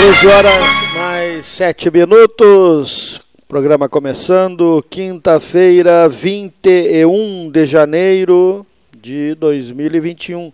13 0.00 0.28
horas 0.28 0.64
mais 0.94 1.46
7 1.46 1.90
minutos. 1.90 3.20
Programa 3.46 3.86
começando, 3.86 4.82
quinta-feira, 4.88 6.08
21 6.08 7.50
de 7.50 7.66
janeiro 7.66 8.66
de 8.98 9.34
2021. 9.34 10.50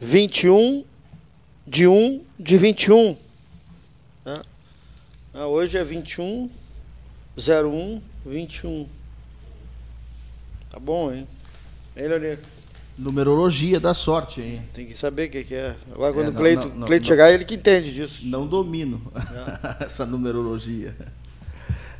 21 0.00 0.84
de 1.66 1.88
1 1.88 2.20
de 2.38 2.56
21. 2.56 3.16
Ah, 4.24 5.46
hoje 5.48 5.76
é 5.76 5.82
21 5.82 6.48
01 7.36 8.00
21. 8.24 8.86
Tá 10.70 10.78
bom, 10.78 11.12
hein? 11.12 11.26
Hein, 11.96 12.06
Leonito? 12.06 12.61
Numerologia 12.98 13.80
da 13.80 13.94
sorte, 13.94 14.40
hein? 14.40 14.62
Tem 14.72 14.86
que 14.86 14.98
saber 14.98 15.28
o 15.28 15.30
que, 15.30 15.44
que 15.44 15.54
é. 15.54 15.74
Agora, 15.92 16.12
quando 16.12 16.26
é, 16.26 16.30
não, 16.30 16.34
o 16.34 16.36
Cleito, 16.36 16.68
não, 16.68 16.74
não, 16.76 16.86
Cleito 16.86 17.06
chegar, 17.06 17.32
ele 17.32 17.44
que 17.44 17.54
entende 17.54 17.92
disso. 17.92 18.20
Não 18.24 18.46
domino 18.46 19.00
é. 19.14 19.84
essa 19.86 20.04
numerologia. 20.04 20.94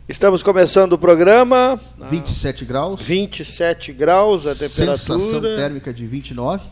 Estamos 0.08 0.42
começando 0.42 0.92
o 0.92 0.98
programa. 0.98 1.80
27 2.10 2.64
graus. 2.66 3.00
27 3.00 3.92
graus 3.92 4.46
a 4.46 4.54
temperatura. 4.54 4.96
Sensação 4.96 5.40
térmica 5.40 5.94
de 5.94 6.06
29. 6.06 6.62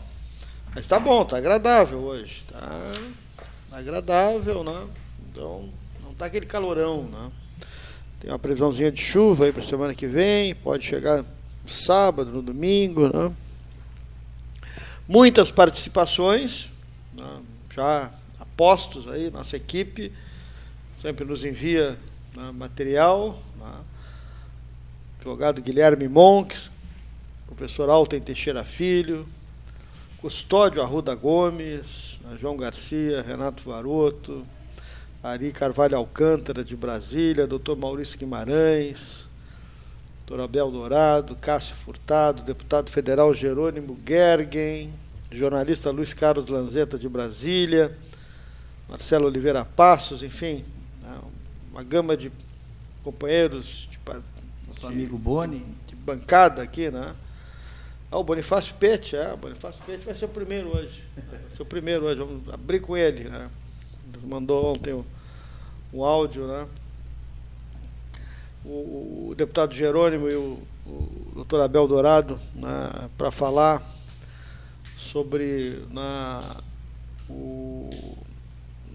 Mas 0.75 0.85
tá 0.85 0.99
bom, 0.99 1.25
tá 1.25 1.37
agradável 1.37 1.99
hoje. 1.99 2.43
Tá 2.51 2.91
agradável, 3.71 4.63
né? 4.63 4.83
Então, 5.29 5.65
não 6.03 6.13
tá 6.13 6.25
aquele 6.25 6.45
calorão, 6.45 7.03
né? 7.03 7.31
Tem 8.19 8.29
uma 8.29 8.37
previsãozinha 8.37 8.91
de 8.91 9.01
chuva 9.01 9.45
aí 9.45 9.51
para 9.51 9.63
semana 9.63 9.95
que 9.95 10.05
vem, 10.05 10.53
pode 10.53 10.85
chegar 10.85 11.23
no 11.23 11.71
sábado, 11.71 12.29
no 12.29 12.41
domingo, 12.41 13.07
né? 13.07 13.31
Muitas 15.11 15.51
participações, 15.51 16.69
né? 17.13 17.41
já 17.75 18.13
apostos 18.39 19.09
aí, 19.09 19.29
nossa 19.29 19.57
equipe 19.57 20.09
sempre 20.95 21.25
nos 21.25 21.43
envia 21.43 21.99
né, 22.33 22.49
material. 22.53 23.37
Né? 23.59 23.73
Advogado 25.19 25.61
Guilherme 25.61 26.07
Monks, 26.07 26.71
professor 27.45 27.89
Alten 27.89 28.21
Teixeira 28.21 28.63
Filho, 28.63 29.27
Custódio 30.21 30.81
Arruda 30.81 31.13
Gomes, 31.13 32.21
João 32.39 32.55
Garcia, 32.55 33.21
Renato 33.21 33.63
Varoto, 33.69 34.47
Ari 35.21 35.51
Carvalho 35.51 35.97
Alcântara 35.97 36.63
de 36.63 36.77
Brasília, 36.77 37.45
doutor 37.45 37.75
Maurício 37.75 38.17
Guimarães, 38.17 39.20
doutor 40.31 40.43
Abel 40.45 40.71
Dourado, 40.71 41.35
Cássio 41.35 41.75
Furtado, 41.75 42.41
deputado 42.41 42.89
federal 42.89 43.33
Jerônimo 43.33 43.99
Gergen, 44.07 44.93
jornalista 45.29 45.91
Luiz 45.91 46.13
Carlos 46.13 46.47
Lanzetta 46.47 46.97
de 46.97 47.09
Brasília, 47.09 47.97
Marcelo 48.87 49.25
Oliveira 49.27 49.65
Passos, 49.65 50.23
enfim, 50.23 50.63
né, 51.01 51.19
uma 51.69 51.83
gama 51.83 52.15
de 52.15 52.31
companheiros, 53.03 53.89
de, 53.91 53.99
nosso 54.69 54.87
amigo 54.87 55.17
Boni, 55.17 55.65
de 55.85 55.95
bancada 55.95 56.63
aqui, 56.63 56.89
né? 56.89 57.13
Ah, 58.09 58.17
o 58.17 58.23
Bonifácio 58.23 58.73
Pete, 58.75 59.17
é, 59.17 59.33
o 59.33 59.37
Bonifácio 59.37 59.83
Pete 59.85 60.05
vai 60.05 60.15
ser 60.15 60.25
o 60.25 60.29
primeiro 60.29 60.73
hoje. 60.73 61.03
Vai 61.29 61.41
ser 61.49 61.61
o 61.61 61.65
primeiro 61.65 62.05
hoje, 62.05 62.19
vamos 62.19 62.53
abrir 62.53 62.79
com 62.79 62.95
ele, 62.95 63.25
né? 63.27 63.49
mandou 64.23 64.71
ontem 64.71 64.93
um, 64.93 65.03
um 65.93 66.03
áudio, 66.03 66.47
né? 66.47 66.67
O, 68.63 69.29
o, 69.29 69.35
deputado 69.35 69.73
Jerônimo 69.73 70.29
e 70.29 70.35
o, 70.35 70.59
o 70.85 71.31
doutor 71.35 71.61
Abel 71.61 71.87
Dourado 71.87 72.39
né, 72.53 73.09
para 73.17 73.31
falar 73.31 73.81
sobre 74.97 75.79
na, 75.91 76.57
o 77.29 77.89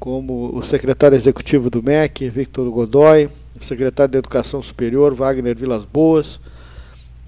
como 0.00 0.56
o 0.56 0.64
secretário 0.64 1.14
executivo 1.14 1.68
do 1.68 1.82
MEC, 1.82 2.30
Victor 2.30 2.68
Godoy, 2.70 3.28
o 3.60 3.64
secretário 3.64 4.10
de 4.10 4.18
Educação 4.18 4.62
Superior, 4.62 5.14
Wagner 5.14 5.54
Vilas 5.54 5.84
Boas, 5.84 6.40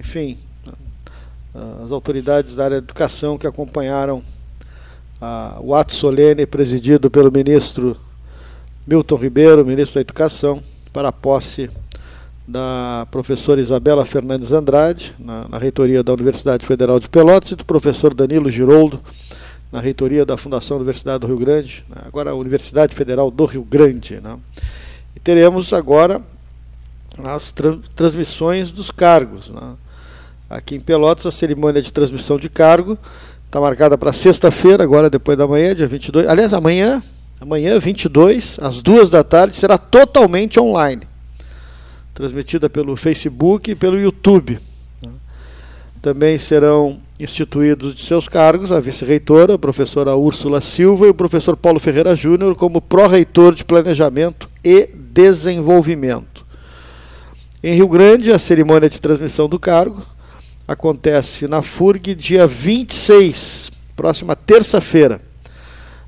enfim, 0.01 0.39
as 1.85 1.93
autoridades 1.93 2.55
da 2.55 2.65
área 2.65 2.81
de 2.81 2.87
educação 2.87 3.37
que 3.37 3.47
acompanharam 3.47 4.23
o 5.61 5.75
ato 5.75 5.95
solene 5.95 6.47
presidido 6.47 7.11
pelo 7.11 7.31
ministro 7.31 7.95
Milton 8.87 9.17
Ribeiro, 9.17 9.65
ministro 9.65 9.97
da 9.97 10.01
Educação, 10.01 10.63
para 10.93 11.09
a 11.09 11.13
posse 11.13 11.71
da 12.49 13.07
professora 13.11 13.61
Isabela 13.61 14.05
Fernandes 14.05 14.53
Andrade, 14.53 15.15
na, 15.19 15.47
na 15.47 15.59
reitoria 15.59 16.03
da 16.03 16.13
Universidade 16.13 16.67
Federal 16.67 16.99
de 16.99 17.09
Pelotas, 17.09 17.53
e 17.53 17.57
do 17.57 17.65
professor 17.65 18.15
Danilo 18.15 18.51
Giroldo, 18.51 18.99
na 19.73 19.81
reitoria 19.81 20.27
da 20.27 20.37
Fundação 20.37 20.77
Universidade 20.77 21.21
do 21.21 21.27
Rio 21.27 21.39
Grande, 21.39 21.83
né? 21.89 22.03
agora 22.05 22.31
a 22.31 22.35
Universidade 22.35 22.95
Federal 22.95 23.31
do 23.31 23.47
Rio 23.47 23.65
Grande. 23.65 24.21
Né? 24.21 24.39
E 25.17 25.19
teremos 25.19 25.73
agora 25.73 26.21
as 27.25 27.51
tra 27.51 27.79
transmissões 27.97 28.71
dos 28.71 28.91
cargos. 28.91 29.49
Né? 29.49 29.75
Aqui 30.51 30.75
em 30.75 30.81
Pelotas, 30.81 31.25
a 31.25 31.33
cerimônia 31.33 31.81
de 31.81 31.91
transmissão 31.91 32.39
de 32.39 32.51
cargo 32.51 32.99
está 33.47 33.59
marcada 33.59 33.97
para 33.97 34.13
sexta-feira, 34.13 34.85
agora 34.85 35.09
depois 35.09 35.39
da 35.39 35.47
manhã, 35.47 35.75
dia 35.75 35.87
22. 35.87 36.29
Aliás, 36.29 36.53
amanhã, 36.53 37.03
amanhã, 37.41 37.79
22, 37.79 38.59
às 38.61 38.83
duas 38.83 39.09
da 39.09 39.25
tarde, 39.25 39.57
será 39.57 39.79
totalmente 39.79 40.61
online. 40.61 41.03
Transmitida 42.13 42.69
pelo 42.69 42.95
Facebook 42.95 43.71
e 43.71 43.75
pelo 43.75 43.99
YouTube. 43.99 44.61
Também 46.03 46.37
serão 46.37 46.99
instituídos 47.21 47.95
de 47.95 48.03
seus 48.03 48.27
cargos 48.27 48.73
a 48.73 48.81
vice-reitora, 48.81 49.55
a 49.55 49.59
professora 49.59 50.17
Úrsula 50.17 50.61
Silva, 50.61 51.07
e 51.07 51.11
o 51.11 51.15
professor 51.15 51.57
Paulo 51.57 51.79
Ferreira 51.79 52.17
Júnior 52.17 52.57
como 52.57 52.83
pró-reitor 52.83 53.55
de 53.55 53.65
Planejamento 53.65 54.51
e 54.65 54.89
Desenvolvimento. 54.93 56.45
Em 57.63 57.75
Rio 57.75 57.87
Grande, 57.87 58.33
a 58.33 58.39
cerimônia 58.41 58.91
de 58.91 59.01
transmissão 59.01 59.49
do 59.49 59.61
cargo 59.61 60.05
acontece 60.67 61.47
na 61.47 61.63
FURG 61.63 62.17
dia 62.17 62.49
26, 62.49 63.71
próxima 63.95 64.35
terça-feira, 64.35 65.21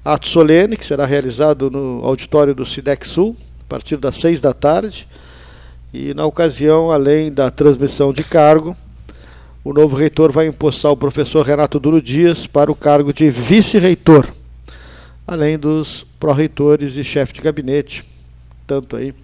ato 0.05 0.26
solene, 0.26 0.76
que 0.76 0.85
será 0.85 1.06
realizado 1.06 1.70
no 1.70 2.05
auditório 2.05 2.52
do 2.52 2.67
SIDEC 2.67 3.06
Sul, 3.06 3.37
a 3.61 3.64
partir 3.69 3.96
das 3.96 4.17
seis 4.17 4.41
da 4.41 4.52
tarde. 4.52 5.06
E 5.93 6.12
na 6.14 6.26
ocasião, 6.26 6.91
além 6.91 7.32
da 7.32 7.49
transmissão 7.49 8.12
de 8.12 8.25
cargo, 8.25 8.76
o 9.65 9.73
novo 9.73 9.97
reitor 9.97 10.31
vai 10.31 10.47
empossar 10.47 10.93
o 10.93 10.97
professor 10.97 11.45
Renato 11.45 11.81
Duro 11.81 12.01
Dias 12.03 12.47
para 12.47 12.71
o 12.71 12.77
cargo 12.77 13.15
de 13.15 13.31
vice-reitor, 13.31 14.29
além 15.27 15.59
dos 15.59 16.07
pró-reitores 16.21 16.97
e 16.97 17.03
chefe 17.03 17.33
de 17.33 17.41
gabinete, 17.41 18.05
tanto 18.67 18.95
aí 18.95 19.15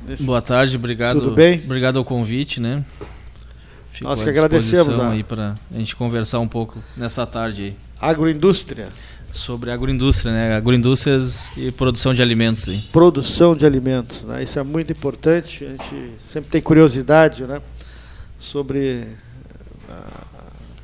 Nesse... 0.06 0.24
Boa 0.24 0.42
tarde, 0.42 0.76
obrigado. 0.76 1.22
Tudo 1.22 1.32
bem? 1.32 1.62
Obrigado 1.64 2.00
ao 2.00 2.04
convite, 2.04 2.60
né? 2.60 2.84
Fico 3.94 4.10
Nós 4.10 4.22
que 4.22 4.30
agradecemos. 4.30 4.98
Né? 4.98 5.10
aí 5.10 5.24
para 5.24 5.56
a 5.74 5.78
gente 5.78 5.96
conversar 5.96 6.40
um 6.40 6.50
pouco 6.50 6.80
nessa 6.98 7.26
tarde 7.26 7.64
aí. 7.64 7.76
Agroindústria. 8.02 8.90
Sobre 9.32 9.72
agroindústria, 9.72 10.32
né? 10.32 10.56
Agroindústrias 10.56 11.50
e 11.56 11.72
produção 11.72 12.14
de 12.14 12.22
alimentos. 12.22 12.68
Produção 12.92 13.56
de 13.56 13.66
alimentos, 13.66 14.22
né? 14.24 14.44
Isso 14.44 14.58
é 14.58 14.64
muito 14.64 14.92
importante. 14.92 15.66
A 15.66 15.70
gente 15.70 16.14
sempre 16.32 16.50
tem 16.50 16.62
curiosidade, 16.62 17.44
né? 17.44 17.62
Sobre 18.40 19.08
uh, 19.90 20.30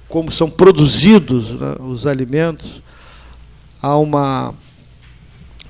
como 0.07 0.31
são 0.31 0.49
produzidos 0.49 1.51
né? 1.51 1.75
os 1.79 2.05
alimentos. 2.05 2.81
Há 3.81 3.97
uma, 3.97 4.53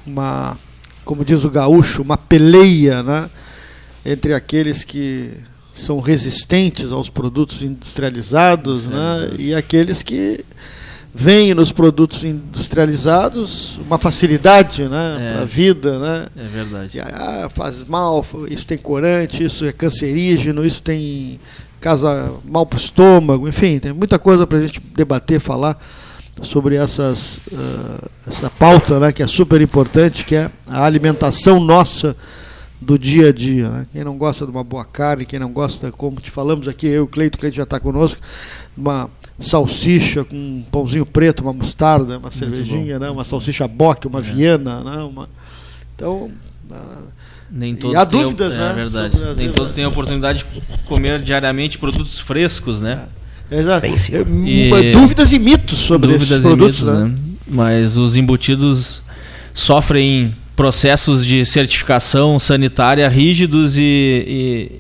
uma, 0.06 0.58
como 1.04 1.24
diz 1.24 1.44
o 1.44 1.50
gaúcho, 1.50 2.02
uma 2.02 2.18
peleia, 2.18 3.02
né? 3.02 3.30
Entre 4.06 4.34
aqueles 4.34 4.84
que 4.84 5.32
são 5.74 6.00
resistentes 6.00 6.92
aos 6.92 7.10
produtos 7.10 7.62
industrializados, 7.62 8.86
né? 8.86 9.34
E 9.40 9.54
aqueles 9.54 10.04
que 10.04 10.46
vem 11.18 11.54
nos 11.54 11.72
produtos 11.72 12.26
industrializados 12.26 13.78
uma 13.78 13.98
facilidade 13.98 14.84
né, 14.90 15.18
é, 15.18 15.32
para 15.32 15.42
a 15.44 15.46
vida. 15.46 15.98
Né? 15.98 16.28
É 16.36 16.44
verdade. 16.44 17.00
Ah, 17.00 17.48
faz 17.50 17.86
mal, 17.86 18.24
isso 18.50 18.68
tem 18.68 18.78
corante, 18.78 19.42
isso 19.42 19.64
é 19.64 19.72
cancerígeno, 19.72 20.66
isso 20.66 20.84
tem 20.84 21.40
casa 21.80 22.34
mal 22.44 22.66
para 22.66 22.78
o 22.78 22.80
estômago, 22.80 23.48
enfim, 23.48 23.80
tem 23.80 23.94
muita 23.94 24.20
coisa 24.20 24.46
para 24.46 24.58
a 24.58 24.62
gente 24.62 24.82
debater, 24.94 25.40
falar 25.40 25.80
sobre 26.42 26.76
essas, 26.76 27.38
uh, 27.52 28.10
essa 28.28 28.50
pauta 28.50 29.00
né, 29.00 29.12
que 29.14 29.24
é 29.24 29.28
super 29.28 29.62
importante, 29.62 30.26
que 30.26 30.36
é 30.36 30.52
a 30.68 30.84
alimentação 30.84 31.60
nossa 31.60 32.18
do 32.82 33.00
dia 33.00 33.30
a 33.30 33.32
dia. 33.32 33.70
Né? 33.70 33.88
Quem 33.94 34.04
não 34.04 34.18
gosta 34.18 34.46
de 34.46 34.52
uma 34.52 34.64
boa 34.64 34.84
carne, 34.84 35.26
quem 35.26 35.40
não 35.40 35.52
gosta, 35.52 35.92
como 35.92 36.20
te 36.20 36.30
falamos 36.30 36.68
aqui, 36.68 36.88
eu 36.88 36.94
e 36.94 37.00
o 37.00 37.08
Cleito, 37.08 37.38
o 37.38 37.40
Cleito 37.40 37.56
já 37.56 37.64
está 37.64 37.80
conosco, 37.80 38.20
uma 38.76 39.10
salsicha 39.40 40.24
com 40.24 40.36
um 40.36 40.64
pãozinho 40.72 41.06
preto, 41.06 41.42
uma 41.42 41.54
mostarda, 41.54 42.18
uma 42.18 42.32
cervejinha, 42.32 43.00
né? 43.00 43.10
uma 43.10 43.24
salsicha 43.24 43.68
boque, 43.68 44.08
uma 44.08 44.20
é. 44.20 44.22
viena. 44.22 44.82
Né? 44.82 44.98
Uma... 45.04 45.30
Então. 45.96 46.32
Nem 47.52 47.76
todos 47.76 47.96
há 47.96 48.04
dúvidas, 48.04 48.54
têm, 48.54 48.64
né? 48.64 48.72
É 48.72 48.74
verdade. 48.74 49.18
Sobre, 49.18 49.36
Nem 49.36 49.52
todos 49.52 49.72
têm 49.72 49.84
a 49.84 49.88
oportunidade 49.88 50.40
de 50.40 50.62
comer 50.86 51.22
diariamente 51.22 51.78
produtos 51.78 52.20
frescos, 52.20 52.82
né? 52.82 53.08
É. 53.52 53.60
Exato. 53.60 53.88
E... 54.46 54.92
Dúvidas 54.92 55.32
e 55.32 55.40
mitos 55.40 55.78
sobre 55.78 56.08
dúvidas 56.08 56.32
esses 56.32 56.44
produtos. 56.44 56.82
Mitos, 56.82 57.00
né? 57.00 57.06
né? 57.06 57.16
Mas 57.48 57.98
os 57.98 58.18
embutidos 58.18 59.04
sofrem 59.54 60.36
processos 60.56 61.26
de 61.26 61.46
certificação 61.46 62.40
sanitária 62.40 63.08
rígidos 63.08 63.78
e, 63.78 63.82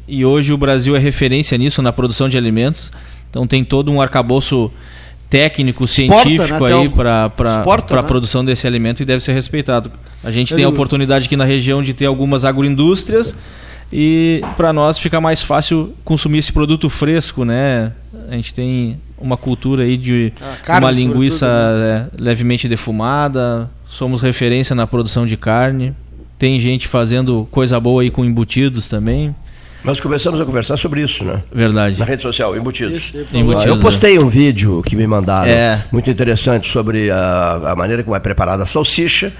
e, 0.07 0.17
e 0.19 0.25
hoje 0.25 0.53
o 0.53 0.57
Brasil 0.57 0.95
é 0.95 0.99
referência 0.99 1.57
nisso 1.57 1.81
na 1.81 1.93
produção 1.93 2.27
de 2.27 2.37
alimentos. 2.37 2.91
Então 3.35 3.45
tem 3.45 3.65
todo 3.65 3.91
um 3.91 3.99
arcabouço 3.99 4.71
técnico, 5.29 5.85
científico 5.85 6.63
né? 6.63 6.73
aí 6.73 6.87
para 6.87 7.25
a 7.25 7.95
né? 7.95 8.01
produção 8.07 8.45
desse 8.45 8.65
alimento 8.65 9.01
e 9.01 9.05
deve 9.05 9.21
ser 9.21 9.33
respeitado. 9.33 9.91
A 10.23 10.31
gente 10.31 10.53
Eu 10.53 10.55
tem 10.55 10.65
a 10.65 10.69
oportunidade 10.69 11.25
aqui 11.25 11.35
na 11.35 11.43
região 11.43 11.83
de 11.83 11.93
ter 11.93 12.05
algumas 12.05 12.45
agroindústrias 12.45 13.35
e 13.91 14.41
para 14.55 14.71
nós 14.71 14.97
fica 14.97 15.19
mais 15.19 15.43
fácil 15.43 15.93
consumir 16.05 16.37
esse 16.37 16.53
produto 16.53 16.89
fresco, 16.89 17.43
né? 17.43 17.91
A 18.29 18.35
gente 18.35 18.53
tem 18.53 18.97
uma 19.17 19.35
cultura 19.35 19.83
aí 19.83 19.97
de 19.97 20.31
carne, 20.63 20.85
uma 20.85 20.91
linguiça 20.91 21.45
né? 21.45 22.07
é, 22.17 22.23
levemente 22.23 22.69
defumada, 22.69 23.69
somos 23.85 24.21
referência 24.21 24.73
na 24.73 24.87
produção 24.87 25.25
de 25.25 25.35
carne. 25.35 25.93
Tem 26.39 26.57
gente 26.57 26.87
fazendo 26.87 27.45
coisa 27.51 27.77
boa 27.81 28.01
aí 28.01 28.09
com 28.09 28.23
embutidos 28.23 28.87
também. 28.87 29.35
Nós 29.85 29.99
começamos 29.99 30.41
a 30.41 30.45
conversar 30.45 30.77
sobre 30.77 31.01
isso, 31.01 31.23
né? 31.23 31.43
Verdade. 31.53 31.99
Na 31.99 32.05
rede 32.05 32.23
social, 32.23 32.57
embutidos. 32.57 33.13
embutidos 33.31 33.67
eu 33.67 33.79
postei 33.79 34.17
um 34.17 34.25
vídeo 34.25 34.81
que 34.81 34.95
me 34.95 35.05
mandaram, 35.05 35.51
é. 35.51 35.85
muito 35.91 36.09
interessante, 36.09 36.67
sobre 36.67 37.11
a, 37.11 37.61
a 37.71 37.75
maneira 37.75 38.03
como 38.03 38.15
é 38.15 38.19
preparada 38.19 38.63
a 38.63 38.65
salsicha 38.65 39.31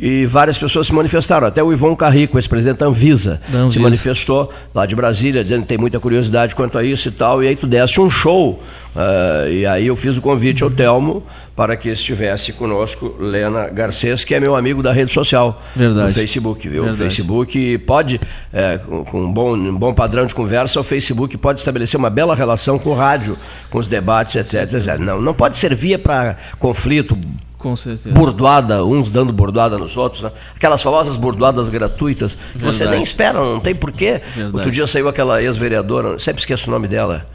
e 0.00 0.24
várias 0.24 0.56
pessoas 0.56 0.86
se 0.86 0.94
manifestaram. 0.94 1.46
Até 1.46 1.62
o 1.62 1.70
Ivon 1.72 1.94
Carrico, 1.94 2.38
ex-presidente 2.38 2.78
da 2.78 2.86
Anvisa, 2.86 3.40
se 3.70 3.78
manifestou 3.78 4.50
lá 4.74 4.86
de 4.86 4.96
Brasília, 4.96 5.42
dizendo 5.42 5.62
que 5.62 5.68
tem 5.68 5.78
muita 5.78 6.00
curiosidade 6.00 6.54
quanto 6.54 6.78
a 6.78 6.82
isso 6.82 7.08
e 7.08 7.10
tal. 7.10 7.42
E 7.42 7.48
aí 7.48 7.54
tu 7.54 7.66
deste 7.66 8.00
um 8.00 8.08
show. 8.08 8.62
Uh, 8.96 9.48
e 9.50 9.66
aí 9.66 9.86
eu 9.86 9.94
fiz 9.94 10.16
o 10.16 10.22
convite 10.22 10.64
ao 10.64 10.70
Telmo 10.70 11.22
para 11.54 11.76
que 11.76 11.90
estivesse 11.90 12.52
conosco 12.54 13.14
Lena 13.20 13.68
Garcês, 13.68 14.24
que 14.24 14.34
é 14.34 14.40
meu 14.40 14.56
amigo 14.56 14.82
da 14.82 14.90
rede 14.90 15.12
social. 15.12 15.62
Verdade. 15.76 16.08
No 16.08 16.14
Facebook, 16.14 16.66
viu? 16.66 16.84
Verdade. 16.84 17.02
O 17.02 17.04
Facebook 17.04 17.78
pode, 17.78 18.20
é, 18.52 18.78
com 18.78 19.20
um 19.20 19.30
bom, 19.30 19.54
um 19.54 19.76
bom 19.76 19.92
padrão 19.92 20.24
de 20.24 20.34
conversa, 20.34 20.80
o 20.80 20.82
Facebook 20.82 21.36
pode 21.36 21.58
estabelecer 21.58 21.98
uma 21.98 22.08
bela 22.08 22.34
relação 22.34 22.78
com 22.78 22.90
o 22.90 22.94
rádio, 22.94 23.36
com 23.68 23.78
os 23.78 23.86
debates, 23.86 24.34
etc. 24.36 24.62
etc. 24.62 24.98
Não, 24.98 25.20
não 25.20 25.34
pode 25.34 25.58
servir 25.58 25.98
para 25.98 26.36
conflito 26.58 27.16
com 27.60 27.76
certeza. 27.76 28.14
Bordoada, 28.14 28.82
uns 28.84 29.10
dando 29.10 29.32
bordoada 29.32 29.76
nos 29.76 29.96
outros, 29.96 30.22
né? 30.22 30.32
Aquelas 30.56 30.82
famosas 30.82 31.14
bordoadas 31.14 31.68
gratuitas, 31.68 32.36
que 32.52 32.58
você 32.58 32.86
nem 32.86 33.02
espera, 33.02 33.38
não 33.38 33.60
tem 33.60 33.74
porquê. 33.74 34.20
Verdade. 34.34 34.56
Outro 34.56 34.70
dia 34.70 34.86
saiu 34.86 35.08
aquela 35.08 35.42
ex-vereadora, 35.42 36.18
sempre 36.18 36.40
esqueço 36.40 36.68
o 36.68 36.72
nome 36.72 36.88
dela. 36.88 37.26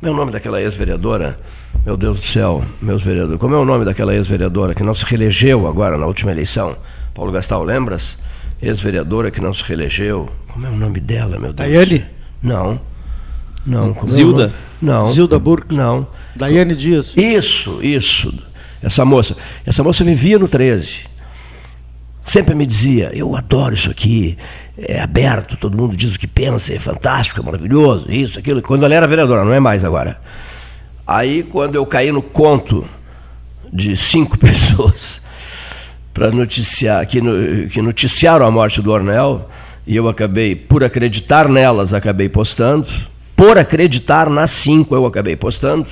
Meu 0.00 0.14
nome 0.14 0.30
daquela 0.30 0.60
ex-vereadora, 0.60 1.38
meu 1.84 1.96
Deus 1.96 2.20
do 2.20 2.26
céu, 2.26 2.64
meus 2.80 3.02
vereadores. 3.02 3.40
Como 3.40 3.54
é 3.54 3.58
o 3.58 3.64
nome 3.64 3.84
daquela 3.84 4.14
ex-vereadora 4.14 4.72
que 4.72 4.84
não 4.84 4.94
se 4.94 5.04
reelegeu 5.04 5.66
agora 5.66 5.98
na 5.98 6.06
última 6.06 6.30
eleição? 6.30 6.76
Paulo 7.12 7.32
Gastal, 7.32 7.64
lembras? 7.64 8.18
Ex-vereadora 8.60 9.32
que 9.32 9.40
não 9.40 9.52
se 9.52 9.64
reelegeu. 9.64 10.28
Como 10.52 10.64
é 10.64 10.70
o 10.70 10.76
nome 10.76 11.00
dela, 11.00 11.38
meu 11.38 11.52
Deus? 11.52 11.56
Daiane? 11.56 12.06
Não. 12.40 12.80
Não. 13.66 13.94
Como 13.94 14.08
Zilda? 14.08 14.46
É 14.46 14.84
não. 14.84 15.08
Zilda 15.08 15.38
Burke? 15.38 15.74
Não. 15.74 16.06
Daiane 16.36 16.74
Dias? 16.74 17.14
Isso, 17.16 17.80
isso 17.82 18.32
essa 18.82 19.04
moça. 19.04 19.36
Essa 19.64 19.82
moça 19.82 20.02
vivia 20.02 20.38
no 20.38 20.48
13. 20.48 21.12
Sempre 22.22 22.54
me 22.54 22.64
dizia, 22.64 23.10
eu 23.12 23.34
adoro 23.34 23.74
isso 23.74 23.90
aqui, 23.90 24.38
é 24.78 25.00
aberto, 25.00 25.56
todo 25.56 25.76
mundo 25.76 25.96
diz 25.96 26.14
o 26.14 26.18
que 26.18 26.28
pensa, 26.28 26.72
é 26.72 26.78
fantástico, 26.78 27.40
é 27.40 27.42
maravilhoso, 27.42 28.10
isso, 28.10 28.38
aquilo. 28.38 28.62
Quando 28.62 28.84
ela 28.84 28.94
era 28.94 29.06
vereadora, 29.08 29.44
não 29.44 29.52
é 29.52 29.58
mais 29.58 29.84
agora. 29.84 30.20
Aí, 31.04 31.42
quando 31.42 31.74
eu 31.74 31.84
caí 31.84 32.12
no 32.12 32.22
conto 32.22 32.86
de 33.72 33.96
cinco 33.96 34.38
pessoas 34.38 35.22
para 36.14 36.30
noticiar, 36.30 37.04
que, 37.06 37.20
no, 37.20 37.68
que 37.68 37.82
noticiaram 37.82 38.46
a 38.46 38.50
morte 38.52 38.80
do 38.80 38.92
Ornel, 38.92 39.48
e 39.84 39.96
eu 39.96 40.08
acabei, 40.08 40.54
por 40.54 40.84
acreditar 40.84 41.48
nelas, 41.48 41.92
acabei 41.92 42.28
postando, 42.28 42.86
por 43.34 43.58
acreditar 43.58 44.30
nas 44.30 44.52
cinco, 44.52 44.94
eu 44.94 45.04
acabei 45.04 45.34
postando 45.34 45.88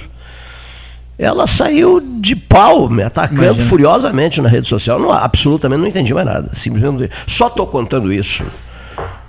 ela 1.20 1.46
saiu 1.46 2.00
de 2.00 2.34
pau, 2.34 2.88
me 2.88 3.02
atacando 3.02 3.44
Imagina. 3.44 3.66
furiosamente 3.66 4.40
na 4.40 4.48
rede 4.48 4.66
social. 4.66 4.98
Não, 4.98 5.12
absolutamente 5.12 5.82
não 5.82 5.86
entendi 5.86 6.14
mais 6.14 6.26
nada. 6.26 6.48
Simplesmente 6.54 7.10
só 7.26 7.48
estou 7.48 7.66
contando 7.66 8.10
isso. 8.10 8.42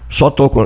Só 0.10 0.30
estou 0.30 0.50
com... 0.50 0.66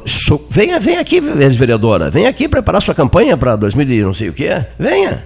venha, 0.52 0.80
venha 0.80 1.00
aqui, 1.00 1.20
vereadora. 1.20 2.12
Venha 2.12 2.30
aqui 2.30 2.48
preparar 2.48 2.80
sua 2.80 2.94
campanha 2.94 3.36
para 3.36 3.56
2000 3.56 3.90
e 3.90 4.04
não 4.04 4.14
sei 4.14 4.30
o 4.30 4.34
que. 4.34 4.50
Venha. 4.78 5.26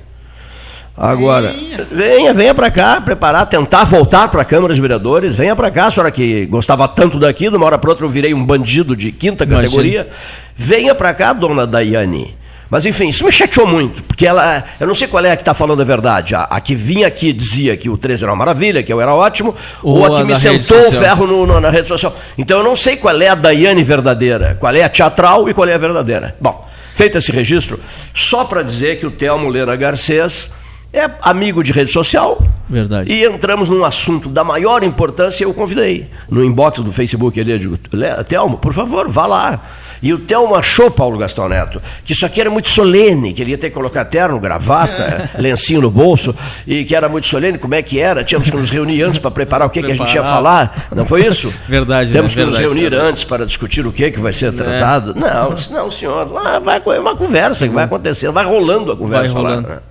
Agora, 0.95 1.53
venha, 1.53 1.87
venha, 1.91 2.33
venha 2.33 2.55
para 2.55 2.71
cá, 2.71 2.99
preparar, 2.99 3.45
tentar 3.45 3.85
voltar 3.85 4.27
para 4.29 4.41
a 4.41 4.45
Câmara 4.45 4.73
de 4.73 4.81
Vereadores. 4.81 5.35
Venha 5.35 5.55
para 5.55 5.69
cá, 5.69 5.87
a 5.87 5.91
senhora 5.91 6.11
que 6.11 6.45
gostava 6.45 6.87
tanto 6.87 7.19
daqui, 7.19 7.49
de 7.49 7.55
uma 7.55 7.65
hora 7.65 7.77
para 7.77 7.89
outra 7.89 8.05
eu 8.05 8.09
virei 8.09 8.33
um 8.33 8.45
bandido 8.45 8.95
de 8.95 9.11
quinta 9.11 9.45
categoria. 9.45 10.01
Imagina. 10.01 10.15
Venha 10.55 10.95
para 10.95 11.13
cá, 11.13 11.31
dona 11.33 11.67
Daiane 11.67 12.38
Mas 12.69 12.85
enfim, 12.85 13.09
isso 13.09 13.25
me 13.25 13.31
chateou 13.31 13.65
muito, 13.65 14.03
porque 14.03 14.27
ela, 14.27 14.63
eu 14.79 14.85
não 14.85 14.93
sei 14.93 15.07
qual 15.07 15.25
é 15.25 15.31
a 15.31 15.35
que 15.35 15.41
está 15.41 15.55
falando 15.55 15.81
a 15.81 15.85
verdade. 15.85 16.35
A, 16.35 16.43
a, 16.43 16.61
que 16.61 16.75
vinha 16.75 17.07
aqui 17.07 17.33
dizia 17.33 17.75
que 17.75 17.89
o 17.89 17.97
13 17.97 18.23
era 18.23 18.31
uma 18.31 18.38
maravilha, 18.38 18.83
que 18.83 18.93
eu 18.93 19.01
era 19.01 19.13
ótimo, 19.13 19.55
ou, 19.81 19.97
ou 19.97 20.05
a 20.05 20.19
que 20.19 20.23
me 20.23 20.35
sentou 20.35 20.77
o 20.79 20.91
ferro 20.91 21.25
no, 21.25 21.47
no, 21.47 21.59
na 21.59 21.71
rede 21.71 21.88
social. 21.88 22.15
Então 22.38 22.59
eu 22.59 22.63
não 22.63 22.75
sei 22.75 22.95
qual 22.97 23.19
é 23.19 23.27
a 23.27 23.35
Daiane 23.35 23.83
verdadeira, 23.83 24.55
qual 24.59 24.75
é 24.75 24.83
a 24.83 24.89
teatral 24.89 25.49
e 25.49 25.53
qual 25.53 25.67
é 25.67 25.73
a 25.73 25.77
verdadeira. 25.79 26.35
Bom, 26.39 26.67
feito 26.93 27.17
esse 27.17 27.31
registro, 27.31 27.79
só 28.13 28.45
para 28.45 28.61
dizer 28.61 28.99
que 28.99 29.05
o 29.05 29.11
Telmo 29.11 29.49
Lena 29.49 29.75
Garcês 29.75 30.51
é 30.91 31.10
amigo 31.22 31.63
de 31.63 31.72
rede 31.72 31.91
social. 31.91 32.41
Verdade. 32.67 33.12
E 33.12 33.25
entramos 33.25 33.69
num 33.69 33.84
assunto 33.84 34.29
da 34.29 34.43
maior 34.43 34.84
importância, 34.84 35.43
eu 35.43 35.53
convidei. 35.53 36.08
No 36.29 36.43
inbox 36.43 36.81
do 36.81 36.91
Facebook 36.91 37.39
ele, 37.39 37.58
digo, 37.58 37.77
Telmo, 38.27 38.58
por 38.58 38.74
favor, 38.74 39.08
vá 39.08 39.25
lá. 39.25 39.62
E 40.01 40.13
o 40.13 40.19
Telmo 40.19 40.55
achou, 40.55 40.89
Paulo 40.89 41.17
Gastão 41.17 41.50
Neto, 41.50 41.81
que 42.05 42.13
isso 42.13 42.25
aqui 42.25 42.39
era 42.39 42.50
muito 42.50 42.69
solene, 42.69 43.34
que 43.34 43.41
ele 43.41 43.51
ia 43.51 43.58
ter 43.58 43.69
que 43.69 43.75
colocar 43.75 44.05
terno, 44.05 44.39
gravata, 44.39 45.29
lencinho 45.38 45.81
no 45.81 45.91
bolso, 45.91 46.34
e 46.65 46.86
que 46.86 46.96
era 46.96 47.10
muito 47.10 47.27
solene, 47.27 47.58
como 47.58 47.75
é 47.75 47.81
que 47.81 48.00
era? 48.00 48.24
Tínhamos 48.24 48.50
que 48.50 48.55
nos 48.55 48.69
reunir 48.69 49.01
antes 49.01 49.19
para 49.19 49.31
preparar 49.31 49.67
o 49.67 49.69
que, 49.69 49.84
que 49.84 49.91
a 49.91 49.96
gente 49.96 50.13
ia 50.13 50.24
falar. 50.24 50.88
Não 50.96 51.05
foi 51.05 51.25
isso? 51.25 51.51
Verdade. 51.67 52.12
Temos 52.12 52.36
né? 52.36 52.41
que 52.41 52.50
verdade, 52.50 52.51
nos 52.51 52.60
reunir 52.60 52.89
verdade. 52.89 53.10
antes 53.10 53.24
para 53.24 53.46
discutir 53.46 53.86
o 53.86 53.91
que, 53.91 54.10
que 54.12 54.19
vai 54.19 54.31
ser 54.31 54.53
tratado. 54.53 55.13
É. 55.17 55.19
Não, 55.19 55.55
não, 55.72 55.91
senhor. 55.91 56.31
Lá 56.31 56.60
vai, 56.60 56.81
é 56.86 57.00
uma 57.00 57.15
conversa 57.15 57.67
que 57.67 57.74
vai 57.74 57.84
acontecendo, 57.84 58.31
vai 58.31 58.46
rolando 58.46 58.91
a 58.91 58.98
conversa 58.98 59.34
vai 59.34 59.43
rolando. 59.43 59.69
lá. 59.69 59.81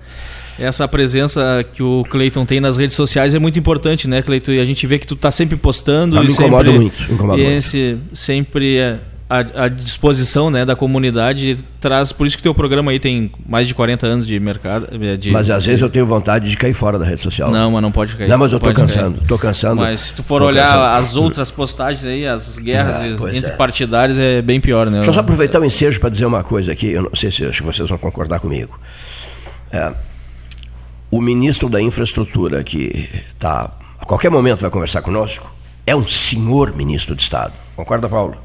Essa 0.59 0.87
presença 0.87 1.65
que 1.73 1.81
o 1.81 2.03
Cleiton 2.09 2.45
tem 2.45 2.59
nas 2.59 2.77
redes 2.77 2.95
sociais 2.95 3.33
é 3.33 3.39
muito 3.39 3.57
importante, 3.57 4.07
né, 4.07 4.21
Cleiton? 4.21 4.51
E 4.51 4.59
a 4.59 4.65
gente 4.65 4.85
vê 4.85 4.99
que 4.99 5.07
tu 5.07 5.15
tá 5.15 5.31
sempre 5.31 5.55
postando. 5.55 6.17
Ah, 6.17 6.23
me 6.23 6.31
incomoda 6.31 6.65
sempre, 6.65 6.79
muito. 6.79 7.13
Incomoda 7.13 7.41
e 7.41 7.45
esse, 7.45 7.97
sempre 8.13 8.99
à, 9.29 9.67
disposição 9.67 10.49
né, 10.49 10.65
da 10.65 10.75
comunidade 10.75 11.59
traz. 11.79 12.11
Por 12.11 12.25
isso 12.25 12.35
que 12.35 12.41
teu 12.41 12.53
programa 12.53 12.91
aí 12.91 12.99
tem 12.99 13.31
mais 13.47 13.67
de 13.67 13.75
40 13.75 14.07
anos 14.07 14.27
de 14.27 14.39
mercado. 14.39 14.87
De, 15.17 15.29
mas 15.29 15.49
às 15.49 15.65
vezes 15.65 15.81
eu 15.81 15.89
tenho 15.89 16.05
vontade 16.05 16.49
de 16.49 16.57
cair 16.57 16.73
fora 16.73 16.97
da 16.97 17.05
rede 17.05 17.21
social. 17.21 17.51
Não, 17.51 17.71
mas 17.71 17.81
não 17.81 17.91
pode 17.91 18.15
cair. 18.15 18.27
Não, 18.27 18.37
mas 18.37 18.51
eu 18.51 18.59
tô 18.59 18.73
cansando. 18.73 19.17
Cair. 19.17 19.27
Tô 19.27 19.37
cansando. 19.37 19.75
Mas 19.81 20.01
se 20.01 20.15
tu 20.15 20.23
for 20.23 20.41
olhar 20.41 20.65
cansando. 20.65 20.83
as 20.83 21.15
outras 21.15 21.51
postagens 21.51 22.03
aí, 22.03 22.25
as 22.25 22.57
guerras 22.57 22.95
ah, 22.95 23.35
entre 23.35 23.51
é. 23.51 23.55
partidários, 23.55 24.17
é 24.17 24.41
bem 24.41 24.59
pior, 24.59 24.87
né? 24.87 24.97
Deixa 24.97 25.11
eu 25.11 25.13
só 25.13 25.19
aproveitar 25.19 25.61
o 25.61 25.65
ensejo 25.65 25.99
para 25.99 26.09
dizer 26.09 26.25
uma 26.25 26.43
coisa 26.43 26.71
aqui. 26.71 26.87
Eu 26.87 27.03
não 27.03 27.15
sei 27.15 27.29
se 27.29 27.45
vocês 27.61 27.87
vão 27.87 27.99
concordar 27.99 28.39
comigo. 28.39 28.79
É, 29.71 29.93
o 31.11 31.21
ministro 31.21 31.69
da 31.69 31.81
Infraestrutura, 31.81 32.63
que 32.63 33.09
tá, 33.37 33.71
a 33.99 34.05
qualquer 34.05 34.29
momento 34.29 34.61
vai 34.61 34.69
conversar 34.69 35.01
conosco, 35.01 35.51
é 35.85 35.95
um 35.95 36.07
senhor 36.07 36.75
ministro 36.75 37.15
de 37.15 37.23
Estado. 37.23 37.53
Concorda, 37.75 38.07
Paulo? 38.07 38.35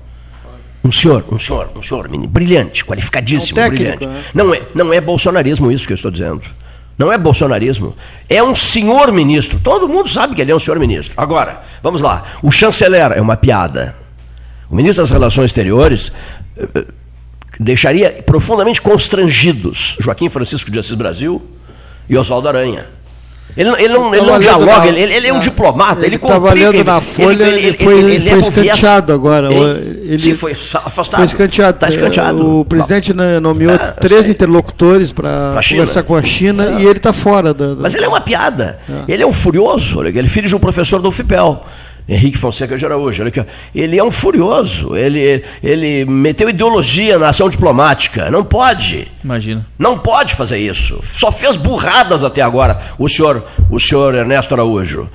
Um 0.83 0.92
senhor, 0.92 1.25
um 1.30 1.38
senhor, 1.38 1.71
um 1.76 1.83
senhor, 1.83 2.09
menino, 2.09 2.28
brilhante, 2.28 2.85
qualificadíssimo, 2.85 3.59
é 3.59 3.66
um 3.66 3.71
técnico, 3.71 3.99
brilhante. 3.99 4.18
Né? 4.18 4.25
Não, 4.35 4.54
é, 4.54 4.62
não 4.75 4.92
é 4.92 5.00
bolsonarismo 5.00 5.73
isso 5.73 5.87
que 5.87 5.92
eu 5.92 5.97
estou 5.97 6.11
dizendo. 6.11 6.42
Não 6.97 7.11
é 7.11 7.18
bolsonarismo. 7.18 7.97
É 8.28 8.42
um 8.42 8.54
senhor 8.54 9.11
ministro. 9.11 9.59
Todo 9.59 9.88
mundo 9.88 10.09
sabe 10.09 10.35
que 10.35 10.40
ele 10.40 10.52
é 10.52 10.54
um 10.54 10.59
senhor 10.59 10.78
ministro. 10.78 11.14
Agora, 11.16 11.62
vamos 11.83 12.00
lá. 12.00 12.23
O 12.42 12.50
chanceler 12.50 13.12
é 13.12 13.21
uma 13.21 13.37
piada. 13.37 13.97
O 14.71 14.76
ministro 14.76 15.02
das 15.02 15.11
Relações 15.11 15.47
Exteriores 15.47 16.12
eh, 16.56 16.85
deixaria 17.59 18.23
profundamente 18.25 18.80
constrangidos 18.80 19.97
Joaquim 20.00 20.28
Francisco 20.28 20.71
de 20.71 20.78
Assis 20.78 20.94
Brasil 20.94 21.42
e 22.09 22.17
Oswaldo 22.17 22.49
Aranha. 22.49 22.87
Ele, 23.57 23.71
ele 23.79 23.95
não, 23.95 24.13
ele 24.13 24.27
não 24.27 24.39
dialoga, 24.39 24.79
na, 24.79 24.87
ele, 24.89 25.15
ele, 25.15 25.29
é 25.29 25.33
um 25.33 25.39
diplomata, 25.39 26.01
ele, 26.01 26.07
ele 26.07 26.15
Estava 26.17 26.53
lendo 26.53 26.83
na 26.83 27.01
Folha, 27.01 27.45
ele, 27.45 27.67
ele 27.67 27.79
foi, 27.79 27.99
ele, 28.01 28.31
foi 28.31 28.39
escanteado 28.41 29.13
agora. 29.13 29.53
Ele, 29.53 30.19
Sim, 30.19 30.35
foi 30.35 30.51
afastado. 30.51 31.19
Foi 31.19 31.25
escanteado. 31.27 31.79
Tá 31.79 31.87
escanteado. 31.87 32.61
O 32.61 32.65
presidente 32.65 33.13
nomeou 33.41 33.75
é, 33.75 33.79
três 33.93 34.29
interlocutores 34.29 35.13
para 35.13 35.61
conversar 35.69 36.03
com 36.03 36.17
a 36.17 36.23
China 36.23 36.65
é. 36.65 36.83
e 36.83 36.87
ele 36.87 36.97
está 36.97 37.13
fora. 37.13 37.55
Da, 37.55 37.75
da... 37.75 37.81
Mas 37.81 37.95
ele 37.95 38.05
é 38.05 38.09
uma 38.09 38.21
piada. 38.21 38.79
É. 38.89 39.13
Ele 39.13 39.23
é 39.23 39.27
um 39.27 39.33
furioso. 39.33 40.03
Ele 40.05 40.19
é 40.19 40.25
filho 40.25 40.49
de 40.49 40.57
um 40.57 40.61
professor 40.61 41.01
do 41.01 41.09
UFIPEL. 41.09 41.63
Henrique 42.09 42.37
Fonseca 42.37 42.77
de 42.77 42.85
Araújo. 42.85 43.23
Ele 43.75 43.99
é 43.99 44.05
um 44.05 44.11
furioso. 44.11 44.95
Ele, 44.95 45.43
ele 45.63 46.05
meteu 46.05 46.49
ideologia 46.49 47.19
na 47.19 47.29
ação 47.29 47.49
diplomática. 47.49 48.31
Não 48.31 48.45
pode. 48.45 49.09
Imagina. 49.23 49.67
Não 49.79 49.99
pode 49.99 50.35
fazer 50.35 50.59
isso. 50.59 51.01
Só 51.03 51.33
fez 51.33 51.57
burradas 51.57 52.23
até 52.23 52.43
agora 52.43 52.79
o 52.99 53.09
senhor, 53.09 53.43
o 53.71 53.81
senhor 53.81 54.15
Ernesto 54.15 54.55
Araújo. 54.55 55.09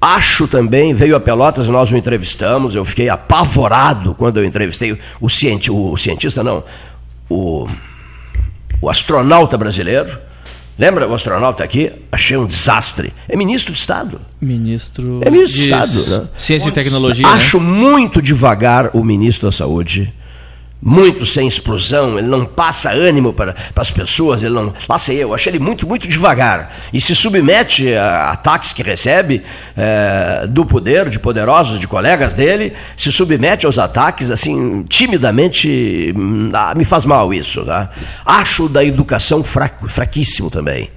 Acho 0.00 0.46
também, 0.46 0.92
veio 0.92 1.16
a 1.16 1.20
Pelotas, 1.20 1.68
nós 1.68 1.90
o 1.90 1.96
entrevistamos, 1.96 2.74
eu 2.74 2.84
fiquei 2.84 3.08
apavorado 3.08 4.14
quando 4.14 4.36
eu 4.36 4.44
entrevistei 4.44 4.96
o, 5.20 5.28
cienti, 5.28 5.70
o 5.70 5.96
cientista, 5.96 6.44
não, 6.44 6.62
o, 7.30 7.66
o 8.80 8.90
astronauta 8.90 9.56
brasileiro, 9.56 10.18
Lembra 10.78 11.08
o 11.08 11.14
astronauta 11.14 11.64
aqui? 11.64 11.90
Achei 12.12 12.36
um 12.36 12.44
desastre. 12.44 13.12
É 13.26 13.36
ministro 13.36 13.72
de 13.72 13.78
Estado. 13.78 14.20
Ministro. 14.40 15.20
É 15.24 15.30
ministro 15.30 15.58
de, 15.58 15.68
de 15.68 15.74
Estado. 15.74 16.22
Né? 16.22 16.28
Ciência 16.36 16.68
e 16.68 16.72
Tecnologia. 16.72 17.26
Acho 17.28 17.58
né? 17.58 17.66
muito 17.66 18.20
devagar 18.20 18.90
o 18.92 19.02
ministro 19.02 19.48
da 19.48 19.52
Saúde. 19.52 20.12
Muito 20.80 21.24
sem 21.24 21.48
explosão, 21.48 22.18
ele 22.18 22.28
não 22.28 22.44
passa 22.44 22.90
ânimo 22.90 23.32
para, 23.32 23.54
para 23.54 23.82
as 23.82 23.90
pessoas, 23.90 24.42
ele 24.42 24.54
não. 24.54 24.74
Lá 24.86 24.98
sei 24.98 25.16
eu, 25.16 25.34
achei 25.34 25.50
ele 25.50 25.58
muito, 25.58 25.86
muito 25.86 26.06
devagar. 26.06 26.70
E 26.92 27.00
se 27.00 27.16
submete 27.16 27.94
a 27.94 28.30
ataques 28.32 28.74
que 28.74 28.82
recebe 28.82 29.42
é, 29.74 30.46
do 30.46 30.66
poder, 30.66 31.08
de 31.08 31.18
poderosos, 31.18 31.78
de 31.78 31.88
colegas 31.88 32.34
dele, 32.34 32.74
se 32.96 33.10
submete 33.10 33.64
aos 33.64 33.78
ataques, 33.78 34.30
assim, 34.30 34.84
timidamente. 34.86 36.14
Ah, 36.52 36.74
me 36.76 36.84
faz 36.84 37.06
mal 37.06 37.32
isso. 37.32 37.64
Tá? 37.64 37.90
Acho 38.24 38.68
da 38.68 38.84
educação 38.84 39.42
fraco, 39.42 39.88
fraquíssimo 39.88 40.50
também. 40.50 40.90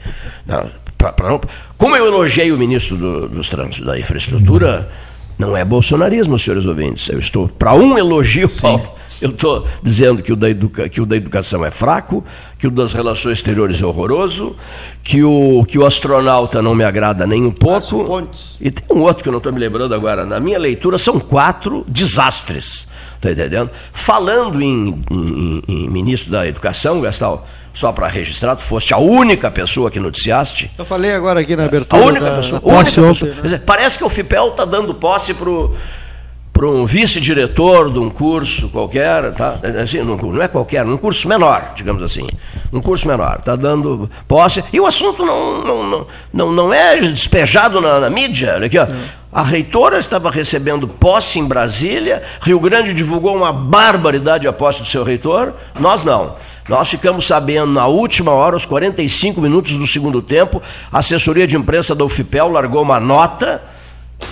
Não, 0.46 0.70
pra, 0.98 1.14
pra 1.14 1.30
não, 1.30 1.42
como 1.78 1.96
eu 1.96 2.06
elogiei 2.06 2.52
o 2.52 2.58
ministro 2.58 2.98
do, 2.98 3.30
dos 3.30 3.50
trânsitos, 3.50 3.88
da 3.88 3.98
infraestrutura, 3.98 4.90
não 5.38 5.56
é 5.56 5.64
bolsonarismo, 5.64 6.38
senhores 6.38 6.66
ouvintes. 6.66 7.08
Eu 7.08 7.18
estou 7.18 7.48
para 7.48 7.74
um 7.74 7.98
elogio, 7.98 8.50
Paulo. 8.50 8.92
Eu 9.22 9.32
estou 9.32 9.68
dizendo 9.84 10.22
que 10.24 10.32
o, 10.32 10.36
da 10.36 10.50
educa, 10.50 10.88
que 10.88 11.02
o 11.02 11.06
da 11.06 11.16
educação 11.16 11.66
é 11.66 11.72
fraco, 11.72 12.24
que 12.58 12.68
o 12.68 12.72
das 12.72 12.94
relações 12.94 13.40
exteriores 13.40 13.82
é 13.82 13.86
horroroso, 13.86 14.56
que 15.04 15.24
o, 15.24 15.66
que 15.68 15.78
o 15.78 15.86
astronauta 15.86 16.62
não 16.62 16.74
me 16.74 16.84
agrada 16.84 17.28
nem 17.28 17.46
um 17.46 17.52
pouco. 17.52 18.28
E 18.62 18.72
tem 18.72 18.96
um 18.96 19.02
outro 19.02 19.24
que 19.24 19.30
eu 19.30 19.32
não 19.32 19.40
estou 19.40 19.52
me 19.52 19.60
lembrando 19.60 19.94
agora. 19.94 20.26
Na 20.26 20.40
minha 20.40 20.58
leitura, 20.58 20.98
são 20.98 21.20
quatro 21.20 21.84
desastres. 21.88 22.88
Está 23.16 23.32
entendendo? 23.32 23.70
Falando 23.92 24.62
em, 24.62 25.04
em, 25.12 25.64
em, 25.68 25.90
ministro 25.90 26.32
da 26.32 26.48
Educação, 26.48 27.02
Gastal, 27.02 27.46
só 27.74 27.92
para 27.92 28.08
registrar, 28.08 28.56
tu 28.56 28.64
foste 28.64 28.94
a 28.94 28.98
única 28.98 29.52
pessoa 29.52 29.92
que 29.92 30.00
noticiaste. 30.00 30.72
Eu 30.78 30.86
falei 30.86 31.14
agora 31.14 31.42
aqui 31.42 31.56
na 31.56 31.66
abertura. 31.66 32.02
A 32.02 32.06
única 32.06 32.26
da, 32.26 32.36
pessoa. 32.38 32.62
Da 32.62 32.68
única 32.68 32.86
pessoa. 32.86 33.32
Né? 33.32 33.42
Dizer, 33.42 33.60
parece 33.60 33.98
que 33.98 34.04
o 34.06 34.10
FIPEL 34.10 34.50
está 34.50 34.64
dando 34.64 34.94
posse 34.94 35.34
para 35.34 35.50
o 35.50 35.76
para 36.60 36.68
um 36.68 36.86
vice-diretor 36.86 37.89
de 37.89 38.00
um 38.00 38.10
curso 38.10 38.68
qualquer, 38.68 39.34
tá? 39.34 39.58
Assim, 39.82 40.00
não, 40.00 40.18
não 40.18 40.42
é 40.42 40.48
qualquer, 40.50 40.86
um 40.86 40.98
curso 40.98 41.25
menor, 41.25 41.72
digamos 41.74 42.04
assim. 42.04 42.28
Um 42.74 42.82
curso 42.82 43.08
menor, 43.08 43.38
está 43.39 43.56
dando 43.56 44.12
posse. 44.28 44.62
E 44.74 44.78
o 44.78 44.86
assunto 44.86 45.25
não, 45.25 45.63
não, 45.63 46.08
não, 46.34 46.51
não, 46.51 46.74
é 46.74 46.98
despejado 47.00 47.80
na, 47.80 48.01
na 48.01 48.10
mídia. 48.10 48.56
Olha 48.56 48.66
aqui, 48.66 48.78
ó. 48.78 48.86
A 49.32 49.42
reitora 49.42 50.00
estava 50.00 50.30
recebendo 50.30 50.86
posse 50.86 51.39
em 51.39 51.46
Brasília, 51.46 52.24
Rio 52.42 52.60
Grande 52.60 52.94
divulgou 52.94 53.38
uma 53.38 53.54
barbaridade 53.54 54.46
a 54.46 54.51
posse 54.51 54.82
do 54.82 54.86
seu 54.86 55.06
reitor, 55.06 55.54
nós 55.80 56.04
não. 56.04 56.36
Nós 56.68 56.89
ficamos 56.89 57.25
sabendo 57.25 57.72
na 57.72 57.88
última 57.88 58.32
hora, 58.32 58.58
aos 58.58 58.66
45 58.66 59.39
minutos 59.39 59.78
do 59.78 59.88
segundo 59.88 60.22
tempo, 60.22 60.62
a 60.92 61.00
assessoria 61.00 61.48
de 61.48 61.56
imprensa 61.56 61.96
da 61.96 62.04
UFIPEL 62.04 62.50
largou 62.50 62.82
uma 62.82 63.00
nota 63.00 63.62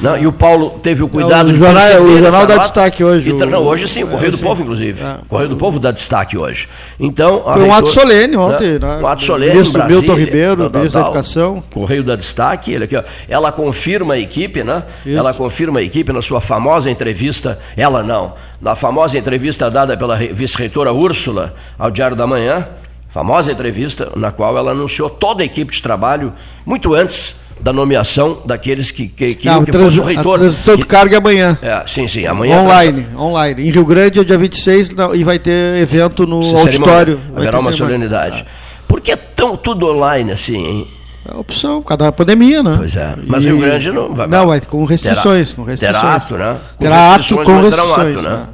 não, 0.01 0.17
e 0.17 0.27
o 0.27 0.31
Paulo 0.31 0.79
teve 0.83 1.01
o 1.01 1.09
cuidado 1.09 1.45
não, 1.45 1.49
o 1.49 1.53
de 1.53 1.59
jornal, 1.59 1.83
é- 1.83 1.99
O 1.99 2.17
jornal 2.19 2.45
dá 2.45 2.55
nota. 2.55 2.59
destaque 2.59 3.03
hoje. 3.03 3.33
Não, 3.33 3.63
hoje 3.63 3.87
sim, 3.87 4.03
o 4.03 4.07
Correio 4.07 4.29
é, 4.29 4.31
do 4.31 4.37
Povo, 4.37 4.61
inclusive. 4.61 5.01
É. 5.03 5.15
O 5.23 5.25
Correio 5.25 5.49
do 5.49 5.57
Povo 5.57 5.79
dá 5.79 5.91
destaque 5.91 6.37
hoje. 6.37 6.67
Então, 6.99 7.41
Foi 7.41 7.53
um 7.53 7.57
reitor, 7.61 7.77
ato 7.77 7.89
solene 7.89 8.37
ontem. 8.37 8.79
Né? 8.79 8.99
Um 9.01 9.07
ato 9.07 9.23
solene. 9.23 9.53
Ministro 9.53 9.73
Brasília, 9.79 10.01
Milton 10.01 10.15
Ribeiro, 10.19 10.69
tal, 10.69 10.79
ministro 10.81 11.01
da 11.01 11.07
Educação. 11.07 11.63
Correio 11.71 12.03
dá 12.03 12.15
destaque. 12.15 12.71
Ele 12.71 12.83
aqui, 12.83 12.95
ó, 12.95 13.03
ela 13.27 13.51
confirma 13.51 14.13
a 14.13 14.19
equipe, 14.19 14.63
né? 14.63 14.83
Isso. 15.05 15.17
Ela 15.17 15.33
confirma 15.33 15.79
a 15.79 15.83
equipe 15.83 16.11
na 16.13 16.21
sua 16.21 16.41
famosa 16.41 16.91
entrevista. 16.91 17.57
Ela 17.75 18.03
não. 18.03 18.33
Na 18.61 18.75
famosa 18.75 19.17
entrevista 19.17 19.69
dada 19.71 19.97
pela 19.97 20.15
vice-reitora 20.15 20.93
Úrsula 20.93 21.55
ao 21.77 21.89
Diário 21.89 22.15
da 22.15 22.27
Manhã. 22.27 22.67
Famosa 23.09 23.51
entrevista 23.51 24.11
na 24.15 24.31
qual 24.31 24.55
ela 24.57 24.71
anunciou 24.71 25.09
toda 25.09 25.41
a 25.41 25.45
equipe 25.45 25.71
de 25.73 25.81
trabalho 25.81 26.33
muito 26.65 26.93
antes 26.93 27.46
da 27.59 27.73
nomeação 27.73 28.41
daqueles 28.45 28.91
que, 28.91 29.07
que, 29.07 29.35
que, 29.35 29.47
Não, 29.47 29.63
que 29.63 29.71
trans, 29.71 29.85
fosse 29.85 29.99
o 29.99 30.03
reitor. 30.03 30.35
A 30.35 30.39
transmissão 30.39 30.75
do 30.75 30.85
cargo 30.85 31.13
é 31.13 31.17
amanhã. 31.17 31.57
É, 31.61 31.83
sim, 31.87 32.07
sim, 32.07 32.25
amanhã. 32.25 32.61
Online, 32.61 33.07
é 33.11 33.17
online. 33.17 33.67
Em 33.67 33.71
Rio 33.71 33.85
Grande 33.85 34.19
é 34.19 34.23
dia 34.23 34.37
26 34.37 34.95
não, 34.95 35.15
e 35.15 35.23
vai 35.23 35.39
ter 35.39 35.81
evento 35.81 36.25
no 36.25 36.41
Se 36.43 36.55
auditório. 36.55 37.19
Haverá 37.35 37.59
uma 37.59 37.71
solenidade. 37.71 38.45
Ah. 38.47 38.51
Por 38.87 39.01
que 39.01 39.15
tão 39.15 39.55
tudo 39.55 39.87
online 39.87 40.31
assim, 40.31 40.65
hein? 40.65 40.87
É 41.25 41.35
a 41.35 41.39
opção, 41.39 41.81
cada 41.83 42.09
pandemia, 42.11 42.63
né? 42.63 42.75
Pois 42.77 42.95
é. 42.95 43.15
Mas 43.25 43.43
e... 43.43 43.47
Rio 43.47 43.59
Grande 43.59 43.91
não 43.91 44.13
vai. 44.13 44.27
Não, 44.27 44.47
vai 44.47 44.61
com 44.61 44.85
restrições. 44.85 45.49
Terá, 45.49 45.55
com 45.55 45.63
restrições. 45.63 46.01
terá 46.01 46.15
ato, 46.15 46.37
né? 46.37 46.57
Com 46.77 46.83
terá 46.83 47.15
restrições, 47.15 47.41
ato 47.41 47.51
com 47.51 47.61
restrições. 47.61 48.15
Um 48.15 48.19
ato, 48.19 48.29
né? 48.29 48.29
né? 48.29 48.47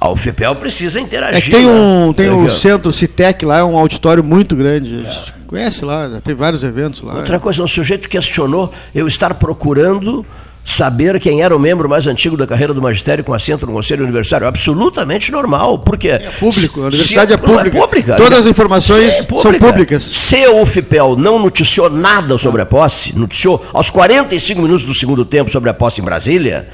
A 0.00 0.10
UFPEL 0.10 0.54
precisa 0.56 1.00
interagir. 1.00 1.36
É 1.38 1.40
que 1.40 1.50
tem 1.50 1.66
né? 1.66 1.72
um 1.72 2.12
tem 2.12 2.26
É 2.26 2.32
o 2.32 2.44
que- 2.44 2.52
centro 2.52 2.92
Citec 2.92 3.44
lá, 3.44 3.58
é 3.58 3.64
um 3.64 3.76
auditório 3.76 4.22
muito 4.22 4.54
grande. 4.54 4.94
A 4.94 4.98
gente 4.98 5.38
Conhece 5.48 5.82
lá, 5.82 6.08
já 6.10 6.20
tem 6.20 6.34
vários 6.34 6.62
eventos 6.62 7.00
lá. 7.00 7.14
Outra 7.14 7.40
coisa, 7.40 7.62
um 7.62 7.66
sujeito 7.66 8.06
questionou 8.06 8.70
eu 8.94 9.08
estar 9.08 9.32
procurando 9.32 10.24
saber 10.62 11.18
quem 11.18 11.40
era 11.40 11.56
o 11.56 11.58
membro 11.58 11.88
mais 11.88 12.06
antigo 12.06 12.36
da 12.36 12.46
carreira 12.46 12.74
do 12.74 12.82
magistério 12.82 13.24
com 13.24 13.32
assento 13.32 13.66
no 13.66 13.72
Conselho 13.72 14.02
Universitário. 14.04 14.46
Absolutamente 14.46 15.32
normal, 15.32 15.78
porque... 15.78 16.08
É 16.10 16.18
público, 16.38 16.82
a 16.82 16.86
universidade 16.88 17.32
é 17.32 17.36
não 17.38 17.42
pública. 17.42 18.16
Todas 18.16 18.40
as 18.40 18.46
informações 18.46 19.14
Se 19.14 19.20
é 19.20 19.38
são 19.38 19.54
públicas. 19.54 20.02
Se 20.02 20.44
a 20.44 20.52
UFPEL 20.52 21.16
não 21.16 21.38
noticiou 21.38 21.88
nada 21.88 22.36
sobre 22.36 22.60
a 22.60 22.66
posse, 22.66 23.18
noticiou 23.18 23.64
aos 23.72 23.88
45 23.88 24.60
minutos 24.60 24.84
do 24.84 24.92
segundo 24.94 25.24
tempo 25.24 25.50
sobre 25.50 25.70
a 25.70 25.74
posse 25.74 26.02
em 26.02 26.04
Brasília, 26.04 26.68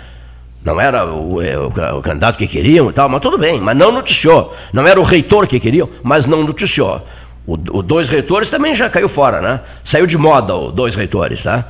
não 0.65 0.81
era 0.81 1.05
o, 1.05 1.43
é, 1.43 1.59
o 1.59 1.67
o 1.67 2.03
candidato 2.03 2.39
que 2.39 2.47
queriam 2.47 2.89
e 2.89 2.93
tal, 2.93 3.09
mas 3.09 3.21
tudo 3.21 3.37
bem, 3.37 3.61
mas 3.61 3.77
não 3.77 3.93
noticiou. 3.93 4.55
Não 4.73 4.87
era 4.87 4.99
o 4.99 5.03
reitor 5.03 5.47
que 5.47 5.61
queriam, 5.61 5.89
mas 6.03 6.27
não 6.27 6.43
noticiou. 6.43 7.07
O, 7.47 7.53
o 7.53 7.83
dois 7.83 8.09
reitores 8.09 8.49
também 8.49 8.75
já 8.75 8.89
caiu 8.89 9.09
fora, 9.09 9.43
né? 9.43 9.61
Saiu 9.85 10.07
de 10.07 10.17
moda 10.17 10.57
o 10.57 10.73
dois 10.73 10.95
reitores, 10.95 11.43
tá? 11.43 11.67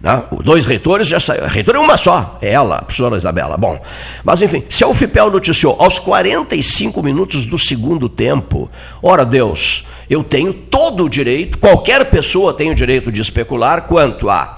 Né? 0.00 0.22
O 0.30 0.42
dois 0.42 0.64
reitores 0.64 1.08
já 1.08 1.20
saiu. 1.20 1.44
A 1.44 1.48
reitora 1.48 1.76
é 1.76 1.80
uma 1.80 1.98
só, 1.98 2.38
é 2.40 2.50
ela, 2.50 2.76
a 2.76 2.82
professora 2.82 3.18
Isabela. 3.18 3.58
Bom, 3.58 3.78
mas 4.24 4.40
enfim, 4.40 4.64
se 4.70 4.82
a 4.82 4.88
UFPEL 4.88 5.30
noticiou 5.30 5.76
aos 5.78 5.98
45 5.98 7.02
minutos 7.02 7.44
do 7.44 7.58
segundo 7.58 8.08
tempo, 8.08 8.70
ora 9.02 9.26
Deus, 9.26 9.84
eu 10.08 10.24
tenho 10.24 10.54
todo 10.54 11.04
o 11.04 11.10
direito, 11.10 11.58
qualquer 11.58 12.06
pessoa 12.06 12.54
tem 12.54 12.70
o 12.70 12.74
direito 12.74 13.12
de 13.12 13.20
especular 13.20 13.82
quanto 13.82 14.30
a 14.30 14.56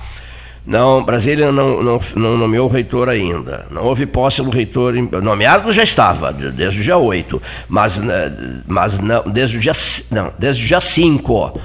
não, 0.66 1.02
Brasília 1.02 1.50
não, 1.50 1.82
não, 1.82 2.00
não 2.16 2.36
nomeou 2.36 2.68
o 2.68 2.72
reitor 2.72 3.08
ainda. 3.08 3.66
Não 3.70 3.84
houve 3.84 4.06
posse 4.06 4.42
do 4.42 4.50
reitor. 4.50 4.94
Nomeado 5.22 5.72
já 5.72 5.82
estava, 5.82 6.32
de- 6.32 6.50
desde 6.52 6.80
o 6.80 6.82
dia 6.82 6.96
8. 6.96 7.40
Mas, 7.68 8.00
mas 8.66 8.98
não, 8.98 9.22
desde 9.24 9.56
o 9.56 9.60
dia, 9.60 9.72
não, 10.10 10.32
desde 10.38 10.62
o 10.62 10.66
dia 10.66 10.80
5, 10.80 11.58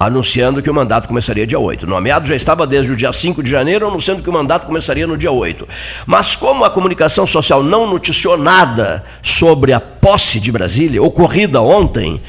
anunciando 0.00 0.60
que 0.60 0.68
o 0.70 0.74
mandato 0.74 1.06
começaria 1.06 1.46
dia 1.46 1.58
8. 1.60 1.86
Nomeado 1.86 2.26
já 2.26 2.34
estava 2.34 2.66
desde 2.66 2.90
o 2.92 2.96
dia 2.96 3.12
5 3.12 3.40
de 3.42 3.50
janeiro, 3.50 3.86
anunciando 3.86 4.22
que 4.22 4.28
o 4.28 4.32
mandato 4.32 4.66
começaria 4.66 5.06
no 5.06 5.16
dia 5.16 5.30
8. 5.30 5.68
Mas 6.06 6.34
como 6.34 6.64
a 6.64 6.70
comunicação 6.70 7.24
social 7.26 7.62
não 7.62 7.86
noticiou 7.88 8.36
nada 8.36 9.04
sobre 9.22 9.72
a 9.72 9.78
posse 9.80 10.40
de 10.40 10.50
Brasília, 10.50 11.00
ocorrida 11.00 11.60
ontem, 11.60 12.20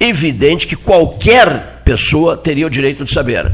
evidente 0.00 0.66
que 0.66 0.76
qualquer 0.76 1.82
pessoa 1.84 2.36
teria 2.36 2.66
o 2.66 2.70
direito 2.70 3.04
de 3.04 3.12
saber. 3.12 3.50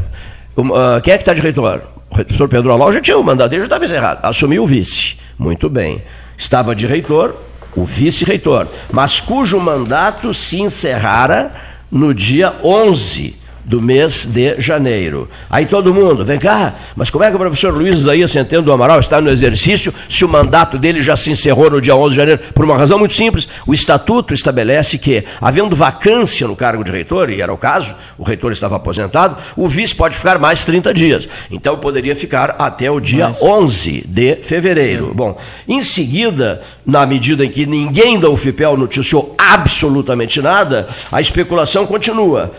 Ah, 0.74 1.00
quem 1.00 1.14
é 1.14 1.16
que 1.16 1.22
está 1.22 1.34
de 1.34 1.40
reitor? 1.40 1.82
O 2.10 2.14
professor 2.14 2.48
Pedro 2.48 2.72
Alau 2.72 2.92
já 2.92 3.00
tinha 3.00 3.16
o 3.16 3.22
mandato 3.22 3.50
dele, 3.50 3.62
já 3.62 3.66
estava 3.66 3.84
encerrado. 3.84 4.20
Assumiu 4.24 4.62
o 4.62 4.66
vice. 4.66 5.16
Muito 5.38 5.68
bem. 5.68 6.02
Estava 6.36 6.74
de 6.74 6.86
reitor, 6.86 7.36
o 7.76 7.84
vice-reitor, 7.84 8.66
mas 8.92 9.20
cujo 9.20 9.58
mandato 9.60 10.32
se 10.34 10.60
encerrara 10.60 11.52
no 11.90 12.14
dia 12.14 12.54
11 12.62 13.37
do 13.68 13.82
mês 13.82 14.24
de 14.24 14.58
janeiro. 14.58 15.28
Aí 15.50 15.66
todo 15.66 15.92
mundo, 15.92 16.24
vem 16.24 16.38
cá, 16.38 16.74
mas 16.96 17.10
como 17.10 17.22
é 17.22 17.28
que 17.28 17.36
o 17.36 17.38
professor 17.38 17.72
Luiz 17.72 17.98
Isaías 17.98 18.32
Centeno 18.32 18.62
do 18.62 18.72
Amaral 18.72 18.98
está 18.98 19.20
no 19.20 19.30
exercício 19.30 19.92
se 20.08 20.24
o 20.24 20.28
mandato 20.28 20.78
dele 20.78 21.02
já 21.02 21.14
se 21.14 21.30
encerrou 21.30 21.70
no 21.70 21.80
dia 21.80 21.94
11 21.94 22.10
de 22.10 22.16
janeiro? 22.16 22.40
Por 22.54 22.64
uma 22.64 22.76
razão 22.76 22.98
muito 22.98 23.14
simples. 23.14 23.46
O 23.66 23.74
estatuto 23.74 24.32
estabelece 24.32 24.96
que, 24.96 25.22
havendo 25.40 25.76
vacância 25.76 26.48
no 26.48 26.56
cargo 26.56 26.82
de 26.82 26.90
reitor, 26.90 27.28
e 27.28 27.42
era 27.42 27.52
o 27.52 27.58
caso, 27.58 27.94
o 28.16 28.24
reitor 28.24 28.52
estava 28.52 28.76
aposentado, 28.76 29.36
o 29.54 29.68
vice 29.68 29.94
pode 29.94 30.16
ficar 30.16 30.38
mais 30.38 30.64
30 30.64 30.94
dias. 30.94 31.28
Então 31.50 31.76
poderia 31.76 32.16
ficar 32.16 32.56
até 32.58 32.90
o 32.90 32.98
dia 32.98 33.36
11 33.40 34.04
de 34.08 34.36
fevereiro. 34.36 35.12
Bom, 35.14 35.38
em 35.68 35.82
seguida, 35.82 36.62
na 36.86 37.04
medida 37.04 37.44
em 37.44 37.50
que 37.50 37.66
ninguém 37.66 38.18
da 38.18 38.30
UFPEL 38.30 38.78
noticiou 38.78 39.34
absolutamente 39.36 40.40
nada, 40.40 40.88
a 41.12 41.20
especulação 41.20 41.86
continua. 41.86 42.50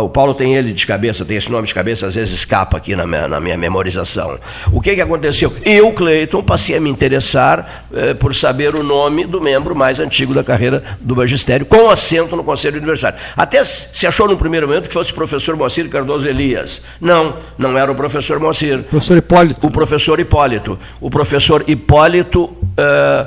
O 0.00 0.08
Paulo 0.08 0.34
tem 0.34 0.54
ele 0.54 0.72
de 0.72 0.86
cabeça, 0.86 1.24
tem 1.24 1.36
esse 1.36 1.50
nome 1.50 1.66
de 1.66 1.74
cabeça, 1.74 2.06
às 2.06 2.14
vezes 2.14 2.34
escapa 2.34 2.76
aqui 2.76 2.94
na 2.94 3.06
minha, 3.06 3.28
na 3.28 3.40
minha 3.40 3.56
memorização. 3.56 4.38
O 4.72 4.80
que, 4.80 4.94
que 4.94 5.00
aconteceu? 5.00 5.52
Eu, 5.64 5.92
Cleiton, 5.92 6.42
passei 6.42 6.76
a 6.76 6.80
me 6.80 6.90
interessar 6.90 7.84
eh, 7.92 8.14
por 8.14 8.34
saber 8.34 8.74
o 8.74 8.82
nome 8.82 9.24
do 9.24 9.40
membro 9.40 9.74
mais 9.74 10.00
antigo 10.00 10.34
da 10.34 10.44
carreira 10.44 10.82
do 11.00 11.16
magistério, 11.16 11.66
com 11.66 11.90
assento 11.90 12.36
no 12.36 12.44
Conselho 12.44 12.76
Universitário. 12.76 13.18
Até 13.36 13.62
se 13.64 14.06
achou 14.06 14.28
no 14.28 14.36
primeiro 14.36 14.66
momento 14.66 14.88
que 14.88 14.94
fosse 14.94 15.12
o 15.12 15.14
professor 15.14 15.56
Moacir 15.56 15.88
Cardoso 15.88 16.28
Elias. 16.28 16.82
Não, 17.00 17.36
não 17.56 17.76
era 17.76 17.90
o 17.90 17.94
professor 17.94 18.38
Moacir. 18.38 18.82
Professor 18.84 19.16
Hipólito. 19.16 19.66
O 19.66 19.70
professor 19.70 20.20
Hipólito. 20.20 20.78
O 21.00 21.10
professor 21.10 21.64
Hipólito, 21.66 22.56
eh, 22.76 23.26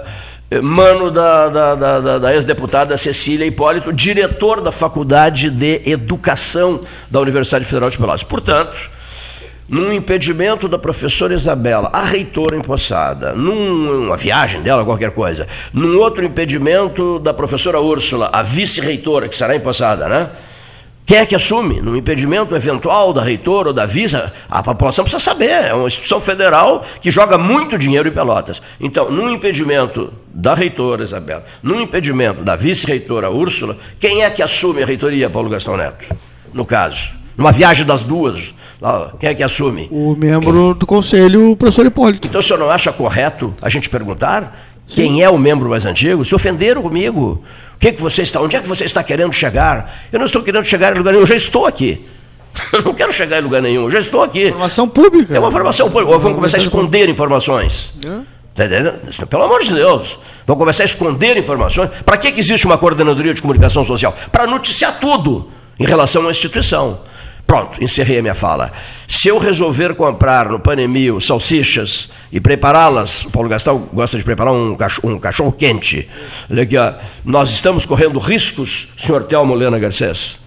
mano 0.64 1.12
da, 1.12 1.48
da, 1.48 1.76
da, 1.76 2.00
da- 2.00 2.18
da 2.20 2.34
ex-deputada 2.34 2.98
Cecília 2.98 3.46
Hipólito, 3.46 3.94
diretor 3.94 4.62
da 4.62 4.72
Faculdade 4.72 5.50
de 5.52 5.82
Educação 5.86 6.82
da 7.10 7.20
Universidade 7.20 7.66
Federal 7.66 7.90
de 7.90 7.98
Pelotas. 7.98 8.24
Portanto, 8.24 8.90
num 9.68 9.94
impedimento 9.94 10.68
da 10.68 10.80
professora 10.80 11.36
Isabela, 11.36 11.92
a 11.94 12.02
reitora 12.04 12.58
empossada, 12.58 13.34
numa 13.34 14.18
viagem 14.18 14.64
dela, 14.64 14.84
qualquer 14.84 15.12
coisa, 15.12 15.48
num 15.72 16.00
outro 16.00 16.26
impedimento 16.26 17.20
da 17.20 17.32
professora 17.32 17.80
Úrsula, 17.80 18.32
a 18.34 18.42
vice-reitora, 18.42 19.30
que 19.30 19.36
será 19.36 19.56
empossada, 19.56 20.08
né? 20.08 20.30
Quem 21.10 21.18
é 21.18 21.26
que 21.26 21.34
assume? 21.34 21.82
No 21.82 21.98
impedimento 21.98 22.56
eventual 22.56 23.12
da 23.12 23.24
reitora 23.24 23.70
ou 23.70 23.74
da 23.74 23.88
vice, 23.88 24.16
a 24.48 24.62
população 24.62 25.04
precisa 25.04 25.20
saber. 25.20 25.50
É 25.50 25.74
uma 25.74 25.88
instituição 25.88 26.20
federal 26.20 26.86
que 27.02 27.10
joga 27.10 27.36
muito 27.36 27.80
dinheiro 27.80 28.08
em 28.08 28.12
Pelotas. 28.12 28.62
Então, 28.80 29.10
no 29.10 29.28
impedimento 29.28 30.14
da 30.32 30.54
reitora 30.54 31.02
Isabela, 31.02 31.44
no 31.64 31.82
impedimento 31.82 32.44
da 32.44 32.56
vice-reitora 32.56 33.32
Úrsula, 33.32 33.76
quem 34.00 34.22
é 34.22 34.30
que 34.30 34.44
assume 34.44 34.84
a 34.84 34.86
reitoria, 34.86 35.32
Paulo 35.32 35.50
Gastão 35.50 35.76
Neto? 35.76 36.16
No 36.54 36.64
caso. 36.64 37.18
Numa 37.36 37.52
viagem 37.52 37.88
das 37.88 38.04
duas, 38.04 38.54
quem 39.20 39.30
é 39.30 39.34
que 39.34 39.42
assume? 39.42 39.88
O 39.90 40.14
membro 40.16 40.76
do 40.76 40.86
conselho, 40.86 41.54
o 41.54 41.56
professor 41.56 41.88
Hipólito. 41.88 42.28
Então, 42.28 42.40
o 42.40 42.44
senhor 42.44 42.60
não 42.60 42.70
acha 42.70 42.92
correto 42.94 43.52
a 43.64 43.70
gente 43.70 43.90
perguntar 43.90 44.69
quem 44.90 45.24
é 45.24 45.30
o 45.30 45.38
membro 45.38 45.70
mais 45.70 45.86
antigo? 45.86 46.26
Se 46.26 46.34
ofenderam 46.34 46.82
comigo. 46.82 47.44
O 47.76 47.80
que, 47.80 47.92
que 47.94 48.02
você 48.02 48.24
está? 48.24 48.42
Onde 48.42 48.56
é 48.56 48.60
que 48.60 48.68
você 48.68 48.86
está 48.86 49.04
querendo 49.04 49.32
chegar? 49.32 50.08
Eu 50.12 50.20
não 50.20 50.26
estou 50.26 50.42
querendo 50.42 50.66
chegar 50.66 50.94
em 50.94 50.98
lugar 50.98 51.12
nenhum, 51.12 51.24
eu 51.24 51.28
já 51.28 51.36
estou 51.36 51.66
aqui. 51.66 52.06
Eu 52.74 52.82
não 52.82 52.96
quero 52.96 53.14
chegar 53.14 53.40
em 53.40 53.44
lugar 53.44 53.62
nenhum, 53.62 53.84
eu 53.84 53.92
já 53.92 54.00
estou 54.00 54.24
aqui. 54.24 54.48
Informação 54.48 54.90
pública. 54.90 55.36
É 55.36 55.40
uma 55.40 55.50
informação 55.50 55.88
pública. 55.90 56.12
Ou 56.12 56.20
vamos 56.20 56.36
começar 56.36 56.58
a 56.58 56.60
esconder 56.60 57.08
informações. 57.08 57.94
Tá 58.56 59.28
Pelo 59.28 59.44
amor 59.44 59.64
de 59.64 59.72
Deus. 59.72 60.18
Vão 60.48 60.58
começar 60.58 60.84
a 60.84 60.86
esconder 60.86 61.38
informações. 61.38 61.92
Para 62.04 62.18
que, 62.18 62.32
que 62.32 62.40
existe 62.40 62.66
uma 62.66 62.78
coordenadoria 62.78 63.36
de 63.36 63.42
comunicação 63.42 63.86
social? 63.86 64.16
Para 64.32 64.48
noticiar 64.48 65.00
tudo 65.00 65.50
em 65.80 65.86
relação 65.86 66.28
à 66.28 66.32
instituição. 66.32 67.00
Pronto, 67.50 67.84
encerrei 67.84 68.20
a 68.20 68.22
minha 68.22 68.36
fala. 68.36 68.72
Se 69.08 69.28
eu 69.28 69.40
resolver 69.40 69.96
comprar 69.96 70.50
no 70.50 70.60
Panemil 70.60 71.20
salsichas 71.20 72.08
e 72.32 72.40
prepará-las, 72.40 73.24
o 73.24 73.32
Paulo 73.32 73.50
Gastal 73.50 73.80
gosta 73.92 74.20
de 74.20 74.24
preparar 74.24 74.54
um 74.54 74.76
cachorro, 74.76 75.16
um 75.16 75.20
cachorro 75.20 75.52
quente. 75.52 76.08
Olha 76.48 76.62
aqui, 76.62 76.78
ó. 76.78 76.94
Nós 77.26 77.50
estamos 77.50 77.88
correndo 77.88 78.20
riscos, 78.20 78.90
senhor 78.96 79.24
Telmo 79.24 79.56
Lena 79.56 79.80
Garcês. 79.80 80.40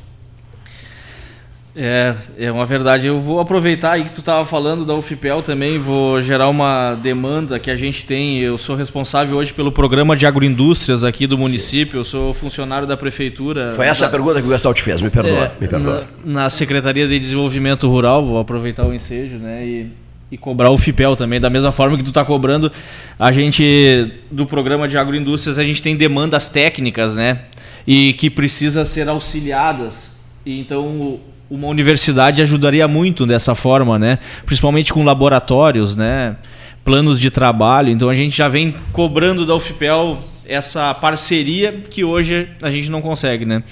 É, 1.74 2.14
é 2.38 2.52
uma 2.52 2.66
verdade. 2.66 3.06
Eu 3.06 3.18
vou 3.18 3.40
aproveitar 3.40 3.92
aí 3.92 4.04
que 4.04 4.12
tu 4.12 4.20
estava 4.20 4.44
falando 4.44 4.85
da 4.85 4.94
UFPEL 4.94 5.42
também, 5.42 5.78
vou 5.78 6.20
gerar 6.20 6.48
uma 6.48 6.94
demanda 6.94 7.58
que 7.58 7.70
a 7.70 7.76
gente 7.76 8.04
tem. 8.04 8.38
Eu 8.40 8.58
sou 8.58 8.76
responsável 8.76 9.37
hoje 9.37 9.54
pelo 9.54 9.72
programa 9.72 10.14
de 10.14 10.26
agroindústrias 10.26 11.02
aqui 11.02 11.26
do 11.26 11.38
município, 11.38 12.00
eu 12.00 12.04
sou 12.04 12.35
funcionário 12.35 12.87
da 12.87 12.96
prefeitura. 12.96 13.72
Foi 13.72 13.87
essa 13.87 14.04
a 14.04 14.08
da, 14.08 14.12
pergunta 14.12 14.40
que 14.40 14.46
o 14.46 14.50
Gastal 14.50 14.74
te 14.74 14.82
fez, 14.82 15.00
me 15.00 15.08
perdoa. 15.08 15.44
é, 15.44 15.52
me 15.58 15.66
perdoa. 15.66 16.06
Na, 16.24 16.42
na 16.42 16.50
Secretaria 16.50 17.08
de 17.08 17.18
Desenvolvimento 17.18 17.88
Rural, 17.88 18.24
vou 18.24 18.38
aproveitar 18.38 18.85
o 18.85 18.92
ensejo, 18.92 19.37
né? 19.37 19.66
E, 19.66 19.87
e 20.30 20.37
cobrar 20.37 20.70
o 20.70 20.76
FIPEL 20.76 21.16
também, 21.16 21.40
da 21.40 21.48
mesma 21.48 21.72
forma 21.72 21.96
que 21.96 22.04
tu 22.04 22.11
está 22.11 22.24
cobrando, 22.24 22.70
a 23.18 23.32
gente, 23.32 24.12
do 24.30 24.44
programa 24.44 24.87
de 24.87 24.98
agroindústrias, 24.98 25.58
a 25.58 25.64
gente 25.64 25.80
tem 25.80 25.96
demandas 25.96 26.50
técnicas, 26.50 27.16
né? 27.16 27.40
E 27.87 28.12
que 28.12 28.28
precisa 28.28 28.85
ser 28.85 29.08
auxiliadas. 29.08 30.20
E 30.44 30.58
então 30.61 31.20
uma 31.52 31.68
universidade 31.68 32.40
ajudaria 32.40 32.88
muito 32.88 33.26
dessa 33.26 33.54
forma, 33.54 33.98
né? 33.98 34.18
Principalmente 34.46 34.90
com 34.90 35.04
laboratórios, 35.04 35.94
né? 35.94 36.36
Planos 36.82 37.20
de 37.20 37.30
trabalho. 37.30 37.90
Então 37.90 38.08
a 38.08 38.14
gente 38.14 38.34
já 38.34 38.48
vem 38.48 38.74
cobrando 38.90 39.44
da 39.44 39.54
UFPEL 39.54 40.18
essa 40.46 40.92
parceria 40.94 41.72
que 41.90 42.02
hoje 42.05 42.48
a 42.61 42.70
gente 42.70 42.90
não 42.90 43.00
consegue, 43.00 43.44
né? 43.44 43.62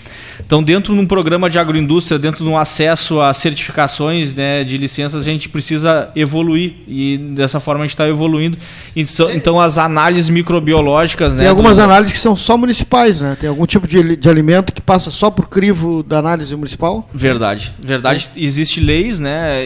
Então, 0.44 0.62
dentro 0.62 0.94
de 0.94 1.00
um 1.00 1.06
programa 1.06 1.48
de 1.50 1.58
agroindústria, 1.58 2.18
dentro 2.18 2.42
de 2.44 2.50
um 2.50 2.56
acesso 2.56 3.20
a 3.20 3.32
certificações 3.34 4.34
né, 4.34 4.64
de 4.64 4.76
licenças, 4.78 5.20
a 5.20 5.24
gente 5.24 5.48
precisa 5.48 6.10
evoluir 6.16 6.72
e 6.88 7.18
dessa 7.18 7.60
forma 7.60 7.82
a 7.82 7.86
gente 7.86 7.94
está 7.94 8.08
evoluindo. 8.08 8.56
Então, 8.96 9.60
as 9.60 9.78
análises 9.78 10.28
microbiológicas, 10.30 11.34
Tem 11.34 11.44
né? 11.44 11.48
algumas 11.48 11.76
do- 11.76 11.82
análises 11.82 12.12
que 12.12 12.18
são 12.18 12.34
só 12.34 12.56
municipais, 12.56 13.20
né? 13.20 13.36
Tem 13.38 13.48
algum 13.48 13.66
tipo 13.66 13.86
de, 13.86 14.16
de 14.16 14.28
alimento 14.28 14.72
que 14.72 14.80
passa 14.80 15.10
só 15.10 15.30
por 15.30 15.48
crivo 15.48 16.02
da 16.02 16.18
análise 16.18 16.54
municipal. 16.56 17.08
Verdade, 17.12 17.72
verdade. 17.80 18.30
Existe 18.36 18.80
leis, 18.80 19.20
né? 19.20 19.62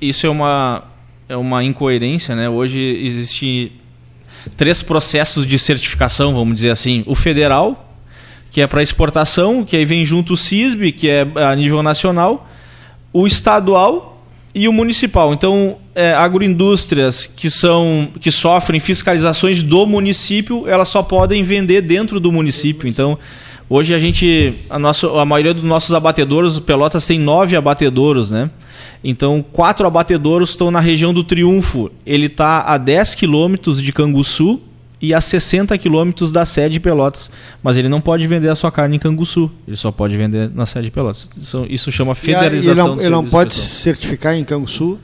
Isso 0.00 0.26
é 0.26 0.30
uma 0.30 0.84
é 1.28 1.36
uma 1.36 1.62
incoerência, 1.62 2.34
né? 2.34 2.48
Hoje 2.48 2.78
existe 3.04 3.72
três 4.56 4.82
processos 4.82 5.46
de 5.46 5.58
certificação, 5.58 6.34
vamos 6.34 6.54
dizer 6.56 6.70
assim. 6.70 7.02
O 7.06 7.14
federal, 7.14 7.94
que 8.50 8.60
é 8.60 8.66
para 8.66 8.82
exportação, 8.82 9.64
que 9.64 9.76
aí 9.76 9.84
vem 9.84 10.04
junto 10.04 10.34
o 10.34 10.36
CISB, 10.36 10.92
que 10.92 11.08
é 11.08 11.26
a 11.36 11.54
nível 11.54 11.82
nacional, 11.82 12.48
o 13.12 13.26
estadual 13.26 14.24
e 14.54 14.66
o 14.68 14.72
municipal. 14.72 15.32
Então, 15.32 15.76
é, 15.94 16.12
agroindústrias 16.14 17.26
que 17.26 17.50
são 17.50 18.08
que 18.20 18.30
sofrem 18.30 18.80
fiscalizações 18.80 19.62
do 19.62 19.86
município, 19.86 20.66
elas 20.66 20.88
só 20.88 21.02
podem 21.02 21.42
vender 21.42 21.82
dentro 21.82 22.18
do 22.18 22.32
município. 22.32 22.88
Então, 22.88 23.18
hoje 23.68 23.94
a 23.94 23.98
gente, 23.98 24.54
a, 24.68 24.78
nossa, 24.78 25.08
a 25.20 25.24
maioria 25.24 25.54
dos 25.54 25.64
nossos 25.64 25.94
abatedouros, 25.94 26.58
Pelotas 26.58 27.06
tem 27.06 27.18
nove 27.18 27.56
abatedouros, 27.56 28.30
né? 28.30 28.50
Então, 29.02 29.44
quatro 29.52 29.86
abatedouros 29.86 30.50
estão 30.50 30.70
na 30.70 30.80
região 30.80 31.14
do 31.14 31.22
Triunfo. 31.22 31.90
Ele 32.04 32.26
está 32.26 32.62
a 32.62 32.76
10 32.76 33.14
quilômetros 33.14 33.80
de 33.80 33.92
Canguçu 33.92 34.60
e 35.00 35.14
a 35.14 35.20
60 35.20 35.76
quilômetros 35.78 36.32
da 36.32 36.44
sede 36.44 36.74
de 36.74 36.80
Pelotas. 36.80 37.30
Mas 37.62 37.76
ele 37.76 37.88
não 37.88 38.00
pode 38.00 38.26
vender 38.26 38.48
a 38.48 38.56
sua 38.56 38.72
carne 38.72 38.96
em 38.96 38.98
Canguçu. 38.98 39.50
Ele 39.66 39.76
só 39.76 39.92
pode 39.92 40.16
vender 40.16 40.50
na 40.52 40.66
sede 40.66 40.86
de 40.86 40.90
Pelotas. 40.90 41.28
Isso, 41.40 41.66
isso 41.68 41.92
chama 41.92 42.14
federalização. 42.14 42.86
ele 42.86 42.96
não, 42.96 43.00
ele 43.00 43.10
não 43.10 43.24
pode 43.24 43.54
certificar 43.54 44.34
em 44.34 44.44
Canguçu? 44.44 44.98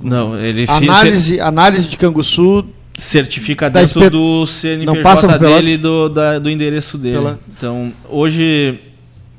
Não, 0.00 0.38
ele 0.38 0.64
análise, 0.68 1.40
análise 1.40 1.88
de 1.88 1.96
Canguçu 1.96 2.64
certifica 3.02 3.68
dentro 3.68 4.08
do 4.08 4.46
CNPJ 4.46 4.86
não 4.86 5.02
passa 5.02 5.38
dele 5.38 5.76
do, 5.76 6.08
da, 6.08 6.38
do 6.38 6.48
endereço 6.48 6.96
dele. 6.96 7.16
Pela... 7.16 7.40
Então, 7.56 7.92
hoje 8.08 8.78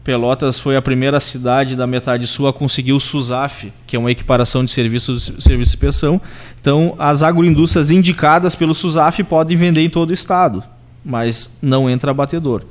Pelotas 0.04 0.60
foi 0.60 0.76
a 0.76 0.82
primeira 0.82 1.20
cidade 1.20 1.76
da 1.76 1.88
metade 1.88 2.28
sul 2.28 2.48
a 2.48 2.54
conseguir 2.54 2.92
o 2.92 3.00
SUSAF, 3.00 3.72
que 3.88 3.96
é 3.96 4.00
uma 4.00 4.12
equiparação 4.12 4.66
de 4.66 4.72
serviços 4.72 5.32
serviço 5.40 5.72
de 5.72 5.78
inspeção. 5.78 6.22
Então, 6.60 6.94
as 7.00 7.24
agroindústrias 7.24 7.90
indicadas 7.90 8.54
pelo 8.54 8.74
SUSAF 8.74 9.24
podem 9.24 9.56
vender 9.56 9.82
em 9.82 9.90
todo 9.90 10.10
o 10.10 10.14
estado, 10.14 10.62
mas 11.04 11.58
não 11.62 11.90
entra 11.90 12.12
abatedor. 12.12 12.64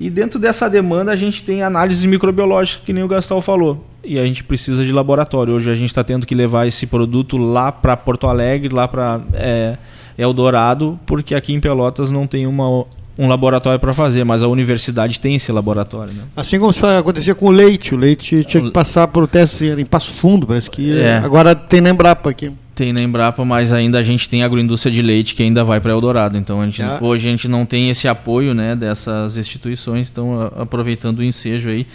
E 0.00 0.08
dentro 0.08 0.38
dessa 0.38 0.68
demanda 0.68 1.12
a 1.12 1.16
gente 1.16 1.44
tem 1.44 1.62
análise 1.62 2.08
microbiológica, 2.08 2.82
que 2.84 2.92
nem 2.92 3.04
o 3.04 3.08
Gastal 3.08 3.42
falou. 3.42 3.86
E 4.02 4.18
a 4.18 4.24
gente 4.24 4.42
precisa 4.42 4.84
de 4.84 4.90
laboratório. 4.90 5.54
Hoje 5.54 5.70
a 5.70 5.74
gente 5.74 5.90
está 5.90 6.02
tendo 6.02 6.26
que 6.26 6.34
levar 6.34 6.66
esse 6.66 6.86
produto 6.86 7.36
lá 7.36 7.70
para 7.70 7.96
Porto 7.96 8.26
Alegre, 8.26 8.74
lá 8.74 8.88
para 8.88 9.20
é, 9.34 9.76
Eldorado, 10.16 10.98
porque 11.06 11.34
aqui 11.34 11.52
em 11.52 11.60
Pelotas 11.60 12.10
não 12.10 12.26
tem 12.26 12.46
uma 12.46 12.84
um 13.18 13.28
laboratório 13.28 13.78
para 13.78 13.92
fazer, 13.92 14.24
mas 14.24 14.42
a 14.42 14.48
universidade 14.48 15.20
tem 15.20 15.34
esse 15.34 15.52
laboratório. 15.52 16.12
Né? 16.12 16.22
Assim 16.36 16.58
como 16.58 16.72
acontecia 16.98 17.34
com 17.34 17.46
o 17.46 17.50
leite, 17.50 17.94
o 17.94 17.98
leite 17.98 18.42
tinha 18.44 18.62
que 18.62 18.70
passar 18.70 19.06
por 19.08 19.28
teste 19.28 19.66
em 19.66 19.84
Passo 19.84 20.12
Fundo, 20.12 20.46
parece 20.46 20.70
que 20.70 20.98
é. 20.98 21.18
agora 21.18 21.54
tem 21.54 21.80
na 21.80 21.90
Embrapa 21.90 22.30
aqui. 22.30 22.50
Tem 22.74 22.90
na 22.90 23.02
Embrapa, 23.02 23.44
mas 23.44 23.70
ainda 23.70 23.98
a 23.98 24.02
gente 24.02 24.28
tem 24.28 24.42
agroindústria 24.42 24.92
de 24.92 25.02
leite 25.02 25.34
que 25.34 25.42
ainda 25.42 25.62
vai 25.62 25.78
para 25.78 25.92
Eldorado. 25.92 26.38
Então 26.38 26.60
a 26.60 26.64
gente, 26.64 26.82
ah. 26.82 26.98
hoje 27.02 27.28
a 27.28 27.30
gente 27.30 27.46
não 27.46 27.66
tem 27.66 27.90
esse 27.90 28.08
apoio 28.08 28.54
né, 28.54 28.74
dessas 28.74 29.36
instituições, 29.36 30.10
então 30.10 30.50
aproveitando 30.56 31.18
o 31.18 31.22
ensejo 31.22 31.68
aí 31.68 31.86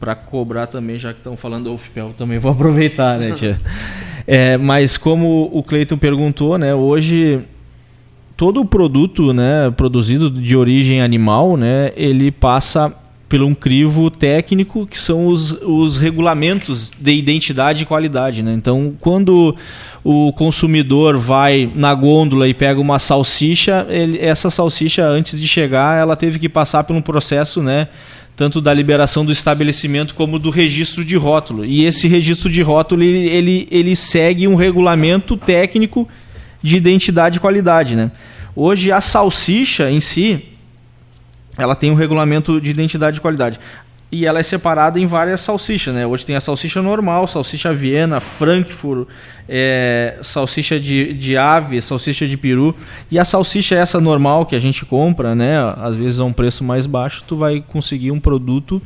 para 0.00 0.14
cobrar 0.14 0.66
também, 0.66 0.98
já 0.98 1.12
que 1.12 1.18
estão 1.18 1.36
falando 1.36 1.64
do 1.64 1.74
UFPEL, 1.74 2.14
também 2.16 2.38
vou 2.38 2.52
aproveitar, 2.52 3.18
né, 3.18 3.32
tia? 3.32 3.60
é, 4.26 4.56
mas 4.56 4.96
como 4.96 5.50
o 5.52 5.62
Cleiton 5.62 5.98
perguntou, 5.98 6.56
né, 6.56 6.74
hoje 6.74 7.40
todo 8.34 8.62
o 8.62 8.64
produto 8.64 9.34
né, 9.34 9.70
produzido 9.76 10.30
de 10.30 10.56
origem 10.56 11.02
animal, 11.02 11.58
né, 11.58 11.92
ele 11.94 12.30
passa 12.30 12.96
por 13.28 13.42
um 13.42 13.54
crivo 13.54 14.10
técnico 14.10 14.86
que 14.86 14.98
são 14.98 15.28
os, 15.28 15.52
os 15.62 15.96
regulamentos 15.96 16.90
de 16.98 17.12
identidade 17.12 17.84
e 17.84 17.86
qualidade. 17.86 18.42
Né? 18.42 18.52
Então, 18.54 18.92
quando 18.98 19.54
o 20.02 20.32
consumidor 20.32 21.16
vai 21.16 21.70
na 21.76 21.94
gôndola 21.94 22.48
e 22.48 22.54
pega 22.54 22.80
uma 22.80 22.98
salsicha, 22.98 23.86
ele, 23.88 24.18
essa 24.18 24.50
salsicha, 24.50 25.06
antes 25.06 25.40
de 25.40 25.46
chegar, 25.46 26.00
ela 26.00 26.16
teve 26.16 26.40
que 26.40 26.48
passar 26.48 26.82
por 26.82 26.96
um 26.96 27.00
processo, 27.00 27.62
né? 27.62 27.86
Tanto 28.40 28.58
da 28.58 28.72
liberação 28.72 29.22
do 29.22 29.30
estabelecimento 29.30 30.14
como 30.14 30.38
do 30.38 30.48
registro 30.48 31.04
de 31.04 31.14
rótulo. 31.14 31.62
E 31.62 31.84
esse 31.84 32.08
registro 32.08 32.48
de 32.48 32.62
rótulo 32.62 33.02
ele, 33.02 33.28
ele, 33.28 33.68
ele 33.70 33.94
segue 33.94 34.48
um 34.48 34.54
regulamento 34.54 35.36
técnico 35.36 36.08
de 36.62 36.78
identidade 36.78 37.36
e 37.36 37.40
qualidade. 37.40 37.94
Né? 37.94 38.10
Hoje 38.56 38.90
a 38.90 39.02
salsicha 39.02 39.90
em 39.90 40.00
si, 40.00 40.42
ela 41.58 41.74
tem 41.74 41.90
um 41.90 41.94
regulamento 41.94 42.58
de 42.62 42.70
identidade 42.70 43.18
e 43.18 43.20
qualidade. 43.20 43.60
E 44.12 44.26
ela 44.26 44.40
é 44.40 44.42
separada 44.42 44.98
em 44.98 45.06
várias 45.06 45.40
salsichas, 45.40 45.94
né? 45.94 46.04
Hoje 46.04 46.26
tem 46.26 46.34
a 46.34 46.40
salsicha 46.40 46.82
normal, 46.82 47.28
salsicha 47.28 47.72
Viena, 47.72 48.18
Frankfurt, 48.18 49.06
é, 49.48 50.18
salsicha 50.20 50.80
de, 50.80 51.12
de 51.12 51.36
ave, 51.36 51.80
salsicha 51.80 52.26
de 52.26 52.36
peru. 52.36 52.74
E 53.08 53.20
a 53.20 53.24
salsicha 53.24 53.76
essa 53.76 54.00
normal 54.00 54.46
que 54.46 54.56
a 54.56 54.60
gente 54.60 54.84
compra, 54.84 55.34
né? 55.36 55.58
Às 55.76 55.94
vezes 55.94 56.18
a 56.18 56.24
um 56.24 56.32
preço 56.32 56.64
mais 56.64 56.86
baixo, 56.86 57.22
tu 57.24 57.36
vai 57.36 57.62
conseguir 57.68 58.10
um 58.10 58.18
produto 58.18 58.82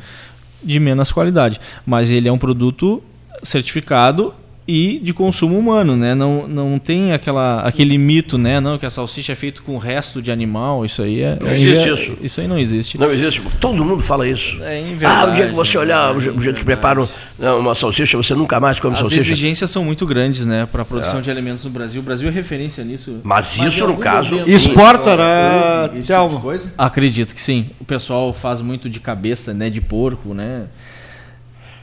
de 0.62 0.78
menos 0.78 1.10
qualidade. 1.10 1.58
Mas 1.86 2.10
ele 2.10 2.28
é 2.28 2.32
um 2.32 2.38
produto 2.38 3.02
certificado 3.42 4.34
e 4.66 4.98
de 5.02 5.12
consumo 5.12 5.58
humano, 5.58 5.96
né? 5.96 6.14
Não, 6.14 6.48
não 6.48 6.78
tem 6.78 7.12
aquela, 7.12 7.60
aquele 7.60 7.98
mito, 7.98 8.38
né? 8.38 8.60
Não, 8.60 8.78
que 8.78 8.86
a 8.86 8.90
salsicha 8.90 9.32
é 9.32 9.34
feita 9.34 9.60
com 9.60 9.76
resto 9.76 10.22
de 10.22 10.30
animal, 10.30 10.84
isso 10.84 11.02
aí 11.02 11.20
é... 11.20 11.38
Não 11.38 11.48
é, 11.48 11.54
existe 11.54 11.88
isso. 11.88 12.18
Isso 12.22 12.40
aí 12.40 12.48
não 12.48 12.58
existe. 12.58 12.98
Não 12.98 13.12
existe. 13.12 13.42
Todo 13.60 13.84
mundo 13.84 14.02
fala 14.02 14.26
isso. 14.26 14.62
É, 14.62 14.82
verdade, 14.82 15.04
ah, 15.04 15.30
o 15.30 15.34
dia 15.34 15.46
que 15.48 15.54
você 15.54 15.76
olhar, 15.76 16.16
o 16.16 16.40
jeito 16.40 16.58
que 16.58 16.64
preparam 16.64 17.06
né, 17.38 17.50
uma 17.52 17.74
salsicha, 17.74 18.16
você 18.16 18.34
nunca 18.34 18.58
mais 18.58 18.80
come 18.80 18.94
As 18.94 19.00
salsicha. 19.00 19.20
As 19.20 19.26
exigências 19.26 19.70
são 19.70 19.84
muito 19.84 20.06
grandes, 20.06 20.46
né? 20.46 20.66
Para 20.70 20.80
a 20.82 20.84
produção 20.84 21.18
é. 21.18 21.22
de 21.22 21.30
alimentos 21.30 21.64
no 21.64 21.70
Brasil. 21.70 22.00
O 22.00 22.04
Brasil 22.04 22.28
é 22.28 22.32
referência 22.32 22.82
nisso. 22.82 23.20
Mas, 23.22 23.58
Mas 23.58 23.74
isso, 23.74 23.86
no 23.86 23.98
caso... 23.98 24.36
Exporta, 24.46 25.16
né? 25.16 25.90
Tipo 26.02 26.40
coisa? 26.40 26.72
Acredito 26.78 27.34
que 27.34 27.40
sim. 27.40 27.70
O 27.78 27.84
pessoal 27.84 28.32
faz 28.32 28.62
muito 28.62 28.88
de 28.88 28.98
cabeça, 28.98 29.52
né? 29.52 29.68
De 29.68 29.80
porco, 29.80 30.32
né? 30.32 30.66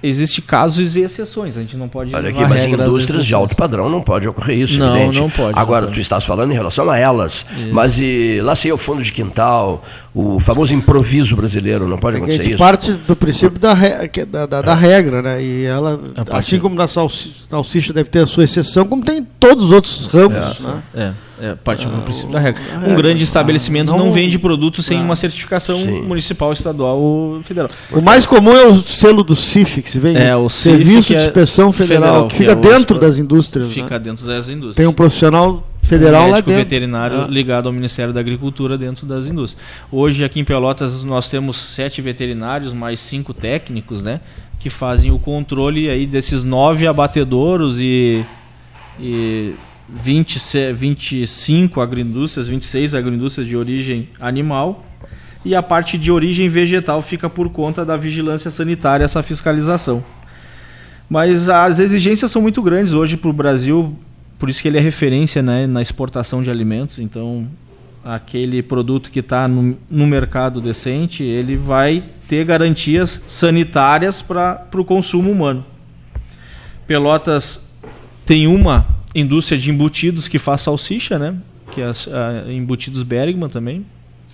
Existe 0.03 0.41
casos 0.41 0.95
e 0.95 1.01
exceções, 1.01 1.55
a 1.55 1.61
gente 1.61 1.77
não 1.77 1.87
pode. 1.87 2.15
Olha 2.15 2.29
aqui, 2.29 2.41
mas 2.41 2.65
em 2.65 2.73
indústrias 2.73 3.23
de 3.23 3.35
alto 3.35 3.55
padrão 3.55 3.87
não 3.87 4.01
pode 4.01 4.27
ocorrer 4.27 4.57
isso, 4.57 4.79
não, 4.79 4.95
evidente. 4.95 5.19
Não 5.19 5.29
pode. 5.29 5.57
Agora, 5.57 5.85
não 5.85 5.93
tu 5.93 5.99
estás 5.99 6.25
falando 6.25 6.51
em 6.51 6.55
relação 6.55 6.89
a 6.89 6.97
elas, 6.97 7.45
isso. 7.55 7.67
mas 7.71 7.99
e, 7.99 8.39
lá 8.41 8.55
sei 8.55 8.71
o 8.71 8.77
fundo 8.77 9.03
de 9.03 9.11
quintal, 9.11 9.83
o 10.13 10.39
famoso 10.39 10.73
improviso 10.73 11.35
brasileiro, 11.35 11.87
não 11.87 11.99
pode 11.99 12.17
é 12.17 12.19
acontecer 12.19 12.49
isso. 12.49 12.57
parte 12.57 12.93
do 12.93 13.15
princípio 13.15 13.59
da, 13.59 13.73
re, 13.75 14.07
da, 14.25 14.45
da, 14.47 14.61
da, 14.61 14.73
regra, 14.73 15.21
né? 15.21 15.43
E 15.43 15.65
ela, 15.65 15.99
assim 16.31 16.57
como 16.57 16.75
na 16.75 16.87
salsicha 16.87 17.93
deve 17.93 18.09
ter 18.09 18.23
a 18.23 18.27
sua 18.27 18.43
exceção, 18.43 18.85
como 18.85 19.03
tem 19.03 19.19
em 19.19 19.27
todos 19.39 19.65
os 19.65 19.71
outros 19.71 20.07
ramos, 20.07 20.59
é, 20.59 20.63
né? 20.63 20.81
É. 20.95 21.11
É, 21.41 21.55
parte 21.55 21.87
do 21.87 22.01
princípio 22.03 22.31
da 22.31 22.39
regra. 22.39 22.61
Um 22.87 22.95
grande 22.95 23.23
estabelecimento 23.23 23.87
não, 23.87 24.11
vende 24.11 24.37
produto 24.37 24.83
sem 24.83 25.01
uma 25.01 25.15
certificação 25.15 25.75
sim. 25.79 26.01
municipal, 26.03 26.53
estadual 26.53 26.99
ou 26.99 27.41
federal. 27.41 27.67
O 27.91 27.99
mais 27.99 28.27
comum 28.27 28.55
é 28.55 28.67
o 28.67 28.75
selo 28.75 29.23
do 29.23 29.35
CIF, 29.35 29.81
que 29.81 29.89
se 29.89 29.99
vende. 29.99 30.19
É, 30.19 30.35
o 30.35 30.49
Serviço 30.49 31.07
de 31.07 31.15
é 31.15 31.17
Inspeção 31.17 31.73
Federal, 31.73 32.03
federal 32.03 32.27
que 32.27 32.35
fica 32.35 32.51
é 32.51 32.55
dentro 32.55 32.99
das 32.99 33.17
indústrias. 33.17 33.71
Fica 33.71 33.97
né? 33.97 33.99
dentro 33.99 34.27
das 34.27 34.49
indústrias. 34.49 34.75
Tem 34.75 34.85
um 34.85 34.93
profissional 34.93 35.67
federal 35.81 36.27
um 36.27 36.31
lá 36.31 36.37
dentro. 36.37 36.53
veterinário 36.53 37.21
ah. 37.21 37.27
ligado 37.27 37.65
ao 37.65 37.73
Ministério 37.73 38.13
da 38.13 38.19
Agricultura 38.19 38.77
dentro 38.77 39.07
das 39.07 39.25
indústrias. 39.25 39.65
Hoje 39.91 40.23
aqui 40.23 40.39
em 40.39 40.45
Pelotas 40.45 41.03
nós 41.03 41.27
temos 41.27 41.57
sete 41.57 42.03
veterinários 42.03 42.71
mais 42.71 42.99
cinco 42.99 43.33
técnicos, 43.33 44.03
né, 44.03 44.21
que 44.59 44.69
fazem 44.69 45.11
o 45.11 45.17
controle 45.17 45.89
aí 45.89 46.05
desses 46.05 46.43
nove 46.43 46.85
abatedouros 46.85 47.79
e, 47.79 48.23
e 48.99 49.55
20, 49.91 50.73
25 50.73 51.81
agroindústrias, 51.81 52.47
26 52.47 52.95
agroindústrias 52.95 53.47
de 53.47 53.57
origem 53.57 54.09
animal 54.19 54.85
e 55.43 55.53
a 55.53 55.61
parte 55.61 55.97
de 55.97 56.11
origem 56.11 56.47
vegetal 56.47 57.01
fica 57.01 57.29
por 57.29 57.49
conta 57.49 57.83
da 57.83 57.97
vigilância 57.97 58.49
sanitária, 58.49 59.03
essa 59.03 59.21
fiscalização. 59.21 60.03
Mas 61.09 61.49
as 61.49 61.79
exigências 61.79 62.31
são 62.31 62.41
muito 62.41 62.61
grandes 62.61 62.93
hoje 62.93 63.17
para 63.17 63.29
o 63.29 63.33
Brasil, 63.33 63.93
por 64.39 64.49
isso 64.49 64.61
que 64.61 64.67
ele 64.67 64.77
é 64.77 64.81
referência 64.81 65.41
né, 65.41 65.67
na 65.67 65.81
exportação 65.81 66.41
de 66.41 66.49
alimentos. 66.49 66.99
Então, 66.99 67.47
aquele 68.03 68.63
produto 68.63 69.11
que 69.11 69.19
está 69.19 69.47
no, 69.47 69.77
no, 69.89 70.07
mercado 70.07 70.61
decente, 70.61 71.23
ele 71.23 71.57
vai 71.57 72.03
ter 72.29 72.45
garantias 72.45 73.25
sanitárias 73.27 74.21
para 74.21 74.65
o 74.73 74.85
consumo 74.85 75.29
humano. 75.29 75.65
Pelotas 76.87 77.73
tem 78.25 78.47
uma 78.47 79.00
indústria 79.13 79.57
de 79.57 79.69
embutidos 79.69 80.27
que 80.27 80.39
faz 80.39 80.61
salsicha, 80.61 81.19
né? 81.19 81.35
Que 81.71 81.81
é 81.81 81.85
a, 81.85 82.51
embutidos 82.51 83.03
Bergman 83.03 83.49
também, 83.49 83.85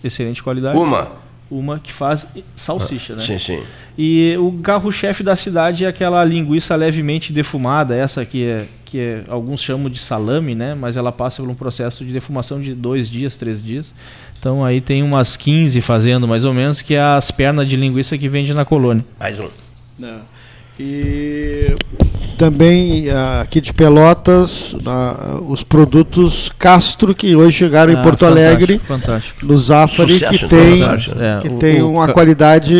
excelente 0.03 0.41
qualidade. 0.41 0.77
Uma. 0.77 1.27
Uma 1.49 1.79
que 1.79 1.93
faz 1.93 2.27
salsicha, 2.55 3.15
né? 3.15 3.21
Sim, 3.21 3.39
sim. 3.39 3.63
E 3.97 4.35
o 4.37 4.51
carro-chefe 4.61 5.23
da 5.23 5.35
cidade 5.35 5.85
é 5.85 5.87
aquela 5.87 6.23
linguiça 6.25 6.75
levemente 6.75 7.31
defumada, 7.31 7.95
essa 7.95 8.25
que 8.25 8.43
é, 8.43 8.67
que 8.83 8.99
é, 8.99 9.23
alguns 9.29 9.61
chamam 9.61 9.89
de 9.89 9.99
salame, 9.99 10.53
né? 10.53 10.75
Mas 10.75 10.97
ela 10.97 11.11
passa 11.11 11.41
por 11.41 11.49
um 11.49 11.55
processo 11.55 12.03
de 12.03 12.11
defumação 12.11 12.61
de 12.61 12.73
dois 12.73 13.09
dias, 13.09 13.37
três 13.37 13.63
dias. 13.63 13.95
Então 14.37 14.63
aí 14.63 14.81
tem 14.81 15.01
umas 15.01 15.37
15 15.37 15.79
fazendo 15.81 16.27
mais 16.27 16.43
ou 16.43 16.53
menos, 16.53 16.81
que 16.81 16.95
é 16.95 17.01
as 17.01 17.31
pernas 17.31 17.67
de 17.67 17.77
linguiça 17.77 18.17
que 18.17 18.27
vende 18.27 18.53
na 18.53 18.65
colônia. 18.65 19.05
Mais 19.17 19.39
um. 19.39 19.47
Não. 19.97 20.21
E 20.79 21.75
também 22.37 23.09
ah, 23.09 23.41
aqui 23.41 23.59
de 23.59 23.73
Pelotas 23.73 24.75
ah, 24.85 25.39
os 25.47 25.63
produtos 25.63 26.51
Castro 26.59 27.13
que 27.15 27.35
hoje 27.35 27.57
chegaram 27.57 27.91
em 27.91 27.95
Ah, 27.95 28.01
Porto 28.03 28.19
fantástico, 28.19 28.47
Alegre 28.47 28.81
Fantástico. 28.87 29.45
no 29.45 29.57
Zafari 29.57 30.11
Sucesso 30.13 30.33
que 30.39 30.45
em 30.45 30.47
tem. 30.47 30.83
É, 30.83 31.39
que 31.41 31.47
o- 31.49 31.57
tem 31.57 31.81
o 31.81 31.89
uma 31.91 32.07
ca- 32.07 32.13
qualidade 32.13 32.75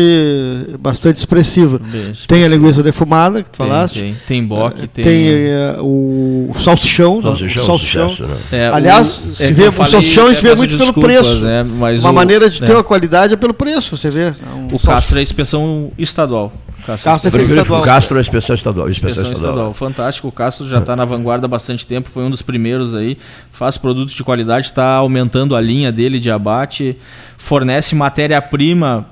bastante 0.80 1.16
expressiva. 1.16 1.80
Tem 2.26 2.44
a 2.44 2.48
linguiça 2.48 2.82
defumada 2.82 3.42
que 3.42 3.50
tu 3.50 3.58
Tem, 3.58 3.66
falaste. 3.66 4.00
Tem, 4.00 4.16
tem 4.26 4.44
boque, 4.44 4.86
tem. 4.88 5.04
Tem, 5.04 5.28
eh, 5.28 5.76
o 5.80 6.52
salsichão, 6.60 7.20
Salsichão, 7.22 7.62
o 7.62 7.66
salsichão. 7.66 8.08
sucesso, 8.08 8.28
né? 8.30 8.36
É, 8.52 8.68
Aliás, 8.72 9.22
o- 9.28 9.34
se 9.34 9.42
é 9.44 9.46
que 9.48 9.52
vê- 9.54 9.64
eu 9.64 9.68
o 9.68 9.72
falei, 9.72 9.90
salsichão 9.92 10.26
a 10.26 10.28
gente 10.32 10.46
é, 10.46 10.48
vê 10.50 10.54
muito 10.54 10.78
pelo 10.78 10.92
preço. 10.94 11.40
né, 11.40 11.64
mas 11.64 12.00
Uma 12.00 12.10
o- 12.10 12.14
maneira 12.14 12.48
de 12.48 12.62
é, 12.62 12.66
ter 12.66 12.72
uma 12.74 12.84
qualidade 12.84 13.34
é 13.34 13.36
pelo 13.36 13.54
preço, 13.54 13.96
você 13.96 14.10
vê. 14.10 14.22
É 14.28 14.34
um 14.54 14.74
O 14.74 14.78
sal- 14.78 14.94
Castro 14.94 15.18
é 15.18 15.22
inspeção 15.22 15.90
estadual. 15.98 16.52
Castro 16.88 17.10
é 17.10 17.12
Castro 17.12 17.28
é 17.28 17.30
Frigorífico 17.30 17.62
estadual. 17.62 17.82
Castro 17.82 18.16
é 18.16 18.20
inspeção 18.20 18.54
estadual. 18.54 18.88
Inspeção 18.90 19.22
Inspeção 19.22 19.34
estadual. 19.34 19.70
estadual. 19.70 19.74
Fantástico. 19.74 20.28
O 20.28 20.32
Castro 20.32 20.68
já 20.68 20.78
está 20.78 20.96
na 20.96 21.04
vanguarda 21.04 21.44
há 21.46 21.48
bastante 21.48 21.86
tempo, 21.86 22.08
foi 22.08 22.24
um 22.24 22.30
dos 22.30 22.40
primeiros 22.40 22.94
aí. 22.94 23.18
Faz 23.52 23.76
produtos 23.76 24.14
de 24.14 24.24
qualidade, 24.24 24.66
está 24.66 24.94
aumentando 24.94 25.54
a 25.54 25.60
linha 25.60 25.92
dele 25.92 26.18
de 26.18 26.30
abate, 26.30 26.96
fornece 27.36 27.94
matéria-prima 27.94 29.06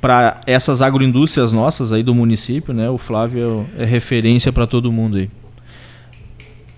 para 0.00 0.42
essas 0.46 0.82
agroindústrias 0.82 1.50
nossas 1.50 1.90
aí 1.90 2.02
do 2.02 2.14
município, 2.14 2.74
né? 2.74 2.90
O 2.90 2.98
Flávio 2.98 3.66
é 3.78 3.84
referência 3.86 4.52
para 4.52 4.66
todo 4.66 4.92
mundo 4.92 5.16
aí. 5.16 5.30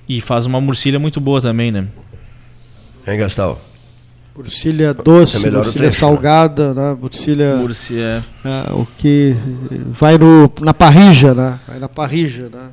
E 0.09 0.21
faz 0.21 0.47
uma 0.47 0.61
murcilha 0.61 1.01
muito 1.01 1.21
boa 1.21 1.41
também, 1.41 1.73
né? 1.73 1.87
Hein, 3.07 3.19
Gastão? 3.19 3.59
Bursilha 4.37 4.93
doce, 4.93 5.39
É 5.47 5.51
trecho, 5.51 5.79
né? 5.83 5.91
salgada, 5.91 6.75
né? 6.75 6.95
Bursilha 6.95 7.57
Murcia 7.57 8.23
é 8.45 8.49
é, 8.49 8.73
o 8.73 8.87
que 8.97 9.35
vai 9.93 10.19
no, 10.19 10.53
na 10.61 10.75
parrija, 10.75 11.35
né? 11.35 11.59
Vai 11.67 11.79
na 11.79 11.89
parrija, 11.89 12.51
né? 12.53 12.69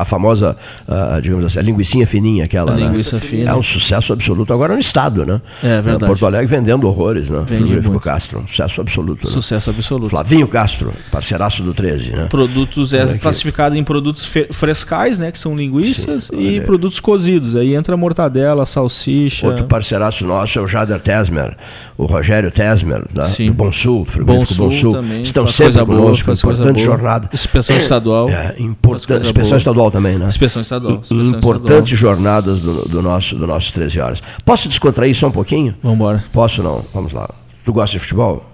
A 0.00 0.04
famosa, 0.04 0.56
ah, 0.88 1.18
digamos 1.22 1.44
assim, 1.44 1.58
a 1.58 1.62
linguicinha 1.62 2.06
fininha, 2.06 2.44
aquela, 2.44 2.72
a 2.72 2.76
né? 2.76 2.86
linguiça 2.86 3.20
fina. 3.20 3.50
É 3.50 3.54
um 3.54 3.62
sucesso 3.62 4.12
absoluto 4.12 4.52
agora 4.52 4.74
no 4.74 4.80
estado, 4.80 5.26
né? 5.26 5.40
É 5.62 5.80
verdade. 5.80 6.06
Porto 6.06 6.26
Alegre 6.26 6.46
vendendo 6.46 6.86
horrores, 6.88 7.28
né? 7.28 7.38
Vende 7.46 7.56
Frigorífico 7.62 7.92
muito. 7.92 8.04
Castro, 8.04 8.40
um 8.40 8.46
sucesso 8.46 8.80
absoluto. 8.80 9.26
Né? 9.26 9.32
Sucesso 9.32 9.70
absoluto. 9.70 10.10
Flavinho 10.10 10.48
Castro, 10.48 10.92
parceiraço 11.10 11.62
do 11.62 11.74
13, 11.74 12.12
né? 12.12 12.26
Produtos 12.28 12.94
é 12.94 13.02
aqui. 13.02 13.18
classificado 13.18 13.76
em 13.76 13.84
produtos 13.84 14.28
frescais, 14.52 15.18
né? 15.18 15.30
Que 15.30 15.38
são 15.38 15.56
linguiças, 15.56 16.24
Sim, 16.24 16.40
e 16.40 16.56
olha. 16.58 16.66
produtos 16.66 16.98
cozidos. 17.00 17.56
Aí 17.56 17.74
entra 17.74 17.96
mortadela, 17.96 18.64
salsicha. 18.64 19.46
Outro 19.46 19.64
parceiraço 19.64 20.26
nosso 20.26 20.58
é 20.58 20.62
o 20.62 20.66
Jader 20.66 21.00
Tesmer, 21.00 21.56
o 21.98 22.06
Rogério 22.06 22.50
Tesmer, 22.50 23.04
né? 23.14 23.24
Sim. 23.26 23.46
do 23.46 23.54
Bom 23.54 23.70
Sul, 23.70 23.98
do 23.98 24.04
Bom 24.04 24.10
Frigorífico 24.10 24.54
Sul, 24.54 24.66
Bom 24.66 24.72
Sul. 24.72 24.92
também. 24.92 25.22
Estão 25.22 25.46
sempre 25.46 25.84
boa, 25.84 25.98
conosco, 25.98 26.24
coisa 26.24 26.40
importante 26.40 26.74
boa. 26.76 26.86
jornada. 26.86 27.28
Inspeção 27.32 27.76
estadual. 27.76 28.28
É, 28.28 28.54
importante, 28.58 29.22
inspeção 29.22 29.50
boa. 29.50 29.58
estadual 29.58 29.89
também, 29.90 30.18
né? 30.18 30.26
Inspeção 30.26 30.62
estadual. 30.62 30.98
inspeção 30.98 31.38
Importantes 31.38 31.98
jornadas 31.98 32.60
do, 32.60 32.88
do 32.88 33.02
nosso, 33.02 33.36
do 33.36 33.46
nosso 33.46 33.72
13 33.72 34.00
horas. 34.00 34.22
Posso 34.44 34.68
descontrair 34.68 35.14
só 35.14 35.28
um 35.28 35.32
pouquinho? 35.32 35.68
Estadual. 35.72 35.92
Vambora. 35.92 36.24
Posso 36.32 36.62
não? 36.62 36.84
Vamos 36.94 37.12
lá. 37.12 37.28
Tu 37.64 37.72
gosta 37.72 37.96
de 37.96 37.98
futebol? 37.98 38.44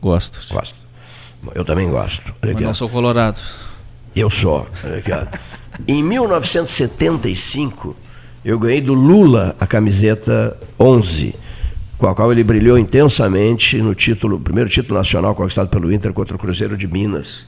Gosto. 0.00 0.40
Gosto. 0.52 0.76
Eu 1.54 1.64
também 1.64 1.90
gosto. 1.90 2.32
Mas 2.42 2.54
ó. 2.54 2.60
não 2.60 2.74
sou 2.74 2.88
colorado. 2.88 3.40
Eu 4.14 4.30
sou. 4.30 4.60
Ó. 4.60 4.66
Em 5.86 6.02
1975, 6.02 7.96
eu 8.44 8.58
ganhei 8.58 8.80
do 8.80 8.94
Lula 8.94 9.56
a 9.58 9.66
camiseta 9.66 10.56
11, 10.78 11.34
com 11.98 12.06
a 12.06 12.14
qual 12.14 12.30
ele 12.30 12.44
brilhou 12.44 12.78
intensamente 12.78 13.78
no 13.78 13.94
título, 13.94 14.38
primeiro 14.38 14.70
título 14.70 14.98
nacional 14.98 15.34
conquistado 15.34 15.68
pelo 15.68 15.92
Inter 15.92 16.12
contra 16.12 16.36
o 16.36 16.38
Cruzeiro 16.38 16.76
de 16.76 16.86
Minas. 16.86 17.46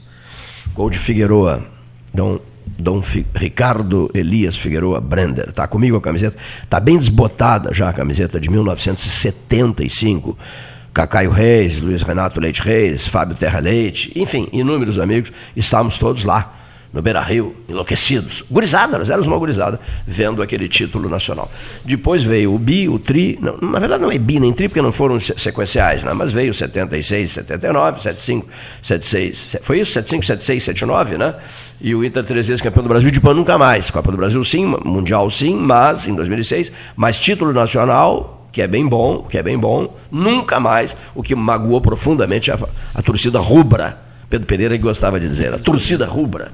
Gol 0.73 0.89
de 0.89 0.97
Figueroa. 0.97 1.65
Dom, 2.13 2.39
Dom 2.77 3.01
Fi- 3.01 3.25
Ricardo 3.35 4.09
Elias 4.13 4.57
Figueroa 4.57 5.01
Brender. 5.01 5.51
Tá 5.51 5.67
comigo 5.67 5.97
a 5.97 6.01
camiseta. 6.01 6.37
Tá 6.69 6.79
bem 6.79 6.97
desbotada 6.97 7.73
já 7.73 7.89
a 7.89 7.93
camiseta 7.93 8.39
de 8.39 8.49
1975. 8.49 10.37
Cacaio 10.93 11.29
Reis, 11.29 11.79
Luiz 11.79 12.01
Renato 12.01 12.39
Leite 12.39 12.61
Reis, 12.61 13.07
Fábio 13.07 13.35
Terra 13.37 13.59
Leite, 13.59 14.11
enfim, 14.15 14.47
inúmeros 14.51 14.97
amigos, 14.97 15.31
estávamos 15.55 15.99
todos 15.99 16.23
lá, 16.25 16.56
no 16.93 17.01
Beira 17.01 17.21
Rio, 17.21 17.55
enlouquecidos. 17.67 18.43
Gurizada, 18.49 18.97
nós 18.97 19.09
éramos 19.09 19.27
uma 19.27 19.37
gurizada, 19.37 19.79
vendo 20.05 20.41
aquele 20.41 20.67
título 20.67 21.09
nacional. 21.09 21.51
Depois 21.83 22.23
veio 22.23 22.53
o 22.53 22.57
Bi, 22.59 22.87
o 22.89 22.97
Tri, 22.97 23.37
não, 23.41 23.57
na 23.57 23.77
verdade 23.79 24.01
não 24.01 24.11
é 24.11 24.17
Bi 24.17 24.39
nem 24.39 24.53
Tri, 24.53 24.67
porque 24.69 24.81
não 24.81 24.91
foram 24.91 25.19
se- 25.19 25.33
sequenciais, 25.37 26.03
né? 26.03 26.13
mas 26.13 26.31
veio 26.31 26.53
76, 26.53 27.31
79, 27.31 28.01
75, 28.01 28.47
76, 28.81 29.37
se- 29.37 29.59
foi 29.61 29.79
isso? 29.79 29.91
75, 29.93 30.25
76, 30.25 30.63
79, 30.63 31.17
né? 31.17 31.35
E 31.79 31.93
o 31.93 32.03
Inter 32.03 32.23
três 32.25 32.47
vezes 32.47 32.61
campeão 32.61 32.83
do 32.83 32.89
Brasil, 32.89 33.11
depois 33.11 33.35
nunca 33.35 33.57
mais. 33.57 33.91
Copa 33.91 34.09
do 34.11 34.17
Brasil 34.17 34.43
sim, 34.43 34.65
Mundial 34.83 35.29
sim, 35.29 35.55
mas 35.55 36.07
em 36.07 36.15
2006, 36.15 36.71
mas 36.95 37.19
título 37.19 37.53
nacional 37.53 38.33
que 38.51 38.61
é 38.61 38.67
bem 38.67 38.87
bom, 38.87 39.21
que 39.29 39.37
é 39.37 39.43
bem 39.43 39.55
bom, 39.55 39.93
nunca 40.11 40.59
mais, 40.59 40.97
o 41.13 41.21
que 41.21 41.35
magoou 41.35 41.79
profundamente 41.79 42.49
a, 42.49 42.57
a 42.95 43.01
torcida 43.03 43.37
rubra. 43.39 43.99
Pedro 44.31 44.47
Pereira 44.47 44.75
que 44.75 44.83
gostava 44.83 45.19
de 45.19 45.27
dizer, 45.29 45.53
a 45.53 45.59
torcida 45.59 46.07
rubra. 46.07 46.51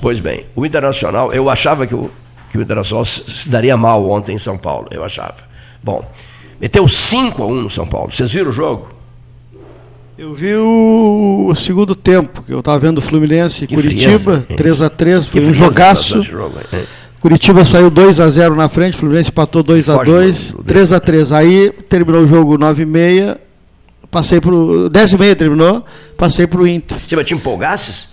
Pois 0.00 0.20
bem, 0.20 0.44
o 0.54 0.64
Internacional, 0.64 1.32
eu 1.32 1.48
achava 1.50 1.86
que 1.86 1.94
o, 1.94 2.10
que 2.50 2.58
o 2.58 2.62
Internacional 2.62 3.04
se, 3.04 3.48
daria 3.48 3.76
mal 3.76 4.08
ontem 4.10 4.34
em 4.36 4.38
São 4.38 4.56
Paulo, 4.56 4.88
eu 4.90 5.04
achava. 5.04 5.34
Bom, 5.82 6.04
meteu 6.60 6.86
5 6.86 7.42
a 7.42 7.46
1 7.46 7.54
no 7.62 7.70
São 7.70 7.86
Paulo. 7.86 8.10
Vocês 8.12 8.30
viram 8.32 8.50
o 8.50 8.52
jogo? 8.52 8.88
Eu 10.16 10.34
vi 10.34 10.52
o 10.56 11.54
segundo 11.56 11.94
tempo, 11.94 12.42
que 12.42 12.52
eu 12.52 12.58
estava 12.58 12.76
vendo 12.78 12.98
o 12.98 13.00
Fluminense 13.02 13.64
e 13.64 13.66
Que 13.68 13.76
Curitiba, 13.76 14.18
frieza, 14.18 14.46
hein? 14.50 14.56
3 14.56 14.82
a 14.82 14.90
3 14.90 15.28
foi 15.28 15.40
um 15.48 15.54
jogaço. 15.54 16.22
jogo? 16.22 16.54
Curitiba 17.20 17.64
saiu 17.64 17.88
2 17.90 18.18
a 18.20 18.28
0 18.28 18.54
na 18.56 18.68
frente, 18.68 18.96
Fluminense 18.96 19.30
empatou 19.30 19.62
2 19.62 19.88
a 19.88 19.94
Foge 19.96 20.10
2, 20.10 20.50
do- 20.52 20.56
do- 20.58 20.64
3 20.64 20.92
a 20.92 20.98
3. 21.00 21.32
Aí 21.32 21.70
terminou 21.88 22.22
o 22.22 22.28
jogo 22.28 22.58
9 22.58 22.82
e 22.82 22.86
meia, 22.86 23.40
passei 24.10 24.40
pro 24.40 24.88
10 24.88 25.12
e 25.12 25.18
meia 25.18 25.36
terminou, 25.36 25.84
passei 26.16 26.46
pro 26.48 26.66
Inter. 26.66 26.96
Você 26.98 27.24
te 27.24 27.34
empolgasses 27.34 28.08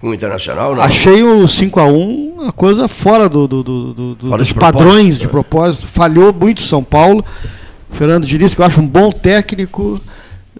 com 0.00 0.08
o 0.08 0.14
Internacional? 0.14 0.74
Não? 0.74 0.82
Achei 0.82 1.22
o 1.22 1.46
5 1.46 1.78
a 1.80 1.84
1 1.84 2.30
uma 2.40 2.52
coisa 2.52 2.88
fora 2.88 3.28
do, 3.28 3.46
do- 3.46 3.62
do- 3.62 3.94
do- 4.14 4.28
Fora 4.28 4.38
dos 4.38 4.48
de 4.48 4.54
padrões 4.54 5.18
de 5.18 5.24
né? 5.26 5.30
propósito. 5.30 5.86
Falhou 5.86 6.32
muito 6.32 6.62
São 6.62 6.82
Paulo. 6.82 7.24
Fernando 7.90 8.24
Diniz, 8.24 8.54
que 8.54 8.60
eu 8.60 8.64
acho 8.64 8.80
um 8.80 8.86
bom 8.86 9.10
técnico. 9.12 10.00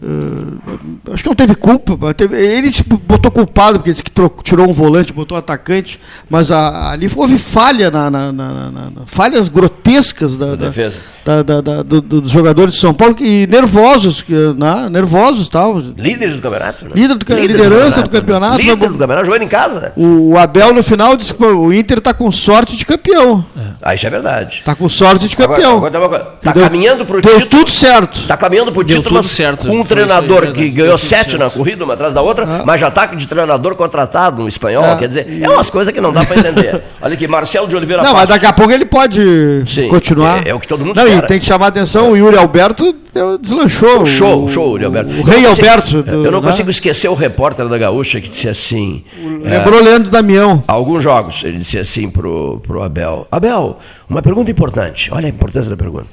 Eh, 0.03 1.13
acho 1.13 1.23
que 1.23 1.29
não 1.29 1.35
teve 1.35 1.55
culpa. 1.55 2.13
teve- 2.15 2.37
ele 2.37 2.71
se 2.73 2.83
botou 2.85 3.31
culpado, 3.31 3.79
porque 3.79 3.91
disse 3.91 4.03
que 4.05 4.11
tro- 4.11 4.33
tirou 4.43 4.69
um 4.69 4.73
volante, 4.73 5.13
botou 5.13 5.37
um 5.37 5.39
atacante, 5.39 6.01
mas 6.29 6.51
a- 6.51 6.91
ali 6.93 7.11
houve 7.15 7.39
falha 7.39 7.91
na, 7.91 8.11
na- 8.11 8.33
na- 8.33 8.53
na- 8.53 8.71
na- 8.91 9.03
falhas 9.07 9.49
grotescas 9.49 10.37
da, 10.37 10.55
da- 10.57 10.67
defesa. 10.67 10.99
da- 11.25 11.43
da- 11.43 11.61
da- 11.61 11.83
do- 11.83 12.01
dos 12.01 12.31
jogadores 12.31 12.75
de 12.75 12.81
São 12.81 12.95
Paulo 12.95 13.17
e 13.21 13.47
nervosos, 13.47 14.23
que, 14.23 14.33
né, 14.33 14.89
nervosos 14.91 15.49
tal. 15.49 15.79
Líderes 15.79 16.37
do 16.37 16.43
campeonato. 16.43 16.85
Né? 16.87 16.91
Líder 16.95 17.15
do 17.17 17.25
ca- 17.27 17.35
liderança 17.35 18.03
do 18.03 18.09
campeonato, 18.11 18.57
Líder 18.59 18.77
mas- 18.77 18.89
do 18.93 18.99
campeonato, 18.99 19.27
jogando 19.27 19.43
em 19.43 19.49
casa. 19.49 19.93
O 19.97 20.37
Abel 20.39 20.73
no 20.73 20.83
final 20.83 21.17
disse 21.17 21.35
que 21.35 21.45
o 21.45 21.73
Inter 21.73 21.99
está 21.99 22.15
com 22.15 22.31
sorte 22.33 22.77
de 22.77 22.85
campeão. 22.87 23.45
Ah, 23.83 23.95
isso 23.95 24.07
é 24.07 24.11
verdade. 24.11 24.59
Está 24.59 24.75
com 24.75 24.89
sorte 24.89 25.27
de 25.29 25.37
campeão. 25.37 25.77
Agora, 25.79 25.97
agora, 25.97 26.05
agora, 26.17 26.25
tá 26.43 26.53
Deu- 26.53 26.63
caminhando 26.63 27.05
para 27.07 27.19
o 27.19 27.21
Deu 27.23 27.41
título. 27.41 27.51
tudo 27.65 27.71
certo. 27.71 28.21
Está 28.21 28.37
caminhando 28.37 28.71
para 28.73 28.81
o 28.81 28.85
Deu 28.85 28.97
título, 28.97 29.15
tudo 29.17 29.23
mas 29.25 29.33
certo. 29.33 29.67
com 29.69 29.80
um 29.81 29.83
aí, 29.83 29.89
treinador 29.89 30.41
verdade. 30.43 30.59
que 30.59 30.71
ganhou 30.71 30.97
sete 30.99 31.37
na 31.39 31.51
corrida, 31.51 31.85
uma 31.85 31.95
atrás 31.95 32.15
da 32.15 32.23
outra, 32.23 32.45
Ah. 32.49 32.63
mas 32.65 32.81
já 32.81 32.89
está 32.89 33.07
de 33.07 33.27
treinador 33.27 33.75
contratado 33.75 34.43
no 34.43 34.49
espanhol. 34.49 34.85
Ah, 34.85 34.97
Quer 34.97 35.09
dizer, 35.09 35.43
é 35.43 35.49
umas 35.49 35.69
coisas 35.71 35.93
que 35.93 36.01
não 36.01 36.13
dá 36.13 36.25
para 36.25 36.39
entender. 36.39 36.83
Olha 37.01 37.15
aqui, 37.15 37.27
Marcelo 37.29 37.67
de 37.69 37.77
Oliveira 37.77 38.03
Não, 38.03 38.13
mas 38.13 38.23
Passos. 38.27 38.35
daqui 38.35 38.47
a 38.47 38.53
pouco 38.53 38.73
ele 38.73 38.85
pode 38.85 39.21
Sim, 39.67 39.89
continuar. 39.89 40.47
é- 40.47 40.51
é 40.51 40.55
o 40.55 40.59
que 40.59 40.67
todo 40.69 40.85
mundo 40.85 40.97
Não, 40.97 41.07
espera. 41.07 41.25
e 41.25 41.29
tem 41.29 41.41
que 41.41 41.47
chamar 41.47 41.67
a 41.67 41.69
atenção, 41.69 42.11
o 42.13 42.17
Yuri 42.17 42.37
Alberto 42.37 42.95
deslanchou. 43.41 44.05
Show, 44.07 44.45
o, 44.45 44.49
show, 44.49 44.71
Yuri 44.73 44.85
Alberto. 44.85 45.13
O 45.13 45.17
Eu 45.19 45.25
rei 45.25 45.43
consigo- 45.45 45.69
Alberto. 45.69 46.03
do- 46.03 46.25
Eu 46.27 46.31
não 46.33 46.41
né? 46.41 46.47
consigo 46.47 46.71
esquecer 46.71 47.09
o 47.09 47.15
repórter 47.15 47.67
da 47.69 47.79
Gaúcha 47.79 48.21
que 48.21 48.29
disse 48.29 48.49
assim. 48.49 49.03
é, 49.45 49.59
Lembrou 49.59 49.83
Leandro 49.83 50.11
Damião. 50.11 50.63
alguns 50.69 51.03
jogos, 51.03 51.43
ele 51.45 51.59
disse 51.59 51.79
assim 51.79 52.09
pro, 52.09 52.61
pro 52.67 52.83
Abel: 52.83 53.27
Abel, 53.31 53.79
uma 54.09 54.23
pergunta 54.23 54.51
importante. 54.51 55.11
Olha 55.13 55.27
a 55.27 55.29
importância 55.29 55.71
da 55.71 55.77
pergunta. 55.77 56.07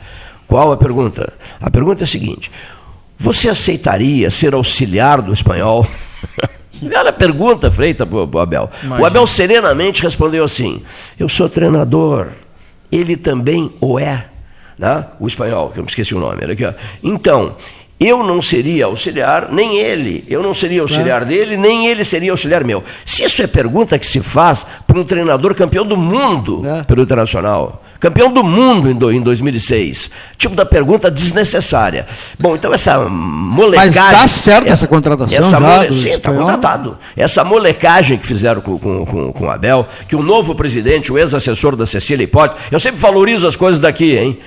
Qual 0.48 0.72
a 0.72 0.78
pergunta? 0.78 1.34
A 1.62 1.70
pergunta 1.70 2.04
é 2.04 2.06
a 2.06 2.08
seguinte: 2.08 2.50
Você 3.18 3.50
aceitaria 3.50 4.30
ser 4.30 4.54
auxiliar 4.54 5.22
do 5.22 5.34
espanhol? 5.34 5.86
Olha 6.96 7.10
a 7.10 7.14
pergunta 7.14 7.72
feita 7.72 8.06
pro, 8.06 8.28
pro 8.28 8.40
Abel. 8.40 8.70
O 8.84 8.86
Imagina. 8.86 9.08
Abel 9.08 9.26
serenamente 9.28 10.04
respondeu 10.04 10.44
assim: 10.44 10.84
Eu 11.20 11.28
sou 11.28 11.50
treinador, 11.50 12.28
ele 12.92 13.18
também 13.18 13.74
o 13.82 13.98
é. 14.00 14.28
Né? 14.78 15.06
O 15.20 15.28
espanhol, 15.28 15.70
que 15.72 15.80
eu 15.80 15.84
me 15.84 15.90
esqueci 15.90 16.14
o 16.14 16.20
nome. 16.20 16.38
Olha 16.44 16.54
aqui, 16.54 16.64
ó. 16.64 16.74
Então, 17.02 17.56
eu 18.00 18.22
não 18.24 18.40
seria 18.44 18.86
auxiliar, 18.86 19.52
nem 19.52 19.78
ele. 19.80 20.24
Eu 20.28 20.44
não 20.44 20.54
seria 20.54 20.82
auxiliar 20.82 21.26
dele, 21.26 21.58
nem 21.58 21.88
ele 21.88 22.04
seria 22.04 22.30
auxiliar 22.30 22.64
meu. 22.64 22.84
Se 23.04 23.24
isso 23.24 23.42
é 23.42 23.48
pergunta 23.48 23.98
que 23.98 24.06
se 24.06 24.22
faz 24.22 24.64
para 24.86 25.00
um 25.00 25.04
treinador 25.04 25.56
campeão 25.56 25.84
do 25.84 25.98
mundo 25.98 26.62
É. 26.64 26.84
pelo 26.84 27.02
Internacional, 27.02 27.84
Campeão 28.00 28.32
do 28.32 28.44
mundo 28.44 28.90
em, 28.90 28.96
do, 28.96 29.12
em 29.12 29.22
2006. 29.22 30.12
Tipo 30.38 30.56
da 30.56 30.66
pergunta 30.66 31.10
desnecessária. 31.10 32.06
Bom, 32.40 32.56
então 32.56 32.74
essa 32.74 33.00
molecagem. 33.10 34.02
Mas 34.02 34.22
dá 34.22 34.28
certo 34.28 34.68
essa 34.68 34.88
contratação 34.88 35.38
essa 35.38 35.60
mole... 35.60 35.94
Sim, 35.94 36.10
está 36.10 36.32
contratado. 36.32 36.98
Essa 37.16 37.44
molecagem 37.44 38.18
que 38.18 38.26
fizeram 38.26 38.62
com, 38.62 38.78
com, 38.78 39.06
com, 39.06 39.34
com 39.34 39.46
o 39.46 39.50
Abel, 39.50 39.88
que 40.08 40.16
o 40.16 40.24
novo 40.24 40.54
presidente, 40.56 41.12
o 41.12 41.18
ex-assessor 41.18 41.76
da 41.76 41.86
Cecília 41.86 42.24
Hipólito, 42.24 42.58
eu 42.72 42.80
sempre 42.80 43.00
valorizo 43.00 43.48
as 43.48 43.56
coisas 43.56 43.80
daqui, 43.80 44.16
hein? 44.16 44.38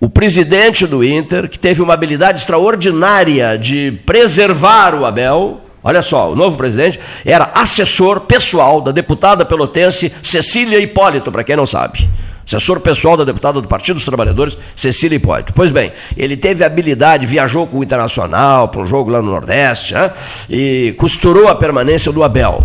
O 0.00 0.08
presidente 0.08 0.84
do 0.84 1.04
Inter, 1.04 1.48
que 1.48 1.58
teve 1.58 1.80
uma 1.80 1.94
habilidade 1.94 2.40
extraordinária 2.40 3.56
de 3.56 3.92
preservar 4.04 4.96
o 4.96 5.06
Abel, 5.06 5.61
olha 5.82 6.02
só, 6.02 6.30
o 6.30 6.36
novo 6.36 6.56
presidente, 6.56 6.98
era 7.24 7.50
assessor 7.54 8.20
pessoal 8.20 8.80
da 8.80 8.92
deputada 8.92 9.44
pelotense 9.44 10.12
Cecília 10.22 10.78
Hipólito, 10.78 11.32
para 11.32 11.44
quem 11.44 11.56
não 11.56 11.66
sabe. 11.66 12.08
Assessor 12.46 12.80
pessoal 12.80 13.16
da 13.16 13.24
deputada 13.24 13.60
do 13.60 13.68
Partido 13.68 13.96
dos 13.96 14.04
Trabalhadores, 14.04 14.58
Cecília 14.74 15.16
Hipólito. 15.16 15.52
Pois 15.52 15.70
bem, 15.70 15.92
ele 16.16 16.36
teve 16.36 16.64
habilidade, 16.64 17.26
viajou 17.26 17.66
com 17.66 17.78
o 17.78 17.84
Internacional 17.84 18.68
para 18.68 18.82
um 18.82 18.86
jogo 18.86 19.10
lá 19.10 19.22
no 19.22 19.30
Nordeste, 19.30 19.94
né? 19.94 20.10
e 20.50 20.94
costurou 20.98 21.48
a 21.48 21.54
permanência 21.54 22.10
do 22.12 22.22
Abel. 22.22 22.64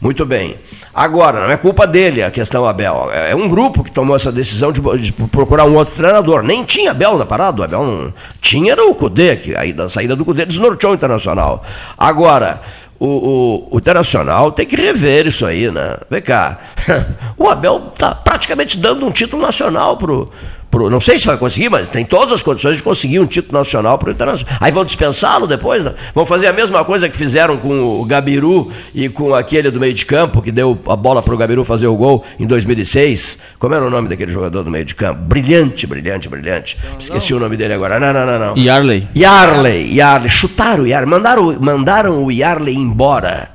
Muito 0.00 0.24
bem. 0.24 0.56
Agora, 0.92 1.40
não 1.40 1.50
é 1.50 1.56
culpa 1.56 1.86
dele 1.86 2.22
a 2.22 2.30
questão 2.30 2.66
Abel. 2.66 3.10
É 3.12 3.34
um 3.34 3.48
grupo 3.48 3.84
que 3.84 3.92
tomou 3.92 4.16
essa 4.16 4.32
decisão 4.32 4.72
de, 4.72 4.80
de 4.98 5.12
procurar 5.12 5.64
um 5.64 5.76
outro 5.76 5.94
treinador. 5.94 6.42
Nem 6.42 6.64
tinha 6.64 6.90
Abel 6.90 7.16
na 7.16 7.24
parada, 7.24 7.60
o 7.60 7.64
Abel 7.64 7.84
não. 7.84 8.12
Tinha 8.40 8.72
era 8.72 8.84
o 8.84 8.94
Cudê, 8.94 9.36
que 9.36 9.56
aí 9.56 9.72
da 9.72 9.88
saída 9.88 10.16
do 10.16 10.24
Cudê 10.24 10.44
desnorteou 10.44 10.92
o 10.92 10.96
Internacional. 10.96 11.62
Agora, 11.96 12.60
o, 12.98 13.06
o, 13.06 13.68
o 13.70 13.78
Internacional 13.78 14.50
tem 14.50 14.66
que 14.66 14.76
rever 14.76 15.28
isso 15.28 15.46
aí, 15.46 15.70
né? 15.70 15.96
Vem 16.10 16.22
cá. 16.22 16.58
O 17.38 17.48
Abel 17.48 17.90
está 17.94 18.14
praticamente 18.14 18.76
dando 18.76 19.06
um 19.06 19.10
título 19.10 19.40
nacional 19.40 19.96
pro, 19.96 20.30
pro. 20.70 20.88
Não 20.88 21.00
sei 21.00 21.18
se 21.18 21.26
vai 21.26 21.36
conseguir, 21.36 21.68
mas 21.68 21.88
tem 21.88 22.04
todas 22.04 22.32
as 22.32 22.42
condições 22.42 22.76
de 22.76 22.82
conseguir 22.82 23.18
um 23.18 23.26
título 23.26 23.58
nacional 23.58 23.98
para 23.98 24.08
o 24.08 24.12
Internacional. 24.12 24.56
Aí 24.60 24.70
vão 24.70 24.84
dispensá-lo 24.84 25.46
depois, 25.46 25.84
né? 25.84 25.92
Vão 26.14 26.24
fazer 26.24 26.46
a 26.46 26.52
mesma 26.52 26.84
coisa 26.84 27.08
que 27.08 27.16
fizeram 27.16 27.56
com 27.56 28.00
o 28.00 28.04
Gabiru 28.04 28.70
e 28.94 29.08
com 29.08 29.34
aquele 29.34 29.70
do 29.70 29.80
meio 29.80 29.92
de 29.92 30.06
campo, 30.06 30.40
que 30.40 30.52
deu 30.52 30.78
a 30.86 30.96
bola 30.96 31.22
para 31.22 31.34
o 31.34 31.36
Gabiru 31.36 31.64
fazer 31.64 31.88
o 31.88 31.96
gol 31.96 32.24
em 32.38 32.46
2006. 32.46 33.38
Como 33.58 33.74
era 33.74 33.84
o 33.84 33.90
nome 33.90 34.08
daquele 34.08 34.32
jogador 34.32 34.62
do 34.62 34.70
meio 34.70 34.84
de 34.84 34.94
campo? 34.94 35.20
Brilhante, 35.22 35.86
brilhante, 35.86 36.28
brilhante. 36.28 36.78
Esqueci 36.98 37.34
o 37.34 37.40
nome 37.40 37.56
dele 37.56 37.74
agora. 37.74 37.98
Não, 37.98 38.12
não, 38.12 38.26
não, 38.26 38.38
não. 38.38 38.56
Yarley. 38.56 39.08
Yarley, 39.16 39.94
Yarley, 39.96 40.30
chutaram 40.30 40.84
o 40.84 40.86
Yarley, 40.86 41.10
mandaram, 41.10 41.56
mandaram 41.60 42.24
o 42.24 42.30
Yarley 42.30 42.76
embora. 42.76 43.50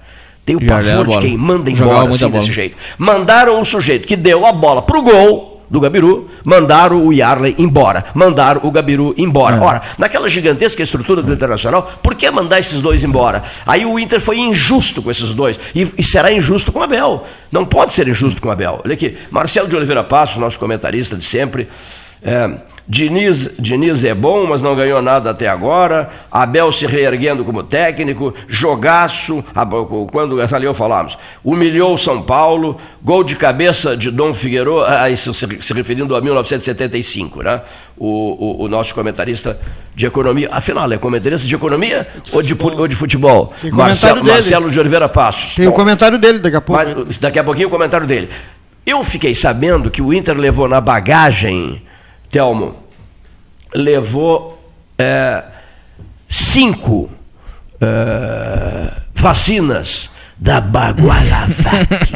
Tem 0.46 0.56
o 0.56 0.64
pavor 0.64 1.08
de 1.08 1.18
quem 1.20 1.36
manda 1.36 1.72
embora 1.72 2.08
assim 2.10 2.30
desse 2.30 2.52
jeito. 2.52 2.78
Mandaram 3.00 3.60
o 3.60 3.66
sujeito 3.66 4.08
que 4.08 4.16
deu 4.16 4.46
a 4.46 4.52
bola 4.52 4.82
pro 4.84 5.02
gol 5.02 5.55
do 5.70 5.80
Gabiru, 5.80 6.30
mandaram 6.44 7.06
o 7.06 7.14
Yarley 7.14 7.56
embora, 7.58 8.06
mandaram 8.14 8.62
o 8.64 8.72
Gabiru 8.72 9.14
embora. 9.18 9.58
É. 9.58 9.60
Ora, 9.60 9.82
naquela 9.98 10.30
gigantesca 10.30 10.82
estrutura 10.84 11.22
do 11.22 11.34
Internacional, 11.34 11.84
por 12.02 12.16
que 12.16 12.30
mandar 12.30 12.60
esses 12.60 12.82
dois 12.82 13.04
embora? 13.04 13.44
Aí 13.66 13.86
o 13.86 14.00
Inter 14.00 14.22
foi 14.22 14.40
injusto 14.40 15.02
com 15.02 15.12
esses 15.12 15.34
dois 15.34 15.60
e, 15.74 15.88
e 15.98 16.04
será 16.04 16.32
injusto 16.32 16.72
com 16.72 16.80
o 16.80 16.84
Abel. 16.84 17.26
Não 17.52 17.66
pode 17.66 17.94
ser 17.94 18.08
injusto 18.08 18.42
com 18.42 18.50
o 18.50 18.52
Abel. 18.52 18.82
Olha 18.84 18.94
aqui, 18.94 19.18
Marcelo 19.30 19.68
de 19.68 19.76
Oliveira 19.76 20.04
Passos, 20.04 20.38
nosso 20.38 20.60
comentarista 20.60 21.16
de 21.16 21.24
sempre, 21.24 21.68
é, 22.22 22.50
Diniz, 22.88 23.50
Diniz 23.58 24.04
é 24.04 24.14
bom, 24.14 24.46
mas 24.46 24.62
não 24.62 24.76
ganhou 24.76 25.02
nada 25.02 25.32
até 25.32 25.48
agora. 25.48 26.10
Abel 26.32 26.72
se 26.72 26.86
reerguendo 26.86 27.44
como 27.44 27.64
técnico. 27.64 28.32
Jogaço, 28.48 29.44
quando 30.12 30.40
eu 30.40 30.74
falamos. 30.74 31.18
Humilhou 31.44 31.94
o 31.94 31.98
São 31.98 32.22
Paulo. 32.22 32.78
Gol 33.04 33.24
de 33.24 33.36
cabeça 33.36 33.98
de 33.98 34.12
Dom 34.12 34.34
Figueiredo, 34.34 34.84
ah, 34.84 35.10
isso 35.10 35.34
se, 35.34 35.48
se 35.62 35.74
referindo 35.74 36.16
a 36.16 36.22
1975, 36.22 37.42
né? 37.42 37.62
O, 37.98 38.06
o- 38.62 38.66
o 38.66 38.68
nosso 38.68 38.94
comentarista 38.94 39.60
de 39.96 40.06
economia. 40.06 40.50
Afinal, 40.52 40.92
é 40.92 40.98
comentarista 40.98 41.48
de 41.48 41.56
economia 41.56 42.08
ou 42.32 42.42
de, 42.44 42.56
ou 42.60 42.88
de 42.88 42.96
futebol? 42.96 43.52
Marcelo. 43.72 44.24
Marcelo 44.24 44.70
de 44.70 44.80
Oliveira 44.80 45.10
Passos. 45.10 45.56
Tem 45.56 45.66
o 45.66 45.72
Bom, 45.72 45.76
comentário 45.76 46.18
dele 46.20 46.38
daqui 46.40 46.56
a 46.58 46.62
pouco. 46.62 46.84
mas 47.08 47.18
daqui 47.18 47.40
a 47.40 47.44
pouquinho 47.44 47.68
o 47.68 47.72
comentário 47.72 48.06
dele. 48.06 48.30
Eu 48.86 49.04
fiquei 49.04 49.34
sabendo 49.34 49.90
que 49.90 50.02
o 50.02 50.14
Inter 50.14 50.38
levou 50.38 50.68
na 50.68 50.80
bagagem, 50.80 51.82
Telmo, 52.36 52.76
levou 53.74 54.60
é, 54.98 55.42
cinco 56.28 57.10
é, 57.80 58.92
vacinas 59.14 60.10
da 60.38 60.60
Bagualavac. 60.62 62.14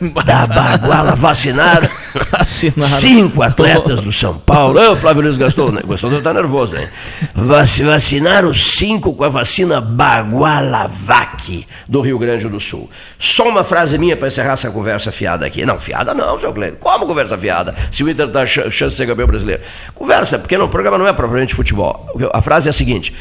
da 0.26 0.46
Baguala 0.46 1.14
vacinaram 1.14 1.88
Vacinaram. 2.30 2.82
cinco 2.82 3.42
atletas 3.42 4.02
do 4.02 4.12
São 4.12 4.36
Paulo. 4.38 4.78
Ô, 4.92 4.96
Flávio 4.96 5.22
Luiz 5.22 5.38
Gastou, 5.38 5.70
né? 5.72 5.80
Gastou 5.86 6.10
deve 6.10 6.20
estar 6.20 6.34
nervoso, 6.34 6.76
hein? 6.76 6.88
Vac- 7.34 7.80
Vacinaram 7.82 8.52
cinco 8.52 9.14
com 9.14 9.24
a 9.24 9.28
vacina 9.28 9.80
Bagualavac 9.80 11.66
do 11.88 12.00
Rio 12.00 12.18
Grande 12.18 12.48
do 12.48 12.58
Sul. 12.60 12.90
Só 13.18 13.48
uma 13.48 13.64
frase 13.64 13.96
minha 13.98 14.16
para 14.16 14.28
encerrar 14.28 14.52
essa 14.54 14.70
conversa 14.70 15.10
fiada 15.12 15.46
aqui. 15.46 15.64
Não, 15.64 15.78
fiada 15.78 16.12
não, 16.14 16.38
seu 16.38 16.52
Glenn. 16.52 16.74
Como 16.78 17.06
conversa 17.06 17.38
fiada? 17.38 17.74
Se 17.90 18.02
o 18.04 18.10
Inter 18.10 18.26
dá 18.28 18.46
ch- 18.46 18.70
chance 18.70 18.90
de 18.90 18.96
ser 18.96 19.06
campeão 19.06 19.26
brasileiro. 19.26 19.62
Conversa, 19.94 20.38
porque 20.38 20.58
no 20.58 20.68
programa 20.68 20.98
não 20.98 21.06
é 21.06 21.12
propriamente 21.12 21.54
futebol. 21.54 22.06
A 22.32 22.42
frase 22.42 22.68
é 22.68 22.70
a 22.70 22.72
seguinte. 22.72 23.14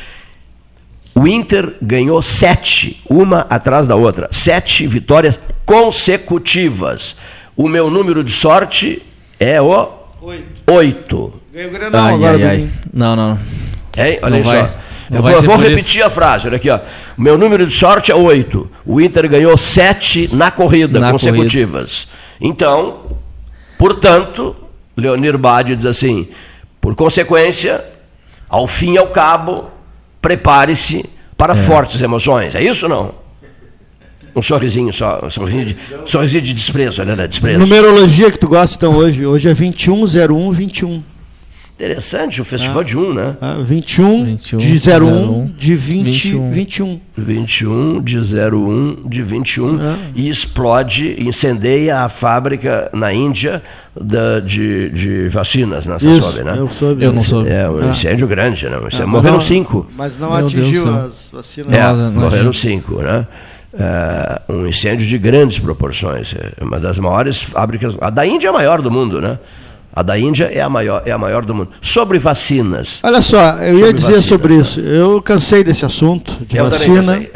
O 1.16 1.28
Inter 1.28 1.74
ganhou 1.82 2.22
sete, 2.22 3.02
uma 3.10 3.42
atrás 3.50 3.86
da 3.88 3.96
outra. 3.96 4.28
Sete 4.32 4.88
vitórias 4.88 5.40
consecutivas. 5.66 7.16
O 7.56 7.68
meu 7.68 7.90
número 7.90 8.24
de 8.24 8.32
sorte 8.32 9.02
é 9.40 9.62
o 9.62 9.90
oito. 10.68 11.40
Ganhou 11.54 11.70
o 11.70 11.74
Grenal 11.74 12.06
Ai, 12.06 12.14
agora, 12.16 12.38
ai, 12.38 12.44
ai. 12.44 12.70
Não, 12.92 13.16
não. 13.16 13.40
Hein? 13.96 14.20
Olha 14.24 14.38
Não 14.38 14.44
vai- 14.44 14.62
só. 14.62 14.76
não 15.10 15.18
Eu 15.18 15.24
vou, 15.24 15.42
vou 15.44 15.56
repetir 15.58 16.02
a 16.04 16.10
frase, 16.10 16.48
olha 16.48 16.56
aqui, 16.58 16.70
ó. 16.70 16.80
O 17.16 17.22
meu 17.22 17.38
número 17.38 17.68
de 17.68 17.74
sorte 17.74 18.12
é 18.12 18.16
oito. 18.16 18.68
O 18.84 19.00
Inter 19.00 19.30
ganhou 19.30 19.56
sete 19.56 20.36
na 20.36 20.50
corrida 20.50 21.00
Na 21.00 21.12
consecutivas. 21.12 22.08
Então, 22.42 23.02
portanto, 23.78 24.56
Leonir 24.98 25.38
Bade 25.38 25.76
diz 25.76 25.86
assim: 25.86 26.28
por 26.82 26.96
consequência, 26.96 27.84
ao 28.50 28.66
fim 28.66 28.94
e 28.94 28.98
ao 28.98 29.08
cabo, 29.08 29.70
prepare-se 30.24 31.06
para 31.38 31.54
fortes 31.54 32.02
emoções. 32.02 32.56
É 32.56 32.64
isso 32.64 32.86
ou 32.86 32.90
não? 32.90 33.24
Um 34.34 34.42
sorrisinho 34.42 34.92
só, 34.92 35.20
um 35.24 35.30
sorrisinho 35.30 35.66
de, 35.66 35.78
sorrisinho 36.06 36.42
de 36.42 36.54
desprezo, 36.54 37.04
né? 37.04 37.16
né? 37.16 37.28
Desprezo. 37.28 37.60
Numerologia 37.60 38.32
que 38.32 38.40
tu 38.40 38.48
gosta 38.48 38.76
então 38.76 38.98
hoje. 38.98 39.24
Hoje 39.26 39.50
é 39.50 39.54
2101 39.54 40.52
21. 40.52 41.04
Interessante, 41.76 42.40
o 42.40 42.46
festival 42.46 42.84
de 42.84 42.96
um, 42.96 43.14
né? 43.14 43.36
Ah, 43.42 43.56
21, 43.60 44.26
21, 44.26 44.58
de 44.60 44.78
01 44.92 45.06
01, 45.06 45.46
de 45.58 45.76
20 45.76 46.04
21. 46.12 46.52
21. 46.52 47.02
21 47.18 48.02
de 48.02 48.20
01 48.20 49.10
de 49.10 49.24
21 49.24 49.80
Ah. 49.82 49.98
e 50.16 50.30
explode, 50.30 51.16
incendeia 51.20 52.02
a 52.02 52.10
fábrica 52.10 52.90
na 52.94 53.12
Índia 53.12 53.62
da- 54.00 54.40
de, 54.40 54.90
de 54.92 55.30
vacinas, 55.30 55.88
né? 55.88 55.98
Você 55.98 56.12
Isso, 56.12 56.22
soube, 56.22 56.44
né? 56.44 56.54
eu 56.58 56.68
soube. 56.70 57.04
Eu 57.04 57.12
não 57.12 57.22
soube. 57.24 57.50
É 57.50 57.68
um 57.68 57.82
Ah. 57.82 57.86
incêndio 57.88 58.28
grande, 58.28 58.70
né? 58.70 58.78
Isso 58.88 59.02
Ah, 59.02 59.08
morreram 59.08 59.34
não- 59.36 59.42
cinco. 59.42 59.88
Mas 59.98 60.18
não 60.20 60.30
Meu 60.30 60.40
Deus 60.48 60.54
atingiu 60.54 60.84
céu. 60.84 60.94
as 60.94 61.30
vacinas. 61.34 61.74
É, 61.76 62.10
morreram 62.20 62.54
cinco, 62.54 63.02
né? 63.02 63.28
É, 63.74 64.42
um 64.48 64.68
incêndio 64.68 65.08
de 65.08 65.18
grandes 65.18 65.58
proporções. 65.58 66.36
É 66.36 66.64
uma 66.64 66.80
das 66.80 67.00
maiores 67.00 67.42
fábricas. 67.42 67.98
A 68.00 68.12
da 68.12 68.24
Índia 68.28 68.48
é 68.48 68.50
a 68.52 68.54
maior 68.54 68.80
do 68.80 68.92
mundo, 68.92 69.20
né? 69.20 69.40
A 69.96 70.02
da 70.02 70.18
Índia 70.18 70.46
é 70.46 70.60
a 70.62 70.70
maior, 70.70 71.04
é 71.06 71.12
a 71.12 71.18
maior 71.18 71.46
do 71.46 71.54
mundo. 71.54 71.70
Sobre 71.82 72.18
vacinas. 72.18 73.00
Olha 73.04 73.22
só, 73.22 73.58
eu 73.58 73.78
ia 73.80 73.94
dizer 73.94 74.14
vacina, 74.14 74.22
sobre 74.22 74.56
tá? 74.56 74.62
isso. 74.62 74.80
Eu 74.80 75.22
cansei 75.22 75.64
desse 75.64 75.86
assunto 75.86 76.44
de 76.48 76.58
Eu 76.58 76.66
vacina. 76.66 77.14
pensei. 77.14 77.32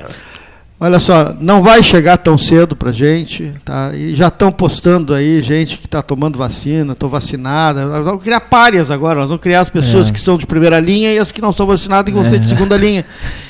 Olha 0.79 0.99
só, 0.99 1.35
não 1.41 1.63
vai 1.63 1.81
chegar 1.81 2.17
tão 2.17 2.37
cedo 2.37 2.75
pra 2.75 2.91
gente, 2.91 3.51
tá? 3.65 3.91
E 3.95 4.13
já 4.13 4.27
estão 4.27 4.51
postando 4.51 5.11
aí 5.11 5.41
gente 5.41 5.77
que 5.79 5.85
está 5.87 6.03
tomando 6.03 6.37
vacina, 6.37 6.93
estou 6.93 7.09
vacinada. 7.09 7.85
Nós 7.87 8.05
vamos 8.05 8.21
criar 8.21 8.41
párias 8.41 8.91
agora, 8.91 9.19
nós 9.19 9.27
vamos 9.27 9.41
criar 9.41 9.61
as 9.61 9.71
pessoas 9.71 10.09
É. 10.09 10.11
que 10.11 10.19
são 10.19 10.37
de 10.37 10.45
primeira 10.45 10.79
linha 10.79 11.11
e 11.11 11.17
as 11.17 11.31
que 11.31 11.41
não 11.41 11.51
são 11.51 11.65
vacinadas 11.65 12.07
e 12.09 12.11
que 12.11 12.15
vão 12.15 12.23
ser 12.23 12.37
de 12.37 12.47
segunda 12.47 12.77
linha. 12.77 13.03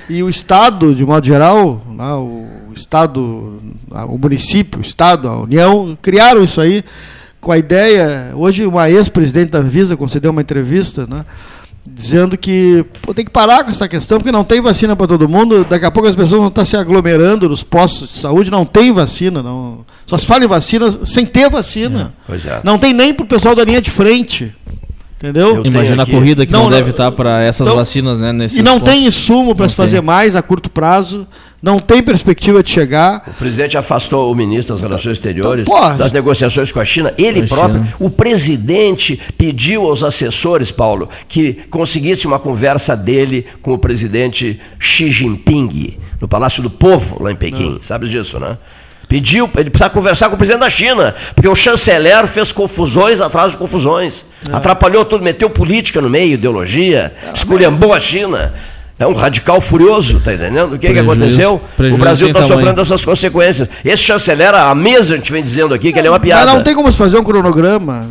E 0.09 0.23
o 0.23 0.29
Estado, 0.29 0.95
de 0.95 1.05
modo 1.05 1.25
geral, 1.27 1.81
o 2.69 2.73
Estado, 2.73 3.59
o 3.91 4.17
município, 4.17 4.79
o 4.79 4.81
Estado, 4.81 5.27
a 5.27 5.37
União, 5.41 5.97
criaram 6.01 6.45
isso 6.45 6.61
aí 6.61 6.81
com 7.47 7.51
a 7.53 7.57
ideia. 7.57 8.33
Hoje, 8.35 8.65
uma 8.65 8.89
ex-presidente 8.89 9.51
da 9.51 9.59
Anvisa 9.59 9.95
concedeu 9.95 10.31
uma 10.31 10.41
entrevista, 10.41 11.07
né? 11.09 11.23
dizendo 11.89 12.37
que 12.37 12.85
pô, 13.01 13.13
tem 13.13 13.23
que 13.23 13.31
parar 13.31 13.63
com 13.63 13.71
essa 13.71 13.87
questão, 13.87 14.17
porque 14.19 14.31
não 14.31 14.43
tem 14.43 14.59
vacina 14.61 14.93
para 14.97 15.07
todo 15.07 15.29
mundo. 15.29 15.65
Daqui 15.67 15.85
a 15.85 15.89
pouco 15.89 16.09
as 16.09 16.15
pessoas 16.15 16.39
vão 16.41 16.49
estar 16.49 16.65
se 16.65 16.75
aglomerando 16.75 17.47
nos 17.47 17.63
postos 17.63 18.09
de 18.09 18.15
saúde, 18.15 18.51
não 18.51 18.65
tem 18.65 18.91
vacina. 18.91 19.41
Não. 19.41 19.85
Só 20.05 20.17
se 20.17 20.25
fala 20.25 20.43
em 20.43 20.47
vacina 20.47 20.91
sem 21.05 21.25
ter 21.25 21.49
vacina. 21.49 22.13
Pois 22.27 22.45
é. 22.45 22.59
Não 22.65 22.77
tem 22.77 22.91
nem 22.93 23.13
para 23.13 23.23
o 23.23 23.27
pessoal 23.27 23.55
da 23.55 23.63
linha 23.63 23.81
de 23.81 23.89
frente. 23.89 24.53
Entendeu? 25.17 25.55
Eu 25.55 25.65
Imagina 25.65 26.03
aqui- 26.03 26.11
a 26.11 26.15
corrida 26.15 26.45
que 26.45 26.51
não, 26.51 26.63
Não, 26.65 26.69
deve 26.69 26.91
estar 26.91 27.11
para 27.13 27.41
essas 27.41 27.65
então- 27.65 27.77
vacinas, 27.77 28.19
né? 28.19 28.31
E 28.53 28.61
não 28.61 28.73
pontos. 28.79 28.93
tem 28.93 29.07
insumo 29.07 29.55
para 29.55 29.67
se 29.69 29.73
fazer 29.75 29.97
tem. 29.97 30.05
mais 30.05 30.35
a 30.35 30.41
curto 30.43 30.69
prazo, 30.69 31.25
não 31.61 31.79
tem 31.79 32.03
perspectiva 32.03 32.61
de 32.61 32.69
chegar. 32.69 33.23
O 33.27 33.33
presidente 33.33 33.77
afastou 33.77 34.31
o 34.31 34.35
ministro 34.35 34.75
das 34.75 34.81
Relações 34.81 35.13
Exteriores 35.13 35.67
Então, 35.67 35.75
porra. 35.79 35.95
das 35.95 36.11
negociações 36.11 36.71
com 36.71 36.79
a 36.79 36.85
China. 36.85 37.13
Ele 37.17 37.41
a 37.41 37.47
próprio, 37.47 37.83
China. 37.83 37.95
o 37.99 38.09
presidente 38.09 39.19
pediu 39.37 39.85
aos 39.87 40.03
assessores, 40.03 40.71
Paulo, 40.71 41.09
que 41.27 41.53
conseguisse 41.69 42.27
uma 42.27 42.39
conversa 42.39 42.95
dele 42.95 43.45
com 43.61 43.73
o 43.73 43.77
presidente 43.77 44.59
Xi 44.79 45.09
Jinping, 45.11 45.97
no 46.21 46.27
Palácio 46.27 46.61
do 46.61 46.69
Povo, 46.69 47.21
lá 47.23 47.31
em 47.31 47.35
Pequim. 47.35 47.79
Sabe 47.81 48.07
disso, 48.07 48.39
né? 48.39 48.57
Pediu, 49.07 49.49
ele 49.57 49.69
precisa 49.69 49.89
conversar 49.89 50.27
com 50.27 50.35
o 50.35 50.37
presidente 50.37 50.61
da 50.61 50.69
China, 50.69 51.15
porque 51.33 51.47
o 51.47 51.55
chanceler 51.55 52.27
fez 52.27 52.51
confusões 52.51 53.21
atrás 53.21 53.53
de 53.53 53.57
confusões. 53.57 54.25
É. 54.51 54.53
Atrapalhou 54.55 55.05
tudo, 55.05 55.23
meteu 55.23 55.49
política 55.49 56.01
no 56.01 56.09
meio, 56.09 56.33
ideologia, 56.33 57.13
esculhambou 57.33 57.93
a 57.93 57.99
China. 58.01 58.53
É 58.99 59.05
um 59.05 59.13
radical 59.13 59.61
furioso, 59.61 60.19
tá 60.21 60.33
entendendo? 60.33 60.73
O 60.73 60.79
que, 60.79 60.87
que 60.87 60.93
Prejuízo- 60.93 61.11
aconteceu? 61.11 61.61
O 61.93 61.97
Brasil 61.97 62.27
está 62.29 62.41
sofrendo 62.41 62.81
essas 62.81 63.05
consequências. 63.05 63.69
Esse 63.85 64.01
chanceler, 64.03 64.55
há 64.55 64.73
meses 64.73 65.11
a 65.11 65.15
gente 65.17 65.31
vem 65.31 65.43
dizendo 65.43 65.73
aqui 65.73 65.93
que 65.93 65.99
ele 65.99 66.07
é 66.07 66.11
uma 66.11 66.19
piada. 66.19 66.45
Mas 66.47 66.55
não 66.55 66.63
tem 66.63 66.73
como 66.73 66.91
se 66.91 66.97
fazer 66.97 67.17
um 67.17 67.23
cronograma. 67.23 68.07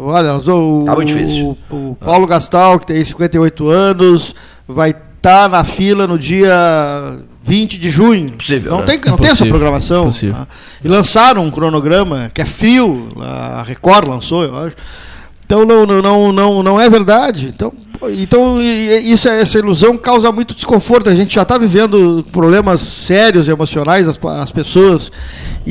Olha, 0.00 0.36
o, 0.36 0.84
Tá 0.84 0.94
muito 0.94 1.08
difícil. 1.08 1.58
o, 1.70 1.74
o 1.90 1.96
Paulo 1.96 2.26
Gastal, 2.26 2.78
que 2.78 2.86
tem 2.86 3.04
58 3.04 3.68
anos, 3.68 4.34
vai 4.66 4.90
estar 5.16 5.48
na 5.48 5.64
fila 5.64 6.06
no 6.06 6.16
dia 6.16 7.18
20 7.42 7.76
de 7.78 7.90
junho. 7.90 8.30
Possível, 8.30 8.70
Não, 8.72 8.78
né? 8.80 8.84
tem, 8.86 9.00
não 9.10 9.16
tem 9.18 9.30
essa 9.32 9.44
programação. 9.44 10.02
impossível. 10.04 10.34
tá? 10.36 10.46
E 10.84 10.86
lançaram 10.88 11.44
um 11.44 11.50
cronograma 11.50 12.30
que 12.32 12.40
é 12.40 12.44
frio, 12.46 13.08
a 13.20 13.64
Record 13.66 14.06
lançou, 14.08 14.44
eu 14.44 14.56
acho. 14.56 14.76
Então 15.44 15.64
não, 15.66 15.84
não, 15.84 16.00
não, 16.02 16.32
não, 16.32 16.62
não 16.62 16.80
é 16.80 16.88
verdade. 16.88 17.48
Então, 17.54 17.72
então 18.18 18.60
isso, 18.60 19.28
essa 19.28 19.58
ilusão 19.58 19.96
causa 19.96 20.30
muito 20.30 20.54
desconforto. 20.54 21.08
A 21.08 21.14
gente 21.14 21.34
já 21.34 21.42
está 21.42 21.58
vivendo 21.58 22.24
problemas 22.30 22.80
sérios 22.80 23.48
emocionais 23.48 24.06
as, 24.08 24.18
as 24.24 24.52
pessoas 24.52 25.10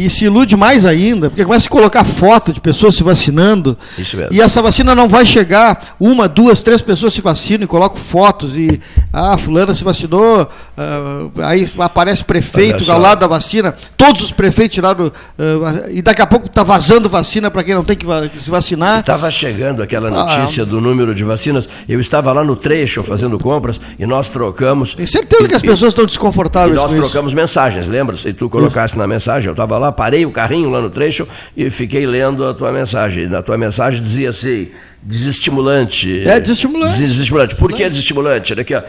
e 0.06 0.10
se 0.10 0.26
ilude 0.26 0.56
mais 0.56 0.86
ainda, 0.86 1.30
porque 1.30 1.43
começa 1.43 1.68
a 1.68 1.72
colocar 1.72 2.04
foto 2.04 2.54
de 2.54 2.62
pessoas 2.62 2.95
se 2.95 3.04
vacinando 3.04 3.78
Isso 3.98 4.16
mesmo. 4.16 4.34
e 4.34 4.39
essa 4.41 4.62
vacina 4.62 4.93
não 4.93 5.08
vai 5.08 5.26
chegar. 5.26 5.95
Uma, 6.00 6.28
duas, 6.28 6.62
três 6.62 6.82
pessoas 6.82 7.14
se 7.14 7.22
vacinam 7.22 7.64
e 7.64 7.68
colocam 7.68 7.98
fotos 7.98 8.56
e 8.56 8.80
ah, 9.12 9.38
fulana 9.38 9.74
se 9.74 9.84
vacinou, 9.84 10.48
ah, 10.78 11.26
aí 11.50 11.68
aparece 11.80 12.24
prefeito 12.24 12.89
ao 12.91 13.00
lado 13.00 13.20
da 13.20 13.28
vacina, 13.28 13.76
todos 13.98 14.22
os 14.22 14.32
prefeitos 14.32 14.76
tiraram 14.76 15.12
ah, 15.39 15.88
e 15.89 16.02
daqui 16.02 16.22
a 16.22 16.28
pouco 16.28 16.45
está 16.48 16.64
vazando 16.64 17.10
vacina 17.10 17.50
para 17.50 17.64
quem 17.64 17.74
não 17.74 17.84
tem 17.84 17.95
que, 17.98 18.06
se 18.39 18.50
vacinar. 18.50 19.00
Estava 19.00 19.32
chegando 19.32 19.82
aquela 19.82 20.08
Ah, 20.10 20.38
notícia 20.38 20.66
do 20.66 20.80
número 20.80 21.16
de 21.16 21.24
vacinas. 21.24 21.68
Eu 21.89 22.00
estava 22.00 22.32
lá 22.32 22.43
no 22.43 22.56
trecho 22.56 23.04
fazendo 23.04 23.38
compras 23.39 23.80
e 23.98 24.06
nós 24.06 24.30
trocamos. 24.30 24.93
Tenho 24.93 25.08
certeza 25.08 25.48
que 25.48 25.56
as 25.56 25.64
E- 25.64 25.68
pessoas 25.68 25.91
estão 25.91 26.04
E 26.04 26.08
desconfortáveis 26.08 26.76
nós 26.76 26.86
com 26.91 26.98
isso. 26.98 27.02
trocamos 27.10 27.34
mensagens, 27.34 27.88
lembra? 27.88 28.16
Se 28.16 28.32
tu 28.34 28.50
colocasse 28.50 28.98
na 28.98 29.08
mensagem, 29.08 29.48
eu 29.48 29.54
estava 29.54 29.78
lá, 29.78 29.87
parei 29.92 30.26
o 30.26 30.32
carrinho 30.32 30.70
lá 30.70 30.82
no 30.82 30.90
trecho 30.90 31.28
e 31.56 31.70
fiquei 31.70 32.06
lendo 32.06 32.46
a 32.46 32.54
tua 32.54 32.72
mensagem. 32.72 33.28
Na 33.28 33.42
tua 33.42 33.58
mensagem 33.58 34.02
dizia 34.02 34.30
assim: 34.30 34.68
desestimulante. 35.02 36.28
É, 36.28 36.40
desestimulante. 36.40 36.98
Desestimulante. 36.98 37.56
Por 37.56 37.72
que 37.74 37.88
desestimulante? 37.88 38.54
Olha 38.54 38.62
aqui, 38.62 38.76
ó. 38.76 38.82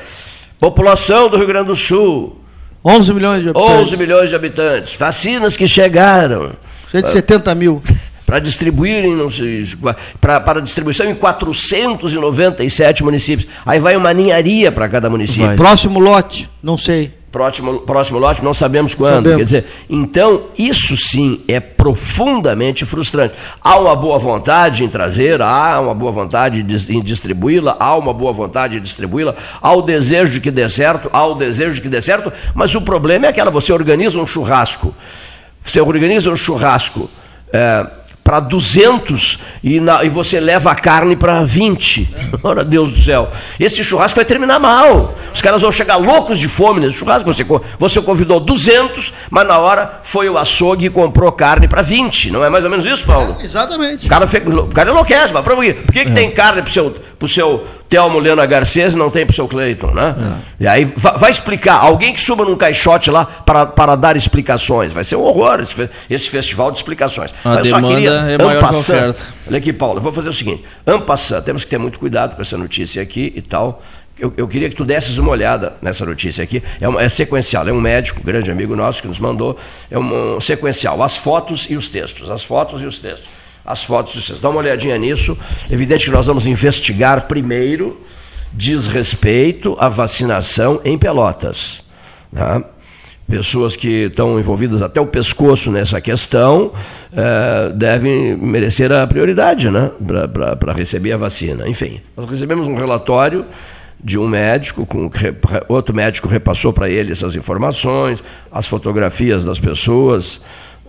População 0.60 1.28
do 1.28 1.36
Rio 1.36 1.46
Grande 1.46 1.68
do 1.68 1.76
Sul, 1.76 2.40
11 2.84 3.14
milhões 3.14 3.42
de 3.42 3.48
habitantes. 3.50 3.80
11 3.80 3.96
milhões 3.96 4.28
de 4.28 4.34
habitantes. 4.34 4.94
Vacinas 4.94 5.56
que 5.56 5.68
chegaram 5.68 6.52
Gente 6.92 7.04
de 7.04 7.10
70 7.10 7.54
mil. 7.54 7.82
para 8.26 8.40
distribuírem, 8.40 9.14
não 9.14 9.30
sei, 9.30 9.66
pra- 10.20 10.40
para 10.40 10.60
distribuição 10.60 11.08
em 11.08 11.14
497 11.14 13.02
municípios. 13.02 13.48
Aí 13.64 13.78
vai 13.78 13.96
uma 13.96 14.12
ninharia 14.12 14.70
para 14.70 14.88
cada 14.88 15.08
município. 15.08 15.46
Vai. 15.46 15.56
Próximo 15.56 15.98
lote, 15.98 16.48
não 16.62 16.76
sei. 16.76 17.17
Próximo, 17.30 17.80
próximo 17.80 18.18
lote, 18.18 18.42
não 18.42 18.54
sabemos 18.54 18.94
quando. 18.94 19.16
Sabemos. 19.16 19.36
Quer 19.36 19.44
dizer, 19.44 19.66
então, 19.90 20.44
isso 20.58 20.96
sim 20.96 21.42
é 21.46 21.60
profundamente 21.60 22.86
frustrante. 22.86 23.34
Há 23.60 23.78
uma 23.78 23.94
boa 23.94 24.18
vontade 24.18 24.82
em 24.82 24.88
trazer, 24.88 25.42
há 25.42 25.78
uma 25.78 25.92
boa 25.94 26.10
vontade 26.10 26.62
de- 26.62 26.96
em 26.96 27.02
distribuí-la, 27.02 27.76
há 27.78 27.94
uma 27.96 28.14
boa 28.14 28.32
vontade 28.32 28.78
em 28.78 28.80
distribuí-la, 28.80 29.34
há 29.60 29.72
o 29.74 29.82
desejo 29.82 30.32
de 30.32 30.40
que 30.40 30.50
dê 30.50 30.66
certo, 30.70 31.10
há 31.12 31.26
o 31.26 31.34
desejo 31.34 31.74
de 31.74 31.82
que 31.82 31.88
dê 31.90 32.00
certo, 32.00 32.32
mas 32.54 32.74
o 32.74 32.80
problema 32.80 33.26
é 33.26 33.28
aquela, 33.28 33.50
você 33.50 33.74
organiza 33.74 34.18
um 34.18 34.26
churrasco, 34.26 34.94
você 35.62 35.82
organiza 35.82 36.30
um 36.30 36.36
churrasco 36.36 37.10
para 38.28 38.40
200 38.40 39.38
e, 39.64 39.80
na- 39.80 40.04
e 40.04 40.10
você 40.10 40.38
leva 40.38 40.70
a 40.70 40.74
carne 40.74 41.16
para 41.16 41.42
20. 41.44 42.06
Ora, 42.44 42.62
Deus 42.62 42.92
do 42.92 43.00
céu. 43.02 43.30
Esse 43.58 43.82
churrasco 43.82 44.16
vai 44.16 44.24
terminar 44.26 44.58
mal. 44.60 45.14
Os 45.32 45.40
caras 45.40 45.62
vão 45.62 45.72
chegar 45.72 45.96
loucos 45.96 46.38
de 46.38 46.46
fome 46.46 46.78
nesse 46.78 46.96
churrasco. 46.98 47.32
Você, 47.32 47.46
você 47.78 48.02
convidou 48.02 48.38
200, 48.38 49.14
mas 49.30 49.48
na 49.48 49.56
hora 49.58 50.00
foi 50.02 50.28
o 50.28 50.36
açougue 50.36 50.86
e 50.86 50.90
comprou 50.90 51.32
carne 51.32 51.66
para 51.66 51.80
20. 51.80 52.30
Não 52.30 52.44
é 52.44 52.50
mais 52.50 52.64
ou 52.64 52.70
menos 52.70 52.84
isso, 52.84 53.02
Paulo? 53.06 53.34
Exatamente. 53.42 54.04
O 54.04 54.10
cara, 54.10 54.26
o 54.26 54.66
cara 54.74 54.90
enlouquece, 54.90 55.32
mas 55.32 55.42
por 55.42 55.56
que, 55.64 56.04
que 56.04 56.12
tem 56.12 56.30
carne 56.30 56.60
pro 56.60 56.70
seu, 56.70 56.90
pro 57.18 57.26
seu 57.26 57.66
Telmo 57.88 58.18
Lena 58.18 58.44
Garcês 58.44 58.94
não 58.94 59.10
tem 59.10 59.24
pro 59.24 59.34
seu 59.34 59.48
Cleiton, 59.48 59.92
né? 59.92 60.14
E 60.60 60.66
aí 60.66 60.84
vai, 60.84 61.30
explicar, 61.30 61.76
alguém 61.76 62.12
que 62.12 62.20
suba 62.20 62.44
num 62.44 62.54
caixote 62.56 63.10
lá 63.10 63.24
para, 63.24 63.64
para 63.66 63.96
dar 63.96 64.16
explicações. 64.16 64.92
Vai 64.92 65.04
ser 65.04 65.16
um 65.16 65.22
horror 65.22 65.60
esse, 65.60 65.74
fe- 65.74 65.90
esse 66.10 66.28
festival 66.28 66.70
de 66.70 66.78
explicações. 66.78 67.32
A 67.44 67.48
Mas 67.54 67.58
eu 67.58 67.70
só 67.70 67.76
demanda 67.76 67.94
queria, 67.94 68.10
é 68.10 68.38
maior 68.44 68.58
que 68.60 68.64
a 68.64 68.68
oferta. 68.94 69.22
Olha 69.46 69.58
aqui, 69.58 69.72
Paulo, 69.72 70.00
vou 70.00 70.12
fazer 70.12 70.28
o 70.28 70.32
seguinte: 70.34 70.64
ampassando, 70.86 71.42
temos 71.44 71.64
que 71.64 71.70
ter 71.70 71.78
muito 71.78 71.98
cuidado 71.98 72.36
com 72.36 72.42
essa 72.42 72.56
notícia 72.58 73.00
aqui 73.02 73.32
e 73.34 73.40
tal. 73.42 73.82
Eu, 74.18 74.34
eu 74.36 74.48
queria 74.48 74.68
que 74.68 74.74
tu 74.74 74.84
desses 74.84 75.16
uma 75.16 75.30
olhada 75.30 75.74
nessa 75.80 76.04
notícia 76.04 76.42
aqui. 76.42 76.60
É, 76.80 76.88
uma- 76.88 77.00
é 77.00 77.08
sequencial, 77.08 77.66
é 77.68 77.72
um 77.72 77.80
médico, 77.80 78.20
um 78.20 78.24
grande 78.24 78.50
amigo 78.50 78.74
nosso 78.76 79.00
que 79.00 79.08
nos 79.08 79.18
mandou. 79.20 79.56
É 79.90 79.98
um, 79.98 80.36
um 80.36 80.40
sequencial, 80.40 81.02
as 81.02 81.16
fotos 81.16 81.66
e 81.70 81.76
os 81.76 81.88
textos. 81.88 82.30
As 82.30 82.42
fotos 82.42 82.82
e 82.82 82.86
os 82.86 82.98
textos. 82.98 83.28
As 83.70 83.84
fotos 83.84 84.14
e 84.14 84.18
os 84.18 84.26
textos. 84.26 84.40
Dá 84.40 84.48
uma 84.48 84.60
olhadinha 84.60 84.96
nisso. 84.96 85.36
Evidente 85.70 86.06
que 86.06 86.10
nós 86.10 86.26
vamos 86.26 86.46
investigar 86.46 87.28
primeiro, 87.28 88.00
diz 88.52 88.86
respeito 88.86 89.76
à 89.78 89.88
vacinação 89.88 90.80
em 90.84 90.96
Pelotas. 90.96 91.82
Tá? 92.34 92.62
pessoas 93.28 93.76
que 93.76 94.06
estão 94.06 94.40
envolvidas 94.40 94.80
até 94.80 94.98
o 95.00 95.06
pescoço 95.06 95.70
nessa 95.70 96.00
questão 96.00 96.72
eh, 97.14 97.72
devem 97.74 98.34
merecer 98.36 98.90
a 98.90 99.06
prioridade 99.06 99.70
né, 99.70 99.90
para 100.58 100.72
receber 100.72 101.12
a 101.12 101.18
vacina. 101.18 101.68
Enfim, 101.68 102.00
nós 102.16 102.24
recebemos 102.26 102.66
um 102.66 102.74
relatório 102.74 103.44
de 104.02 104.18
um 104.18 104.26
médico, 104.26 104.86
com, 104.86 105.10
outro 105.68 105.94
médico 105.94 106.26
repassou 106.26 106.72
para 106.72 106.88
ele 106.88 107.12
essas 107.12 107.34
informações, 107.34 108.22
as 108.50 108.66
fotografias 108.66 109.44
das 109.44 109.58
pessoas 109.58 110.40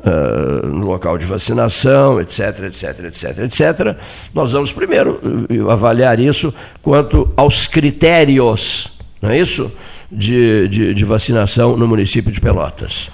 eh, 0.01 0.65
no 0.65 0.87
local 0.87 1.17
de 1.17 1.25
vacinação, 1.25 2.21
etc, 2.21 2.59
etc, 2.63 2.99
etc, 3.05 3.39
etc. 3.39 3.97
Nós 4.33 4.53
vamos 4.53 4.71
primeiro 4.71 5.19
eh, 5.49 5.71
avaliar 5.71 6.19
isso 6.21 6.53
quanto 6.81 7.29
aos 7.35 7.67
critérios, 7.67 8.97
não 9.21 9.29
é 9.29 9.39
isso? 9.39 9.69
De, 10.09 10.67
de, 10.69 10.93
de 10.93 11.05
vacinação 11.05 11.75
no 11.75 11.87
município 11.87 12.31
de 12.31 12.39
Pelotas. 12.39 13.09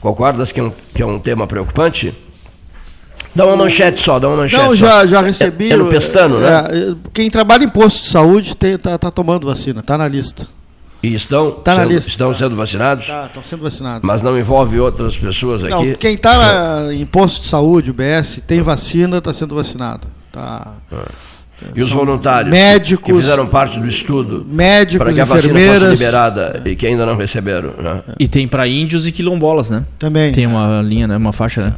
Concordas 0.00 0.52
que 0.52 0.60
é 0.60 0.62
um, 0.62 0.72
que 0.94 1.02
é 1.02 1.06
um 1.06 1.18
tema 1.18 1.46
preocupante? 1.46 2.14
Dá 3.34 3.46
uma 3.46 3.56
manchete 3.56 4.00
só, 4.00 4.18
dá 4.18 4.28
uma 4.28 4.36
manchete 4.36 4.62
Não, 4.62 4.70
só. 4.70 4.74
já, 4.74 5.06
já 5.06 5.20
recebi. 5.22 5.70
É, 5.70 5.74
é 5.74 5.76
no 5.76 5.86
pestano, 5.86 6.40
né? 6.40 6.48
é, 6.70 6.94
quem 7.12 7.30
trabalha 7.30 7.64
em 7.64 7.68
posto 7.68 8.02
de 8.02 8.08
saúde 8.08 8.52
está 8.52 8.98
tá, 8.98 9.10
tomando 9.10 9.46
vacina, 9.46 9.80
está 9.80 9.96
na 9.96 10.06
lista. 10.06 10.46
E 11.02 11.14
estão, 11.14 11.52
Tá 11.52 11.76
sendo, 11.76 11.88
lista. 11.92 12.08
estão 12.10 12.34
sendo 12.34 12.56
vacinados, 12.56 13.04
Estão 13.26 13.42
sendo 13.44 13.62
vacinados. 13.62 14.00
mas 14.06 14.20
não 14.20 14.36
envolve 14.38 14.80
outras 14.80 15.16
pessoas 15.16 15.62
aqui. 15.62 15.72
Não, 15.74 15.94
quem 15.94 16.14
está 16.14 16.92
em 16.92 17.06
posto 17.06 17.40
de 17.42 17.46
saúde, 17.46 17.90
UBS, 17.90 18.40
tem 18.46 18.60
vacina, 18.62 19.18
está 19.18 19.32
sendo 19.32 19.54
vacinado. 19.54 20.08
Tá. 20.32 20.72
E 21.74 21.82
os 21.82 21.90
voluntários 21.90 22.50
médicos- 22.50 23.04
que 23.06 23.12
fizeram 23.14 23.46
parte 23.46 23.80
do 23.80 23.86
estudo 23.88 24.46
Médicos, 24.48 24.98
para 25.04 25.12
que 25.12 25.20
a 25.20 25.24
vacina 25.24 25.58
fosse 25.74 25.86
liberada 25.86 26.62
e 26.64 26.76
que 26.76 26.86
ainda 26.86 27.04
não 27.04 27.16
receberam. 27.16 27.70
Né? 27.78 28.02
E 28.18 28.28
tem 28.28 28.46
para 28.46 28.66
índios 28.68 29.06
e 29.06 29.12
quilombolas, 29.12 29.68
né? 29.70 29.84
Também. 29.98 30.30
Tem 30.32 30.46
uma 30.46 30.80
linha, 30.82 31.06
né? 31.08 31.16
Uma 31.16 31.32
faixa, 31.32 31.62
né? 31.62 31.74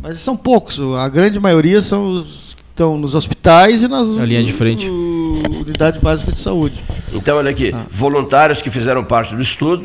Mas 0.00 0.20
são 0.20 0.36
poucos. 0.36 0.80
A 0.98 1.08
grande 1.08 1.38
maioria 1.40 1.82
são 1.82 2.06
os 2.10 2.47
estão 2.78 2.96
nos 2.96 3.16
hospitais 3.16 3.82
e 3.82 3.88
nas 3.88 4.16
A 4.16 4.24
linha 4.24 4.42
de 4.42 4.52
frente. 4.52 4.88
unidade 4.88 5.98
básica 5.98 6.30
de 6.30 6.38
saúde. 6.38 6.80
Então, 7.12 7.36
olha 7.38 7.50
aqui, 7.50 7.74
voluntários 7.90 8.62
que 8.62 8.70
fizeram 8.70 9.02
parte 9.02 9.34
do 9.34 9.42
estudo 9.42 9.84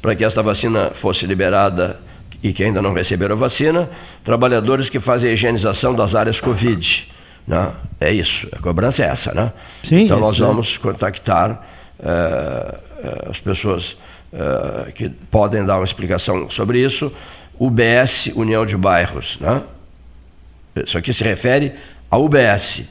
para 0.00 0.14
que 0.16 0.24
esta 0.24 0.42
vacina 0.42 0.90
fosse 0.94 1.26
liberada 1.26 2.00
e 2.42 2.54
que 2.54 2.64
ainda 2.64 2.80
não 2.80 2.94
receberam 2.94 3.34
a 3.34 3.38
vacina, 3.38 3.90
trabalhadores 4.24 4.88
que 4.88 4.98
fazem 4.98 5.30
a 5.30 5.34
higienização 5.34 5.94
das 5.94 6.14
áreas 6.14 6.40
Covid. 6.40 7.08
Né? 7.46 7.72
É 8.00 8.10
isso, 8.10 8.48
a 8.52 8.58
cobrança 8.58 9.04
é 9.04 9.08
essa, 9.08 9.34
né? 9.34 9.52
Sim, 9.82 10.04
então 10.04 10.18
nós 10.18 10.34
isso 10.34 10.42
é. 10.42 10.46
vamos 10.46 10.78
contactar 10.78 11.62
eh, 12.02 12.78
eh, 13.04 13.26
as 13.28 13.38
pessoas 13.40 13.98
eh, 14.32 14.92
que 14.94 15.10
podem 15.30 15.66
dar 15.66 15.76
uma 15.76 15.84
explicação 15.84 16.48
sobre 16.48 16.82
isso. 16.82 17.12
UBS, 17.58 18.30
União 18.34 18.64
de 18.64 18.76
Bairros, 18.78 19.36
né? 19.38 19.60
Isso 20.76 20.96
aqui 20.96 21.12
se 21.12 21.24
refere 21.24 21.74
à 22.10 22.18
UBS, 22.18 22.82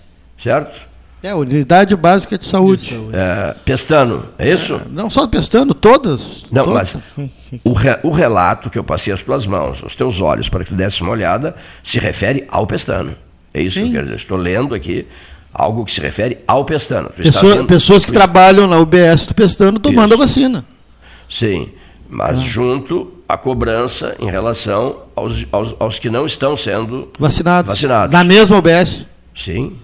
certo? 0.41 0.87
É, 1.21 1.35
unidade 1.35 1.93
básica 1.97 2.37
de 2.37 2.45
saúde. 2.45 2.97
É, 3.11 3.53
Pestano, 3.65 4.25
é 4.37 4.49
isso? 4.53 4.79
Não 4.89 5.09
só 5.09 5.27
testando, 5.27 5.73
todas. 5.73 6.45
Não, 6.49 6.63
todas. 6.63 6.95
mas 7.17 7.29
o, 7.63 7.73
re- 7.73 7.99
o 8.03 8.09
relato 8.09 8.69
que 8.69 8.79
eu 8.79 8.83
passei 8.85 9.11
às 9.13 9.21
tuas 9.21 9.45
mãos, 9.45 9.83
aos 9.83 9.95
teus 9.95 10.21
olhos, 10.21 10.47
para 10.47 10.63
que 10.63 10.69
tu 10.71 10.75
desse 10.77 11.01
uma 11.01 11.11
olhada, 11.11 11.55
se 11.83 11.99
refere 11.99 12.45
ao 12.47 12.65
pestano. 12.65 13.13
É 13.53 13.61
isso 13.61 13.75
que 13.75 13.81
eu 13.81 13.85
Sim. 13.87 13.91
quero 13.91 14.05
dizer. 14.05 14.15
Estou 14.17 14.37
lendo 14.37 14.73
aqui 14.73 15.05
algo 15.53 15.83
que 15.83 15.91
se 15.91 15.99
refere 15.99 16.37
ao 16.47 16.63
pestano. 16.63 17.09
Pessoa- 17.09 17.65
pessoas 17.65 18.05
que 18.05 18.13
trabalham 18.13 18.65
na 18.65 18.77
UBS 18.77 19.25
do 19.25 19.33
Pestano 19.33 19.77
tomando 19.77 20.13
Isso. 20.13 20.21
a 20.21 20.25
vacina. 20.25 20.65
Sim, 21.29 21.69
mas 22.09 22.39
junto 22.41 23.11
à 23.27 23.37
cobrança 23.37 24.15
em 24.19 24.29
relação 24.29 25.03
aos, 25.15 25.45
aos, 25.51 25.75
aos 25.79 25.99
que 25.99 26.09
não 26.09 26.25
estão 26.25 26.57
sendo. 26.57 27.09
Vacinados. 27.19 27.69
Vacinados. 27.69 28.11
Na 28.13 28.23
mesma 28.23 28.57
UBS. 28.57 29.05
Sim, 29.35 29.77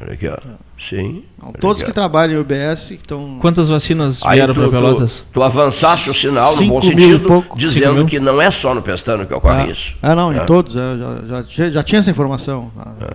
olha 0.00 0.12
aqui, 0.12 0.28
ó. 0.28 0.36
Sim. 0.78 1.22
olha 1.40 1.52
Todos 1.60 1.82
aqui, 1.82 1.92
que 1.92 1.98
ó. 1.98 2.02
trabalham 2.02 2.38
em 2.38 2.40
UBS 2.40 2.86
que 2.88 2.94
estão. 2.94 3.38
Quantas 3.40 3.68
vacinas 3.68 4.20
vieram 4.20 4.52
tu, 4.52 4.60
para 4.60 4.68
tu, 4.68 4.72
Pelotas? 4.72 5.24
tu 5.32 5.42
avançaste 5.42 6.10
o 6.10 6.14
sinal 6.14 6.56
no 6.56 6.66
bom 6.66 6.82
sentido, 6.82 7.44
dizendo 7.56 8.04
que 8.06 8.18
não 8.18 8.40
é 8.42 8.50
só 8.50 8.74
no 8.74 8.82
pestano 8.82 9.24
que 9.26 9.32
ocorre 9.34 9.62
Ah, 9.62 9.66
isso. 9.68 9.94
ah, 10.02 10.14
não, 10.14 10.32
em 10.32 10.38
É. 10.38 10.44
todos. 10.44 10.74
é, 10.76 10.80
Já, 11.28 11.42
já, 11.42 11.70
já 11.70 11.82
tinha 11.82 11.98
essa 12.00 12.10
informação. 12.10 12.70
Ah, 12.76 12.92
Já, 13.00 13.08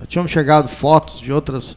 já 0.00 0.06
tinham 0.06 0.28
chegado 0.28 0.68
fotos 0.68 1.20
de 1.20 1.32
outras 1.32 1.76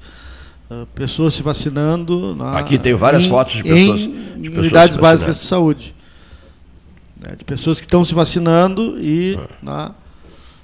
ah, 0.69 0.85
pessoas 0.93 1.33
se 1.33 1.41
vacinando. 1.41 2.35
na- 2.35 2.59
Aqui 2.59 2.77
tem 2.77 2.93
várias 2.93 3.23
em- 3.23 3.29
fotos 3.29 3.53
de 3.55 3.63
pessoas- 3.63 4.01
em 4.03 4.11
de 4.41 4.49
pessoas 4.49 4.65
unidades 4.67 4.95
se 4.95 5.01
básicas 5.01 5.39
de 5.39 5.43
saúde. 5.45 5.95
Né, 7.19 7.35
de 7.37 7.43
pessoas 7.43 7.79
que 7.79 7.85
estão 7.85 8.03
se 8.05 8.13
vacinando 8.13 8.97
e 8.99 9.37
Ah. 9.39 9.47
na- 9.61 9.91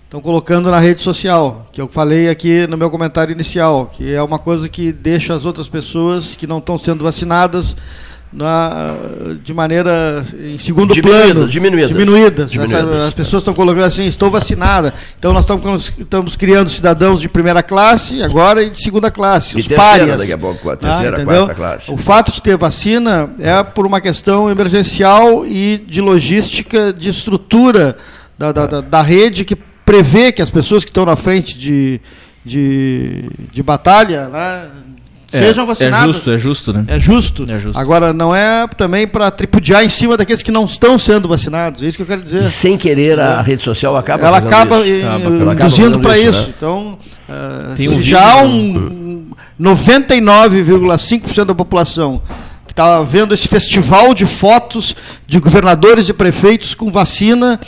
estão 0.06 0.22
colocando 0.22 0.70
na 0.72 0.80
rede 0.80 1.02
social, 1.02 1.68
que 1.72 1.82
eu 1.82 1.88
falei 1.90 2.30
aqui 2.30 2.66
no 2.68 2.78
meu 2.78 2.90
comentário 2.90 3.32
inicial, 3.34 3.88
que 3.88 4.14
é 4.14 4.22
uma 4.22 4.40
coisa 4.40 4.70
que 4.70 4.92
deixa 4.94 5.34
as 5.34 5.46
outras 5.46 5.68
pessoas 5.68 6.36
que 6.36 6.48
não 6.48 6.60
estão 6.60 6.78
sendo 6.78 7.04
vacinadas 7.04 7.76
na- 8.34 8.94
de 9.44 9.54
maneira 9.54 10.26
em 10.54 10.58
segundo 10.60 10.94
plano, 11.02 11.48
diminuídas. 11.48 11.90
diminuídas. 11.90 12.52
Diminuídas, 12.52 12.84
Essa- 12.94 13.08
as 13.08 13.14
pessoas 13.14 13.42
estão 13.42 13.54
colocando 13.54 13.86
assim, 13.86 14.06
estou 14.06 14.30
vacinada. 14.30 14.94
Então 15.18 15.32
nós 15.32 15.44
estamos, 15.44 15.94
estamos 15.98 16.36
criando 16.36 16.70
cidadãos 16.70 17.22
de 17.22 17.30
primeira 17.30 17.64
classe 17.64 18.22
agora 18.22 18.62
e 18.64 18.70
de 18.70 18.82
segunda 18.82 19.10
classe, 19.10 19.56
E 19.58 19.62
os 19.62 19.68
terceira 19.68 19.98
párias. 20.00 20.18
daqui 20.18 20.34
a 20.34 20.38
pouco, 20.38 20.70
a 20.70 20.74
Ah, 20.74 20.78
terceira, 20.78 21.16
entendeu? 21.22 21.46
quarta 21.46 21.56
classe. 21.56 21.92
O 21.92 21.98
fato 21.98 22.32
de 22.32 22.42
ter 22.42 22.58
vacina 22.58 23.30
é 23.40 23.64
por 23.64 23.86
uma 23.86 24.02
questão 24.02 24.50
emergencial 24.52 25.46
e 25.46 25.78
de 25.88 26.02
logística, 26.02 26.92
de 26.92 27.10
estrutura 27.10 27.96
da, 28.38 28.52
da, 28.52 28.66
da- 28.68 28.82
da 28.82 29.02
rede 29.02 29.46
que 29.46 29.56
prevê 29.86 30.32
que 30.32 30.42
as 30.42 30.50
pessoas 30.50 30.84
que 30.84 30.90
estão 30.90 31.06
na 31.06 31.16
frente 31.16 31.58
de, 31.58 32.02
de, 32.44 33.30
de 33.54 33.64
batalha 33.64 34.28
né, 34.28 34.66
sejam 35.40 35.64
é, 35.64 35.68
vacinadas. 35.68 36.10
É 36.10 36.14
justo, 36.14 36.32
é 36.32 36.40
justo, 36.40 36.74
né? 36.74 36.84
É 36.88 37.00
justo. 37.00 37.46
É 37.50 37.60
justo. 37.60 37.80
Agora, 37.80 38.12
não 38.14 38.36
é 38.36 38.68
também 38.78 39.08
para 39.08 39.30
tripudiar 39.32 39.84
em 39.84 39.90
cima 39.90 40.16
daqueles 40.18 40.42
que 40.44 40.52
não 40.52 40.66
estão 40.66 40.98
sendo 40.98 41.28
vacinados. 41.28 41.82
É 41.84 41.88
isso 41.88 41.98
que 41.98 42.04
eu 42.04 42.08
quero 42.08 42.22
dizer. 42.22 42.44
E 42.44 42.50
sem 42.52 42.78
querer, 42.78 43.20
a 43.20 43.42
rede 43.42 43.62
social 43.62 43.96
acaba 43.98 44.26
Ela 44.28 44.42
fazendo 44.42 44.54
acaba 44.54 44.80
isso. 44.80 44.90
eh, 44.90 45.04
Acaba- 45.08 45.26
ela 45.36 45.52
acaba 45.52 45.54
induzindo 45.68 46.00
para 46.00 46.18
isso. 46.18 46.48
né? 46.48 46.54
Então, 46.58 47.00
eh, 47.30 47.74
Tem 47.78 47.88
um 47.88 47.92
se 47.92 47.98
vídeo 47.98 48.10
já 48.12 48.32
há 48.32 48.44
um 48.44 49.26
99,5% 49.60 51.46
da 51.46 51.56
população 51.56 52.22
que 52.68 52.74
está 52.74 53.02
vendo 53.04 53.34
esse 53.34 53.48
festival 53.48 54.14
de 54.14 54.26
fotos 54.26 54.96
de 55.28 55.40
governadores 55.40 56.10
e 56.10 56.14
prefeitos 56.14 56.74
com 56.74 56.92
vacina 56.92 57.60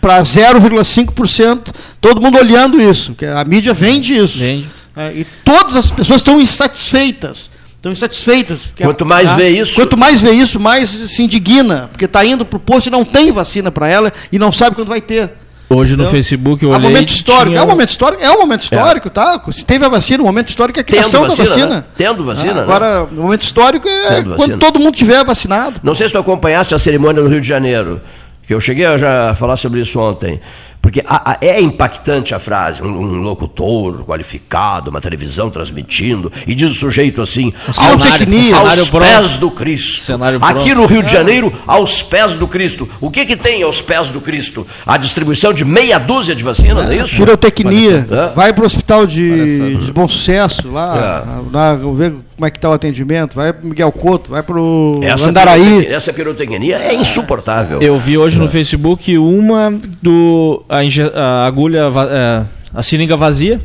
para 0.00 0.22
0,5%, 0.22 1.72
todo 2.00 2.20
mundo 2.20 2.38
olhando 2.38 2.80
isso, 2.80 3.14
que 3.14 3.26
a 3.26 3.44
mídia 3.44 3.74
vende 3.74 4.14
isso. 4.14 4.38
Vende. 4.38 4.66
É, 4.96 5.12
e 5.14 5.26
todas 5.44 5.76
as 5.76 5.90
pessoas 5.90 6.20
estão 6.20 6.40
insatisfeitas. 6.40 7.50
Estão 7.76 7.92
insatisfeitas. 7.92 8.68
Quanto 8.80 9.06
mais 9.06 9.30
a- 9.30 9.34
vê 9.34 9.48
isso- 9.50 9.74
Quanto 9.74 9.96
mais 9.96 10.20
vê 10.20 10.32
isso, 10.32 10.60
mais 10.60 10.88
se 10.88 11.22
indigna. 11.22 11.88
Porque 11.90 12.04
está 12.04 12.24
indo 12.24 12.44
para 12.44 12.56
o 12.58 12.60
posto 12.60 12.88
e 12.88 12.90
não 12.90 13.04
tem 13.04 13.32
vacina 13.32 13.70
para 13.70 13.88
ela 13.88 14.12
e 14.30 14.38
não 14.38 14.52
sabe 14.52 14.76
quando 14.76 14.88
vai 14.88 15.00
ter. 15.00 15.30
Hoje 15.72 15.96
no? 15.96 16.06
Facebook 16.08 16.62
eu 16.64 16.70
É 16.70 16.72
um 16.72 16.76
olhei. 16.78 16.90
momento 16.90 17.08
histórico. 17.10 17.46
tinha- 17.50 17.60
É 17.60 17.62
um 17.62 17.66
momento 17.68 17.88
histórico, 17.90 18.22
é 18.22 18.30
um 18.32 18.38
momento 18.40 18.60
histórico, 18.62 19.08
tá? 19.08 19.40
Se 19.52 19.64
teve 19.64 19.84
a 19.84 19.88
vacina, 19.88 20.20
o 20.22 20.26
momento 20.26 20.48
histórico 20.48 20.78
é 20.78 20.82
a 20.82 20.84
Tendo 20.84 20.96
criação 20.96 21.22
vacina, 21.22 21.44
da 21.44 21.48
vacina. 21.54 21.74
né? 21.76 21.84
Tendo 21.96 22.24
vacina, 22.24 22.52
Ah, 22.52 22.54
né? 22.56 22.62
Agora, 22.62 23.04
o 23.04 23.14
momento 23.14 23.42
histórico 23.42 23.88
é 23.88 24.08
Tendo 24.16 24.24
quando 24.30 24.38
vacina. 24.38 24.56
todo 24.58 24.80
mundo 24.80 24.96
tiver 24.96 25.24
vacinado. 25.24 25.76
Não 25.82 25.94
sei 25.94 26.08
se 26.08 26.12
tu 26.12 26.18
acompanhaste 26.18 26.74
a 26.74 26.78
cerimônia 26.78 27.22
no 27.22 27.28
Rio 27.28 27.40
de 27.40 27.46
Janeiro, 27.46 28.00
que 28.46 28.52
eu 28.52 28.60
cheguei 28.60 28.84
a 28.84 28.96
já 28.98 29.32
falar 29.36 29.56
sobre 29.56 29.80
isso 29.80 29.98
ontem. 30.00 30.40
Porque 30.82 31.02
a- 31.06 31.32
a- 31.32 31.38
é 31.42 31.60
impactante 31.60 32.34
a 32.34 32.38
frase, 32.38 32.82
um, 32.82 32.86
um 32.88 33.20
locutor 33.20 34.02
qualificado, 34.04 34.88
uma 34.90 35.00
televisão 35.00 35.50
transmitindo, 35.50 36.32
e 36.46 36.54
diz 36.54 36.70
o 36.70 36.74
sujeito 36.74 37.20
assim, 37.20 37.52
aos, 37.66 37.76
cenário- 37.76 37.94
aos 38.02 38.46
cenário 38.48 38.86
pronto. 38.86 39.04
pés 39.04 39.36
do 39.36 39.50
Cristo. 39.50 40.04
Cenário 40.04 40.38
Aqui 40.42 40.70
pronto. 40.70 40.74
no 40.80 40.86
Rio 40.86 41.02
de 41.02 41.12
Janeiro, 41.12 41.52
aos 41.66 42.02
pés 42.02 42.34
do 42.34 42.48
Cristo. 42.48 42.88
O 43.00 43.10
que 43.10 43.26
que 43.26 43.36
tem 43.36 43.62
aos 43.62 43.82
pés 43.82 44.08
do 44.08 44.20
Cristo? 44.22 44.66
A 44.86 44.96
distribuição 44.96 45.52
de 45.52 45.64
meia 45.66 45.98
dúzia 45.98 46.34
de 46.34 46.42
vacinas, 46.42 46.88
é 46.90 46.96
isso? 46.96 47.14
Pirotecnia. 47.16 48.06
Parece- 48.08 48.34
Vai 48.34 48.52
para 48.52 48.62
o 48.62 48.66
hospital 48.66 49.06
de, 49.06 49.76
de 49.84 49.92
Bom 49.92 50.08
Sucesso, 50.08 50.70
lá, 50.70 51.24
É. 51.26 51.56
lá, 51.56 51.74
ver 51.74 52.12
como 52.34 52.46
é 52.46 52.50
que 52.50 52.56
está 52.56 52.70
o 52.70 52.72
atendimento. 52.72 53.34
Vai 53.36 53.52
para 53.52 53.68
Miguel 53.68 53.92
Couto, 53.92 54.30
vai 54.30 54.42
para 54.42 54.58
o 54.58 55.00
Andaraí. 55.28 55.62
pirotecnia- 55.62 55.94
Essa 55.96 56.12
pirotecnia 56.12 56.76
é 56.78 56.94
insuportável. 56.94 57.82
Eu 57.82 57.98
vi 57.98 58.16
hoje 58.16 58.38
no 58.38 58.48
Facebook 58.48 59.16
uma 59.18 59.70
do 60.02 60.62
a, 60.70 61.20
a 61.20 61.46
agulha, 61.46 61.90
va- 61.90 62.08
é, 62.10 62.44
a 62.74 62.82
seringa 62.82 63.16
vazia, 63.16 63.60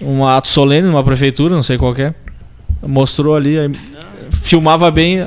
um 0.00 0.24
ato 0.26 0.48
solene 0.48 0.86
numa 0.88 1.04
prefeitura, 1.04 1.54
não 1.54 1.62
sei 1.62 1.76
qual 1.78 1.94
é. 1.96 2.14
Mostrou 2.82 3.34
ali, 3.36 3.58
aí, 3.58 3.70
filmava 4.42 4.90
bem 4.90 5.20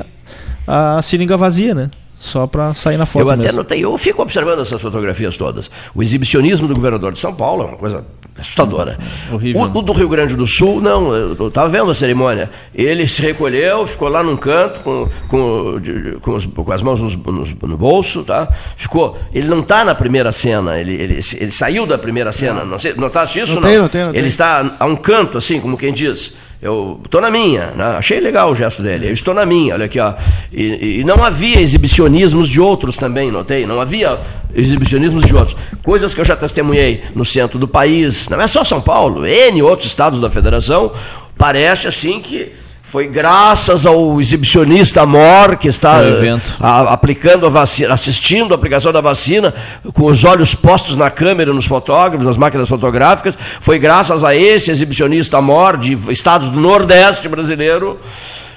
a, 0.66 0.96
a 0.96 1.02
seringa 1.02 1.36
vazia, 1.36 1.74
né? 1.74 1.90
Só 2.18 2.46
pra 2.46 2.72
sair 2.72 2.96
na 2.96 3.04
foto 3.04 3.22
Eu 3.26 3.30
até 3.30 3.42
mesmo. 3.42 3.58
notei, 3.58 3.84
eu 3.84 3.96
fico 3.98 4.22
observando 4.22 4.60
essas 4.60 4.80
fotografias 4.80 5.36
todas. 5.36 5.70
O 5.94 6.02
exibicionismo 6.02 6.68
do 6.68 6.74
governador 6.74 7.12
de 7.12 7.18
São 7.18 7.34
Paulo 7.34 7.64
é 7.64 7.66
uma 7.66 7.76
coisa 7.76 8.04
assustadora. 8.38 8.98
Horrível, 9.32 9.62
O, 9.62 9.78
o 9.78 9.82
do 9.82 9.92
Rio 9.92 10.08
Grande 10.08 10.34
do 10.36 10.46
Sul, 10.46 10.80
não, 10.80 11.14
eu 11.14 11.48
estava 11.48 11.68
vendo 11.68 11.90
a 11.90 11.94
cerimônia. 11.94 12.50
Ele 12.74 13.06
se 13.06 13.20
recolheu, 13.22 13.86
ficou 13.86 14.08
lá 14.08 14.22
num 14.22 14.36
canto 14.36 14.80
com, 14.80 15.08
com, 15.28 15.78
de- 15.80 16.18
com, 16.22 16.34
os- 16.34 16.46
com 16.46 16.72
as 16.72 16.82
mãos 16.82 17.00
nos- 17.00 17.14
nos- 17.16 17.54
no 17.54 17.76
bolso, 17.76 18.22
tá? 18.24 18.48
Ficou. 18.76 19.18
Ele 19.34 19.48
não 19.48 19.60
está 19.60 19.84
na 19.84 19.94
primeira 19.94 20.32
cena, 20.32 20.78
ele, 20.78 20.94
ele, 20.94 21.18
ele 21.38 21.52
saiu 21.52 21.86
da 21.86 21.98
primeira 21.98 22.32
cena. 22.32 22.64
Não 22.64 22.78
sei, 22.78 22.94
notaste 22.94 23.40
isso? 23.40 23.54
Notei, 23.56 23.78
notei, 23.78 24.04
notei. 24.04 24.20
Ele 24.20 24.28
está 24.28 24.76
a 24.78 24.86
um 24.86 24.96
canto, 24.96 25.36
assim, 25.38 25.60
como 25.60 25.76
quem 25.76 25.92
diz. 25.92 26.34
Eu 26.62 27.00
estou 27.04 27.20
na 27.20 27.28
minha, 27.28 27.72
né? 27.72 27.84
achei 27.98 28.20
legal 28.20 28.52
o 28.52 28.54
gesto 28.54 28.82
dele. 28.84 29.08
Eu 29.08 29.12
estou 29.12 29.34
na 29.34 29.44
minha, 29.44 29.74
olha 29.74 29.86
aqui, 29.86 29.98
ó. 29.98 30.14
E, 30.52 31.00
e- 31.00 31.04
não 31.04 31.24
havia 31.24 31.60
exibicionismos 31.60 32.48
de 32.48 32.60
outros 32.60 32.96
também, 32.96 33.32
notei. 33.32 33.66
Não 33.66 33.80
havia 33.80 34.20
exibicionismos 34.54 35.24
de 35.24 35.34
outros. 35.34 35.56
Coisas 35.82 36.14
que 36.14 36.20
eu 36.20 36.24
já 36.24 36.36
testemunhei 36.36 37.02
no 37.16 37.24
centro 37.24 37.58
do 37.58 37.66
país, 37.66 38.28
não 38.28 38.40
é 38.40 38.46
só 38.46 38.62
São 38.62 38.80
Paulo, 38.80 39.26
N 39.26 39.60
outros 39.60 39.88
estados 39.88 40.20
da 40.20 40.30
federação. 40.30 40.92
Parece 41.36 41.88
assim 41.88 42.20
que 42.20 42.52
foi 42.92 43.06
graças 43.06 43.86
ao 43.86 44.20
exibicionista 44.20 45.06
Mor 45.06 45.56
que 45.56 45.66
está 45.66 46.04
evento. 46.04 46.58
a- 46.60 46.92
aplicando 46.92 47.46
a 47.46 47.48
vacina, 47.48 47.94
assistindo 47.94 48.52
a 48.52 48.54
aplicação 48.54 48.92
da 48.92 49.00
vacina, 49.00 49.54
com 49.94 50.04
os 50.10 50.22
olhos 50.26 50.54
postos 50.54 50.94
na 50.94 51.08
câmera, 51.10 51.54
nos 51.54 51.64
fotógrafos, 51.64 52.26
nas 52.26 52.36
máquinas 52.36 52.68
fotográficas. 52.68 53.34
Foi 53.62 53.78
graças 53.78 54.22
a 54.22 54.36
esse 54.36 54.70
exibicionista 54.70 55.40
mor 55.40 55.78
de 55.78 55.98
estados 56.12 56.50
do 56.50 56.60
Nordeste 56.60 57.30
brasileiro. 57.30 57.98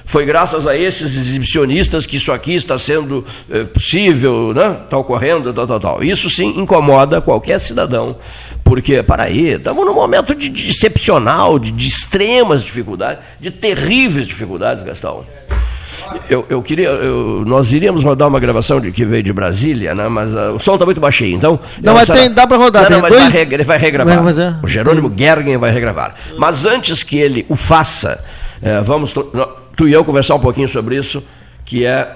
Foi 0.07 0.23
graças 0.25 0.67
a 0.67 0.77
esses 0.77 1.17
exibicionistas 1.17 2.05
que 2.05 2.17
isso 2.17 2.31
aqui 2.31 2.53
está 2.53 2.77
sendo 2.77 3.25
eh, 3.51 3.63
possível, 3.63 4.53
né? 4.55 4.77
está 4.83 4.97
ocorrendo, 4.97 5.51
tal, 5.51 5.65
tal, 5.65 5.79
tal. 5.79 6.03
Isso 6.03 6.29
sim 6.29 6.59
incomoda 6.59 7.19
qualquer 7.21 7.59
cidadão, 7.59 8.15
porque, 8.63 9.01
para 9.01 9.23
aí, 9.23 9.53
estamos 9.53 9.83
num 9.85 9.93
momento 9.95 10.35
de, 10.35 10.47
de 10.49 10.69
excepcional, 10.69 11.57
de, 11.57 11.71
de 11.71 11.87
extremas 11.87 12.63
dificuldades, 12.63 13.19
de 13.39 13.49
terríveis 13.49 14.27
dificuldades, 14.27 14.83
Gastão. 14.83 15.25
Eu, 16.29 16.45
eu 16.49 16.61
queria, 16.61 16.89
eu- 16.89 17.43
nós 17.47 17.73
iríamos 17.73 18.03
rodar 18.03 18.27
uma 18.27 18.39
gravação 18.39 18.79
de, 18.79 18.91
que 18.91 19.03
veio 19.03 19.23
de 19.23 19.33
Brasília, 19.33 19.95
né? 19.95 20.07
mas 20.07 20.35
ah, 20.35 20.51
o 20.51 20.59
som 20.59 20.73
está 20.75 20.85
muito 20.85 21.01
baixinho, 21.01 21.35
então. 21.35 21.59
Não, 21.81 21.93
mas 21.95 22.05
será- 22.05 22.19
tem- 22.19 22.31
dá 22.31 22.45
pra 22.45 22.57
rodar, 22.57 22.83
Não, 22.91 23.01
não, 23.01 23.09
tem 23.09 23.17
dois- 23.17 23.31
vai, 23.31 23.41
ele 23.41 23.63
vai 23.63 23.77
regravar. 23.79 24.21
Vai. 24.23 24.55
O 24.61 24.67
Jerônimo 24.67 25.11
Gergen 25.17 25.57
vai 25.57 25.71
regravar. 25.71 26.13
Mas 26.37 26.65
antes 26.65 27.01
que 27.01 27.17
ele 27.17 27.43
o 27.49 27.55
faça, 27.55 28.23
eh, 28.61 28.81
vamos 28.81 29.13
tu 29.75 29.87
e 29.87 29.93
eu 29.93 30.03
conversar 30.03 30.35
um 30.35 30.39
pouquinho 30.39 30.67
sobre 30.69 30.95
isso, 30.97 31.23
que 31.65 31.85
é, 31.85 32.07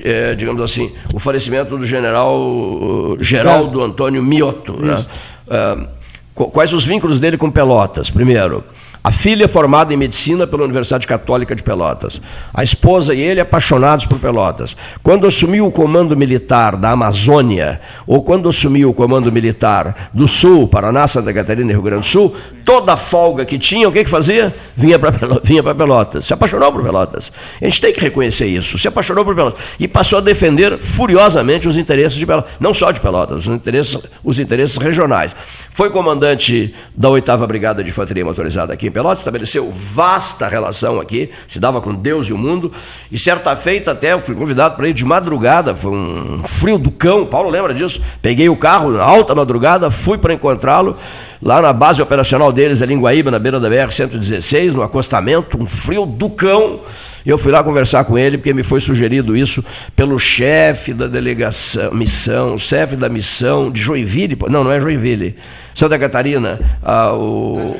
eh, 0.00 0.34
digamos 0.34 0.60
assim, 0.62 0.90
o 1.14 1.18
falecimento 1.18 1.76
do 1.76 1.86
general 1.86 3.16
Geraldo 3.20 3.82
Antônio 3.82 4.22
Mioto. 4.22 4.76
né? 4.82 5.02
Ah, 5.50 5.86
qu- 6.34 6.50
quais 6.50 6.72
os 6.72 6.84
vínculos 6.84 7.18
dele 7.20 7.36
com 7.36 7.50
Pelotas? 7.50 8.10
Primeiro, 8.10 8.62
A 9.08 9.10
filha 9.10 9.46
é 9.46 9.48
formada 9.48 9.94
em 9.94 9.96
medicina 9.96 10.46
pela 10.46 10.64
Universidade 10.64 11.06
Católica 11.06 11.56
de 11.56 11.62
Pelotas. 11.62 12.20
A 12.52 12.62
esposa 12.62 13.14
e 13.14 13.20
ele 13.22 13.40
apaixonados 13.40 14.04
por 14.04 14.18
Pelotas. 14.18 14.76
Quando 15.02 15.26
assumiu 15.26 15.66
o 15.66 15.72
comando 15.72 16.14
militar 16.14 16.76
da 16.76 16.90
Amazônia, 16.90 17.80
ou 18.06 18.22
quando 18.22 18.50
assumiu 18.50 18.90
o 18.90 18.92
comando 18.92 19.32
militar 19.32 20.10
do 20.12 20.28
Sul, 20.28 20.68
Paraná, 20.68 21.08
Santa 21.08 21.32
Catarina 21.32 21.70
e 21.70 21.72
Rio 21.72 21.80
Grande 21.80 22.02
do 22.02 22.06
Sul, 22.06 22.36
toda 22.66 22.92
a 22.92 22.96
folga 22.98 23.46
que 23.46 23.58
tinha, 23.58 23.88
o 23.88 23.92
que, 23.92 24.04
que 24.04 24.10
fazia? 24.10 24.54
Vinha 24.76 24.98
para 24.98 25.10
vinha 25.42 25.62
Pelotas. 25.62 26.26
Se 26.26 26.34
apaixonou 26.34 26.70
por 26.70 26.82
Pelotas. 26.82 27.32
A 27.62 27.64
gente 27.64 27.80
tem 27.80 27.94
que 27.94 28.00
reconhecer 28.00 28.46
isso. 28.46 28.76
Se 28.76 28.88
apaixonou 28.88 29.24
por 29.24 29.34
Pelotas. 29.34 29.58
E 29.80 29.88
passou 29.88 30.18
a 30.18 30.20
defender 30.20 30.78
furiosamente 30.78 31.66
os 31.66 31.78
interesses 31.78 32.18
de 32.18 32.26
Pelotas. 32.26 32.50
Não 32.60 32.74
só 32.74 32.90
de 32.90 33.00
Pelotas, 33.00 33.46
os 33.46 33.54
interesses, 33.54 33.98
os 34.22 34.38
interesses 34.38 34.76
regionais. 34.76 35.34
Foi 35.70 35.88
comandante 35.88 36.74
da 36.94 37.08
8 37.08 37.46
Brigada 37.46 37.82
de 37.82 37.88
Infantaria 37.88 38.22
Motorizada 38.22 38.74
aqui 38.74 38.88
em 38.88 38.97
Pelotas, 38.98 39.20
estabeleceu 39.20 39.70
vasta 39.70 40.48
relação 40.48 40.98
aqui, 40.98 41.30
se 41.46 41.60
dava 41.60 41.80
com 41.80 41.94
Deus 41.94 42.26
e 42.26 42.32
o 42.32 42.36
mundo. 42.36 42.72
E 43.12 43.16
certa 43.16 43.54
feita 43.54 43.92
até 43.92 44.12
eu 44.12 44.18
fui 44.18 44.34
convidado 44.34 44.74
para 44.74 44.88
ir 44.88 44.92
de 44.92 45.04
madrugada, 45.04 45.72
foi 45.72 45.92
um 45.92 46.42
frio 46.44 46.76
do 46.76 46.90
cão, 46.90 47.24
Paulo 47.24 47.48
lembra 47.48 47.72
disso? 47.72 48.02
Peguei 48.20 48.48
o 48.48 48.56
carro 48.56 48.90
na 48.90 49.04
alta 49.04 49.36
madrugada, 49.36 49.88
fui 49.88 50.18
para 50.18 50.34
encontrá-lo 50.34 50.96
lá 51.40 51.62
na 51.62 51.72
base 51.72 52.02
operacional 52.02 52.50
deles, 52.50 52.82
ali 52.82 52.92
em 52.92 52.98
Guaíba, 52.98 53.30
na 53.30 53.38
beira 53.38 53.60
da 53.60 53.70
BR-116, 53.70 54.72
no 54.72 54.82
acostamento, 54.82 55.62
um 55.62 55.64
frio 55.64 56.04
do 56.04 56.28
cão. 56.28 56.80
Eu 57.24 57.38
fui 57.38 57.52
lá 57.52 57.62
conversar 57.62 58.02
com 58.02 58.18
ele, 58.18 58.36
porque 58.36 58.52
me 58.52 58.64
foi 58.64 58.80
sugerido 58.80 59.36
isso 59.36 59.64
pelo 59.94 60.18
chefe 60.18 60.92
da 60.92 61.06
delegação, 61.06 61.94
missão, 61.94 62.58
chefe 62.58 62.96
da 62.96 63.08
missão 63.08 63.70
de 63.70 63.80
Joinville, 63.80 64.36
não, 64.48 64.64
não 64.64 64.72
é 64.72 64.80
Joinville, 64.80 65.36
Santa 65.72 65.96
Catarina, 66.00 66.58
ah, 66.82 67.12
o... 67.12 67.76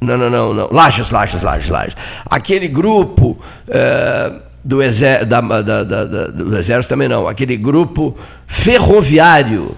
Não, 0.00 0.16
não, 0.16 0.30
não, 0.30 0.54
não. 0.54 0.68
Lages, 0.70 1.10
Lages, 1.10 1.42
Lages. 1.42 1.96
Aquele 2.30 2.68
grupo 2.68 3.36
é, 3.68 4.32
do, 4.64 4.82
exército, 4.82 5.26
da, 5.26 5.40
da, 5.40 5.84
da, 5.84 6.04
do 6.28 6.56
exército 6.56 6.94
também 6.94 7.08
não, 7.08 7.26
aquele 7.26 7.56
grupo 7.56 8.16
ferroviário 8.46 9.74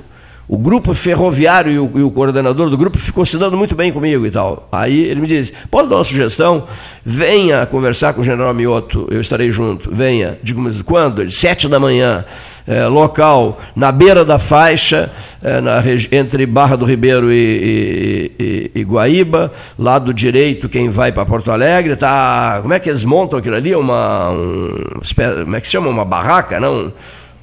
o 0.51 0.59
grupo 0.59 0.93
ferroviário 0.95 1.71
e 1.71 1.79
o, 1.79 1.93
e 1.95 2.03
o, 2.03 2.11
coordenador 2.11 2.69
do 2.69 2.77
grupo 2.77 2.99
ficou 2.99 3.25
se 3.25 3.39
dando 3.39 3.57
muito 3.57 3.77
bem 3.77 3.93
comigo 3.93 4.27
e 4.27 4.33
tal. 4.33 4.69
Aí 4.73 5.05
ele 5.05 5.21
me 5.21 5.27
disse: 5.29 5.53
Posso 5.71 5.89
dar 5.89 5.95
uma 5.95 6.03
sugestão? 6.03 6.65
Venha 7.05 7.65
conversar 7.67 8.15
com 8.15 8.21
o 8.21 8.25
general 8.25 8.53
Mioto, 8.53 9.07
eu 9.13 9.21
estarei 9.21 9.53
junto. 9.53 9.95
Venha. 9.95 10.41
Digo, 10.43 10.61
mas 10.61 10.83
quando? 10.83 11.31
Sete 11.31 11.69
da 11.69 11.79
manhã, 11.79 12.25
é, 12.67 12.87
local, 12.87 13.61
na 13.75 13.91
beira 13.91 14.25
da 14.25 14.39
faixa, 14.39 15.11
é, 15.43 15.61
na, 15.61 15.83
entre 16.13 16.47
Barra 16.47 16.77
do 16.77 16.85
Ribeiro 16.85 17.33
e, 17.33 18.33
e, 18.39 18.71
e, 18.75 18.83
Guaíba, 18.85 19.53
lado 19.79 20.13
direito, 20.15 20.69
quem 20.69 20.89
vai 20.89 21.13
para 21.13 21.25
Porto 21.25 21.51
Alegre, 21.51 21.97
tá. 21.97 22.59
Como 22.63 22.75
é 22.75 22.79
que 22.79 22.89
eles 22.89 23.05
montam 23.05 23.39
aquilo 23.39 23.57
ali? 23.57 23.75
Uma. 23.75 24.31
Um, 24.31 25.01
como 25.45 25.57
é 25.57 25.61
que 25.61 25.67
se 25.67 25.73
chama? 25.73 25.89
Uma 25.89 26.05
barraca, 26.05 26.61
não? 26.61 26.93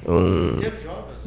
Um, 0.06 0.60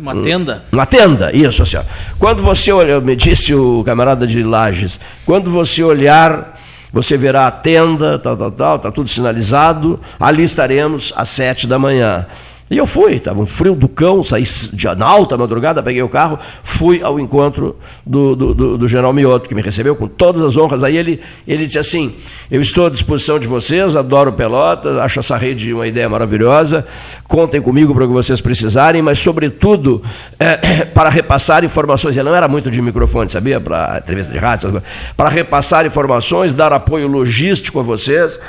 uma 0.02 0.16
tenda? 0.16 0.64
Uma 0.72 0.86
tenda, 0.88 1.32
isso, 1.32 1.64
senhor. 1.64 1.86
Quando 2.18 2.42
você 2.42 2.72
olhar, 2.72 3.00
me 3.02 3.16
disse 3.16 3.54
o 3.54 3.84
camarada 3.84 4.26
de 4.26 4.42
Lages, 4.42 5.00
quando 5.28 5.52
você 5.52 5.84
olhar, 5.84 6.60
você 6.92 7.16
verá 7.16 7.46
a 7.46 7.52
tenda, 7.52 8.18
tal, 8.18 8.36
tal, 8.36 8.52
tal, 8.52 8.76
está 8.78 8.92
tudo 8.92 9.08
sinalizado, 9.08 10.00
ali 10.20 10.44
estaremos 10.44 11.14
às 11.16 11.30
sete 11.30 11.68
da 11.68 11.78
manhã. 11.78 12.26
E 12.72 12.78
eu 12.78 12.88
fui, 12.88 13.16
estava 13.16 13.42
um 13.42 13.46
frio 13.46 13.76
do 13.76 13.90
cão, 13.90 14.24
saí 14.24 14.44
de, 14.72 14.88
alta 14.88 15.38
madrugada, 15.38 15.84
peguei 15.84 16.02
o 16.02 16.08
carro, 16.08 16.40
fui 16.64 17.04
ao 17.04 17.20
encontro 17.20 17.76
do, 18.06 18.34
do, 18.34 18.54
do, 18.54 18.78
do, 18.78 18.88
general 18.88 19.12
Mioto, 19.12 19.50
que 19.50 19.54
me 19.54 19.62
recebeu 19.62 19.94
com 19.94 20.08
todas 20.08 20.42
as 20.42 20.56
honras. 20.56 20.82
Aí 20.82 20.96
ele, 20.96 21.20
ele 21.46 21.66
disse 21.66 21.80
assim: 21.80 22.16
Eu 22.50 22.62
estou 22.62 22.86
à 22.86 22.90
disposição 22.90 23.38
de 23.38 23.46
vocês, 23.46 23.94
adoro 23.94 24.32
Pelotas, 24.32 25.00
acho 25.00 25.20
essa 25.20 25.36
rede 25.36 25.74
uma 25.74 25.86
ideia 25.86 26.08
maravilhosa, 26.08 26.88
contem 27.28 27.62
comigo 27.62 27.94
para 27.94 28.06
o 28.06 28.08
que 28.08 28.14
vocês 28.14 28.40
precisarem, 28.40 29.02
mas, 29.02 29.20
sobretudo, 29.20 30.02
é, 30.40 30.86
para 30.96 31.10
repassar 31.10 31.66
informações. 31.66 32.16
Ele 32.16 32.30
não 32.30 32.36
era 32.38 32.48
muito 32.48 32.72
de 32.72 32.82
microfone, 32.82 33.30
sabia? 33.30 33.60
Para 33.60 33.98
entrevista 33.98 34.32
de 34.32 34.40
rádio, 34.40 34.82
para 35.18 35.28
repassar 35.28 35.86
informações, 35.86 36.54
dar 36.54 36.72
apoio 36.72 37.10
logístico 37.10 37.82
a 37.82 37.84
vocês. 37.84 38.40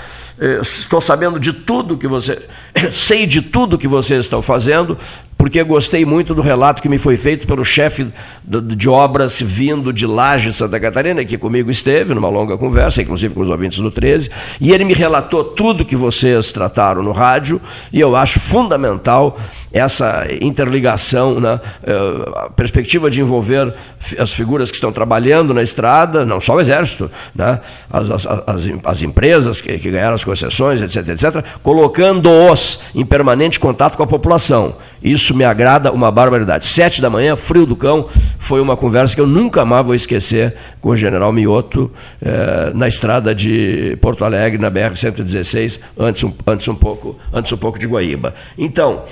Eh, 0.45 0.59
estou 0.61 1.01
sabendo 1.01 1.39
de 1.39 1.53
tudo 1.53 1.97
que 1.97 2.09
você, 2.09 2.43
sei 2.93 3.27
de 3.27 3.41
tudo 3.41 3.79
que 3.79 3.87
vocês 3.87 4.25
estão 4.25 4.43
fazendo, 4.43 4.99
porque 5.37 5.63
gostei 5.65 6.05
muito 6.05 6.35
do 6.35 6.41
relato 6.41 6.81
que 6.81 6.89
me 6.89 6.99
foi 6.99 7.17
feito 7.17 7.47
pelo 7.47 7.65
chefe 7.65 8.07
de 8.45 8.89
obras 8.89 9.41
vindo 9.41 9.93
de 9.93 10.07
Laje, 10.07 10.53
Santa 10.53 10.79
Catarina, 10.79 11.25
que 11.25 11.37
comigo 11.37 11.71
esteve 11.71 12.15
numa 12.15 12.29
longa 12.29 12.57
conversa, 12.57 13.03
inclusive 13.03 13.35
com 13.35 13.41
os 13.41 13.49
ouvintes 13.49 13.79
do 13.79 13.91
13, 13.91 14.31
e 14.61 14.73
ele 14.73 14.85
me 14.85 14.95
relatou 14.95 15.43
tudo 15.43 15.85
que 15.85 15.97
vocês 15.97 16.53
trataram 16.53 17.03
no 17.03 17.13
rádio, 17.13 17.61
e 17.93 18.01
eu 18.01 18.15
acho 18.15 18.39
fundamental 18.39 19.39
essa 19.73 20.27
interligação, 20.41 21.41
né? 21.41 21.61
Eh, 21.83 22.31
a 22.37 22.51
perspectiva 22.51 23.11
de 23.11 23.21
envolver 23.21 23.75
as 24.19 24.33
figuras 24.33 24.71
que 24.71 24.77
estão 24.77 24.93
trabalhando 24.93 25.55
na 25.55 25.63
estrada, 25.63 26.25
não 26.25 26.41
só 26.41 26.57
o 26.57 26.61
Exército, 26.61 27.11
né? 27.35 27.61
as, 27.91 28.11
as, 28.11 28.27
as, 28.27 28.69
as 28.85 29.03
empresas 29.03 29.61
que, 29.61 29.79
que 29.79 29.91
ganharam 29.91 30.15
as 30.15 30.25
concessões, 30.25 30.83
etc., 30.83 31.09
etc., 31.09 31.45
colocando-os 31.63 32.81
em 32.95 33.05
permanente 33.05 33.59
contato 33.59 33.97
com 33.97 34.03
a 34.03 34.07
população. 34.07 34.77
Isso 35.03 35.35
me 35.35 35.45
agrada 35.45 35.91
uma 35.91 36.11
barbaridade. 36.11 36.67
Sete 36.67 37.03
da 37.03 37.11
manhã, 37.11 37.35
frio 37.35 37.67
do 37.67 37.75
cão, 37.75 38.09
foi 38.39 38.61
uma 38.61 38.77
conversa 38.77 39.15
que 39.15 39.21
eu 39.21 39.27
nunca 39.27 39.65
mais 39.65 39.85
vou 39.85 39.95
esquecer 39.95 40.55
com 40.81 40.91
o 40.91 40.97
general 40.97 41.33
Mioto 41.33 41.91
eh, 42.21 42.71
na 42.75 42.87
estrada 42.87 43.35
de 43.35 43.97
Porto 44.01 44.25
Alegre, 44.25 44.61
na 44.61 44.71
BR-116, 44.71 45.81
antes 45.99 46.23
um, 46.23 46.33
antes, 46.47 46.69
um 46.69 46.75
pouco, 46.75 47.19
antes 47.33 47.53
um 47.53 47.57
pouco 47.57 47.79
de 47.79 47.87
Guaíba. 47.87 48.35
Então, 48.57 49.03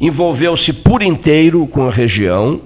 envolveu-se 0.00 0.72
por 0.72 1.02
inteiro 1.02 1.66
com 1.66 1.86
a 1.86 1.90
região, 1.90 2.60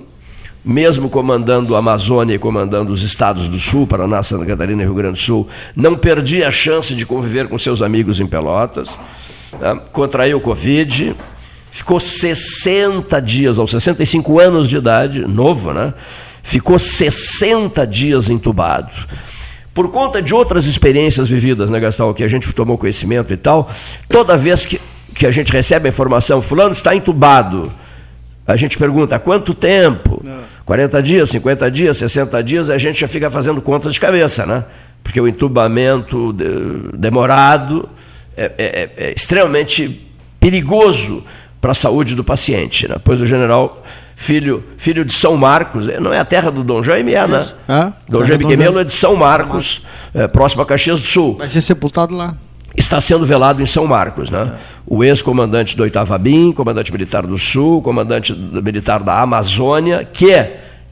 mesmo 0.65 1.09
comandando 1.09 1.75
a 1.75 1.79
Amazônia 1.79 2.35
e 2.35 2.39
comandando 2.39 2.93
os 2.93 3.03
estados 3.03 3.49
do 3.49 3.59
Sul, 3.59 3.87
Paraná, 3.87 4.23
Santa 4.23 4.45
Catarina 4.47 4.83
e 4.83 4.85
Rio 4.85 4.95
Grande 4.95 5.15
do 5.15 5.23
Sul, 5.23 5.49
não 5.75 5.97
perdia 5.97 6.49
a 6.49 6.51
chance 6.51 6.95
de 6.95 7.07
conviver 7.07 7.49
com 7.49 7.59
seus 7.59 7.83
amigos 7.83 8.21
em 8.21 8.27
Pelotas, 8.27 8.99
né? 9.59 9.81
contraiu 9.93 10.39
o 10.39 10.41
Covid, 10.41 11.17
ficou 11.71 12.01
60 12.01 13.21
dias, 13.21 13.59
aos 13.59 13.71
65 13.71 14.39
anos 14.41 14.69
de 14.69 14.77
idade, 14.77 15.21
novo, 15.21 15.73
né? 15.73 15.95
Ficou 16.43 16.79
60 16.79 17.87
dias 17.87 18.29
entubado. 18.29 18.93
Por 19.73 19.91
conta 19.91 20.21
de 20.21 20.35
outras 20.35 20.67
experiências 20.67 21.29
vividas, 21.29 21.71
né, 21.71 21.79
Gastão, 21.79 22.13
que 22.13 22.25
a 22.25 22.29
gente 22.29 22.53
tomou 22.53 22.77
conhecimento 22.77 23.33
e 23.33 23.37
tal, 23.37 23.71
toda 24.09 24.37
vez 24.37 24.67
que, 24.67 24.81
que 25.15 25.27
a 25.27 25.31
gente 25.31 25.53
recebe 25.53 25.87
a 25.87 25.89
informação, 25.89 26.43
fulano 26.43 26.73
está 26.73 26.95
entubado, 26.95 27.73
a 28.47 28.57
gente 28.57 28.77
pergunta, 28.77 29.19
quanto 29.19 29.55
tempo? 29.55 30.21
Não. 30.25 30.41
40 30.65 31.03
dias, 31.03 31.31
50 31.31 31.71
dias, 31.71 31.97
60 31.97 32.43
dias, 32.43 32.71
a 32.71 32.79
gente 32.79 33.01
já 33.01 33.09
fica 33.09 33.31
fazendo 33.31 33.61
contas 33.61 33.93
de 33.93 34.01
cabeça, 34.01 34.45
né? 34.45 34.65
Porque 35.03 35.21
o 35.21 35.27
entubamento 35.27 36.33
demorado 36.95 37.89
é, 38.37 38.45
é, 38.45 38.51
é, 38.59 38.91
é 39.09 39.13
extremamente 39.13 40.01
perigoso 40.39 41.25
para 41.61 41.73
a 41.73 41.75
saúde 41.75 42.15
do 42.15 42.25
paciente. 42.25 42.89
Né? 42.89 42.97
Pois 43.03 43.21
o 43.21 43.27
general, 43.27 43.83
filho, 44.17 44.65
filho 44.77 45.05
de 45.05 45.13
São 45.13 45.37
Marcos, 45.37 45.89
é, 45.89 46.01
não 46.01 46.13
é 46.13 46.19
a 46.19 46.25
terra 46.25 46.51
do 46.51 46.65
Dom 46.65 46.83
Jaime, 46.83 47.15
é, 47.15 47.27
né? 47.27 47.47
Ah, 47.69 47.93
Dom 48.09 48.25
Jaime 48.25 48.45
Quemelo 48.45 48.79
é 48.79 48.85
de 48.85 48.93
São 48.93 49.17
Marcos, 49.17 49.83
é, 50.15 50.27
próximo 50.27 50.63
a 50.63 50.67
Caxias 50.67 51.01
do 51.01 51.07
Sul. 51.07 51.37
Vai 51.37 51.49
ser 51.49 51.63
sepultado 51.63 52.15
lá. 52.15 52.35
Está 52.77 53.01
sendo 53.01 53.27
velado 53.27 53.61
em 53.61 53.67
São 53.67 53.87
Marcos, 53.87 54.31
né? 54.31 54.53
É. 54.55 54.81
O 54.87 55.05
ex-comandante 55.05 55.77
do 55.77 55.83
8 55.83 55.99
BIM, 56.21 56.53
comandante 56.53 56.93
militar 56.93 57.27
do 57.27 57.37
Sul, 57.37 57.83
comandante 57.83 58.33
militar 58.33 59.03
da 59.03 59.21
Amazônia, 59.21 60.09
que 60.11 60.33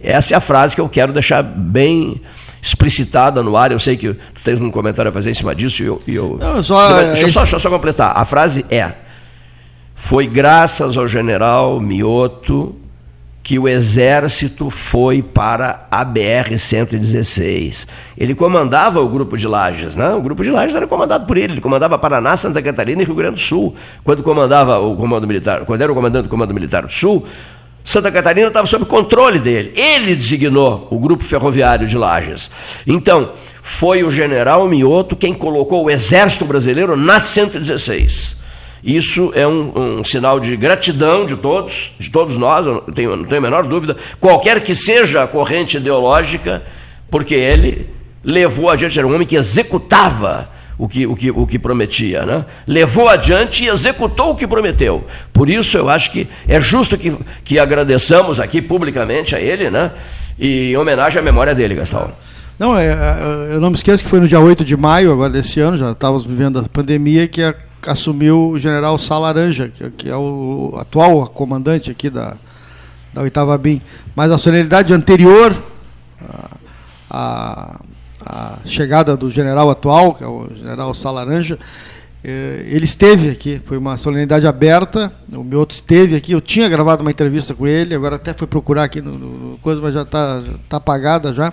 essa 0.01 0.35
é 0.35 0.37
a 0.37 0.41
frase 0.41 0.75
que 0.75 0.81
eu 0.81 0.89
quero 0.89 1.13
deixar 1.13 1.43
bem 1.43 2.21
explicitada 2.61 3.43
no 3.43 3.57
ar. 3.57 3.73
Eu 3.73 3.79
sei 3.79 3.97
que 3.97 4.13
tu 4.13 4.43
tens 4.45 4.61
um 4.61 4.71
comentário 4.71 5.09
a 5.09 5.13
fazer 5.13 5.31
em 5.31 5.35
cima 5.35 5.55
disso 5.55 5.83
e 5.83 5.87
eu. 5.87 6.01
E 6.07 6.15
eu... 6.15 6.37
Não, 6.41 6.63
só, 6.63 7.03
deixa, 7.03 7.23
eu 7.23 7.29
só, 7.31 7.41
deixa 7.41 7.57
eu 7.57 7.61
só 7.61 7.71
completar. 7.71 8.13
A 8.17 8.25
frase 8.25 8.65
é 8.71 8.93
foi 10.01 10.29
graças 10.29 10.97
ao 10.97 11.09
general 11.09 11.81
Mioto 11.81 12.75
que 13.43 13.59
o 13.59 13.67
exército 13.69 14.71
foi 14.71 15.23
para 15.23 15.89
a 15.91 16.07
BR-116. 16.07 17.87
Ele 18.17 18.33
comandava 18.33 19.01
o 19.01 19.09
grupo 19.09 19.37
de 19.37 19.49
Lages, 19.49 19.97
né? 19.97 20.11
o 20.11 20.23
grupo 20.23 20.45
de 20.45 20.51
Lages 20.51 20.77
era 20.77 20.87
comandado 20.87 21.27
por 21.27 21.37
ele, 21.37 21.55
ele 21.55 21.61
comandava 21.61 21.99
Paraná, 21.99 22.37
Santa 22.37 22.63
Catarina 22.63 23.03
e 23.03 23.05
Rio 23.05 23.17
Grande 23.17 23.35
do 23.35 23.41
Sul. 23.41 23.75
Quando 24.05 24.23
comandava 24.23 24.79
o 24.79 24.97
comando 24.97 25.27
militar, 25.27 25.65
quando 25.65 25.83
era 25.83 25.91
o 25.91 25.95
comandante 25.95 26.23
do 26.25 26.29
Comando 26.29 26.55
Militar 26.55 26.87
do 26.87 26.93
Sul, 26.93 27.27
Santa 27.83 28.13
Catarina 28.13 28.47
estava 28.47 28.69
sob 28.69 28.85
controle 28.85 29.41
dele. 29.41 29.73
Ele 29.75 30.15
designou 30.15 30.87
o 30.91 30.99
grupo 30.99 31.25
ferroviário 31.25 31.89
de 31.89 31.99
Lages. 31.99 32.51
Então, 32.87 33.33
foi 33.63 34.05
o 34.05 34.11
general 34.11 34.69
Mioto 34.69 35.17
quem 35.17 35.35
colocou 35.35 35.85
o 35.85 35.91
exército 35.91 36.45
brasileiro 36.45 36.97
na 36.97 37.19
116. 37.19 38.38
Isso 38.83 39.33
é 39.35 39.47
um, 39.47 39.99
um, 39.99 40.05
sinal 40.05 40.39
de 40.39 40.57
gratidão 40.57 41.27
de 41.27 41.37
todos, 41.37 41.93
de 41.99 42.11
todos 42.11 42.37
nós, 42.37 42.65
não 42.65 42.81
tenho, 42.81 43.17
não 43.17 43.25
tenho 43.25 43.39
a 43.39 43.43
menor 43.43 43.65
dúvida, 43.65 43.97
qualquer 44.21 44.63
que 44.63 44.75
seja 44.75 45.25
a 45.25 45.27
corrente 45.27 45.77
ideológica, 45.77 46.63
porque 47.11 47.35
ele 47.35 47.89
levou 48.23 48.71
adiante, 48.71 48.99
era 48.99 49.07
um 49.07 49.15
homem 49.15 49.27
que 49.27 49.37
executava 49.37 50.49
o 50.79 50.89
que, 50.89 51.07
o 51.07 51.17
que, 51.17 51.31
o 51.31 51.47
que 51.47 51.59
prometia, 51.59 52.25
né? 52.25 52.45
levou 52.67 53.09
adiante 53.09 53.65
e 53.65 53.69
executou 53.69 54.31
o 54.31 54.35
que 54.37 54.47
prometeu. 54.47 55.05
Por 55.33 55.51
isso 55.51 55.77
eu 55.77 55.89
acho 55.89 56.13
que 56.13 56.29
é 56.47 56.61
justo 56.61 56.97
que, 56.97 57.17
que 57.43 57.59
agradeçamos 57.59 58.39
aqui 58.39 58.63
publicamente 58.63 59.35
a 59.35 59.41
ele, 59.41 59.71
né? 59.71 59.91
e 60.39 60.71
em 60.71 60.77
homenagem 60.77 61.19
à 61.19 61.23
memória 61.23 61.55
dele, 61.55 61.75
Gastão. 61.75 62.13
Não, 62.59 62.77
é, 62.77 62.87
é, 62.87 63.55
eu 63.55 63.61
não 63.61 63.71
me 63.71 63.77
esqueço 63.77 64.03
que 64.05 64.11
foi 64.11 64.21
no 64.21 64.29
dia 64.29 64.41
8 64.41 64.65
de 64.65 64.77
maio 64.77 65.13
agora 65.13 65.31
desse 65.31 65.61
ano, 65.61 65.77
já 65.77 65.93
estávamos 65.93 66.25
vivendo 66.25 66.61
a 66.61 66.63
pandemia, 66.63 67.27
que 67.27 67.43
a, 67.43 67.55
assumiu 67.87 68.51
o 68.51 68.59
general 68.59 68.99
Salaranja, 68.99 69.69
que, 69.69 69.91
que 69.91 70.09
é 70.09 70.17
o 70.17 70.77
atual 70.81 71.27
comandante 71.29 71.91
aqui 71.91 72.11
da, 72.11 72.37
da 73.13 73.23
oitava 73.23 73.57
BIM. 73.57 73.81
Mas 74.15 74.31
a 74.31 74.39
solenidade 74.39 74.93
anterior 74.93 75.57
à, 77.11 77.81
à 78.25 78.59
chegada 78.65 79.17
do 79.17 79.31
general 79.31 79.71
atual, 79.71 80.15
que 80.15 80.25
é 80.25 80.27
o 80.27 80.49
general 80.55 80.93
Salaranja, 80.95 81.59
ele 82.29 82.85
esteve 82.85 83.31
aqui, 83.31 83.61
foi 83.65 83.79
uma 83.79 83.97
solenidade 83.97 84.47
aberta, 84.47 85.13
o 85.33 85.43
meu 85.43 85.61
outro 85.61 85.75
esteve 85.75 86.17
aqui, 86.17 86.33
eu 86.33 86.41
tinha 86.41 86.69
gravado 86.69 87.03
uma 87.03 87.11
entrevista 87.11 87.55
com 87.55 87.67
ele, 87.67 87.95
agora 87.95 88.17
até 88.17 88.33
fui 88.33 88.47
procurar 88.47 88.85
aqui 88.85 89.01
no, 89.01 89.13
no 89.13 89.59
coisa, 89.59 89.81
mas 89.81 89.95
já 89.95 90.03
está 90.03 90.43
tá 90.69 90.77
apagada 90.79 91.33
já. 91.33 91.53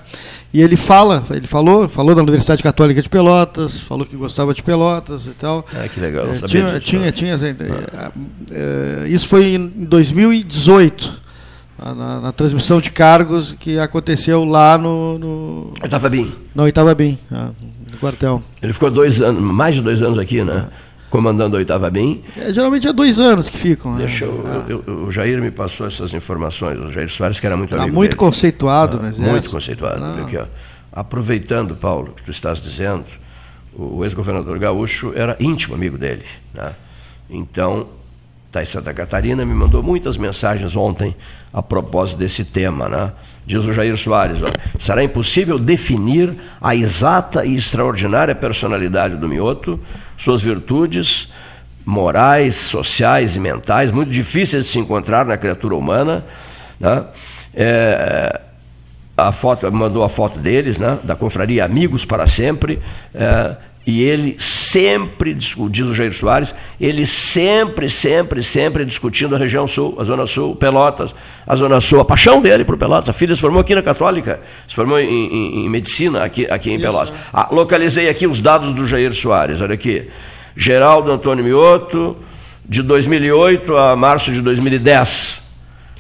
E 0.54 0.62
ele 0.62 0.76
fala, 0.78 1.24
ele 1.32 1.48
falou, 1.48 1.90
falou 1.90 2.16
da 2.16 2.22
Universidade 2.22 2.64
Católica 2.64 3.02
de 3.02 3.10
Pelotas, 3.10 3.82
falou 3.82 4.06
que 4.06 4.16
gostava 4.16 4.54
de 4.54 4.64
Pelotas 4.64 5.28
e 5.28 5.32
tal. 5.32 5.66
Ah, 5.74 5.88
que 5.88 6.00
legal, 6.00 6.26
é, 6.28 6.48
tinha, 6.48 6.66
disso, 6.66 6.82
tinha, 6.82 7.12
tinha, 7.12 7.36
ah. 7.94 8.12
é, 8.52 9.08
isso 9.08 9.28
foi 9.28 9.56
em 9.56 9.68
2018. 9.68 11.26
Na, 11.78 11.94
na, 11.94 12.22
na, 12.22 12.32
transmissão 12.32 12.80
de 12.80 12.90
cargos 12.90 13.54
que 13.60 13.78
aconteceu 13.78 14.46
lá 14.46 14.78
no. 14.78 15.20
no 15.20 15.74
Oitava 15.84 16.10
BIM. 16.10 16.32
Na 16.56 16.64
Oitava 16.64 16.96
BIM. 16.96 17.20
Ah, 18.06 18.12
quartel. 18.12 18.44
Ele 18.62 18.74
ficou 18.74 18.92
dois 18.92 19.22
anos, 19.22 19.42
mais 19.42 19.76
de 19.76 19.82
dois 19.82 20.02
anos 20.02 20.18
aqui, 20.18 20.44
né? 20.44 20.68
Comandando 21.10 21.56
a 21.56 21.60
oitava 21.60 21.90
BIM. 21.90 22.24
É, 22.38 22.52
geralmente 22.52 22.88
é 22.88 22.94
dois 22.94 23.20
anos 23.20 23.48
que 23.48 23.58
ficam. 23.58 23.94
Né? 23.94 24.00
Deixa 24.00 24.26
eu, 24.26 24.44
ah. 24.46 24.66
eu, 24.68 24.84
eu, 24.86 25.06
o 25.06 25.12
Jair 25.12 25.42
me 25.42 25.52
passou 25.52 25.88
essas 25.88 26.14
informações. 26.14 26.80
O 26.80 26.92
Jair 26.92 27.10
Soares, 27.10 27.40
que 27.40 27.46
era 27.46 27.56
muito 27.56 27.76
amigo 27.76 27.94
muito 27.94 28.10
dele. 28.12 28.20
conceituado, 28.20 29.00
né? 29.00 29.14
Muito 29.18 29.50
conceituado. 29.50 30.04
Aqui, 30.22 30.38
ó. 30.38 30.46
Aproveitando, 30.92 31.76
Paulo, 31.76 32.14
que 32.16 32.24
tu 32.24 32.32
estás 32.32 32.62
dizendo, 32.62 33.06
o 33.74 34.04
ex-governador 34.04 34.58
Gaúcho 34.58 35.14
era 35.16 35.36
íntimo 35.40 35.76
amigo 35.76 35.98
dele. 35.98 36.24
Né? 36.54 36.74
Então, 37.30 37.88
está 38.56 38.64
em 38.64 38.66
Santa 38.66 38.94
Catarina, 38.94 39.46
me 39.46 39.54
mandou 39.54 39.84
muitas 39.84 40.18
mensagens 40.18 40.76
ontem 40.78 41.14
a 41.52 41.62
propósito 41.62 42.20
desse 42.20 42.46
tema, 42.46 42.88
né? 42.88 43.12
Diz 43.46 43.66
o 43.66 43.74
Jair 43.74 43.98
Soares, 43.98 44.42
ó, 44.42 44.48
será 44.80 45.04
impossível 45.04 45.60
definir 45.60 46.34
a 46.62 46.74
exata 46.74 47.46
e 47.46 47.54
extraordinária 47.54 48.34
personalidade 48.34 49.18
do 49.18 49.28
Mioto, 49.28 49.80
suas 50.18 50.42
virtudes 50.42 51.32
morais, 51.86 52.56
sociais 52.56 53.36
e 53.36 53.40
mentais, 53.40 53.92
muito 53.92 54.10
difíceis 54.10 54.66
de 54.66 54.72
se 54.72 54.80
encontrar 54.80 55.26
na 55.26 55.38
criatura 55.38 55.76
humana. 55.76 56.24
Né? 56.80 57.04
É, 57.54 58.42
a 59.18 59.32
foto, 59.32 59.72
mandou 59.72 60.04
a 60.04 60.10
foto 60.10 60.40
deles, 60.40 60.80
né? 60.80 60.98
da 61.04 61.16
confraria 61.16 61.64
Amigos 61.64 62.06
para 62.06 62.26
Sempre. 62.26 62.82
É, 63.14 63.56
e 63.86 64.02
ele 64.02 64.36
sempre, 64.40 65.34
diz 65.34 65.56
o 65.56 65.94
Jair 65.94 66.12
Soares, 66.12 66.56
ele 66.82 67.06
sempre, 67.06 67.88
sempre, 67.88 68.44
sempre 68.44 68.84
discutindo 68.84 69.36
a 69.36 69.38
região 69.38 69.68
sul, 69.68 69.96
a 70.00 70.04
Zona 70.04 70.26
Sul, 70.26 70.56
Pelotas, 70.56 71.14
a 71.46 71.56
Zona 71.56 71.80
Sul, 71.80 72.00
a 72.00 72.06
paixão 72.06 72.42
dele 72.42 72.66
por 72.66 72.78
Pelotas. 72.78 73.10
A 73.10 73.14
filha 73.14 73.36
se 73.36 73.42
formou 73.42 73.62
aqui 73.62 73.76
na 73.76 73.84
Católica, 73.84 74.40
se 74.68 74.74
formou 74.74 75.00
em, 75.00 75.08
em, 75.08 75.66
em 75.66 75.70
medicina 75.70 76.24
aqui, 76.24 76.48
aqui 76.48 76.72
em 76.72 76.76
Isso. 76.76 76.84
Pelotas. 76.84 77.14
Ah, 77.32 77.50
localizei 77.52 78.10
aqui 78.10 78.26
os 78.26 78.42
dados 78.42 78.74
do 78.74 78.88
Jair 78.88 79.14
Soares, 79.14 79.62
olha 79.62 79.76
aqui. 79.76 80.10
Geraldo 80.58 81.12
Antônio 81.12 81.44
Mioto, 81.44 82.18
de 82.68 82.82
2008 82.82 83.78
a 83.78 83.96
março 83.96 84.32
de 84.32 84.42
2010 84.42 85.45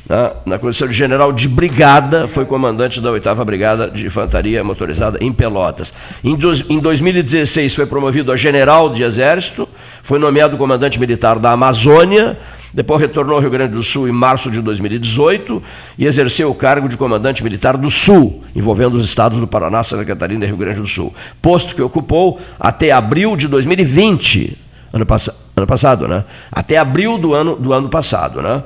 na, 0.07 0.33
na 0.45 0.59
condição 0.59 0.87
de 0.87 0.93
general 0.93 1.31
de 1.31 1.47
brigada, 1.47 2.27
foi 2.27 2.45
comandante 2.45 3.01
da 3.01 3.11
8 3.11 3.45
Brigada 3.45 3.89
de 3.89 4.05
Infantaria 4.05 4.63
Motorizada 4.63 5.17
em 5.21 5.31
Pelotas. 5.31 5.91
Em, 6.23 6.37
em 6.69 6.79
2016 6.79 7.73
foi 7.73 7.85
promovido 7.85 8.31
a 8.31 8.35
general 8.35 8.89
de 8.89 9.03
Exército, 9.03 9.67
foi 10.03 10.19
nomeado 10.19 10.57
comandante 10.57 10.99
militar 10.99 11.39
da 11.39 11.51
Amazônia, 11.51 12.37
depois 12.71 12.99
retornou 12.99 13.35
ao 13.35 13.41
Rio 13.41 13.49
Grande 13.49 13.73
do 13.73 13.81
Sul 13.81 14.07
em 14.07 14.11
março 14.11 14.51
de 14.51 14.61
2018 14.61 15.63
e 15.97 16.05
exerceu 16.05 16.51
o 16.51 16.53
cargo 16.53 16.89
de 16.89 16.97
comandante 16.97 17.41
militar 17.41 17.77
do 17.77 17.89
Sul, 17.89 18.43
envolvendo 18.53 18.95
os 18.95 19.05
estados 19.05 19.39
do 19.39 19.47
Paraná, 19.47 19.81
Santa 19.81 20.03
Catarina 20.03 20.43
e 20.43 20.47
Rio 20.47 20.57
Grande 20.57 20.81
do 20.81 20.87
Sul. 20.87 21.15
Posto 21.41 21.73
que 21.73 21.81
ocupou 21.81 22.37
até 22.59 22.91
abril 22.91 23.37
de 23.37 23.47
2020, 23.47 24.57
ano, 24.91 25.05
pass 25.05 25.29
ano 25.55 25.65
passado, 25.65 26.05
né? 26.05 26.25
Até 26.51 26.75
abril 26.75 27.17
do 27.17 27.33
ano, 27.33 27.55
do 27.55 27.71
ano 27.71 27.87
passado, 27.87 28.41
né? 28.41 28.61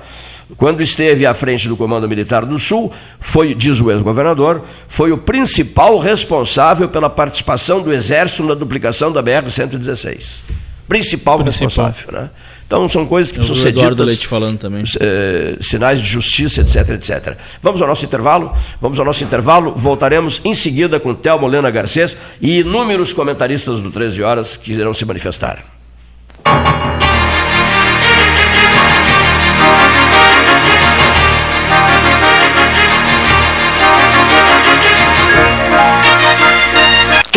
Quando 0.58 0.82
esteve 0.82 1.26
à 1.26 1.34
frente 1.34 1.68
do 1.68 1.78
Comando 1.78 2.08
Militar 2.08 2.46
do 2.46 2.58
Sul, 2.58 2.92
foi, 3.20 3.54
diz 3.54 3.80
o 3.82 3.92
ex-governador, 3.92 4.64
foi 4.88 5.12
o 5.12 5.18
principal 5.18 5.98
responsável 6.00 6.90
pela 6.90 7.10
participação 7.10 7.82
do 7.82 7.94
Exército 7.94 8.44
na 8.44 8.56
duplicação 8.56 9.12
da 9.12 9.22
BR-116. 9.22 10.44
Principal, 10.88 11.38
principal, 11.38 11.44
responsável, 11.44 12.12
né? 12.12 12.30
Então 12.66 12.88
são 12.88 13.06
coisas 13.06 13.32
que 13.32 13.38
precisam 13.38 13.60
ser 13.60 13.72
ditas. 13.72 14.06
Leite 14.06 14.28
falando 14.28 14.60
também. 14.60 14.84
Eh, 15.00 15.58
sinais 15.60 16.00
de 16.00 16.08
justiça, 16.08 16.62
etc, 16.62 16.90
etc. 16.90 17.36
Vamos 17.62 17.82
ao 17.82 17.88
nosso 17.88 18.06
intervalo. 18.06 18.52
Vamos 18.80 19.00
ao 19.00 19.06
nosso 19.06 19.24
intervalo. 19.24 19.74
Voltaremos 19.76 20.40
em 20.44 20.54
seguida 20.54 21.00
com 21.00 21.14
Thelma 21.16 21.48
Lena 21.48 21.72
Garcês 21.72 22.16
e 22.40 22.60
inúmeros 22.60 23.12
comentaristas 23.12 23.82
do 23.82 23.90
13 23.90 24.22
horas 24.22 24.56
que 24.56 24.72
irão 24.72 24.94
se 24.94 25.04
manifestar. 25.04 25.64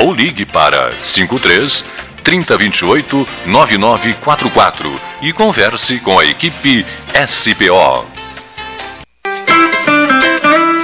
ou 0.00 0.12
ligue 0.12 0.44
para 0.44 0.90
53 1.04 1.84
3028 2.22 3.28
9944 3.46 4.94
e 5.22 5.32
converse 5.32 5.98
com 5.98 6.18
a 6.18 6.24
equipe 6.24 6.86
SPO. 7.26 8.06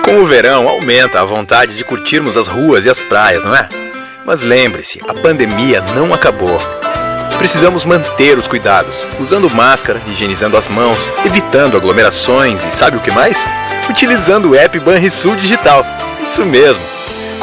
Com 0.02 0.20
o 0.20 0.26
verão 0.26 0.68
aumenta 0.68 1.20
a 1.20 1.24
vontade 1.24 1.74
de 1.74 1.84
curtirmos 1.84 2.36
as 2.36 2.46
ruas 2.46 2.84
e 2.84 2.90
as 2.90 3.00
praias, 3.00 3.42
não 3.42 3.54
é? 3.54 3.68
Mas 4.24 4.42
lembre-se, 4.42 5.00
a 5.08 5.14
pandemia 5.14 5.80
não 5.94 6.14
acabou. 6.14 6.58
Precisamos 7.38 7.84
manter 7.84 8.38
os 8.38 8.48
cuidados, 8.48 9.06
usando 9.20 9.50
máscara, 9.50 10.00
higienizando 10.08 10.56
as 10.56 10.68
mãos, 10.68 11.12
evitando 11.24 11.76
aglomerações 11.76 12.64
e 12.64 12.74
sabe 12.74 12.96
o 12.96 13.00
que 13.00 13.10
mais? 13.10 13.46
Utilizando 13.90 14.50
o 14.50 14.54
app 14.54 14.78
Banrisul 14.80 15.36
Digital. 15.36 15.84
Isso 16.22 16.44
mesmo 16.44 16.95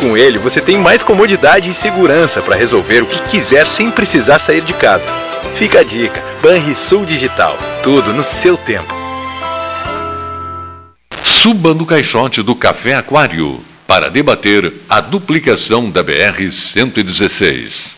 com 0.04 0.18
ele, 0.18 0.38
você 0.38 0.60
tem 0.60 0.78
mais 0.78 1.02
comodidade 1.02 1.70
e 1.70 1.74
segurança 1.74 2.42
para 2.42 2.58
resolver 2.58 3.04
o 3.04 3.06
que 3.06 3.22
quiser 3.22 3.66
sem 3.66 3.90
precisar 3.90 4.38
sair 4.40 4.62
de 4.62 4.74
casa. 4.74 5.08
Fica 5.56 5.80
a 5.80 5.84
dica: 5.84 6.22
Banrisul 6.42 7.06
Digital. 7.06 7.58
Tudo 7.82 8.12
no 8.12 8.22
seu 8.24 8.58
tempo. 8.58 8.94
Suba 11.24 11.74
no 11.74 11.86
caixote 11.86 12.44
do 12.44 12.54
Café 12.54 12.96
Aquário 12.96 13.64
para 13.88 14.10
debater 14.10 14.74
a 14.90 15.00
duplicação 15.00 15.90
da 15.90 16.04
BR-116. 16.04 17.96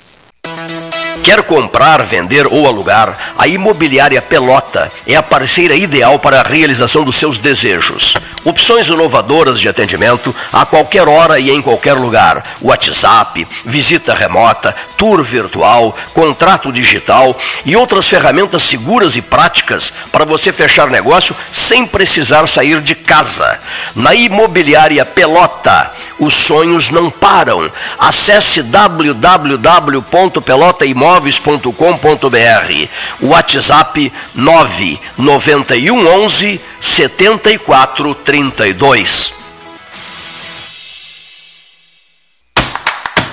Quer 1.24 1.42
comprar, 1.42 2.04
vender 2.04 2.46
ou 2.46 2.68
alugar? 2.68 3.34
A 3.36 3.48
Imobiliária 3.48 4.22
Pelota 4.22 4.92
é 5.08 5.16
a 5.16 5.24
parceira 5.24 5.76
ideal 5.76 6.20
para 6.20 6.42
a 6.42 6.44
realização 6.44 7.04
dos 7.04 7.16
seus 7.16 7.40
desejos. 7.40 8.14
Opções 8.46 8.88
inovadoras 8.88 9.60
de 9.60 9.68
atendimento 9.68 10.34
a 10.54 10.66
qualquer 10.66 11.08
hora 11.08 11.40
e 11.40 11.52
em 11.52 11.62
qualquer 11.62 11.94
lugar. 11.94 12.44
WhatsApp, 12.62 13.48
visita 13.66 14.14
remota, 14.14 14.76
tour 14.96 15.22
virtual, 15.24 15.98
contrato 16.14 16.72
digital 16.72 17.38
e 17.66 17.76
outras 17.76 18.08
ferramentas 18.08 18.64
seguras 18.64 19.18
e 19.18 19.22
práticas 19.22 19.92
para 20.12 20.24
você 20.24 20.54
fechar 20.54 20.88
negócio 20.88 21.36
sem 21.52 21.86
precisar 21.86 22.48
sair 22.48 22.80
de 22.82 22.96
casa. 22.96 23.60
Na 23.96 24.14
Imobiliária 24.14 25.04
Pelota, 25.04 25.92
os 26.20 26.34
sonhos 26.34 26.92
não 26.92 27.10
param. 27.10 27.70
Acesse 28.00 28.62
www.pelotaimóveis 28.64 31.36
imóveis.com.br. 31.36 32.88
WhatsApp 33.22 34.14
991 34.36 36.08
11 36.24 36.62
74 36.80 38.16
32. 38.36 39.34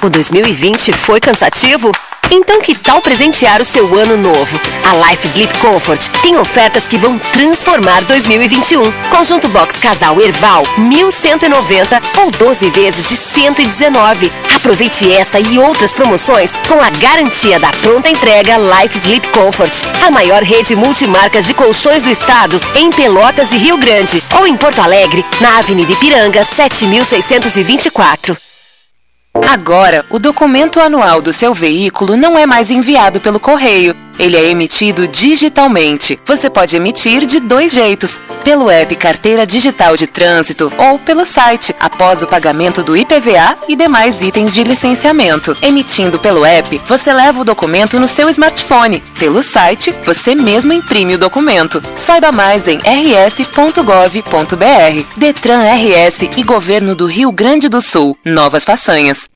O 0.00 0.08
2020 0.08 0.92
foi 0.92 1.18
cansativo? 1.18 1.90
Então 2.34 2.62
que 2.62 2.74
tal 2.74 3.02
presentear 3.02 3.60
o 3.60 3.64
seu 3.64 3.94
ano 3.94 4.16
novo? 4.16 4.58
A 4.90 5.10
Life 5.10 5.28
Sleep 5.28 5.52
Comfort 5.58 6.08
tem 6.22 6.38
ofertas 6.38 6.86
que 6.86 6.96
vão 6.96 7.18
transformar 7.18 8.00
2021. 8.04 8.90
Conjunto 9.10 9.48
Box 9.48 9.78
Casal 9.78 10.18
Erval, 10.18 10.62
1190 10.78 12.00
ou 12.22 12.30
12 12.30 12.70
vezes 12.70 13.10
de 13.10 13.16
119. 13.16 14.32
Aproveite 14.56 15.12
essa 15.12 15.38
e 15.38 15.58
outras 15.58 15.92
promoções 15.92 16.54
com 16.66 16.80
a 16.80 16.88
garantia 16.88 17.60
da 17.60 17.68
pronta 17.82 18.08
entrega 18.08 18.56
Life 18.56 18.96
Sleep 18.96 19.28
Comfort, 19.28 19.84
a 20.02 20.10
maior 20.10 20.42
rede 20.42 20.74
multimarcas 20.74 21.46
de 21.46 21.52
colchões 21.52 22.02
do 22.02 22.08
estado 22.08 22.58
em 22.76 22.90
Pelotas 22.90 23.52
e 23.52 23.58
Rio 23.58 23.76
Grande 23.76 24.22
ou 24.38 24.46
em 24.46 24.56
Porto 24.56 24.80
Alegre, 24.80 25.22
na 25.38 25.58
Avenida 25.58 25.92
Ipiranga, 25.92 26.42
7624. 26.42 28.51
Agora, 29.34 30.04
o 30.10 30.18
documento 30.18 30.78
anual 30.78 31.22
do 31.22 31.32
seu 31.32 31.54
veículo 31.54 32.16
não 32.16 32.38
é 32.38 32.44
mais 32.44 32.70
enviado 32.70 33.18
pelo 33.18 33.40
correio. 33.40 33.96
Ele 34.18 34.36
é 34.36 34.50
emitido 34.50 35.06
digitalmente. 35.08 36.18
Você 36.26 36.48
pode 36.48 36.76
emitir 36.76 37.26
de 37.26 37.40
dois 37.40 37.72
jeitos: 37.72 38.20
pelo 38.44 38.70
app 38.70 38.94
Carteira 38.96 39.46
Digital 39.46 39.96
de 39.96 40.06
Trânsito 40.06 40.72
ou 40.78 40.98
pelo 40.98 41.24
site, 41.24 41.74
após 41.78 42.22
o 42.22 42.26
pagamento 42.26 42.82
do 42.82 42.96
IPVA 42.96 43.56
e 43.68 43.76
demais 43.76 44.20
itens 44.20 44.54
de 44.54 44.64
licenciamento. 44.64 45.56
Emitindo 45.62 46.18
pelo 46.18 46.44
app, 46.44 46.80
você 46.86 47.12
leva 47.12 47.40
o 47.40 47.44
documento 47.44 47.98
no 47.98 48.08
seu 48.08 48.28
smartphone. 48.28 49.02
Pelo 49.18 49.42
site, 49.42 49.94
você 50.04 50.34
mesmo 50.34 50.72
imprime 50.72 51.14
o 51.14 51.18
documento. 51.18 51.82
Saiba 51.96 52.32
mais 52.32 52.66
em 52.68 52.78
rs.gov.br. 52.78 54.22
Detran 55.16 55.60
RS 55.62 56.22
e 56.36 56.42
Governo 56.42 56.94
do 56.94 57.06
Rio 57.06 57.30
Grande 57.32 57.68
do 57.68 57.80
Sul. 57.80 58.16
Novas 58.24 58.64
façanhas. 58.64 59.28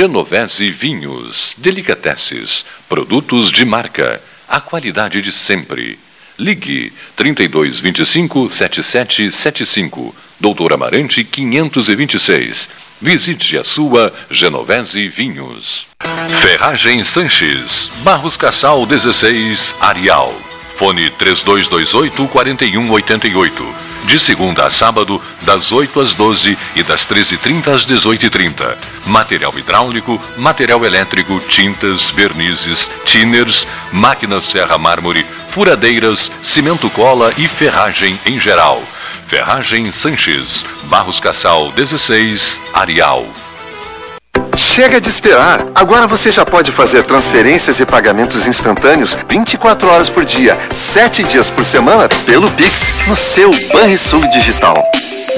Genovese 0.00 0.70
Vinhos, 0.70 1.54
Delicateces, 1.58 2.64
produtos 2.88 3.50
de 3.50 3.64
marca, 3.64 4.20
a 4.48 4.60
qualidade 4.60 5.20
de 5.20 5.32
sempre. 5.32 5.98
Ligue 6.38 6.92
3225 7.16 8.50
7775, 8.50 10.14
Doutor 10.38 10.72
Amarante 10.72 11.24
526. 11.24 12.68
Visite 13.00 13.58
a 13.58 13.64
sua 13.64 14.12
Genovese 14.30 15.08
Vinhos. 15.08 15.86
Ferragem 16.40 17.02
Sanches, 17.04 17.90
Barros 18.02 18.36
Cassal 18.36 18.86
16, 18.86 19.76
Arial. 19.80 20.32
Fone 20.78 21.10
3228 21.10 22.26
4188. 22.28 23.89
De 24.04 24.18
segunda 24.18 24.66
a 24.66 24.70
sábado, 24.70 25.20
das 25.42 25.72
8 25.72 26.00
às 26.00 26.14
12 26.14 26.58
e 26.74 26.82
das 26.82 27.06
13h30 27.06 27.68
às 27.68 27.86
18h30. 27.86 28.76
Material 29.06 29.52
hidráulico, 29.56 30.20
material 30.36 30.84
elétrico, 30.84 31.40
tintas, 31.48 32.10
vernizes, 32.10 32.90
tinners, 33.04 33.66
máquinas 33.92 34.44
serra 34.44 34.78
mármore, 34.78 35.24
furadeiras, 35.50 36.30
cimento 36.42 36.88
cola 36.90 37.32
e 37.36 37.46
ferragem 37.46 38.18
em 38.26 38.40
geral. 38.40 38.82
Ferragem 39.26 39.92
Sanches, 39.92 40.64
Barros 40.84 41.20
Cassal 41.20 41.70
16, 41.72 42.60
Arial. 42.74 43.24
Chega 44.56 45.00
de 45.00 45.08
esperar! 45.08 45.66
Agora 45.74 46.06
você 46.06 46.30
já 46.30 46.44
pode 46.44 46.70
fazer 46.72 47.04
transferências 47.04 47.80
e 47.80 47.86
pagamentos 47.86 48.46
instantâneos 48.46 49.16
24 49.28 49.88
horas 49.88 50.08
por 50.08 50.24
dia, 50.24 50.58
7 50.74 51.24
dias 51.24 51.50
por 51.50 51.64
semana 51.64 52.08
pelo 52.26 52.50
Pix 52.52 52.94
no 53.06 53.16
seu 53.16 53.50
Banrisul 53.72 54.26
Digital. 54.28 54.74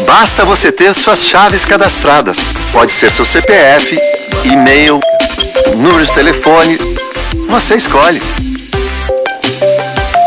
Basta 0.07 0.45
você 0.45 0.73
ter 0.73 0.93
suas 0.95 1.21
chaves 1.21 1.65
cadastradas. 1.65 2.39
Pode 2.73 2.93
ser 2.93 3.11
seu 3.11 3.25
CPF, 3.25 3.99
e-mail, 4.45 5.01
número 5.77 6.05
de 6.05 6.13
telefone. 6.13 6.79
Você 7.49 7.75
escolhe. 7.75 8.23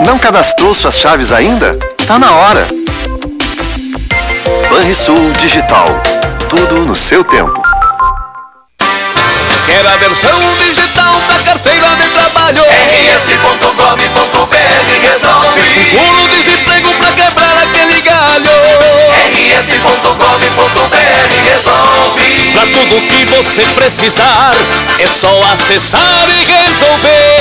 Não 0.05 0.19
cadastrou 0.19 0.73
suas 0.73 0.95
chaves 0.95 1.31
ainda? 1.31 1.71
Tá 2.05 2.19
na 2.19 2.31
hora. 2.31 2.67
Banrisul 4.69 5.31
Digital. 5.33 5.87
Tudo 6.49 6.85
no 6.85 6.95
seu 6.95 7.23
tempo. 7.23 7.64
Quer 9.75 9.85
a 9.87 9.97
versão 9.97 10.31
digital 10.57 11.13
da 11.27 11.37
carteira 11.39 11.87
de 11.97 12.07
trabalho? 12.07 12.63
rs.gov.br 12.63 14.55
resolve. 15.01 15.61
Seguro-desemprego 15.67 16.93
pra 16.93 17.11
quebrar 17.11 17.57
aquele 17.57 17.99
galho. 17.99 18.55
rs.gov.br 19.51 20.15
resolve. 21.43 22.51
Pra 22.53 22.61
tudo 22.67 23.01
que 23.01 23.25
você 23.25 23.63
precisar, 23.75 24.55
é 24.97 25.07
só 25.09 25.43
acessar 25.51 26.29
e 26.29 26.45
resolver. 26.45 27.35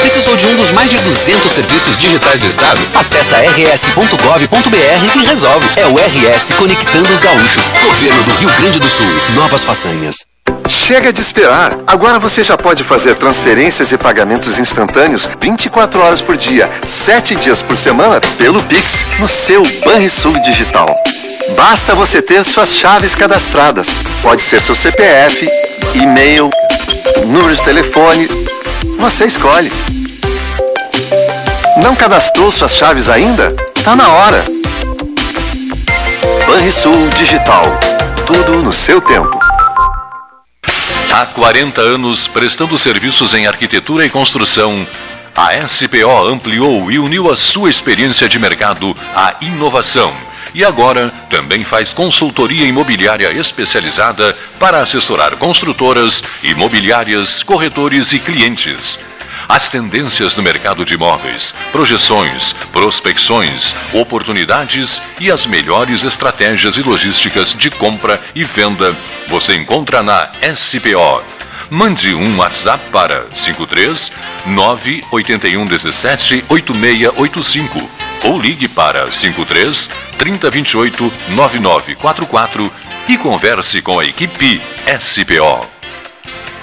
Precisou 0.00 0.34
de 0.38 0.46
um 0.46 0.56
dos 0.56 0.70
mais 0.70 0.88
de 0.88 0.96
200 1.00 1.52
serviços 1.52 1.98
digitais 1.98 2.40
do 2.40 2.46
Estado? 2.46 2.80
Acesse 2.94 3.34
rs.gov.br 3.34 5.20
e 5.20 5.24
resolve. 5.26 5.68
É 5.76 5.84
o 5.84 5.98
RS 5.98 6.52
Conectando 6.56 7.12
os 7.12 7.18
Gaúchos. 7.18 7.68
Governo 7.84 8.22
do 8.22 8.36
Rio 8.36 8.50
Grande 8.58 8.80
do 8.80 8.88
Sul. 8.88 9.06
Novas 9.34 9.62
façanhas. 9.64 10.29
Chega 10.68 11.12
de 11.12 11.20
esperar! 11.20 11.78
Agora 11.86 12.18
você 12.18 12.42
já 12.42 12.56
pode 12.56 12.84
fazer 12.84 13.14
transferências 13.16 13.92
e 13.92 13.98
pagamentos 13.98 14.58
instantâneos 14.58 15.28
24 15.40 16.00
horas 16.00 16.20
por 16.20 16.36
dia, 16.36 16.70
7 16.86 17.36
dias 17.36 17.62
por 17.62 17.76
semana 17.78 18.20
pelo 18.38 18.62
Pix 18.64 19.06
no 19.18 19.28
seu 19.28 19.62
Banrisul 19.84 20.38
Digital. 20.40 20.94
Basta 21.56 21.94
você 21.94 22.22
ter 22.22 22.44
suas 22.44 22.70
chaves 22.70 23.14
cadastradas. 23.14 24.00
Pode 24.22 24.42
ser 24.42 24.60
seu 24.60 24.74
CPF, 24.74 25.48
e-mail, 25.94 26.50
número 27.26 27.54
de 27.54 27.62
telefone. 27.62 28.28
Você 28.98 29.24
escolhe. 29.24 29.72
Não 31.82 31.96
cadastrou 31.96 32.50
suas 32.50 32.72
chaves 32.72 33.08
ainda? 33.08 33.48
Tá 33.82 33.96
na 33.96 34.08
hora. 34.08 34.44
Banrisul 36.46 37.08
Digital. 37.08 37.64
Tudo 38.26 38.62
no 38.62 38.72
seu 38.72 39.00
tempo. 39.00 39.39
Há 41.12 41.26
40 41.26 41.80
anos 41.80 42.28
prestando 42.28 42.78
serviços 42.78 43.34
em 43.34 43.44
arquitetura 43.44 44.06
e 44.06 44.10
construção, 44.10 44.86
a 45.36 45.66
SPO 45.66 46.28
ampliou 46.28 46.90
e 46.90 47.00
uniu 47.00 47.28
a 47.28 47.36
sua 47.36 47.68
experiência 47.68 48.28
de 48.28 48.38
mercado 48.38 48.96
à 49.14 49.34
inovação. 49.40 50.14
E 50.54 50.64
agora 50.64 51.12
também 51.28 51.64
faz 51.64 51.92
consultoria 51.92 52.64
imobiliária 52.64 53.32
especializada 53.32 54.36
para 54.58 54.80
assessorar 54.80 55.36
construtoras, 55.36 56.22
imobiliárias, 56.44 57.42
corretores 57.42 58.12
e 58.12 58.20
clientes 58.20 58.98
as 59.50 59.68
tendências 59.68 60.36
no 60.36 60.44
mercado 60.44 60.84
de 60.84 60.94
imóveis, 60.94 61.52
projeções, 61.72 62.52
prospecções, 62.72 63.74
oportunidades 63.92 65.02
e 65.18 65.28
as 65.28 65.44
melhores 65.44 66.04
estratégias 66.04 66.76
e 66.76 66.82
logísticas 66.82 67.52
de 67.52 67.68
compra 67.68 68.20
e 68.32 68.44
venda 68.44 68.96
você 69.26 69.56
encontra 69.56 70.04
na 70.04 70.30
SPO. 70.54 71.24
Mande 71.68 72.14
um 72.14 72.38
WhatsApp 72.38 72.90
para 72.92 73.26
53 73.34 74.12
981 74.46 75.64
17 75.64 76.44
8685 76.48 77.90
ou 78.26 78.40
ligue 78.40 78.68
para 78.68 79.10
53 79.10 79.90
3028 80.16 81.12
9944 81.30 82.72
e 83.08 83.18
converse 83.18 83.82
com 83.82 83.98
a 83.98 84.04
equipe 84.04 84.62
SPO. 85.00 85.79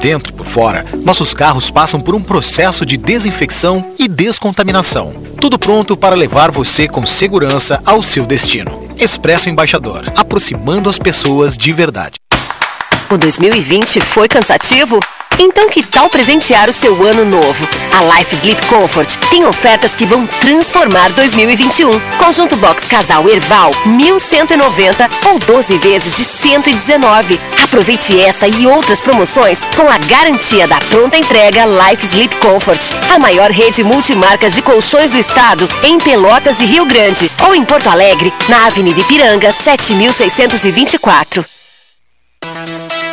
Dentro 0.00 0.32
e 0.32 0.36
por 0.36 0.46
fora, 0.46 0.86
nossos 1.04 1.34
carros 1.34 1.70
passam 1.70 2.00
por 2.00 2.14
um 2.14 2.22
processo 2.22 2.86
de 2.86 2.96
desinfecção 2.96 3.86
e 3.98 4.08
descontaminação. 4.08 5.12
Tudo 5.38 5.58
pronto 5.58 5.94
para 5.96 6.16
levar 6.16 6.50
você 6.50 6.88
com 6.88 7.04
segurança 7.04 7.80
ao 7.84 8.02
seu 8.02 8.24
destino. 8.24 8.82
Expresso 8.98 9.50
Embaixador, 9.50 10.10
aproximando 10.16 10.88
as 10.88 10.98
pessoas 10.98 11.56
de 11.56 11.70
verdade. 11.72 12.14
O 13.10 13.18
2020 13.18 14.00
foi 14.00 14.28
cansativo? 14.28 15.00
Então 15.36 15.68
que 15.68 15.82
tal 15.82 16.08
presentear 16.08 16.70
o 16.70 16.72
seu 16.72 17.02
ano 17.04 17.24
novo? 17.24 17.68
A 17.92 18.04
Life 18.16 18.36
Sleep 18.36 18.64
Comfort 18.66 19.16
tem 19.28 19.44
ofertas 19.44 19.96
que 19.96 20.04
vão 20.04 20.28
transformar 20.28 21.10
2021. 21.10 21.90
Conjunto 22.18 22.54
Box 22.54 22.86
Casal 22.86 23.28
Erval, 23.28 23.72
1190 23.84 25.10
ou 25.26 25.40
12 25.40 25.76
vezes 25.78 26.18
de 26.18 26.22
119. 26.22 27.40
Aproveite 27.64 28.20
essa 28.20 28.46
e 28.46 28.68
outras 28.68 29.00
promoções 29.00 29.60
com 29.74 29.90
a 29.90 29.98
garantia 29.98 30.68
da 30.68 30.78
pronta 30.78 31.16
entrega 31.16 31.66
Life 31.66 32.06
Sleep 32.06 32.36
Comfort. 32.36 32.92
A 33.12 33.18
maior 33.18 33.50
rede 33.50 33.82
multimarcas 33.82 34.54
de 34.54 34.62
colchões 34.62 35.10
do 35.10 35.18
estado 35.18 35.68
em 35.82 35.98
Pelotas 35.98 36.60
e 36.60 36.64
Rio 36.64 36.84
Grande 36.84 37.28
ou 37.44 37.56
em 37.56 37.64
Porto 37.64 37.88
Alegre, 37.88 38.32
na 38.48 38.66
Avenida 38.66 39.00
Ipiranga, 39.00 39.50
7624. 39.50 41.44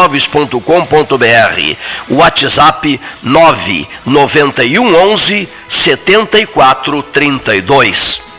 imóveis.com.br. 0.00 1.76
WhatsApp 2.08 3.00
991 3.22 4.94
11 4.94 5.48
7432. 5.68 8.29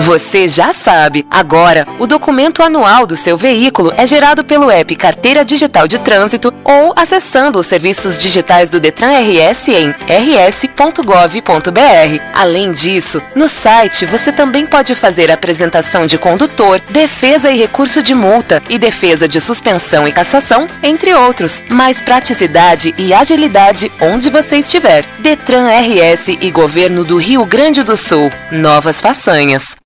Você 0.00 0.48
já 0.48 0.72
sabe, 0.72 1.26
agora 1.30 1.86
o 1.98 2.06
documento 2.06 2.62
anual 2.62 3.06
do 3.06 3.16
seu 3.16 3.36
veículo 3.36 3.92
é 3.96 4.06
gerado 4.06 4.42
pelo 4.42 4.70
app 4.70 4.96
Carteira 4.96 5.44
Digital 5.44 5.86
de 5.86 5.98
Trânsito 5.98 6.52
ou 6.64 6.92
acessando 6.96 7.58
os 7.58 7.66
serviços 7.66 8.18
digitais 8.18 8.68
do 8.68 8.80
Detran 8.80 9.10
RS 9.10 9.68
em 9.68 9.90
rs.gov.br. 9.90 11.00
Além 12.32 12.72
disso, 12.72 13.22
no 13.34 13.48
site 13.48 14.04
você 14.04 14.32
também 14.32 14.66
pode 14.66 14.94
fazer 14.94 15.30
apresentação 15.30 16.06
de 16.06 16.18
condutor, 16.18 16.80
defesa 16.90 17.50
e 17.50 17.58
recurso 17.58 18.02
de 18.02 18.14
multa 18.14 18.62
e 18.68 18.78
defesa 18.78 19.26
de 19.28 19.40
suspensão 19.40 20.06
e 20.06 20.12
cassação, 20.12 20.66
entre 20.82 21.14
outros. 21.14 21.62
Mais 21.68 22.00
praticidade 22.00 22.94
e 22.98 23.14
agilidade 23.14 23.90
onde 24.00 24.30
você 24.30 24.56
estiver. 24.56 25.04
Detran 25.18 25.68
RS 25.68 26.28
e 26.40 26.50
Governo 26.50 27.04
do 27.04 27.16
Rio 27.16 27.44
Grande 27.44 27.82
do 27.82 27.96
Sul. 27.96 28.30
Novas 28.50 29.00
façanhas. 29.00 29.79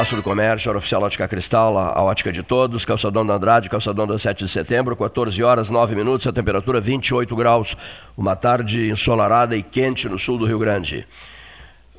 Palácio 0.00 0.16
do 0.16 0.22
Comércio, 0.22 0.70
Hora 0.70 0.78
Oficial 0.78 1.02
Ótica 1.02 1.28
Cristal, 1.28 1.76
a 1.76 2.02
ótica 2.02 2.32
de 2.32 2.42
todos, 2.42 2.86
calçadão 2.86 3.26
da 3.26 3.34
Andrade, 3.34 3.68
calçadão 3.68 4.06
da 4.06 4.18
7 4.18 4.46
de 4.46 4.50
setembro, 4.50 4.96
14 4.96 5.42
horas 5.42 5.68
9 5.68 5.94
minutos, 5.94 6.26
a 6.26 6.32
temperatura 6.32 6.80
28 6.80 7.36
graus, 7.36 7.76
uma 8.16 8.34
tarde 8.34 8.88
ensolarada 8.88 9.54
e 9.54 9.62
quente 9.62 10.08
no 10.08 10.18
sul 10.18 10.38
do 10.38 10.46
Rio 10.46 10.58
Grande. 10.58 11.06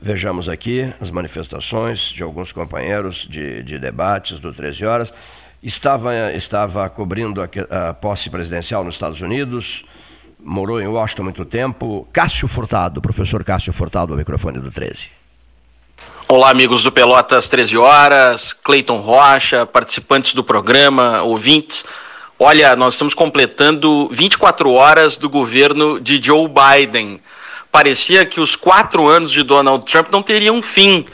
Vejamos 0.02 0.50
aqui 0.50 0.92
as 1.00 1.12
manifestações 1.12 2.06
de 2.06 2.24
alguns 2.24 2.52
companheiros 2.52 3.28
de, 3.30 3.62
de 3.62 3.78
debates 3.78 4.40
do 4.40 4.52
13 4.52 4.84
horas. 4.84 5.14
Estava, 5.62 6.34
estava 6.34 6.90
cobrindo 6.90 7.40
a, 7.40 7.90
a 7.90 7.94
posse 7.94 8.32
presidencial 8.32 8.84
nos 8.84 8.96
Estados 8.96 9.22
Unidos, 9.22 9.86
morou 10.44 10.82
em 10.82 10.88
Washington 10.88 11.22
há 11.22 11.26
muito 11.26 11.46
tempo. 11.46 12.08
Cássio 12.12 12.48
Furtado, 12.48 13.00
professor 13.00 13.44
Cássio 13.44 13.72
Furtado, 13.72 14.12
ao 14.12 14.18
microfone 14.18 14.58
do 14.58 14.72
13. 14.72 15.21
Olá, 16.34 16.50
amigos 16.50 16.82
do 16.82 16.94
Pelotas 16.94 17.50
13 17.50 17.78
Horas, 17.78 18.54
Cleiton 18.54 19.02
Rocha, 19.02 19.66
participantes 19.66 20.34
do 20.34 20.42
programa, 20.42 21.22
ouvintes. 21.24 21.84
Olha, 22.40 22.74
nós 22.74 22.94
estamos 22.94 23.14
completando 23.14 24.08
24 24.14 24.72
horas 24.72 25.18
do 25.18 25.28
governo 25.28 26.00
de 26.00 26.24
Joe 26.24 26.48
Biden. 26.48 27.20
Parecia 27.70 28.26
que 28.26 28.40
os 28.40 28.56
quatro 28.56 29.10
anos 29.10 29.30
de 29.30 29.44
Donald 29.44 29.84
Trump 29.84 30.08
não 30.10 30.24
teriam 30.24 30.62
fim, 30.62 31.06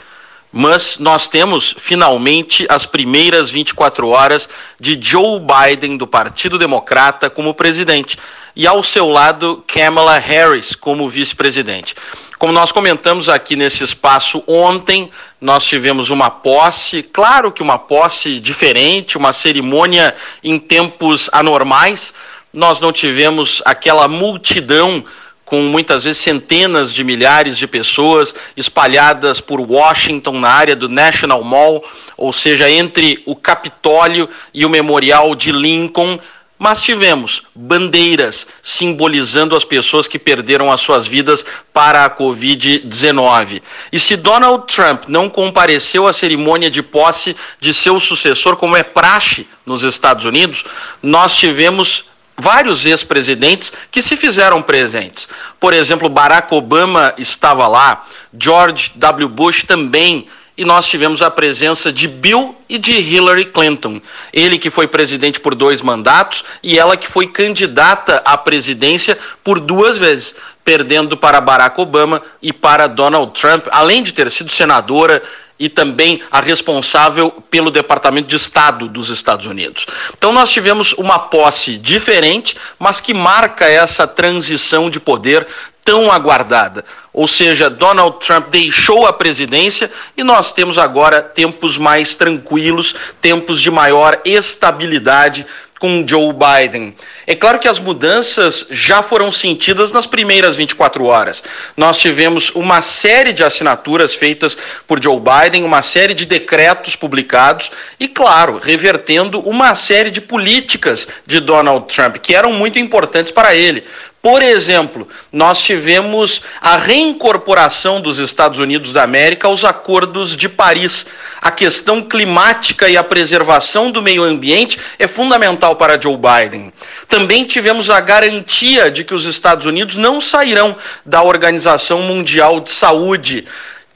mas 0.52 1.00
nós 1.00 1.26
temos 1.26 1.74
finalmente 1.76 2.64
as 2.68 2.86
primeiras 2.86 3.50
24 3.50 4.06
horas 4.06 4.48
de 4.80 4.96
Joe 5.02 5.40
Biden, 5.40 5.96
do 5.96 6.06
Partido 6.06 6.56
Democrata, 6.60 7.28
como 7.28 7.54
presidente, 7.54 8.16
e 8.54 8.68
ao 8.68 8.84
seu 8.84 9.08
lado 9.08 9.64
Kamala 9.66 10.16
Harris 10.16 10.76
como 10.76 11.08
vice-presidente. 11.08 11.96
Como 12.38 12.52
nós 12.52 12.70
comentamos 12.70 13.28
aqui 13.28 13.56
nesse 13.56 13.82
espaço 13.82 14.44
ontem, 14.46 15.10
nós 15.40 15.64
tivemos 15.64 16.08
uma 16.08 16.30
posse, 16.30 17.02
claro 17.02 17.50
que 17.50 17.60
uma 17.60 17.80
posse 17.80 18.38
diferente, 18.38 19.18
uma 19.18 19.32
cerimônia 19.32 20.14
em 20.44 20.56
tempos 20.56 21.28
anormais. 21.32 22.14
Nós 22.54 22.80
não 22.80 22.92
tivemos 22.92 23.60
aquela 23.64 24.06
multidão 24.06 25.04
com 25.44 25.62
muitas 25.62 26.04
vezes 26.04 26.22
centenas 26.22 26.92
de 26.92 27.02
milhares 27.02 27.58
de 27.58 27.66
pessoas 27.66 28.32
espalhadas 28.56 29.40
por 29.40 29.60
Washington, 29.60 30.38
na 30.38 30.50
área 30.50 30.76
do 30.76 30.88
National 30.88 31.42
Mall, 31.42 31.82
ou 32.16 32.32
seja, 32.32 32.70
entre 32.70 33.20
o 33.26 33.34
Capitólio 33.34 34.28
e 34.54 34.64
o 34.64 34.70
Memorial 34.70 35.34
de 35.34 35.50
Lincoln, 35.50 36.20
mas 36.58 36.82
tivemos 36.82 37.42
bandeiras 37.54 38.46
simbolizando 38.62 39.54
as 39.54 39.64
pessoas 39.64 40.08
que 40.08 40.18
perderam 40.18 40.72
as 40.72 40.80
suas 40.80 41.06
vidas 41.06 41.46
para 41.72 42.04
a 42.04 42.10
Covid-19. 42.10 43.62
E 43.92 44.00
se 44.00 44.16
Donald 44.16 44.64
Trump 44.66 45.04
não 45.06 45.30
compareceu 45.30 46.06
à 46.06 46.12
cerimônia 46.12 46.70
de 46.70 46.82
posse 46.82 47.36
de 47.60 47.72
seu 47.72 48.00
sucessor, 48.00 48.56
como 48.56 48.76
é 48.76 48.82
praxe 48.82 49.46
nos 49.64 49.82
Estados 49.82 50.24
Unidos, 50.24 50.64
nós 51.02 51.36
tivemos 51.36 52.04
vários 52.36 52.86
ex-presidentes 52.86 53.72
que 53.90 54.00
se 54.00 54.16
fizeram 54.16 54.62
presentes. 54.62 55.28
Por 55.58 55.74
exemplo, 55.74 56.08
Barack 56.08 56.54
Obama 56.54 57.12
estava 57.18 57.66
lá, 57.66 58.06
George 58.38 58.92
W. 58.94 59.28
Bush 59.28 59.64
também 59.64 60.28
e 60.58 60.64
nós 60.64 60.88
tivemos 60.88 61.22
a 61.22 61.30
presença 61.30 61.92
de 61.92 62.08
Bill 62.08 62.56
e 62.68 62.78
de 62.78 62.90
Hillary 62.90 63.44
Clinton. 63.44 64.02
Ele 64.32 64.58
que 64.58 64.70
foi 64.70 64.88
presidente 64.88 65.38
por 65.38 65.54
dois 65.54 65.80
mandatos 65.80 66.44
e 66.60 66.76
ela 66.76 66.96
que 66.96 67.06
foi 67.06 67.28
candidata 67.28 68.20
à 68.24 68.36
presidência 68.36 69.16
por 69.44 69.60
duas 69.60 69.96
vezes, 69.96 70.34
perdendo 70.64 71.16
para 71.16 71.40
Barack 71.40 71.80
Obama 71.80 72.20
e 72.42 72.52
para 72.52 72.88
Donald 72.88 73.40
Trump, 73.40 73.68
além 73.70 74.02
de 74.02 74.12
ter 74.12 74.28
sido 74.32 74.50
senadora 74.50 75.22
e 75.60 75.68
também 75.68 76.22
a 76.28 76.40
responsável 76.40 77.30
pelo 77.48 77.70
Departamento 77.70 78.28
de 78.28 78.36
Estado 78.36 78.88
dos 78.88 79.10
Estados 79.10 79.46
Unidos. 79.46 79.86
Então 80.16 80.32
nós 80.32 80.50
tivemos 80.50 80.92
uma 80.94 81.20
posse 81.20 81.76
diferente, 81.76 82.56
mas 82.78 83.00
que 83.00 83.14
marca 83.14 83.64
essa 83.64 84.08
transição 84.08 84.90
de 84.90 84.98
poder 84.98 85.46
tão 85.88 86.12
aguardada. 86.12 86.84
Ou 87.14 87.26
seja, 87.26 87.70
Donald 87.70 88.18
Trump 88.18 88.50
deixou 88.50 89.06
a 89.06 89.12
presidência 89.12 89.90
e 90.14 90.22
nós 90.22 90.52
temos 90.52 90.76
agora 90.76 91.22
tempos 91.22 91.78
mais 91.78 92.14
tranquilos, 92.14 92.94
tempos 93.22 93.58
de 93.58 93.70
maior 93.70 94.20
estabilidade 94.22 95.46
com 95.80 96.04
Joe 96.06 96.34
Biden. 96.34 96.94
É 97.26 97.34
claro 97.34 97.58
que 97.58 97.68
as 97.68 97.78
mudanças 97.78 98.66
já 98.68 99.02
foram 99.02 99.32
sentidas 99.32 99.90
nas 99.90 100.06
primeiras 100.06 100.56
24 100.56 101.04
horas. 101.04 101.42
Nós 101.74 101.98
tivemos 101.98 102.50
uma 102.50 102.82
série 102.82 103.32
de 103.32 103.42
assinaturas 103.42 104.14
feitas 104.14 104.58
por 104.86 105.02
Joe 105.02 105.18
Biden, 105.18 105.64
uma 105.64 105.80
série 105.80 106.12
de 106.12 106.26
decretos 106.26 106.96
publicados 106.96 107.70
e, 107.98 108.08
claro, 108.08 108.60
revertendo 108.62 109.40
uma 109.40 109.74
série 109.74 110.10
de 110.10 110.20
políticas 110.20 111.08
de 111.26 111.40
Donald 111.40 111.86
Trump 111.86 112.16
que 112.16 112.34
eram 112.34 112.52
muito 112.52 112.78
importantes 112.78 113.32
para 113.32 113.54
ele. 113.54 113.84
Por 114.20 114.42
exemplo, 114.42 115.06
nós 115.32 115.60
tivemos 115.62 116.42
a 116.60 116.76
reincorporação 116.76 118.00
dos 118.00 118.18
Estados 118.18 118.58
Unidos 118.58 118.92
da 118.92 119.04
América 119.04 119.46
aos 119.46 119.64
acordos 119.64 120.36
de 120.36 120.48
Paris. 120.48 121.06
A 121.40 121.52
questão 121.52 122.02
climática 122.02 122.88
e 122.88 122.96
a 122.96 123.04
preservação 123.04 123.92
do 123.92 124.02
meio 124.02 124.24
ambiente 124.24 124.78
é 124.98 125.06
fundamental 125.06 125.76
para 125.76 126.00
Joe 126.00 126.16
Biden. 126.16 126.72
Também 127.08 127.44
tivemos 127.44 127.90
a 127.90 128.00
garantia 128.00 128.90
de 128.90 129.04
que 129.04 129.14
os 129.14 129.24
Estados 129.24 129.66
Unidos 129.66 129.96
não 129.96 130.20
sairão 130.20 130.76
da 131.06 131.22
Organização 131.22 132.02
Mundial 132.02 132.58
de 132.58 132.70
Saúde 132.70 133.46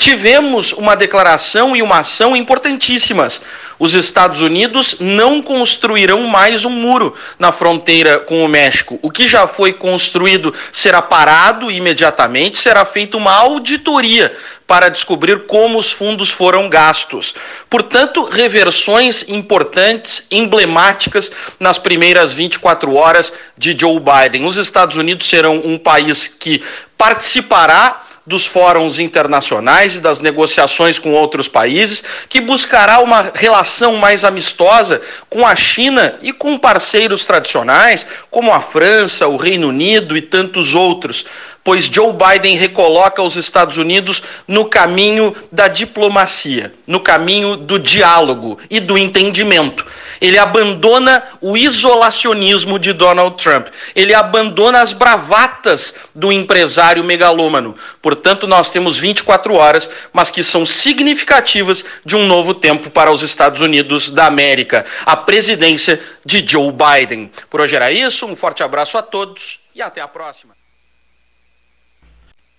tivemos 0.02 0.72
uma 0.72 0.96
declaração 0.96 1.76
e 1.76 1.80
uma 1.82 2.00
ação 2.00 2.34
importantíssimas. 2.34 3.40
Os 3.78 3.94
Estados 3.94 4.40
Unidos 4.40 4.96
não 4.98 5.40
construirão 5.40 6.24
mais 6.24 6.64
um 6.64 6.70
muro 6.70 7.16
na 7.38 7.52
fronteira 7.52 8.18
com 8.18 8.44
o 8.44 8.48
México. 8.48 8.98
O 9.00 9.12
que 9.12 9.28
já 9.28 9.46
foi 9.46 9.72
construído 9.72 10.52
será 10.72 11.00
parado 11.00 11.70
imediatamente, 11.70 12.58
será 12.58 12.84
feita 12.84 13.16
uma 13.16 13.32
auditoria 13.32 14.36
para 14.66 14.88
descobrir 14.88 15.46
como 15.46 15.78
os 15.78 15.92
fundos 15.92 16.30
foram 16.30 16.68
gastos. 16.68 17.32
Portanto, 17.70 18.24
reversões 18.24 19.24
importantes, 19.28 20.26
emblemáticas 20.32 21.30
nas 21.60 21.78
primeiras 21.78 22.32
24 22.32 22.92
horas 22.96 23.32
de 23.56 23.76
Joe 23.78 24.00
Biden. 24.00 24.46
Os 24.46 24.56
Estados 24.56 24.96
Unidos 24.96 25.28
serão 25.28 25.58
um 25.58 25.78
país 25.78 26.26
que 26.26 26.60
participará 26.98 28.02
dos 28.26 28.46
fóruns 28.46 28.98
internacionais 28.98 29.96
e 29.96 30.00
das 30.00 30.20
negociações 30.20 30.98
com 30.98 31.12
outros 31.12 31.48
países, 31.48 32.04
que 32.28 32.40
buscará 32.40 33.00
uma 33.00 33.32
relação 33.34 33.96
mais 33.96 34.24
amistosa 34.24 35.00
com 35.28 35.46
a 35.46 35.56
China 35.56 36.18
e 36.22 36.32
com 36.32 36.58
parceiros 36.58 37.24
tradicionais, 37.24 38.06
como 38.30 38.52
a 38.52 38.60
França, 38.60 39.26
o 39.26 39.36
Reino 39.36 39.68
Unido 39.68 40.16
e 40.16 40.22
tantos 40.22 40.74
outros 40.74 41.26
pois 41.64 41.84
Joe 41.84 42.12
Biden 42.12 42.56
recoloca 42.56 43.22
os 43.22 43.36
Estados 43.36 43.76
Unidos 43.76 44.22
no 44.48 44.64
caminho 44.64 45.34
da 45.50 45.68
diplomacia, 45.68 46.74
no 46.86 47.00
caminho 47.00 47.56
do 47.56 47.78
diálogo 47.78 48.58
e 48.68 48.80
do 48.80 48.98
entendimento. 48.98 49.86
Ele 50.22 50.38
abandona 50.38 51.20
o 51.40 51.56
isolacionismo 51.56 52.78
de 52.78 52.92
Donald 52.92 53.42
Trump. 53.42 53.66
Ele 53.92 54.14
abandona 54.14 54.80
as 54.80 54.92
bravatas 54.92 55.96
do 56.14 56.30
empresário 56.30 57.02
megalômano. 57.02 57.74
Portanto, 58.00 58.46
nós 58.46 58.70
temos 58.70 58.96
24 58.96 59.52
horas, 59.54 59.90
mas 60.12 60.30
que 60.30 60.44
são 60.44 60.64
significativas 60.64 61.84
de 62.06 62.14
um 62.14 62.24
novo 62.24 62.54
tempo 62.54 62.88
para 62.88 63.10
os 63.10 63.22
Estados 63.22 63.60
Unidos 63.60 64.10
da 64.10 64.26
América. 64.26 64.86
A 65.04 65.16
presidência 65.16 66.00
de 66.24 66.46
Joe 66.46 66.72
Biden. 66.72 67.28
Por 67.50 67.60
hoje 67.60 67.74
era 67.74 67.90
isso. 67.90 68.24
Um 68.24 68.36
forte 68.36 68.62
abraço 68.62 68.96
a 68.96 69.02
todos 69.02 69.58
e 69.74 69.82
até 69.82 70.00
a 70.00 70.06
próxima. 70.06 70.54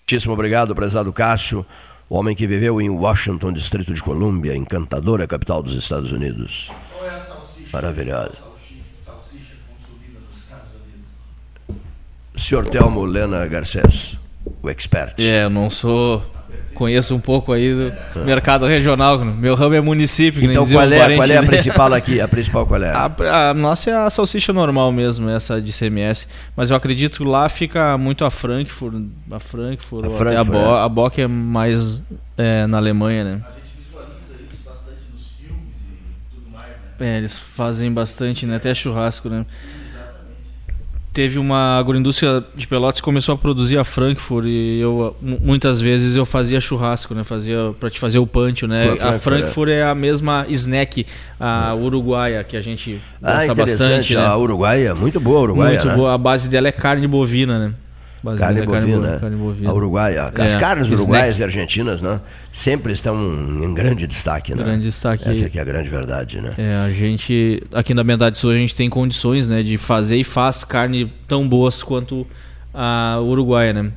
Muitíssimo 0.02 0.34
obrigado, 0.34 0.76
prezado 0.76 1.14
Cássio, 1.14 1.66
o 2.10 2.18
homem 2.18 2.36
que 2.36 2.46
viveu 2.46 2.82
em 2.82 2.90
Washington, 2.90 3.54
Distrito 3.54 3.94
de 3.94 4.04
Colômbia, 4.04 4.54
encantadora 4.54 5.26
capital 5.26 5.64
dos 5.64 5.76
Estados 5.78 6.12
Unidos. 6.12 6.70
Maravilhosa. 7.74 8.54
Senhor 12.36 12.68
Telmo 12.68 13.04
Lena 13.04 13.48
Garcês, 13.48 14.20
o 14.62 14.70
expert. 14.70 15.16
É, 15.20 15.46
eu 15.46 15.50
não 15.50 15.70
sou. 15.72 16.24
Conheço 16.76 17.16
um 17.16 17.20
pouco 17.20 17.52
aí 17.52 17.74
do 17.74 18.26
mercado 18.26 18.66
regional. 18.66 19.24
Meu 19.24 19.54
ramo 19.56 19.76
é 19.76 19.82
município. 19.82 20.44
então 20.44 20.66
qual 20.66 20.92
é, 20.92 21.16
qual 21.16 21.30
é 21.30 21.38
a 21.38 21.44
principal 21.44 21.94
aqui? 21.94 22.20
A 22.20 22.28
principal 22.28 22.66
qual 22.66 22.84
é? 22.84 22.90
A, 22.94 23.50
a, 23.50 23.54
nossa 23.54 23.92
é 23.92 23.94
a 23.96 24.10
salsicha 24.10 24.52
normal 24.52 24.92
mesmo, 24.92 25.30
essa 25.30 25.62
de 25.62 25.72
CMS. 25.72 26.28
Mas 26.56 26.72
eu 26.72 26.76
acredito 26.76 27.20
que 27.20 27.24
lá 27.24 27.48
fica 27.48 27.96
muito 27.98 28.26
a 28.26 28.32
Frankfurt, 28.32 28.96
a 29.32 29.40
Frankfurt, 29.40 30.06
a, 30.06 30.10
Frankfurt, 30.10 30.38
a, 30.38 30.44
Bo, 30.44 30.58
é. 30.58 30.84
a 30.84 30.90
Bock 30.90 31.22
é 31.22 31.28
mais 31.28 32.02
é, 32.38 32.66
na 32.66 32.78
Alemanha, 32.78 33.24
né? 33.24 33.42
É, 37.04 37.18
eles 37.18 37.38
fazem 37.38 37.92
bastante, 37.92 38.46
né? 38.46 38.56
Até 38.56 38.74
churrasco, 38.74 39.28
né? 39.28 39.46
Teve 41.12 41.38
uma 41.38 41.78
agroindústria 41.78 42.42
de 42.56 42.66
Pelotas 42.66 43.02
que 43.02 43.04
começou 43.04 43.36
a 43.36 43.38
produzir 43.38 43.78
a 43.78 43.84
Frankfurt 43.84 44.46
e 44.48 44.80
eu 44.80 45.16
muitas 45.22 45.82
vezes 45.82 46.16
eu 46.16 46.26
fazia 46.26 46.62
churrasco, 46.62 47.14
né? 47.14 47.26
Fazia 47.26 47.76
para 47.78 47.90
te 47.90 48.00
fazer 48.00 48.20
o 48.20 48.26
pancho, 48.26 48.66
né? 48.68 48.96
A 49.02 49.20
Frankfurt 49.20 49.70
é. 49.70 49.80
é. 49.80 49.84
a 49.84 49.94
mesma 49.94 50.46
snack 50.48 51.06
a 51.38 51.76
uruguaia 51.76 52.42
que 52.44 52.56
a 52.56 52.62
gente 52.62 53.02
gosta 53.22 53.52
ah, 53.52 53.56
bastante, 53.56 54.16
né? 54.16 54.26
A 54.26 54.38
uruguaia, 54.38 54.96
muito 54.96 55.20
boa 55.20 55.40
a 55.40 55.44
uruguaia, 55.44 55.74
Muito 55.74 55.88
né? 55.88 55.96
boa, 55.96 56.14
a 56.14 56.18
base 56.18 56.50
dela 56.50 56.70
é 56.70 56.72
carne 56.72 57.06
bovina, 57.06 57.60
né? 57.60 57.74
Carne 58.38 58.62
bovina, 58.62 59.02
carne, 59.02 59.20
carne 59.20 59.36
bovina. 59.36 59.70
A 59.70 59.74
uruguaia. 59.74 60.32
As 60.36 60.56
é, 60.56 60.60
carnes 60.60 60.90
uruguaias 60.90 61.40
e 61.40 61.44
argentinas, 61.44 62.02
né? 62.02 62.22
Sempre 62.54 62.94
estão 62.94 63.16
em 63.16 63.74
grande 63.74 64.08
destaque, 64.08 64.56
né? 64.56 64.64
Grande 64.64 64.84
destaque. 64.84 65.28
Essa 65.28 65.48
aqui 65.48 65.60
é 65.60 65.62
a 65.62 65.66
grande 65.66 65.90
verdade, 65.90 66.40
né? 66.40 66.54
É, 66.58 66.76
a 66.76 66.90
gente, 66.90 67.62
aqui 67.74 67.94
na 67.94 68.04
Bendade 68.04 68.38
Sul, 68.38 68.52
a 68.52 68.56
gente 68.56 68.74
tem 68.74 68.90
condições, 68.90 69.50
né? 69.50 69.62
De 69.62 69.78
fazer 69.78 70.16
e 70.16 70.24
faz 70.24 70.64
carne 70.64 71.12
tão 71.28 71.48
boas 71.48 71.84
quanto 71.84 72.26
a 72.74 73.20
uruguaia, 73.22 73.74
né? 73.74 73.92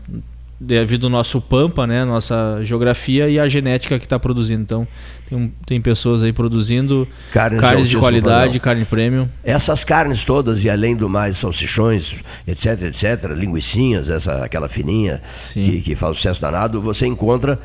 Devido 0.59 1.07
ao 1.07 1.11
nosso 1.11 1.41
pampa, 1.41 1.87
né? 1.87 2.05
Nossa 2.05 2.59
geografia 2.62 3.29
e 3.29 3.39
a 3.39 3.47
genética 3.47 3.97
que 3.99 4.07
está 4.07 4.18
produzindo. 4.18 4.62
Então, 4.62 4.89
tem, 5.29 5.53
tem 5.66 5.81
pessoas 5.81 6.22
aí 6.22 6.33
produzindo 6.33 7.07
carnes, 7.33 7.61
carnes 7.61 7.89
de 7.89 7.97
qualidade, 7.97 8.61
carne 8.61 8.85
premium. 8.85 9.29
Essas 9.43 9.85
carnes 9.85 10.24
todas, 10.24 10.64
e 10.64 10.70
além 10.70 10.95
do 10.95 11.09
mais, 11.09 11.37
salsichões, 11.37 12.16
etc, 12.47 12.83
etc, 12.83 13.33
linguiçinhas, 13.37 14.09
essa, 14.09 14.45
aquela 14.45 14.68
fininha 14.68 15.20
que, 15.53 15.81
que 15.81 15.97
faz 15.97 16.16
sucesso 16.16 16.41
danado, 16.41 16.81
você 16.81 17.07
encontra 17.07 17.59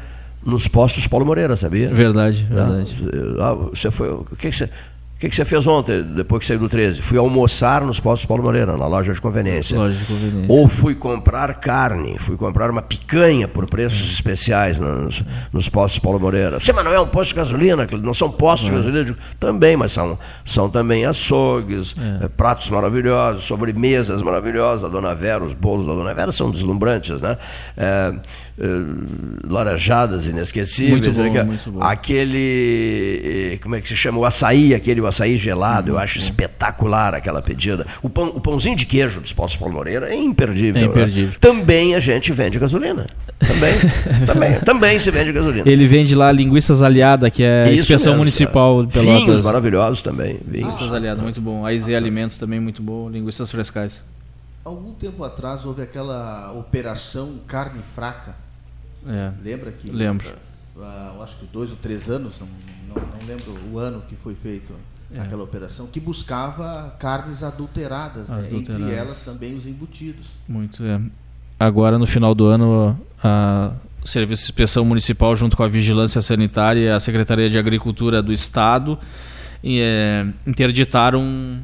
nos 0.43 0.67
postos 0.67 1.05
Paulo 1.07 1.25
Moreira, 1.25 1.55
sabia? 1.55 1.93
Verdade, 1.93 2.47
verdade. 2.49 2.93
Ah, 3.39 3.53
você 3.53 3.91
foi, 3.91 4.09
o 4.09 4.25
que, 4.37 4.49
que 4.49 4.55
você 4.55 4.69
que, 5.21 5.29
que 5.29 5.35
você 5.35 5.45
fez 5.45 5.67
ontem, 5.67 6.01
depois 6.01 6.39
que 6.39 6.47
saiu 6.47 6.57
do 6.57 6.67
13? 6.67 6.99
Fui 6.99 7.15
almoçar 7.15 7.83
nos 7.83 7.99
postos 7.99 8.25
Paulo 8.25 8.41
Moreira, 8.41 8.75
na 8.75 8.87
loja 8.87 9.13
de 9.13 9.21
conveniência. 9.21 9.77
Loja 9.77 9.95
de 9.95 10.05
conveniência. 10.05 10.51
Ou 10.51 10.67
fui 10.67 10.95
comprar 10.95 11.53
carne, 11.59 12.17
fui 12.17 12.35
comprar 12.35 12.71
uma 12.71 12.81
picanha 12.81 13.47
por 13.47 13.67
preços 13.67 14.09
é. 14.09 14.13
especiais 14.13 14.79
nos, 14.79 15.23
nos, 15.53 15.69
postos 15.69 15.99
Paulo 15.99 16.19
Moreira. 16.19 16.59
Sim, 16.59 16.71
mas 16.73 16.83
não 16.83 16.91
é 16.91 16.99
um 16.99 17.05
posto 17.05 17.29
de 17.29 17.35
gasolina, 17.35 17.85
não 18.01 18.15
são 18.15 18.31
postos 18.31 18.67
é. 18.67 18.71
de 18.71 18.77
gasolina. 18.77 19.05
Digo, 19.05 19.19
também, 19.39 19.77
mas 19.77 19.91
são, 19.91 20.17
são 20.43 20.67
também 20.67 21.05
açougues, 21.05 21.95
é. 22.23 22.27
pratos 22.29 22.71
maravilhosos, 22.71 23.43
sobremesas 23.43 24.23
maravilhosas. 24.23 24.89
A 24.89 24.91
Dona 24.91 25.13
Vera, 25.13 25.43
os 25.43 25.53
bolos 25.53 25.85
da 25.85 25.93
Dona 25.93 26.15
Vera 26.15 26.31
são 26.31 26.49
deslumbrantes, 26.49 27.21
né? 27.21 27.37
É, 28.63 29.51
laranjadas 29.51 30.27
inesquecíveis. 30.27 31.17
Muito 31.17 31.33
bom, 31.33 31.45
muito 31.45 31.71
bom. 31.71 31.81
Aquele, 31.81 33.57
como 33.63 33.75
é 33.75 33.81
que 33.81 33.87
se 33.87 33.95
chama? 33.95 34.19
O 34.19 34.25
açaí, 34.25 34.75
aquele 34.75 35.03
açaí 35.03 35.35
gelado, 35.35 35.93
eu 35.93 35.97
acho 35.97 36.19
espetacular 36.19 37.15
aquela 37.15 37.41
pedida. 37.41 37.87
O, 38.03 38.09
pão, 38.09 38.27
o 38.27 38.39
pãozinho 38.39 38.75
de 38.75 38.85
queijo 38.85 39.19
dos 39.19 39.33
Postos 39.33 39.59
Paulo 39.59 39.73
Moreira 39.73 40.13
é 40.13 40.15
imperdível. 40.15 40.79
É 40.79 40.85
né? 40.85 40.91
imperdível. 40.91 41.33
Também 41.39 41.95
a 41.95 41.99
gente 41.99 42.31
vende 42.31 42.59
gasolina. 42.59 43.07
Também, 43.39 43.73
também, 44.27 44.59
também 44.59 44.99
se 44.99 45.09
vende 45.09 45.31
gasolina. 45.31 45.67
Ele 45.67 45.87
vende 45.87 46.13
lá 46.13 46.31
linguiças 46.31 46.83
aliada, 46.83 47.31
que 47.31 47.41
é 47.41 47.63
a 47.63 47.73
inspeção 47.73 48.11
mesmo, 48.11 48.19
municipal 48.19 48.85
de 48.85 48.99
Vinhos 48.99 49.23
Pelotas. 49.23 49.45
maravilhosos 49.45 50.03
também. 50.03 50.37
Vinhos. 50.45 50.67
Linguiças 50.67 50.93
aliada, 50.93 51.19
muito 51.19 51.41
bom. 51.41 51.65
A 51.65 51.73
IZ 51.73 51.87
Alimentos 51.89 52.37
também 52.37 52.59
muito 52.59 52.83
bom. 52.83 53.09
Linguiças 53.09 53.49
frescais. 53.49 54.03
Algum 54.63 54.93
tempo 54.93 55.23
atrás 55.23 55.65
houve 55.65 55.81
aquela 55.81 56.51
operação 56.53 57.39
carne 57.47 57.81
fraca. 57.95 58.35
É. 59.07 59.31
Lembra 59.43 59.71
que? 59.71 59.89
Lembro. 59.89 60.27
há, 60.79 61.13
eu 61.15 61.23
acho 61.23 61.37
que 61.37 61.45
dois 61.47 61.71
ou 61.71 61.77
três 61.77 62.09
anos, 62.09 62.35
não, 62.39 62.47
não, 62.87 62.95
não 62.95 63.27
lembro 63.27 63.55
o 63.71 63.77
ano 63.79 64.01
que 64.07 64.15
foi 64.15 64.35
feito 64.35 64.73
É. 65.13 65.19
aquela 65.19 65.43
operação, 65.43 65.87
que 65.87 65.99
buscava 65.99 66.95
carnes 66.99 67.43
adulteradas, 67.43 68.29
né? 68.29 68.49
entre 68.51 68.91
elas 68.91 69.21
também 69.21 69.55
os 69.55 69.65
embutidos. 69.65 70.27
Muito, 70.47 70.83
é. 70.83 71.01
Agora, 71.59 71.99
no 71.99 72.07
final 72.07 72.33
do 72.33 72.45
ano, 72.45 72.99
a 73.23 73.73
o 74.03 74.07
Serviço 74.07 74.43
de 74.43 74.51
Inspeção 74.51 74.83
Municipal, 74.83 75.35
junto 75.35 75.55
com 75.55 75.63
a 75.63 75.67
Vigilância 75.67 76.21
Sanitária 76.21 76.79
e 76.79 76.89
a 76.89 76.99
Secretaria 76.99 77.49
de 77.49 77.57
Agricultura 77.57 78.21
do 78.21 78.33
Estado, 78.33 78.97
e, 79.63 79.79
é, 79.79 80.25
interditaram 80.45 81.21
um, 81.21 81.61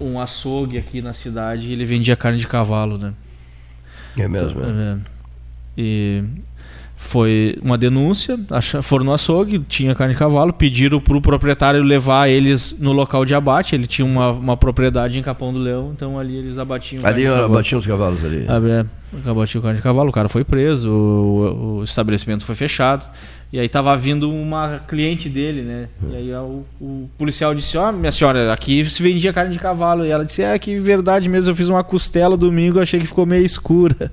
um 0.00 0.20
açougue 0.20 0.76
aqui 0.76 1.00
na 1.00 1.12
cidade 1.12 1.68
e 1.68 1.72
ele 1.72 1.84
vendia 1.84 2.16
carne 2.16 2.38
de 2.38 2.48
cavalo, 2.48 2.98
né? 2.98 3.14
É 4.18 4.26
mesmo, 4.26 4.60
é. 4.60 4.66
É. 4.66 4.98
E 5.78 6.24
foi 7.02 7.58
uma 7.62 7.76
denúncia, 7.76 8.38
foram 8.82 9.04
no 9.04 9.12
açougue, 9.12 9.58
tinha 9.68 9.94
carne 9.94 10.14
de 10.14 10.18
cavalo, 10.18 10.52
pediram 10.52 11.00
para 11.00 11.16
o 11.16 11.20
proprietário 11.20 11.82
levar 11.82 12.28
eles 12.28 12.78
no 12.78 12.92
local 12.92 13.24
de 13.24 13.34
abate. 13.34 13.74
Ele 13.74 13.86
tinha 13.86 14.06
uma, 14.06 14.30
uma 14.30 14.56
propriedade 14.56 15.18
em 15.18 15.22
Capão 15.22 15.52
do 15.52 15.58
Leão, 15.58 15.92
então 15.94 16.18
ali 16.18 16.36
eles 16.36 16.58
abatiam. 16.58 17.04
Ali 17.04 17.26
abatiam 17.26 17.78
os 17.78 17.86
cavalos 17.86 18.24
ali. 18.24 18.46
Ah, 18.48 18.60
é, 18.66 19.28
abatiam 19.28 19.60
carne 19.60 19.76
de 19.76 19.82
cavalo, 19.82 20.08
o 20.08 20.12
cara 20.12 20.28
foi 20.28 20.44
preso, 20.44 20.88
o, 20.88 21.80
o 21.80 21.84
estabelecimento 21.84 22.46
foi 22.46 22.54
fechado. 22.54 23.04
E 23.52 23.58
aí 23.60 23.68
tava 23.68 23.94
vindo 23.98 24.32
uma 24.32 24.80
cliente 24.88 25.28
dele, 25.28 25.60
né? 25.60 25.88
E 26.10 26.16
aí 26.16 26.32
o, 26.32 26.64
o 26.80 27.10
policial 27.18 27.54
disse, 27.54 27.76
ó, 27.76 27.92
minha 27.92 28.10
senhora, 28.10 28.50
aqui 28.50 28.82
se 28.88 29.02
vendia 29.02 29.30
carne 29.30 29.52
de 29.52 29.58
cavalo. 29.58 30.06
E 30.06 30.10
ela 30.10 30.24
disse, 30.24 30.40
é 30.42 30.58
que 30.58 30.78
verdade 30.78 31.28
mesmo, 31.28 31.50
eu 31.50 31.56
fiz 31.56 31.68
uma 31.68 31.84
costela 31.84 32.34
domingo, 32.34 32.80
achei 32.80 32.98
que 32.98 33.06
ficou 33.06 33.26
meio 33.26 33.44
escura. 33.44 34.10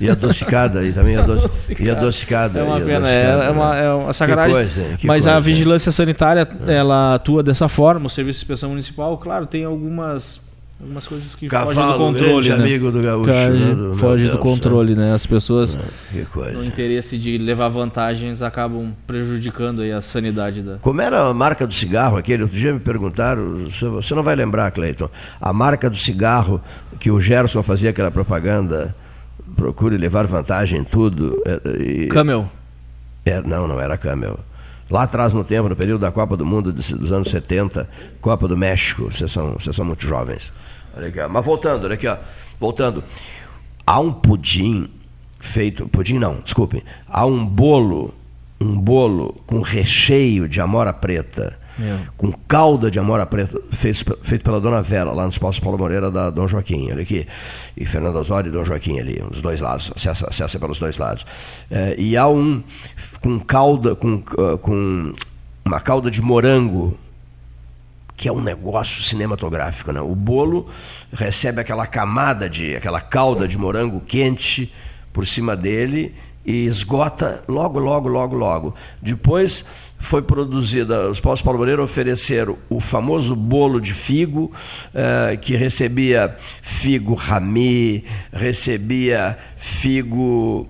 E 0.00 0.08
adocicada, 0.08 0.82
e 0.82 0.92
também 0.92 1.16
adoci... 1.16 1.76
e 1.78 1.90
adocicada. 1.90 2.58
É 2.58 2.62
uma 2.62 2.80
pena, 2.80 2.98
adocicada, 2.98 3.44
é, 3.44 3.46
é 3.46 3.50
uma, 3.50 3.74
né? 3.74 3.84
é 3.84 3.90
uma 3.92 4.12
sacanagem. 4.12 4.50
Que 4.50 4.54
coisa, 4.62 4.82
Mas 5.04 5.24
coisa, 5.24 5.36
a 5.36 5.40
vigilância 5.40 5.92
sanitária, 5.92 6.48
ela 6.66 7.14
atua 7.16 7.42
dessa 7.42 7.68
forma, 7.68 8.06
o 8.06 8.10
Serviço 8.10 8.38
de 8.38 8.44
Inspeção 8.44 8.70
Municipal, 8.70 9.18
claro, 9.18 9.44
tem 9.46 9.64
algumas, 9.64 10.40
algumas 10.80 11.06
coisas 11.06 11.34
que 11.34 11.50
fogem 11.50 11.68
do 11.68 11.74
Cavalo, 11.74 11.98
controle. 11.98 12.30
grande 12.32 12.48
né? 12.48 12.54
amigo 12.54 12.90
do 12.90 13.02
gaúcho, 13.02 13.30
Foge, 13.30 13.50
né? 13.62 13.74
Do- 13.74 13.94
foge 13.96 14.24
do 14.24 14.30
Deus, 14.30 14.40
controle, 14.42 14.94
né? 14.94 15.12
As 15.12 15.26
pessoas, 15.26 15.78
Que 16.10 16.24
coisa. 16.24 16.52
no 16.52 16.64
interesse 16.64 17.18
de 17.18 17.36
levar 17.36 17.68
vantagens, 17.68 18.40
acabam 18.40 18.92
prejudicando 19.06 19.82
aí 19.82 19.92
a 19.92 20.00
sanidade 20.00 20.62
da... 20.62 20.76
Como 20.80 21.02
era 21.02 21.26
a 21.26 21.34
marca 21.34 21.66
do 21.66 21.74
cigarro 21.74 22.16
aquele? 22.16 22.42
Outro 22.44 22.56
dia 22.56 22.72
me 22.72 22.80
perguntaram, 22.80 23.64
você- 23.68 23.86
você 23.86 24.14
não 24.14 24.22
vai 24.22 24.34
lembrar, 24.34 24.70
Cleiton, 24.70 25.10
a 25.38 25.52
marca 25.52 25.90
do 25.90 25.96
cigarro 25.96 26.58
que 26.98 27.10
o 27.10 27.20
Gerson 27.20 27.62
fazia 27.62 27.90
aquela 27.90 28.10
propaganda, 28.10 28.94
procure 29.56 29.96
levar 29.96 30.26
vantagem 30.26 30.80
em 30.80 30.84
tudo. 30.84 31.42
é, 31.46 31.60
e- 31.82 32.06
Camel. 32.08 32.48
É, 33.24 33.40
não, 33.42 33.66
não 33.68 33.80
era 33.80 33.96
Camel. 33.98 34.38
Lá 34.90 35.04
atrás 35.04 35.32
no 35.32 35.44
tempo, 35.44 35.68
no 35.68 35.76
período 35.76 36.00
da 36.00 36.10
Copa 36.10 36.36
do 36.36 36.44
Mundo 36.44 36.72
dos 36.72 37.12
anos 37.12 37.28
70, 37.30 37.88
Copa 38.20 38.48
do 38.48 38.56
México, 38.56 39.04
vocês 39.10 39.30
são, 39.30 39.52
vocês 39.52 39.74
são 39.76 39.84
muito 39.84 40.04
jovens. 40.04 40.52
Olha 40.96 41.06
aqui, 41.08 41.20
ó. 41.20 41.28
Mas 41.28 41.44
voltando, 41.44 41.84
olha 41.84 41.94
aqui, 41.94 42.08
ó. 42.08 42.16
Voltando. 42.58 43.04
Há 43.86 44.00
um 44.00 44.12
pudim 44.12 44.88
feito. 45.38 45.88
Pudim 45.88 46.18
não, 46.18 46.40
desculpe. 46.40 46.82
Há 47.08 47.24
um 47.24 47.46
bolo, 47.46 48.12
um 48.60 48.78
bolo 48.80 49.34
com 49.46 49.60
recheio 49.60 50.48
de 50.48 50.60
amora 50.60 50.92
preta, 50.92 51.56
Meu. 51.80 51.98
com 52.16 52.30
calda 52.30 52.90
de 52.90 52.98
amora 52.98 53.24
preta, 53.24 53.58
feito, 53.72 54.18
feito 54.22 54.44
pela 54.44 54.60
dona 54.60 54.82
Vera, 54.82 55.10
lá 55.12 55.24
no 55.24 55.30
Espaço 55.30 55.62
Paulo 55.62 55.78
Moreira 55.78 56.10
da 56.10 56.28
Dom 56.28 56.46
Joaquim, 56.46 56.90
olha 56.92 57.02
aqui. 57.02 57.26
E 57.74 57.86
Fernando 57.86 58.16
Osório 58.16 58.50
e 58.50 58.52
Dom 58.52 58.64
Joaquim 58.64 58.98
ali, 58.98 59.22
os 59.30 59.40
dois 59.40 59.62
lados, 59.62 59.90
acessa, 59.96 60.28
acessa 60.28 60.58
pelos 60.58 60.78
dois 60.78 60.98
lados. 60.98 61.24
É, 61.70 61.94
e 61.98 62.16
há 62.16 62.28
um 62.28 62.62
com 63.22 63.40
calda, 63.40 63.96
com, 63.96 64.22
ah, 64.38 64.58
com 64.58 65.14
uma 65.64 65.80
calda 65.80 66.10
de 66.10 66.20
morango, 66.20 66.96
que 68.16 68.28
é 68.28 68.32
um 68.32 68.42
negócio 68.42 69.02
cinematográfico, 69.02 69.92
né? 69.92 70.00
O 70.02 70.14
bolo 70.14 70.68
recebe 71.10 71.62
aquela 71.62 71.86
camada 71.86 72.50
de, 72.50 72.76
aquela 72.76 73.00
calda 73.00 73.48
de 73.48 73.56
morango 73.56 74.00
quente 74.00 74.70
por 75.10 75.26
cima 75.26 75.56
dele 75.56 76.14
e 76.50 76.66
esgota 76.66 77.42
logo, 77.46 77.78
logo, 77.78 78.08
logo, 78.08 78.34
logo. 78.34 78.74
Depois 79.00 79.64
foi 79.98 80.20
produzida, 80.20 81.08
os 81.08 81.20
Paus 81.20 81.40
Paulo 81.40 81.58
Moreira 81.58 81.82
ofereceram 81.82 82.58
o 82.68 82.80
famoso 82.80 83.36
bolo 83.36 83.80
de 83.80 83.94
figo, 83.94 84.50
eh, 84.92 85.38
que 85.40 85.54
recebia 85.54 86.34
figo 86.60 87.14
rami, 87.14 88.04
recebia 88.32 89.38
figo 89.56 90.66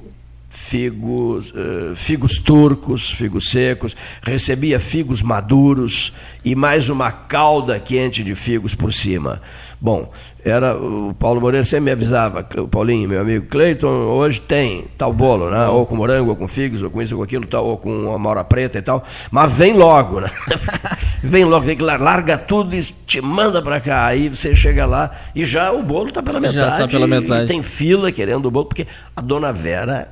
figos, 0.51 1.55
eh, 1.57 1.95
figos 1.95 2.39
turcos, 2.39 3.13
figos 3.13 3.51
secos, 3.51 3.97
recebia 4.21 4.81
figos 4.81 5.23
maduros 5.23 6.13
e 6.45 6.57
mais 6.57 6.89
uma 6.89 7.13
calda 7.13 7.79
quente 7.79 8.23
de 8.25 8.35
figos 8.35 8.75
por 8.75 8.93
cima. 8.93 9.41
Bom, 9.81 10.13
era 10.45 10.77
o 10.77 11.15
Paulo 11.19 11.41
Moreira 11.41 11.65
sempre 11.65 11.87
me 11.87 11.91
avisava, 11.93 12.47
o 12.59 12.67
Paulinho, 12.69 13.09
meu 13.09 13.21
amigo, 13.21 13.47
Cleiton, 13.47 13.89
hoje 13.89 14.41
tem 14.41 14.87
tal 14.97 15.13
bolo, 15.13 15.51
né? 15.51 15.67
Ou 15.69 15.85
com 15.87 15.95
morango, 15.97 16.31
ou 16.31 16.37
com 16.37 16.47
figos, 16.49 16.83
ou 16.83 16.91
com 16.91 17.01
isso, 17.03 17.15
ou 17.15 17.19
com 17.19 17.25
aquilo, 17.25 17.47
tal, 17.47 17.67
ou 17.67 17.77
com 17.77 18.15
amora 18.15 18.43
preta 18.45 18.79
e 18.79 18.83
tal. 18.83 19.05
Mas 19.31 19.53
vem 19.53 19.73
logo, 19.75 20.21
né? 20.21 20.29
vem 21.23 21.45
logo, 21.45 21.67
tem 21.67 21.77
que 21.77 21.83
lar- 21.83 22.01
larga 22.01 22.39
tudo 22.39 22.75
e 22.75 22.83
te 22.83 23.21
manda 23.21 23.61
para 23.63 23.81
cá. 23.81 24.07
Aí 24.07 24.29
você 24.29 24.55
chega 24.55 24.87
lá 24.87 25.11
e 25.35 25.45
já 25.45 25.73
o 25.73 25.83
bolo 25.83 26.09
está 26.09 26.23
pela 26.23 26.41
Já 26.41 26.53
metade. 26.53 26.79
tá 26.83 26.89
pela 26.89 27.07
metade. 27.07 27.47
Tem 27.47 27.63
fila 27.63 28.11
querendo 28.13 28.47
o 28.47 28.51
bolo, 28.51 28.67
porque 28.67 28.87
a 29.17 29.21
dona 29.21 29.53
Vera 29.53 30.09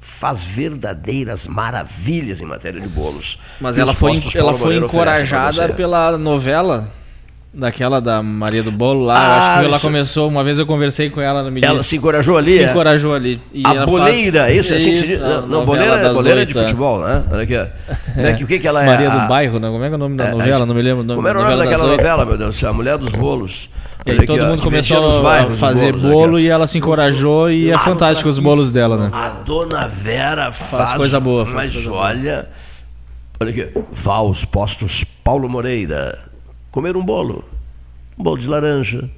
faz 0.00 0.44
verdadeiras 0.44 1.46
maravilhas 1.46 2.40
em 2.40 2.46
matéria 2.46 2.80
de 2.80 2.88
bolos. 2.88 3.38
Mas 3.60 3.76
E 3.76 3.80
ela 3.80 3.92
foi, 3.92 4.12
ela 4.34 4.54
foi 4.54 4.76
encorajada 4.76 5.68
pela 5.74 6.16
novela 6.16 6.92
daquela 7.58 8.00
da 8.00 8.22
Maria 8.22 8.62
do 8.62 8.70
Bolo 8.70 9.04
lá. 9.04 9.14
Ah, 9.14 9.36
acho 9.52 9.60
que 9.60 9.66
ela 9.66 9.76
isso. 9.76 9.86
começou, 9.86 10.28
uma 10.28 10.44
vez 10.44 10.58
eu 10.58 10.66
conversei 10.66 11.08
com 11.08 11.20
ela 11.20 11.42
no 11.42 11.50
me 11.50 11.60
Ela 11.64 11.78
disse- 11.78 11.90
se 11.90 11.96
encorajou 11.96 12.36
ali, 12.36 12.52
Se 12.58 12.64
é? 12.64 12.70
encorajou 12.70 13.14
ali. 13.14 13.40
A 13.64 13.74
ela 13.74 13.86
boleira, 13.86 14.40
faz- 14.42 14.54
isso, 14.56 14.72
é 14.74 14.76
assim 14.76 14.90
que 14.90 14.96
se 14.98 15.04
Isso, 15.06 15.12
diz. 15.14 15.20
Não, 15.22 15.46
não, 15.46 15.64
boleira, 15.64 15.96
das 15.98 16.12
boleira 16.12 16.44
de 16.44 16.56
é. 16.56 16.60
futebol, 16.60 17.00
né? 17.00 17.22
Olha 17.30 17.42
aqui. 17.42 17.56
ó. 17.56 17.66
Né, 18.20 18.32
que 18.34 18.44
o 18.44 18.46
que, 18.46 18.58
que 18.58 18.68
ela 18.68 18.82
é? 18.82 18.86
Maria 18.86 19.10
A- 19.10 19.16
do 19.18 19.28
Bairro, 19.28 19.58
né? 19.58 19.68
Como 19.70 19.82
é 19.84 19.88
que 19.88 19.92
é 19.92 19.96
o 19.96 19.98
nome 19.98 20.16
da 20.16 20.24
É, 20.26 20.30
novela? 20.32 20.66
Não 20.66 20.74
me 20.74 20.82
lembro. 20.82 21.00
o 21.00 21.04
nome 21.04 21.16
Como 21.16 21.28
era 21.28 21.38
o 21.38 21.42
nome 21.42 21.56
daquela 21.56 21.86
novela, 21.88 22.24
meu 22.26 22.36
Deus 22.36 22.54
do 22.54 22.58
céu? 22.58 22.70
A 22.70 22.72
Mulher 22.74 22.98
dos 22.98 23.10
Bolos. 23.12 23.70
E 24.08 24.12
aí 24.12 24.24
todo 24.26 24.38
aqui, 24.40 24.48
mundo 24.50 24.62
começou 24.62 25.22
bairros 25.22 25.54
a 25.54 25.56
fazer 25.56 25.92
bolos, 25.92 26.10
bolo 26.12 26.36
aqui, 26.36 26.44
e 26.46 26.48
ela 26.48 26.66
se 26.68 26.78
encorajou 26.78 27.50
e 27.50 27.70
é 27.70 27.78
fantástico 27.78 28.28
os 28.28 28.38
bolos 28.38 28.70
dela, 28.70 28.96
né? 28.96 29.10
A 29.12 29.30
dona 29.30 29.88
Vera 29.88 30.52
faz, 30.52 30.92
coisa 30.92 31.18
boa, 31.18 31.44
faz 31.44 31.56
Mas 31.56 31.72
coisa 31.72 31.88
boa. 31.90 32.02
olha, 32.02 32.48
olha 33.40 33.50
aqui, 33.50 33.66
vá 33.90 34.14
aos 34.14 34.44
postos 34.44 35.02
Paulo 35.24 35.48
Moreira 35.48 36.18
comer 36.76 36.94
um 36.94 37.02
bolo, 37.02 37.42
um 38.18 38.22
bolo 38.22 38.36
de 38.36 38.46
laranja, 38.46 39.08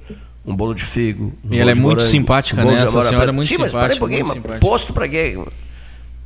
um 0.45 0.55
bolo 0.55 0.73
de 0.73 0.85
figo. 0.85 1.33
um 1.43 1.53
E 1.53 1.59
ela 1.59 1.71
é 1.71 1.75
muito 1.75 1.97
morango, 1.97 2.09
simpática, 2.09 2.61
um 2.65 2.71
né? 2.71 2.83
Essa 2.83 3.01
senhora 3.01 3.27
é 3.27 3.31
muito 3.33 3.49
Sim, 3.49 3.57
mas 3.57 3.73
peraí 3.73 3.87
um 3.89 3.95
simpática, 3.95 3.99
pouquinho, 3.99 4.25
muito 4.25 4.35
mas 4.37 4.43
simpática. 4.43 4.65
posto 4.65 4.93
para 4.93 5.09
quê? 5.09 5.37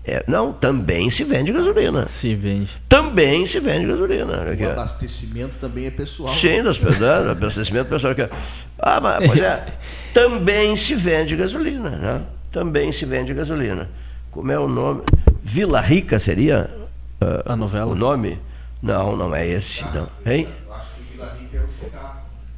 É, 0.05 0.23
não, 0.27 0.53
também 0.53 1.09
se 1.09 1.23
vende 1.23 1.51
gasolina. 1.51 2.07
Se 2.07 2.35
vende. 2.35 2.69
Também 2.87 3.47
se 3.47 3.59
vende 3.59 3.87
gasolina. 3.87 4.31
O 4.45 4.63
ó. 4.67 4.71
abastecimento 4.73 5.53
também 5.59 5.87
é 5.87 5.89
pessoal. 5.91 6.29
Sim, 6.31 6.61
das 6.61 6.77
pessoas, 6.77 7.27
abastecimento 7.27 7.89
pessoal. 7.89 8.13
que- 8.13 8.29
Ah, 8.77 9.01
mas, 9.01 9.25
pois 9.25 9.41
é, 9.41 9.65
também 10.13 10.75
se 10.75 10.93
vende 10.93 11.35
gasolina, 11.35 11.89
né? 11.89 12.21
Também 12.51 12.91
se 12.91 13.05
vende 13.05 13.33
gasolina. 13.33 13.89
Como 14.29 14.51
é 14.51 14.59
o 14.59 14.67
nome? 14.67 15.01
Vila 15.41 15.81
Rica 15.81 16.19
seria 16.19 16.69
ah, 17.19 17.53
A 17.53 17.55
novela? 17.55 17.91
o 17.91 17.95
nome? 17.95 18.37
Não, 18.83 19.15
não 19.15 19.33
é 19.33 19.47
esse, 19.47 19.83
não. 19.95 20.07
Hein? 20.25 20.45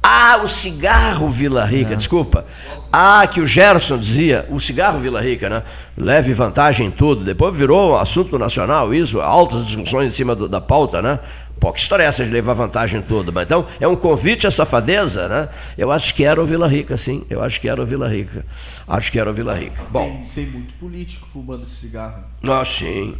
Ah, 0.08 0.40
o 0.40 0.46
cigarro 0.46 1.28
Vila 1.28 1.64
Rica, 1.64 1.94
É. 1.94 1.96
desculpa. 1.96 2.44
Ah, 2.92 3.26
que 3.26 3.40
o 3.40 3.46
Gerson 3.46 3.98
dizia, 3.98 4.46
o 4.50 4.60
cigarro 4.60 5.00
Vila 5.00 5.20
Rica, 5.20 5.50
né? 5.50 5.64
Leve 5.98 6.32
vantagem 6.32 6.86
em 6.86 6.90
tudo. 6.92 7.24
Depois 7.24 7.56
virou 7.56 7.90
um 7.92 7.96
assunto 7.96 8.38
nacional 8.38 8.94
isso, 8.94 9.20
altas 9.20 9.64
discussões 9.64 10.12
em 10.12 10.16
cima 10.16 10.36
do- 10.36 10.48
da 10.48 10.60
pauta, 10.60 11.02
né? 11.02 11.18
Pô, 11.58 11.72
que 11.72 11.80
história 11.80 12.04
é 12.04 12.06
essa 12.06 12.24
de 12.24 12.30
levar 12.30 12.52
vantagem 12.54 13.00
em 13.00 13.02
tudo? 13.02 13.32
Mas 13.32 13.46
então, 13.46 13.66
é 13.80 13.88
um 13.88 13.96
convite 13.96 14.46
à 14.46 14.50
safadeza, 14.50 15.26
né? 15.28 15.48
Eu 15.76 15.90
acho 15.90 16.14
que 16.14 16.22
era 16.24 16.40
o 16.40 16.46
Vila 16.46 16.68
Rica, 16.68 16.96
sim. 16.96 17.24
Eu 17.28 17.42
acho 17.42 17.60
que 17.60 17.68
era 17.68 17.82
o 17.82 17.86
Vila 17.86 18.06
Rica. 18.08 18.44
Acho 18.86 19.10
que 19.10 19.18
era 19.18 19.28
o 19.28 19.34
Vila 19.34 19.54
Rica. 19.54 19.82
Bom, 19.90 20.04
Tem, 20.34 20.44
tem 20.44 20.46
muito 20.46 20.72
político 20.74 21.26
fumando 21.32 21.64
esse 21.64 21.74
cigarro. 21.74 22.22
ah, 22.48 22.64
sim. 22.64 23.16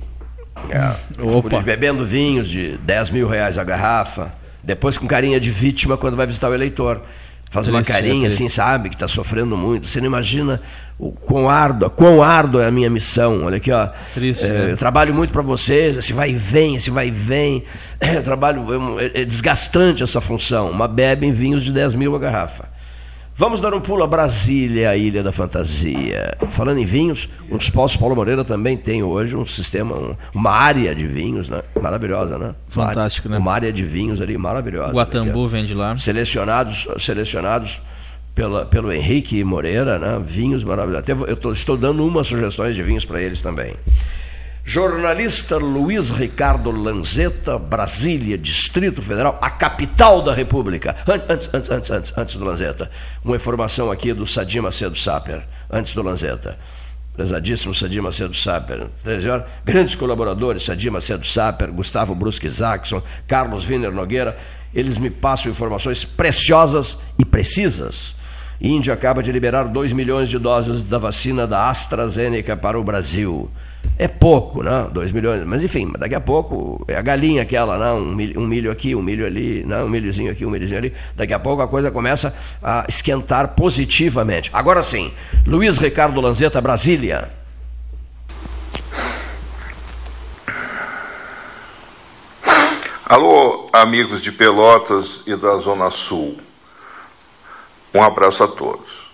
É, 0.71 1.23
Opa. 1.23 1.61
Bebendo 1.61 2.05
vinhos 2.05 2.49
de 2.49 2.79
10 2.79 3.11
mil 3.11 3.27
reais 3.27 3.59
a 3.59 3.65
garrafa. 3.65 4.33
Depois 4.67 4.99
com 4.99 5.07
carinha 5.07 5.39
de 5.39 5.49
vítima 5.49 5.97
quando 5.97 6.17
vai 6.17 6.27
visitar 6.27 6.51
o 6.51 6.55
eleitor. 6.55 7.01
Faz 7.49 7.69
uma 7.69 7.79
Triste, 7.79 7.91
é 7.93 7.95
carinha 7.95 8.29
assim, 8.29 8.49
sabe, 8.49 8.89
que 8.89 8.97
está 8.97 9.07
sofrendo 9.07 9.57
muito. 9.57 9.87
Você 9.87 10.01
não 10.01 10.09
imagina 10.09 10.61
o 10.99 11.13
quão 11.13 11.49
árdua, 11.49 11.89
quão 11.89 12.21
árdua 12.21 12.65
é 12.65 12.67
a 12.67 12.71
minha 12.73 12.91
missão. 12.91 13.45
Olha 13.45 13.59
aqui, 13.59 13.71
ó. 13.71 13.89
Triste, 14.13 14.45
É, 14.45 14.49
né? 14.49 14.73
Eu 14.73 14.77
trabalho 14.77 15.15
muito 15.15 15.33
para 15.33 15.43
vocês, 15.43 15.97
esse 15.97 16.13
vai 16.13 16.31
e 16.31 16.35
vem, 16.35 16.75
esse 16.75 16.91
vai 16.91 17.07
e 17.07 17.11
vem. 17.13 17.63
Eu 18.03 18.23
trabalho, 18.25 18.67
é, 18.99 19.23
é 19.23 19.25
desgastante 19.25 20.03
essa 20.03 20.21
função. 20.21 20.69
Uma 20.73 20.89
bebe 20.89 21.25
em 21.25 21.31
vinhos 21.31 21.63
de 21.63 21.73
10 21.73 21.95
mil 21.95 22.17
a 22.17 22.19
garrafa. 22.19 22.69
Vamos 23.39 23.61
dar 23.61 23.75
um 23.75 23.81
pulo 23.81 24.03
a 24.03 24.07
Brasília, 24.07 24.89
a 24.89 24.97
Ilha 24.97 25.23
da 25.23 25.31
Fantasia. 25.31 26.35
Falando 26.49 26.79
em 26.79 26.87
vinhos, 26.87 27.29
dos 27.51 27.69
postos 27.69 28.01
Paulo 28.01 28.17
Moreira 28.17 28.43
também 28.43 28.79
tem 28.79 29.03
hoje 29.03 29.37
um 29.37 29.45
sistema, 29.45 29.95
um- 29.95 30.17
uma 30.33 30.51
área 30.53 30.95
de 30.95 31.07
vinhos, 31.07 31.51
né? 31.51 31.61
Maravilhosa, 31.83 32.39
né? 32.39 32.55
Fantástico, 32.71 33.29
né? 33.29 33.37
Uma 33.37 33.53
área 33.53 33.71
de 33.71 33.85
vinhos 33.85 34.23
ali 34.23 34.39
maravilhosa. 34.39 34.93
Guatambu 34.95 35.47
vende 35.49 35.75
lá. 35.75 35.95
Selecionados, 35.99 36.89
selecionados 36.99 37.79
pela, 38.35 38.65
pelo 38.65 38.91
Henrique 38.91 39.45
Moreira, 39.45 39.99
né? 39.99 40.19
Vinhos 40.27 40.65
maravilhosos. 40.65 41.07
Até 41.11 41.31
eu 41.31 41.37
tô- 41.37 41.53
estou 41.53 41.77
dando 41.77 42.07
umas 42.07 42.27
sugestões 42.27 42.75
de 42.75 42.83
vinhos 42.83 43.05
para 43.05 43.21
eles 43.21 43.43
também. 43.43 43.75
Jornalista 44.69 45.59
Luiz 45.59 46.11
Ricardo 46.11 46.73
Lanzetta, 46.73 47.57
Brasília, 47.57 48.37
Distrito 48.37 49.01
Federal, 49.01 49.39
a 49.41 49.49
capital 49.49 50.21
da 50.23 50.35
República. 50.35 50.97
An- 51.07 51.23
Antes, 51.33 51.55
antes, 51.55 51.71
antes, 51.71 51.91
antes, 51.93 52.19
antes 52.19 52.35
do 52.35 52.45
Lanzetta, 52.45 52.91
uma 53.25 53.37
informação 53.37 53.93
aqui 53.93 54.13
do 54.13 54.27
Sadim 54.27 54.59
Macedo 54.59 54.99
Saper, 54.99 55.47
antes 55.71 55.95
do 55.95 56.03
Lanzetta. 56.03 56.59
Prezadíssimo 57.15 57.73
Sadim 57.73 58.01
Macedo 58.01 58.35
Saper, 58.35 58.89
13 59.05 59.31
horas. 59.31 59.45
Grandes 59.65 59.95
colaboradores, 59.95 60.65
Sadim 60.65 60.91
Macedo 60.91 61.25
Saper, 61.25 61.71
Gustavo 61.71 62.13
Brusque 62.17 62.49
Jackson, 62.49 63.01
Carlos 63.29 63.69
Wiener 63.69 63.93
Nogueira, 63.93 64.37
eles 64.75 64.99
me 64.99 65.11
passam 65.11 65.49
informações 65.53 66.05
preciosas 66.05 66.99
e 67.17 67.25
precisas. 67.25 68.17
Índia 68.61 68.93
acaba 68.95 69.23
de 69.23 69.31
liberar 69.31 69.63
2 69.69 69.93
milhões 69.93 70.29
de 70.29 70.41
doses 70.41 70.83
da 70.83 70.99
vacina 70.99 71.47
da 71.47 71.71
AstraZeneca 71.71 72.57
para 72.57 72.77
o 72.81 72.83
Brasil. 72.83 73.49
É 73.99 74.09
pouco, 74.09 74.63
né? 74.63 74.89
2 74.93 75.13
milhões. 75.13 75.45
Mas 75.45 75.63
enfim, 75.63 75.93
daqui 75.99 76.15
a 76.15 76.21
pouco 76.21 76.85
é 76.87 76.97
a 76.97 77.03
galinha 77.03 77.43
aquela, 77.43 77.79
né? 77.79 77.93
um, 77.93 78.15
milho, 78.15 78.41
um 78.41 78.47
milho 78.47 78.71
aqui, 78.71 78.95
um 78.95 79.03
milho 79.03 79.25
ali, 79.25 79.65
né? 79.65 79.83
um 79.83 79.89
milhozinho 79.89 80.31
aqui, 80.31 80.45
um 80.45 80.51
milhozinho 80.51 80.79
ali. 80.79 80.93
Daqui 81.15 81.33
a 81.33 81.39
pouco 81.39 81.63
a 81.63 81.69
coisa 81.69 81.91
começa 81.91 82.35
a 82.63 82.85
esquentar 82.89 83.55
positivamente. 83.55 84.51
Agora 84.53 84.83
sim, 84.83 85.13
Luiz 85.47 85.79
Ricardo 85.79 86.21
Lanzetta, 86.21 86.61
Brasília. 86.61 87.31
Alô, 93.09 93.71
amigos 93.73 94.21
de 94.21 94.33
Pelotas 94.33 95.23
e 95.27 95.37
da 95.37 95.57
Zona 95.59 95.91
Sul. 95.91 96.37
Um 97.95 98.03
abraço 98.03 98.43
a 98.43 98.49
todos. 98.49 99.06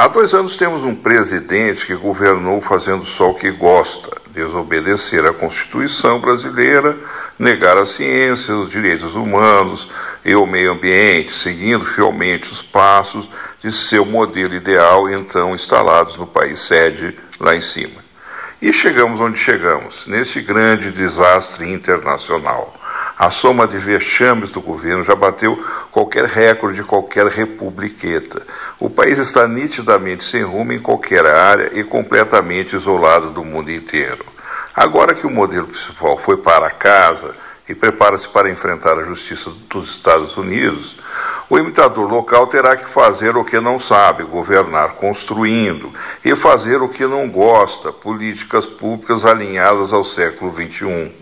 Há 0.00 0.08
dois 0.08 0.32
anos 0.32 0.56
temos 0.56 0.82
um 0.82 0.94
presidente 0.94 1.84
que 1.84 1.94
governou 1.94 2.58
fazendo 2.62 3.04
só 3.04 3.32
o 3.32 3.34
que 3.34 3.50
gosta, 3.50 4.10
desobedecer 4.30 5.26
à 5.26 5.30
Constituição 5.30 6.18
brasileira, 6.18 6.96
negar 7.38 7.76
a 7.76 7.84
ciência, 7.84 8.56
os 8.56 8.70
direitos 8.70 9.14
humanos 9.14 9.86
e 10.24 10.34
o 10.34 10.46
meio 10.46 10.72
ambiente, 10.72 11.30
seguindo 11.32 11.84
fielmente 11.84 12.50
os 12.50 12.62
passos 12.62 13.28
de 13.62 13.70
seu 13.70 14.06
modelo 14.06 14.54
ideal, 14.54 15.06
então 15.10 15.54
instalados 15.54 16.16
no 16.16 16.26
país 16.26 16.60
sede 16.60 17.14
lá 17.38 17.54
em 17.54 17.60
cima. 17.60 18.02
E 18.62 18.72
chegamos 18.72 19.20
onde 19.20 19.38
chegamos, 19.38 20.06
nesse 20.06 20.40
grande 20.40 20.90
desastre 20.90 21.70
internacional. 21.70 22.79
A 23.18 23.30
soma 23.30 23.66
de 23.66 23.76
vexames 23.76 24.50
do 24.50 24.60
governo 24.60 25.04
já 25.04 25.14
bateu 25.14 25.62
qualquer 25.90 26.24
recorde 26.24 26.78
de 26.78 26.84
qualquer 26.84 27.26
republiqueta. 27.26 28.46
O 28.78 28.88
país 28.88 29.18
está 29.18 29.46
nitidamente 29.46 30.24
sem 30.24 30.42
rumo 30.42 30.72
em 30.72 30.78
qualquer 30.78 31.26
área 31.26 31.70
e 31.72 31.84
completamente 31.84 32.74
isolado 32.74 33.30
do 33.30 33.44
mundo 33.44 33.70
inteiro. 33.70 34.24
Agora 34.74 35.14
que 35.14 35.26
o 35.26 35.30
modelo 35.30 35.66
principal 35.66 36.16
foi 36.16 36.38
para 36.38 36.70
casa 36.70 37.34
e 37.68 37.74
prepara-se 37.74 38.28
para 38.28 38.50
enfrentar 38.50 38.98
a 38.98 39.04
justiça 39.04 39.50
dos 39.68 39.90
Estados 39.90 40.36
Unidos, 40.36 40.96
o 41.48 41.58
imitador 41.58 42.08
local 42.08 42.46
terá 42.46 42.76
que 42.76 42.84
fazer 42.84 43.36
o 43.36 43.44
que 43.44 43.60
não 43.60 43.78
sabe, 43.78 44.24
governar 44.24 44.94
construindo, 44.94 45.92
e 46.24 46.34
fazer 46.34 46.82
o 46.82 46.88
que 46.88 47.06
não 47.06 47.28
gosta, 47.28 47.92
políticas 47.92 48.66
públicas 48.66 49.24
alinhadas 49.24 49.92
ao 49.92 50.02
século 50.02 50.52
XXI. 50.52 51.19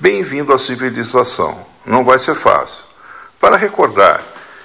Bem-vindo 0.00 0.54
à 0.54 0.58
civilização. 0.58 1.58
Não 1.84 2.02
vai 2.06 2.18
ser 2.18 2.34
fácil. 2.34 2.84
Para 3.38 3.58
recordar, 3.58 4.22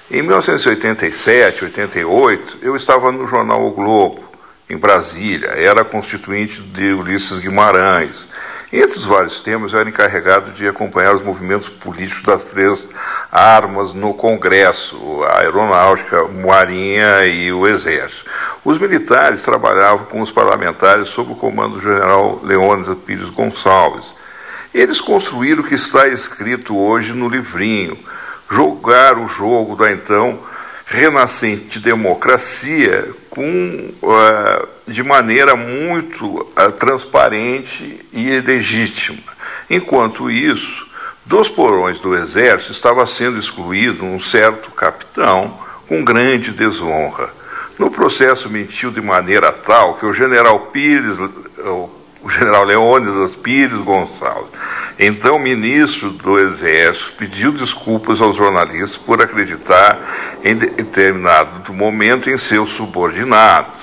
em 0.10 0.22
1987, 0.22 1.66
88, 1.66 2.60
eu 2.62 2.74
estava 2.74 3.12
no 3.12 3.28
jornal 3.28 3.68
O 3.68 3.72
Globo, 3.72 4.24
em 4.70 4.78
Brasília, 4.78 5.50
era 5.50 5.84
constituinte 5.84 6.62
de 6.62 6.94
Ulisses 6.94 7.40
Guimarães. 7.40 8.30
Entre 8.72 8.98
os 8.98 9.06
vários 9.06 9.42
temas, 9.42 9.74
eu 9.74 9.80
era 9.82 9.90
encarregado 9.90 10.52
de 10.52 10.70
acompanhar 10.70 11.14
os 11.14 11.22
movimentos 11.22 11.68
políticos 11.68 12.24
das 12.24 12.46
três 12.46 12.88
armas 13.30 13.94
no 13.94 14.14
Congresso, 14.14 14.98
a 15.26 15.40
Aeronáutica, 15.40 16.22
a 16.22 16.28
Marinha 16.30 17.26
e 17.26 17.52
o 17.52 17.68
Exército. 17.68 18.24
Os 18.64 18.80
militares 18.80 19.44
trabalhavam 19.44 20.06
com 20.06 20.22
os 20.22 20.32
parlamentares 20.32 21.10
sob 21.10 21.34
o 21.34 21.36
comando 21.36 21.76
do 21.76 21.82
general 21.82 22.40
Leônidas 22.42 22.98
Pires 23.00 23.30
Gonçalves. 23.30 24.16
Eles 24.76 25.00
construíram 25.00 25.64
o 25.64 25.66
que 25.66 25.76
está 25.76 26.06
escrito 26.10 26.78
hoje 26.78 27.14
no 27.14 27.30
livrinho, 27.30 27.98
jogar 28.52 29.18
o 29.18 29.26
jogo 29.26 29.74
da 29.74 29.90
então 29.90 30.38
renascente 30.86 31.80
democracia 31.80 33.08
com, 33.30 33.94
uh, 34.04 34.68
de 34.86 35.02
maneira 35.02 35.56
muito 35.56 36.26
uh, 36.26 36.72
transparente 36.78 38.06
e 38.12 38.42
legítima. 38.42 39.18
Enquanto 39.70 40.30
isso, 40.30 40.86
dos 41.24 41.48
porões 41.48 42.02
do 42.02 42.14
exército 42.14 42.74
estava 42.74 43.08
sendo 43.08 43.40
excluído 43.40 44.04
um 44.04 44.20
certo 44.20 44.72
capitão 44.72 45.58
com 45.88 46.04
grande 46.04 46.52
desonra. 46.52 47.30
No 47.80 47.90
processo 47.90 48.50
mentiu 48.50 48.92
de 48.92 49.00
maneira 49.00 49.54
tal 49.54 49.96
que 49.96 50.06
o 50.06 50.14
general 50.14 50.68
Pires, 50.74 51.18
o 52.26 52.30
general 52.30 52.64
Leônidas 52.64 53.36
Pires 53.36 53.80
Gonçalves, 53.82 54.50
então 54.98 55.38
ministro 55.38 56.10
do 56.10 56.40
Exército, 56.40 57.14
pediu 57.14 57.52
desculpas 57.52 58.20
aos 58.20 58.36
jornalistas 58.36 58.98
por 58.98 59.22
acreditar 59.22 60.00
em 60.44 60.56
determinado 60.56 61.72
momento 61.72 62.28
em 62.28 62.38
seu 62.40 62.66
subordinado. 62.66 63.78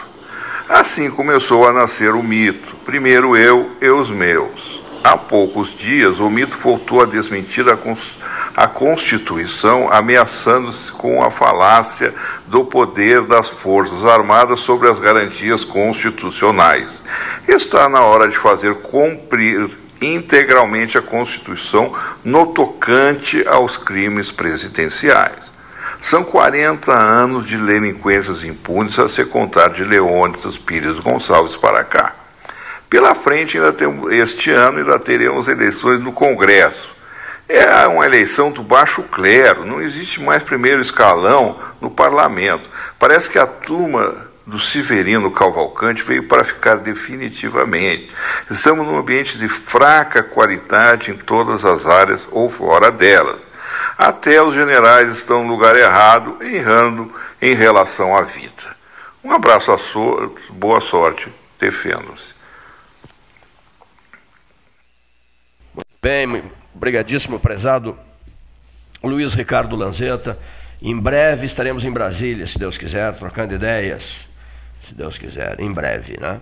Assim 0.69 1.09
começou 1.09 1.69
a 1.69 1.73
nascer 1.73 2.17
o 2.17 2.23
mito, 2.23 2.75
primeiro 2.85 3.37
eu 3.37 3.71
e 3.81 3.89
os 3.89 4.11
meus. 4.11 4.82
Há 5.05 5.17
poucos 5.17 5.77
dias, 5.77 6.21
o 6.21 6.31
mito 6.31 6.57
voltou 6.59 7.03
a 7.03 7.07
desmentir 7.07 7.67
a, 7.69 7.77
a 8.57 8.69
Constituição, 8.69 9.93
ameaçando-se 9.93 10.93
com 10.93 11.25
a 11.25 11.31
falácia 11.31 12.15
do 12.47 12.65
poder 12.65 13.23
das 13.23 13.51
Forças 13.51 14.05
Armadas 14.05 14.61
sobre 14.61 14.89
as 14.89 15.01
garantias 15.01 15.65
constitucionais. 15.65 17.03
Está 17.49 17.89
na 17.89 18.03
hora 18.03 18.29
de 18.29 18.39
fazer 18.39 18.77
cumprir 18.77 19.77
integralmente 20.01 20.97
a 20.97 21.03
Constituição 21.03 21.93
no 22.25 22.47
tocante 22.47 23.45
aos 23.49 23.77
crimes 23.77 24.31
presidenciais. 24.31 25.53
São 26.01 26.23
40 26.23 26.93
anos 26.93 27.47
de 27.47 27.57
delinquências 27.57 28.45
impunes 28.45 28.97
a 29.01 29.09
se 29.09 29.25
contar 29.25 29.71
de 29.71 29.83
Leônidas 29.83 30.57
Pires 30.59 31.01
Gonçalves 31.01 31.57
para 31.57 31.83
cá. 31.83 32.22
Pela 32.93 33.15
frente, 33.15 33.57
ainda 33.57 33.73
temos, 33.73 34.13
este 34.13 34.51
ano, 34.51 34.77
ainda 34.77 34.99
teremos 34.99 35.49
eleições 35.49 35.99
no 35.99 36.13
Congresso. 36.13 36.95
É 37.49 37.87
uma 37.87 38.05
eleição 38.05 38.51
do 38.51 38.63
baixo 38.63 39.03
clero, 39.05 39.65
não 39.65 39.81
existe 39.81 40.21
mais 40.21 40.43
primeiro 40.43 40.83
escalão 40.83 41.59
no 41.81 41.91
parlamento. 41.91 42.69
Parece 42.99 43.31
que 43.31 43.39
a 43.39 43.47
turma 43.47 44.27
do 44.47 44.59
Severino 44.59 45.31
Cavalcante 45.31 46.03
veio 46.03 46.25
para 46.25 46.45
ficar 46.45 46.81
definitivamente. 46.81 48.13
Estamos 48.51 48.87
num 48.87 48.99
ambiente 48.99 49.39
de 49.39 49.49
fraca 49.49 50.23
qualidade 50.23 51.13
em 51.13 51.17
todas 51.17 51.65
as 51.65 51.87
áreas 51.87 52.29
ou 52.31 52.51
fora 52.51 52.91
delas. 52.91 53.49
Até 53.97 54.43
os 54.43 54.55
generais 54.55 55.09
estão 55.09 55.43
no 55.43 55.49
lugar 55.49 55.77
errado, 55.77 56.37
errando 56.43 57.11
em 57.41 57.55
relação 57.55 58.15
à 58.15 58.21
vida. 58.21 58.77
Um 59.25 59.33
abraço 59.33 59.73
a 59.73 59.79
todos, 59.79 60.43
boa 60.51 60.79
sorte, 60.79 61.33
defendam-se. 61.59 62.32
Bem, 66.05 66.43
obrigadíssimo, 66.75 67.39
prezado 67.39 67.97
Luiz 69.05 69.35
Ricardo 69.35 69.77
Lanzetta. 69.77 70.37
Em 70.83 70.99
breve 70.99 71.47
estaremos 71.47 71.85
em 71.85 71.93
Brasília, 71.93 72.45
se 72.45 72.59
Deus 72.59 72.77
quiser, 72.77 73.15
trocando 73.15 73.55
ideias. 73.55 74.27
Se 74.81 74.95
Deus 74.95 75.17
quiser, 75.17 75.61
em 75.61 75.71
breve, 75.71 76.19
né? 76.21 76.41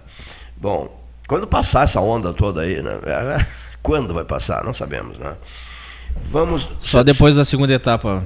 Bom, 0.56 0.98
quando 1.28 1.46
passar 1.46 1.84
essa 1.84 2.00
onda 2.00 2.32
toda 2.32 2.62
aí, 2.62 2.80
né? 2.80 2.92
Quando 3.82 4.14
vai 4.14 4.24
passar? 4.24 4.64
Não 4.64 4.72
sabemos, 4.72 5.18
né? 5.18 5.36
Vamos. 6.16 6.66
Só 6.80 7.02
depois 7.02 7.36
da 7.36 7.44
segunda 7.44 7.74
etapa. 7.74 8.24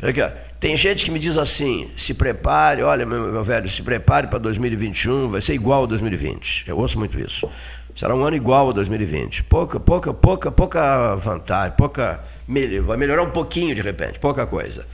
Aqui, 0.00 0.22
ó. 0.22 0.30
Tem 0.60 0.76
gente 0.76 1.04
que 1.04 1.10
me 1.10 1.18
diz 1.18 1.36
assim: 1.36 1.90
se 1.96 2.14
prepare, 2.14 2.82
olha, 2.84 3.04
meu, 3.04 3.32
meu 3.32 3.42
velho, 3.42 3.68
se 3.68 3.82
prepare 3.82 4.28
para 4.28 4.38
2021, 4.38 5.28
vai 5.30 5.40
ser 5.40 5.54
igual 5.54 5.82
a 5.82 5.86
2020. 5.86 6.64
Eu 6.68 6.78
ouço 6.78 6.96
muito 6.96 7.18
isso. 7.18 7.50
Será 7.96 8.14
um 8.14 8.24
ano 8.24 8.36
igual 8.36 8.68
a 8.68 8.72
2020. 8.72 9.44
Pouca, 9.44 9.80
pouca, 9.80 10.12
pouca, 10.12 10.50
pouca 10.50 11.16
vantagem, 11.16 11.74
pouca. 11.76 12.20
Vai 12.84 12.96
melhorar 12.96 13.22
um 13.22 13.30
pouquinho 13.30 13.74
de 13.74 13.80
repente, 13.80 14.18
pouca 14.18 14.46
coisa. 14.46 14.86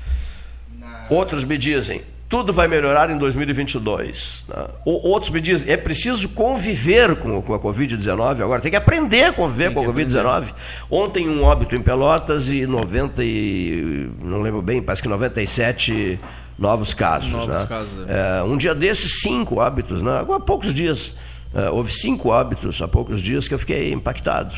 Outros 1.11 1.43
me 1.43 1.59
dizem: 1.59 2.03
tudo 2.33 2.51
vai 2.51 2.67
melhorar 2.67 3.11
em 3.11 3.19
2022. 3.19 4.45
Né? 4.49 4.67
Outros 4.87 5.31
me 5.31 5.39
dizem, 5.41 5.71
é 5.71 5.77
preciso 5.77 6.31
conviver 6.31 7.17
com, 7.17 7.37
a 7.37 7.59
Covid-19 7.61 8.41
agora, 8.41 8.59
tem 8.59 8.71
que 8.71 8.77
aprender 8.77 9.25
a 9.25 9.33
conviver 9.35 9.67
tem 9.67 9.75
com 9.75 9.81
a 9.81 9.93
Covid-19. 9.93 10.55
Ontem 10.91 11.29
um 11.29 11.43
óbito 11.43 11.77
em 11.77 11.83
Pelotas 11.83 12.51
e 12.51 12.67
90 12.67 13.23
e, 13.23 14.11
não 14.23 14.41
lembro 14.41 14.63
bem, 14.63 14.81
parece 14.81 15.03
que 15.03 15.09
97 15.09 16.19
novos 16.59 16.95
casos. 16.95 17.33
Novos 17.33 17.49
né? 17.49 17.67
casos. 17.67 18.09
É. 18.09 18.39
é, 18.39 18.43
um 18.45 18.57
dia 18.57 18.75
desses, 18.75 19.21
cinco 19.21 19.57
óbitos, 19.57 20.01
né? 20.01 20.21
há 20.21 20.41
poucos 20.41 20.73
dias. 20.73 21.15
É, 21.55 21.71
houve 21.71 21.93
cinco 21.93 22.31
óbitos 22.31 22.81
há 22.81 22.89
poucos 22.89 23.21
dias 23.21 23.47
que 23.47 23.55
eu 23.55 23.59
fiquei 23.59 23.93
impactado. 23.93 24.55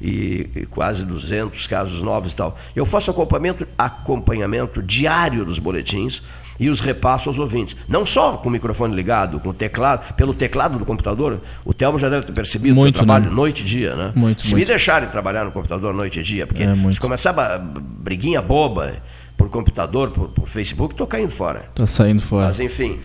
E, 0.00 0.48
e, 0.54 0.66
quase 0.66 1.04
200 1.04 1.66
casos 1.66 2.02
novos 2.02 2.32
e 2.32 2.36
tal. 2.36 2.56
Eu 2.74 2.86
faço 2.86 3.10
acompanhamento, 3.10 3.66
acompanhamento 3.76 4.80
diário 4.80 5.44
dos 5.44 5.58
boletins 5.58 6.22
e 6.58 6.68
os 6.68 6.80
repasso 6.80 7.28
aos 7.28 7.38
ouvintes. 7.38 7.76
Não 7.88 8.04
só 8.04 8.36
com 8.36 8.48
o 8.48 8.52
microfone 8.52 8.94
ligado, 8.94 9.40
com 9.40 9.50
o 9.50 9.52
teclado, 9.52 10.14
pelo 10.14 10.34
teclado 10.34 10.78
do 10.78 10.84
computador. 10.84 11.40
O 11.64 11.72
Telmo 11.72 11.98
já 11.98 12.08
deve 12.08 12.26
ter 12.26 12.32
percebido 12.32 12.74
muito, 12.74 12.94
que 12.94 13.00
eu 13.00 13.06
trabalho 13.06 13.30
né? 13.30 13.34
noite 13.34 13.62
e 13.62 13.64
dia, 13.64 13.94
né? 13.94 14.12
Muito, 14.14 14.42
se 14.42 14.52
muito. 14.52 14.60
me 14.60 14.66
deixarem 14.66 15.08
trabalhar 15.08 15.44
no 15.44 15.52
computador 15.52 15.94
noite 15.94 16.20
e 16.20 16.22
dia, 16.22 16.46
porque 16.46 16.62
é, 16.62 16.92
se 16.92 17.00
começar 17.00 17.38
a 17.38 17.58
briguinha 17.58 18.42
boba 18.42 19.02
por 19.36 19.48
computador, 19.48 20.10
por, 20.10 20.28
por 20.28 20.48
Facebook, 20.48 20.94
estou 20.94 21.06
caindo 21.06 21.30
fora. 21.30 21.70
Está 21.70 21.86
saindo 21.86 22.20
fora. 22.20 22.46
Mas 22.46 22.58
enfim. 22.58 22.98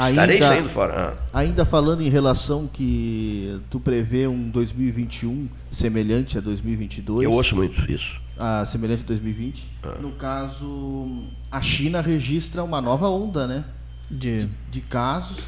Ainda, 0.00 0.22
Estarei 0.22 0.42
saindo 0.42 0.68
fora. 0.70 1.14
Ah. 1.32 1.40
Ainda 1.40 1.66
falando 1.66 2.00
em 2.00 2.08
relação 2.08 2.66
que 2.66 3.60
tu 3.68 3.78
prevê 3.78 4.26
um 4.26 4.48
2021 4.48 5.46
semelhante 5.70 6.38
a 6.38 6.40
2022. 6.40 7.24
Eu 7.24 7.32
ouço 7.32 7.54
muito 7.54 7.90
isso. 7.90 8.18
A 8.38 8.64
semelhante 8.64 9.02
a 9.02 9.06
2020. 9.06 9.62
Ah. 9.82 9.98
No 10.00 10.12
caso, 10.12 11.24
a 11.50 11.60
China 11.60 12.00
registra 12.00 12.64
uma 12.64 12.80
nova 12.80 13.10
onda, 13.10 13.46
né? 13.46 13.62
De, 14.10 14.38
de, 14.38 14.48
de 14.70 14.80
casos. 14.80 15.38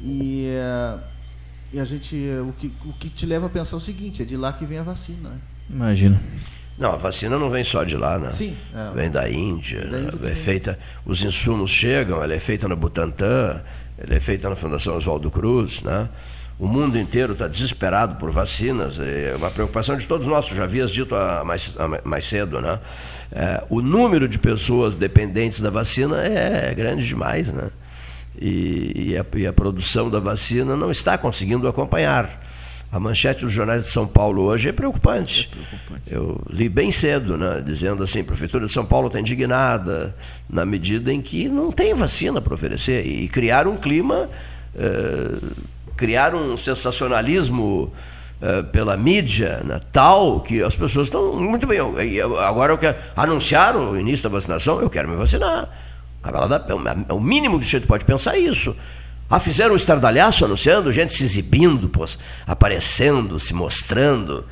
E, 0.00 0.46
uh, 0.46 1.00
e 1.72 1.80
a 1.80 1.84
gente. 1.84 2.14
O 2.48 2.52
que, 2.52 2.72
o 2.84 2.92
que 2.92 3.08
te 3.08 3.26
leva 3.26 3.46
a 3.46 3.50
pensar 3.50 3.76
o 3.76 3.80
seguinte: 3.80 4.22
é 4.22 4.24
de 4.24 4.36
lá 4.36 4.52
que 4.52 4.64
vem 4.64 4.78
a 4.78 4.84
vacina. 4.84 5.30
Né? 5.30 5.38
Imagina. 5.68 6.22
Não, 6.78 6.92
a 6.92 6.96
vacina 6.96 7.36
não 7.36 7.50
vem 7.50 7.64
só 7.64 7.82
de 7.82 7.96
lá, 7.96 8.16
né? 8.18 8.30
Sim. 8.30 8.56
É. 8.72 8.94
Vem 8.94 9.10
da 9.10 9.28
Índia, 9.28 9.80
da 9.80 9.98
Índia 9.98 10.18
né? 10.20 10.30
é 10.30 10.34
feita, 10.36 10.78
os 11.04 11.24
insumos 11.24 11.72
chegam, 11.72 12.22
ela 12.22 12.32
é 12.32 12.38
feita 12.38 12.68
no 12.68 12.76
Butantan, 12.76 13.60
ela 13.98 14.14
é 14.14 14.20
feita 14.20 14.48
na 14.48 14.56
Fundação 14.56 14.96
Oswaldo 14.96 15.30
Cruz, 15.30 15.82
né? 15.82 16.08
O 16.58 16.66
mundo 16.66 16.98
inteiro 16.98 17.34
está 17.34 17.46
desesperado 17.46 18.16
por 18.16 18.30
vacinas, 18.30 18.98
é 18.98 19.34
uma 19.36 19.50
preocupação 19.50 19.96
de 19.96 20.06
todos 20.06 20.26
nós, 20.26 20.46
já 20.46 20.64
havias 20.64 20.90
dito 20.90 21.14
mais, 21.44 21.76
mais 22.04 22.24
cedo, 22.24 22.60
né? 22.60 22.80
É, 23.30 23.62
o 23.68 23.80
número 23.80 24.28
de 24.28 24.38
pessoas 24.38 24.96
dependentes 24.96 25.60
da 25.60 25.70
vacina 25.70 26.16
é 26.20 26.74
grande 26.74 27.06
demais, 27.06 27.52
né? 27.52 27.70
E, 28.40 29.10
e, 29.10 29.16
a, 29.16 29.24
e 29.36 29.46
a 29.46 29.52
produção 29.52 30.08
da 30.10 30.20
vacina 30.20 30.76
não 30.76 30.90
está 30.90 31.18
conseguindo 31.18 31.66
acompanhar. 31.68 32.40
A 32.90 32.98
manchete 32.98 33.44
dos 33.44 33.52
jornais 33.52 33.82
de 33.82 33.88
São 33.88 34.06
Paulo 34.06 34.42
hoje 34.42 34.70
é 34.70 34.72
preocupante. 34.72 35.50
É 35.52 35.66
preocupante. 35.66 36.02
Eu 36.06 36.40
li 36.48 36.68
bem 36.70 36.90
cedo, 36.90 37.36
né, 37.36 37.62
dizendo 37.64 38.02
assim: 38.02 38.20
a 38.20 38.24
Prefeitura 38.24 38.66
de 38.66 38.72
São 38.72 38.84
Paulo 38.84 39.08
está 39.08 39.20
indignada 39.20 40.14
na 40.48 40.64
medida 40.64 41.12
em 41.12 41.20
que 41.20 41.48
não 41.48 41.70
tem 41.70 41.92
vacina 41.94 42.40
para 42.40 42.54
oferecer. 42.54 43.06
E 43.06 43.28
criar 43.28 43.66
um 43.66 43.76
clima, 43.76 44.30
eh, 44.74 45.38
criar 45.96 46.34
um 46.34 46.56
sensacionalismo 46.56 47.92
eh, 48.40 48.62
pela 48.62 48.96
mídia 48.96 49.60
né, 49.64 49.80
tal 49.92 50.40
que 50.40 50.62
as 50.62 50.74
pessoas 50.74 51.08
estão 51.08 51.34
muito 51.34 51.66
bem. 51.66 51.78
Eu, 51.78 52.38
agora 52.40 52.72
eu 52.72 52.78
quero 52.78 52.96
anunciar 53.14 53.76
o 53.76 53.98
início 53.98 54.30
da 54.30 54.32
vacinação, 54.34 54.80
eu 54.80 54.88
quero 54.88 55.08
me 55.08 55.16
vacinar. 55.16 55.68
É 57.08 57.12
o 57.12 57.20
mínimo 57.20 57.60
que 57.60 57.66
você 57.66 57.80
pode 57.80 58.04
pensar 58.04 58.36
é 58.36 58.38
isso. 58.38 58.74
Ah, 59.30 59.38
fizeram 59.38 59.74
um 59.74 59.76
estardalhaço 59.76 60.44
anunciando, 60.44 60.90
gente 60.90 61.12
se 61.12 61.22
exibindo, 61.22 61.88
pôs, 61.88 62.18
aparecendo, 62.46 63.38
se 63.38 63.52
mostrando, 63.52 64.44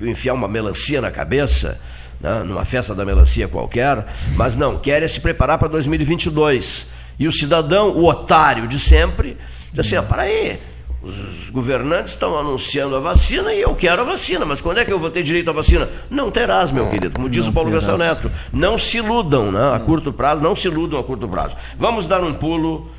enfiar 0.00 0.34
uma 0.34 0.48
melancia 0.48 1.00
na 1.00 1.10
cabeça, 1.10 1.80
né, 2.20 2.42
numa 2.42 2.64
festa 2.64 2.94
da 2.94 3.04
melancia 3.04 3.46
qualquer, 3.46 4.04
mas 4.34 4.56
não, 4.56 4.76
querem 4.78 5.06
se 5.06 5.20
preparar 5.20 5.58
para 5.58 5.68
2022. 5.68 6.86
E 7.16 7.28
o 7.28 7.32
cidadão, 7.32 7.90
o 7.90 8.06
otário 8.08 8.66
de 8.66 8.80
sempre, 8.80 9.36
diz 9.72 9.86
assim: 9.86 9.96
ah, 9.96 10.02
para 10.02 10.22
aí, 10.22 10.58
os 11.00 11.50
governantes 11.50 12.12
estão 12.12 12.36
anunciando 12.36 12.96
a 12.96 13.00
vacina 13.00 13.52
e 13.52 13.60
eu 13.60 13.74
quero 13.74 14.02
a 14.02 14.04
vacina, 14.04 14.44
mas 14.44 14.60
quando 14.60 14.78
é 14.78 14.84
que 14.84 14.92
eu 14.92 14.98
vou 14.98 15.10
ter 15.10 15.22
direito 15.22 15.50
à 15.50 15.52
vacina? 15.52 15.88
Não 16.10 16.30
terás, 16.30 16.72
meu 16.72 16.88
querido, 16.88 17.14
como 17.14 17.28
diz 17.28 17.44
não 17.44 17.52
o 17.52 17.54
Paulo 17.54 17.70
Gastão 17.70 17.98
Neto. 17.98 18.30
Não 18.52 18.78
se 18.78 18.96
iludam 18.96 19.52
né, 19.52 19.74
a 19.74 19.78
curto 19.78 20.12
prazo, 20.12 20.42
não 20.42 20.56
se 20.56 20.66
iludam 20.66 20.98
a 20.98 21.04
curto 21.04 21.28
prazo. 21.28 21.54
Vamos 21.76 22.06
dar 22.06 22.22
um 22.22 22.32
pulo 22.32 22.90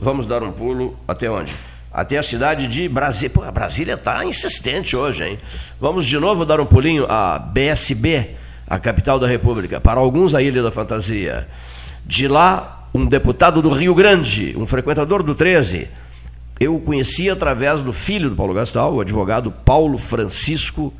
Vamos 0.00 0.26
dar 0.26 0.42
um 0.42 0.50
pulo 0.50 0.96
até 1.06 1.30
onde? 1.30 1.54
Até 1.92 2.16
a 2.16 2.22
cidade 2.22 2.66
de 2.66 2.88
Brasília. 2.88 3.28
Pô, 3.28 3.42
a 3.42 3.50
Brasília 3.50 3.94
está 3.94 4.24
insistente 4.24 4.96
hoje, 4.96 5.24
hein? 5.24 5.38
Vamos 5.78 6.06
de 6.06 6.18
novo 6.18 6.46
dar 6.46 6.58
um 6.58 6.64
pulinho 6.64 7.04
a 7.06 7.38
BSB, 7.38 8.30
a 8.66 8.78
capital 8.78 9.18
da 9.18 9.26
República. 9.26 9.78
Para 9.78 10.00
alguns, 10.00 10.34
a 10.34 10.40
Ilha 10.40 10.62
da 10.62 10.70
Fantasia. 10.70 11.46
De 12.06 12.26
lá, 12.26 12.88
um 12.94 13.04
deputado 13.04 13.60
do 13.60 13.68
Rio 13.68 13.94
Grande, 13.94 14.54
um 14.56 14.66
frequentador 14.66 15.22
do 15.22 15.34
13. 15.34 15.86
Eu 16.58 16.76
o 16.76 16.80
conheci 16.80 17.28
através 17.28 17.82
do 17.82 17.92
filho 17.92 18.30
do 18.30 18.36
Paulo 18.36 18.54
Gastal, 18.54 18.94
o 18.94 19.00
advogado 19.00 19.50
Paulo 19.50 19.98
Francisco 19.98 20.94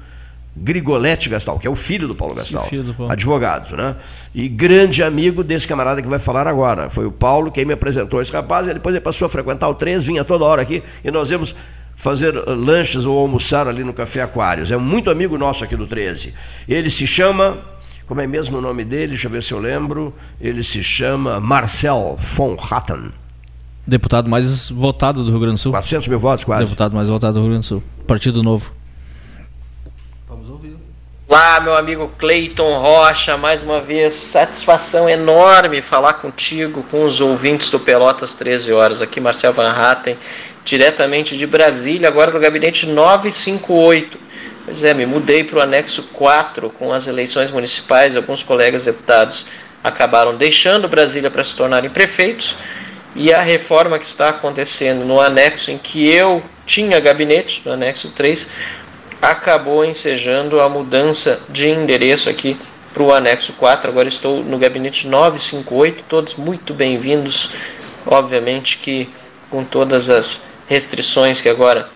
Grigoletti 0.57 1.29
Gastal, 1.29 1.59
que 1.59 1.67
é 1.67 1.71
o 1.71 1.77
filho 1.77 2.09
do 2.09 2.15
Paulo 2.15 2.35
Gastal, 2.35 2.69
do 2.71 2.95
Paulo. 2.95 3.13
advogado, 3.13 3.77
né? 3.77 3.97
E 4.35 4.49
grande 4.49 5.03
amigo 5.03 5.45
desse 5.45 5.67
camarada 5.67 6.03
que 6.03 6.09
vai 6.09 6.19
falar 6.19 6.47
agora. 6.47 6.91
Foi 6.91 7.07
o 7.07 7.13
Paulo 7.13 7.51
quem 7.51 7.65
me 7.65 7.73
apresentou 7.73 8.21
esse 8.21 8.33
rapaz, 8.33 8.67
e 8.67 8.75
depois 8.75 8.95
ele 8.95 9.03
passou 9.03 9.27
a 9.27 9.29
frequentar 9.29 9.69
o 9.69 9.75
13, 9.75 10.07
vinha 10.07 10.25
toda 10.25 10.45
hora 10.45 10.63
aqui, 10.63 10.83
e 11.05 11.11
nós 11.11 11.31
íamos 11.31 11.55
fazer 11.95 12.37
uh, 12.37 12.55
lanches 12.55 13.05
ou 13.05 13.19
almoçar 13.19 13.69
ali 13.69 13.85
no 13.85 13.93
Café 13.93 14.23
Aquários. 14.23 14.73
É 14.73 14.77
muito 14.77 15.11
amigo 15.11 15.37
nosso 15.39 15.63
aqui 15.63 15.77
do 15.77 15.87
13. 15.87 16.35
Ele 16.69 16.91
se 16.91 17.07
chama, 17.07 17.59
como 18.07 18.21
é 18.21 18.27
mesmo 18.27 18.59
o 18.59 18.61
nome 18.61 18.85
dele? 18.85 19.09
Deixa 19.09 19.29
eu 19.29 19.31
ver 19.31 19.43
se 19.43 19.53
eu 19.53 19.59
lembro. 19.59 20.13
Ele 20.41 20.63
se 20.63 20.83
chama 20.83 21.39
Marcel 21.39 22.17
von 22.19 22.57
Hatten. 22.59 23.13
Deputado 23.87 24.29
mais 24.29 24.71
votado 24.71 25.25
do 25.25 25.31
Rio 25.31 25.41
Grande 25.41 25.57
do 25.57 25.61
Sul. 25.61 25.73
400 25.73 26.09
mil 26.09 26.19
votos, 26.19 26.45
quase. 26.45 26.65
Deputado 26.65 26.95
mais 26.95 27.09
votado 27.09 27.35
do 27.35 27.41
Rio 27.41 27.51
Grande 27.51 27.65
do 27.65 27.69
Sul. 27.69 27.83
Partido 28.07 28.43
Novo. 28.43 28.73
Olá, 31.33 31.61
meu 31.61 31.77
amigo 31.77 32.11
Cleiton 32.19 32.77
Rocha, 32.81 33.37
mais 33.37 33.63
uma 33.63 33.81
vez, 33.81 34.15
satisfação 34.15 35.09
enorme 35.09 35.81
falar 35.81 36.15
contigo, 36.15 36.85
com 36.91 37.05
os 37.05 37.21
ouvintes 37.21 37.71
do 37.71 37.79
Pelotas 37.79 38.35
13 38.35 38.73
Horas. 38.73 39.01
Aqui, 39.01 39.21
Marcel 39.21 39.53
Van 39.53 39.71
Hatten, 39.71 40.19
diretamente 40.65 41.39
de 41.39 41.47
Brasília, 41.47 42.09
agora 42.09 42.33
no 42.33 42.41
gabinete 42.41 42.85
958. 42.85 44.19
Pois 44.65 44.83
é, 44.83 44.93
me 44.93 45.07
mudei 45.07 45.45
para 45.45 45.61
o 45.61 45.63
anexo 45.63 46.03
4 46.13 46.69
com 46.71 46.93
as 46.93 47.07
eleições 47.07 47.53
municipais. 47.53 48.17
Alguns 48.17 48.43
colegas 48.43 48.87
deputados 48.87 49.47
acabaram 49.85 50.37
deixando 50.37 50.89
Brasília 50.89 51.31
para 51.31 51.45
se 51.45 51.55
tornarem 51.55 51.91
prefeitos. 51.91 52.57
E 53.15 53.33
a 53.33 53.41
reforma 53.41 54.01
que 54.01 54.07
está 54.07 54.31
acontecendo 54.31 55.05
no 55.05 55.21
anexo 55.21 55.71
em 55.71 55.79
que 55.79 56.09
eu 56.11 56.43
tinha 56.67 56.99
gabinete, 56.99 57.63
no 57.65 57.73
anexo 57.73 58.11
3, 58.11 58.51
acabou 59.21 59.85
ensejando 59.85 60.61
a 60.61 60.69
mudança 60.69 61.43
de 61.49 61.69
endereço 61.69 62.31
aqui 62.31 62.59
para 62.93 63.03
o 63.03 63.13
anexo 63.13 63.53
4. 63.55 63.91
Agora 63.91 64.09
estou 64.09 64.43
no 64.43 64.59
gabinete 64.59 65.07
958, 65.07 66.05
todos 66.09 66.35
muito 66.37 66.73
bem-vindos. 66.73 67.53
Obviamente 68.07 68.79
que 68.79 69.09
com 69.51 69.65
todas 69.65 70.09
as 70.09 70.43
restrições 70.67 71.43
que 71.43 71.49
agora, 71.49 71.91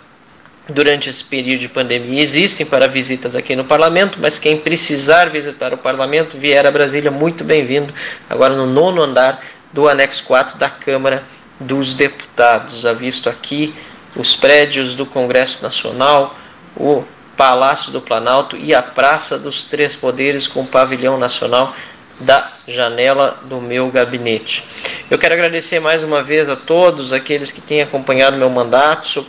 durante 0.69 1.09
esse 1.09 1.25
período 1.25 1.61
de 1.61 1.69
pandemia, 1.69 2.21
existem 2.21 2.67
para 2.67 2.87
visitas 2.87 3.35
aqui 3.35 3.57
no 3.57 3.65
parlamento, 3.65 4.19
mas 4.21 4.39
quem 4.39 4.59
precisar 4.59 5.31
visitar 5.31 5.73
o 5.73 5.79
parlamento, 5.79 6.37
vier 6.37 6.67
a 6.67 6.71
Brasília, 6.71 7.11
muito 7.11 7.43
bem-vindo. 7.43 7.95
Agora 8.29 8.55
no 8.55 8.67
nono 8.67 9.01
andar 9.01 9.41
do 9.73 9.89
anexo 9.89 10.25
4 10.25 10.59
da 10.59 10.69
Câmara 10.69 11.25
dos 11.59 11.95
Deputados. 11.95 12.81
Já 12.81 12.93
visto 12.93 13.31
aqui 13.31 13.75
os 14.15 14.37
prédios 14.37 14.95
do 14.95 15.07
Congresso 15.07 15.63
Nacional, 15.63 16.37
o 16.77 17.05
Palácio 17.37 17.93
do 17.93 18.01
Planalto 18.01 18.57
e 18.57 18.75
a 18.75 18.83
Praça 18.83 19.39
dos 19.39 19.65
Três 19.65 19.97
Poderes 19.97 20.47
com 20.47 20.61
o 20.61 20.67
pavilhão 20.67 21.19
nacional. 21.19 21.75
da 22.21 22.53
janela 22.69 23.41
do 23.45 23.61
meu 23.61 23.91
gabinete. 23.91 24.65
Eu 25.11 25.19
quero 25.19 25.35
agradecer 25.35 25.81
mais 25.81 26.05
uma 26.05 26.23
vez 26.23 26.49
a 26.49 26.55
todos 26.55 27.13
aqueles 27.13 27.51
que 27.51 27.61
têm 27.61 27.83
acompanhado 27.83 28.37
meu 28.37 28.49
mandato. 28.49 29.09
Sou 29.09 29.27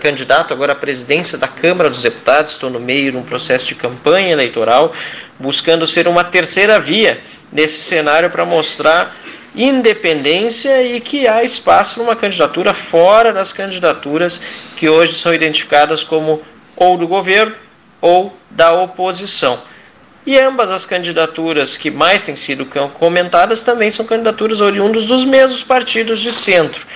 candidato 0.00 0.54
agora 0.54 0.72
à 0.72 0.76
presidência 0.76 1.36
da 1.36 1.48
Câmara 1.48 1.90
dos 1.90 2.00
Deputados. 2.00 2.52
Estou 2.52 2.70
no 2.70 2.78
meio 2.78 3.10
de 3.10 3.18
um 3.18 3.24
processo 3.24 3.66
de 3.66 3.74
campanha 3.74 4.30
eleitoral, 4.30 4.92
buscando 5.36 5.84
ser 5.84 6.06
uma 6.06 6.22
terceira 6.22 6.78
via 6.78 7.20
nesse 7.52 7.82
cenário 7.82 8.30
para 8.30 8.44
mostrar 8.44 9.16
independência 9.54 10.82
e 10.82 11.00
que 11.00 11.26
há 11.26 11.42
espaço 11.42 11.94
para 11.94 12.04
uma 12.04 12.16
candidatura 12.16 12.72
fora 12.72 13.32
das 13.32 13.52
candidaturas 13.52 14.40
que 14.76 14.88
hoje 14.88 15.14
são 15.14 15.34
identificadas 15.34 16.04
como 16.04 16.40
ou 16.78 16.96
do 16.96 17.06
governo 17.06 17.54
ou 18.00 18.36
da 18.50 18.72
oposição. 18.72 19.60
E 20.24 20.38
ambas 20.38 20.70
as 20.70 20.84
candidaturas 20.86 21.76
que 21.76 21.90
mais 21.90 22.22
têm 22.22 22.36
sido 22.36 22.66
comentadas 22.98 23.62
também 23.62 23.90
são 23.90 24.04
candidaturas 24.04 24.60
oriundas 24.60 25.06
dos 25.06 25.24
mesmos 25.24 25.64
partidos 25.64 26.20
de 26.20 26.32
centro. 26.32 26.86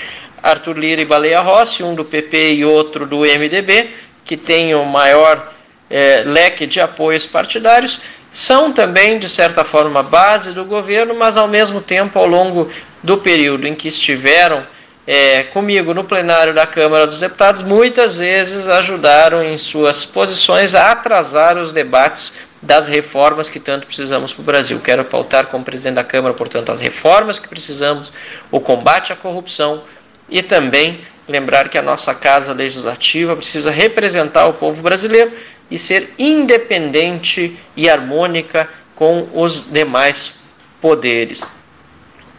Arthur 0.43 0.79
Lira 0.79 1.01
e 1.01 1.05
Baleia 1.05 1.41
Rossi, 1.41 1.83
um 1.83 1.95
do 1.95 2.05
PP 2.05 2.55
e 2.55 2.65
outro 2.65 3.07
do 3.07 3.21
MDB, 3.21 3.91
que 4.25 4.37
têm 4.37 4.75
o 4.75 4.85
maior 4.85 5.53
é, 5.89 6.23
leque 6.25 6.67
de 6.67 6.81
apoios 6.81 7.25
partidários, 7.25 8.01
são 8.31 8.73
também, 8.73 9.19
de 9.19 9.29
certa 9.29 9.65
forma, 9.65 10.03
base 10.03 10.53
do 10.53 10.65
governo, 10.65 11.15
mas 11.15 11.37
ao 11.37 11.47
mesmo 11.47 11.81
tempo, 11.81 12.19
ao 12.19 12.27
longo 12.27 12.71
do 13.03 13.19
período 13.19 13.67
em 13.67 13.75
que 13.75 13.89
estiveram 13.89 14.67
é, 15.07 15.43
comigo 15.45 15.93
no 15.93 16.05
plenário 16.05 16.55
da 16.55 16.67
Câmara 16.67 17.07
dos 17.07 17.19
Deputados, 17.19 17.63
muitas 17.63 18.19
vezes 18.19 18.69
ajudaram 18.69 19.43
em 19.43 19.57
suas 19.57 20.05
posições 20.05 20.75
a 20.75 20.93
atrasar 20.93 21.59
os 21.59 21.73
debates 21.73 22.33
das 22.61 22.87
reformas 22.87 23.49
que 23.49 23.59
tanto 23.59 23.87
precisamos 23.87 24.33
para 24.33 24.43
o 24.43 24.45
Brasil. 24.45 24.81
Quero 24.81 25.05
pautar 25.05 25.47
como 25.49 25.65
presidente 25.65 25.97
da 25.97 26.05
Câmara, 26.05 26.35
portanto, 26.35 26.71
as 26.71 26.81
reformas 26.81 27.41
que 27.41 27.49
precisamos, 27.49 28.13
o 28.51 28.61
combate 28.61 29.13
à 29.13 29.17
corrupção 29.17 29.83
e 30.29 30.43
também 30.43 31.01
lembrar 31.27 31.69
que 31.69 31.77
a 31.77 31.83
nossa 31.83 32.15
Casa 32.15 32.53
Legislativa 32.53 33.35
precisa 33.35 33.71
representar 33.71 34.47
o 34.47 34.55
povo 34.55 34.81
brasileiro 34.83 35.33
e 35.69 35.79
ser 35.79 36.13
independente 36.19 37.59
e 37.77 37.89
harmônica 37.91 38.69
com 38.95 39.29
os 39.35 39.73
demais 39.73 40.39
poderes. 40.81 41.43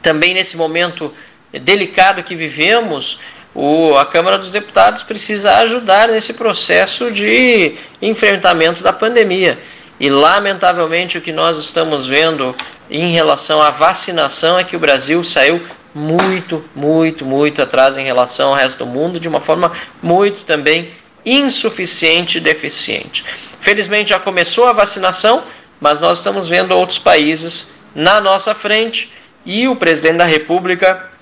Também 0.02 0.34
nesse 0.34 0.56
momento 0.56 1.14
delicado 1.60 2.24
que 2.24 2.36
vivemos, 2.36 3.20
o, 3.54 3.96
a 3.96 4.06
Câmara 4.06 4.38
dos 4.38 4.50
Deputados 4.50 5.04
precisa 5.04 5.58
ajudar 5.58 6.08
nesse 6.10 6.34
processo 6.34 7.12
de 7.12 7.76
enfrentamento 8.02 8.82
da 8.82 8.92
pandemia. 8.92 9.60
E, 10.00 10.10
lamentavelmente, 10.10 11.18
o 11.18 11.22
que 11.22 11.32
nós 11.32 11.58
estamos 11.58 12.08
vendo 12.08 12.56
em 12.90 13.12
relação 13.12 13.62
à 13.62 13.70
vacinação 13.70 14.58
é 14.58 14.64
que 14.64 14.76
o 14.76 14.80
Brasil 14.80 15.24
saiu 15.24 15.62
muito, 15.94 16.66
muito, 16.76 17.24
muito 17.24 17.62
atrás 17.62 17.98
em 17.98 18.04
relação 18.04 18.50
ao 18.50 18.56
resto 18.56 18.80
do 18.80 18.86
mundo, 18.86 19.20
de 19.20 19.28
uma 19.28 19.40
forma 19.40 19.72
muito 20.02 20.42
também 20.42 20.92
insuficiente 21.26 22.40
e 22.40 22.42
deficiente. 22.42 23.24
Felizmente 23.62 24.10
já 24.10 24.20
começou 24.20 24.68
a 24.68 24.74
vacinação, 24.74 25.44
mas 25.80 26.00
nós 26.00 26.18
estamos 26.18 26.48
vendo 26.48 26.76
outros 26.76 27.00
países 27.00 27.72
na 27.94 28.20
nossa 28.20 28.56
frente 28.56 29.12
e 29.46 29.68
o 29.68 29.76
presidente 29.76 30.18
da 30.18 30.26
República, 30.26 31.13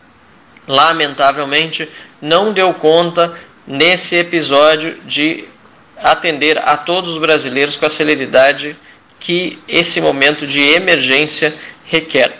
lamentavelmente, 0.68 1.90
não 2.22 2.54
deu 2.54 2.74
conta 2.74 3.34
nesse 3.66 4.16
episódio 4.16 5.02
de 5.06 5.46
atender 5.98 6.58
a 6.58 6.76
todos 6.76 7.12
os 7.12 7.18
brasileiros 7.20 7.76
com 7.76 7.86
a 7.86 7.90
celeridade 7.90 8.76
que 9.20 9.60
esse 9.68 10.02
momento 10.02 10.48
de 10.48 10.60
emergência 10.60 11.54
requer. 11.86 12.40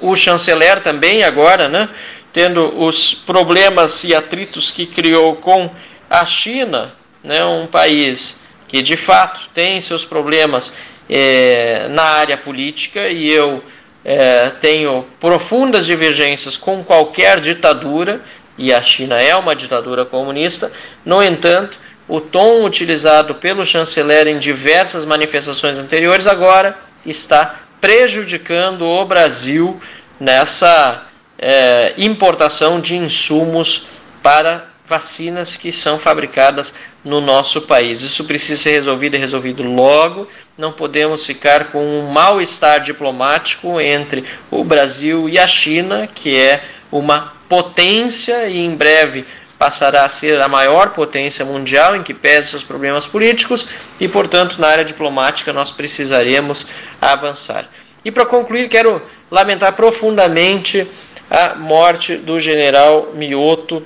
O 0.00 0.14
chanceler 0.14 0.80
também 0.82 1.22
agora, 1.22 1.68
né, 1.68 1.88
tendo 2.32 2.78
os 2.78 3.14
problemas 3.14 4.04
e 4.04 4.14
atritos 4.14 4.70
que 4.70 4.86
criou 4.86 5.36
com 5.36 5.70
a 6.08 6.24
China, 6.26 6.94
né, 7.24 7.42
um 7.44 7.66
país 7.66 8.40
que 8.68 8.82
de 8.82 8.96
fato 8.96 9.48
tem 9.54 9.80
seus 9.80 10.04
problemas 10.04 10.72
é, 11.08 11.88
na 11.88 12.02
área 12.02 12.36
política 12.36 13.08
e 13.08 13.30
eu 13.30 13.64
é, 14.10 14.48
tenho 14.58 15.04
profundas 15.20 15.84
divergências 15.84 16.56
com 16.56 16.82
qualquer 16.82 17.40
ditadura, 17.40 18.22
e 18.56 18.72
a 18.72 18.80
China 18.80 19.20
é 19.20 19.36
uma 19.36 19.54
ditadura 19.54 20.06
comunista, 20.06 20.72
no 21.04 21.22
entanto, 21.22 21.78
o 22.08 22.18
tom 22.18 22.64
utilizado 22.64 23.34
pelo 23.34 23.66
chanceler 23.66 24.26
em 24.26 24.38
diversas 24.38 25.04
manifestações 25.04 25.78
anteriores 25.78 26.26
agora 26.26 26.78
está 27.04 27.60
prejudicando 27.82 28.86
o 28.86 29.04
Brasil 29.04 29.78
nessa 30.18 31.02
é, 31.38 31.92
importação 31.98 32.80
de 32.80 32.96
insumos 32.96 33.88
para 34.22 34.68
vacinas 34.86 35.54
que 35.54 35.70
são 35.70 35.98
fabricadas 35.98 36.72
no 37.08 37.22
nosso 37.22 37.62
país. 37.62 38.02
Isso 38.02 38.24
precisa 38.24 38.62
ser 38.62 38.72
resolvido 38.72 39.16
e 39.16 39.18
resolvido 39.18 39.62
logo. 39.62 40.28
Não 40.58 40.72
podemos 40.72 41.24
ficar 41.24 41.72
com 41.72 41.82
um 41.82 42.06
mal-estar 42.12 42.80
diplomático 42.80 43.80
entre 43.80 44.24
o 44.50 44.62
Brasil 44.62 45.26
e 45.26 45.38
a 45.38 45.46
China, 45.46 46.06
que 46.06 46.36
é 46.36 46.62
uma 46.92 47.32
potência 47.48 48.46
e 48.46 48.58
em 48.58 48.76
breve 48.76 49.24
passará 49.58 50.04
a 50.04 50.08
ser 50.08 50.40
a 50.40 50.48
maior 50.48 50.90
potência 50.90 51.44
mundial 51.44 51.96
em 51.96 52.02
que 52.02 52.12
pese 52.12 52.50
seus 52.50 52.62
problemas 52.62 53.06
políticos 53.06 53.66
e, 53.98 54.06
portanto, 54.06 54.60
na 54.60 54.68
área 54.68 54.84
diplomática 54.84 55.52
nós 55.52 55.72
precisaremos 55.72 56.66
avançar. 57.00 57.68
E 58.04 58.10
para 58.10 58.26
concluir, 58.26 58.68
quero 58.68 59.02
lamentar 59.30 59.72
profundamente 59.72 60.86
a 61.30 61.54
morte 61.54 62.16
do 62.16 62.38
general 62.38 63.12
Mioto 63.14 63.82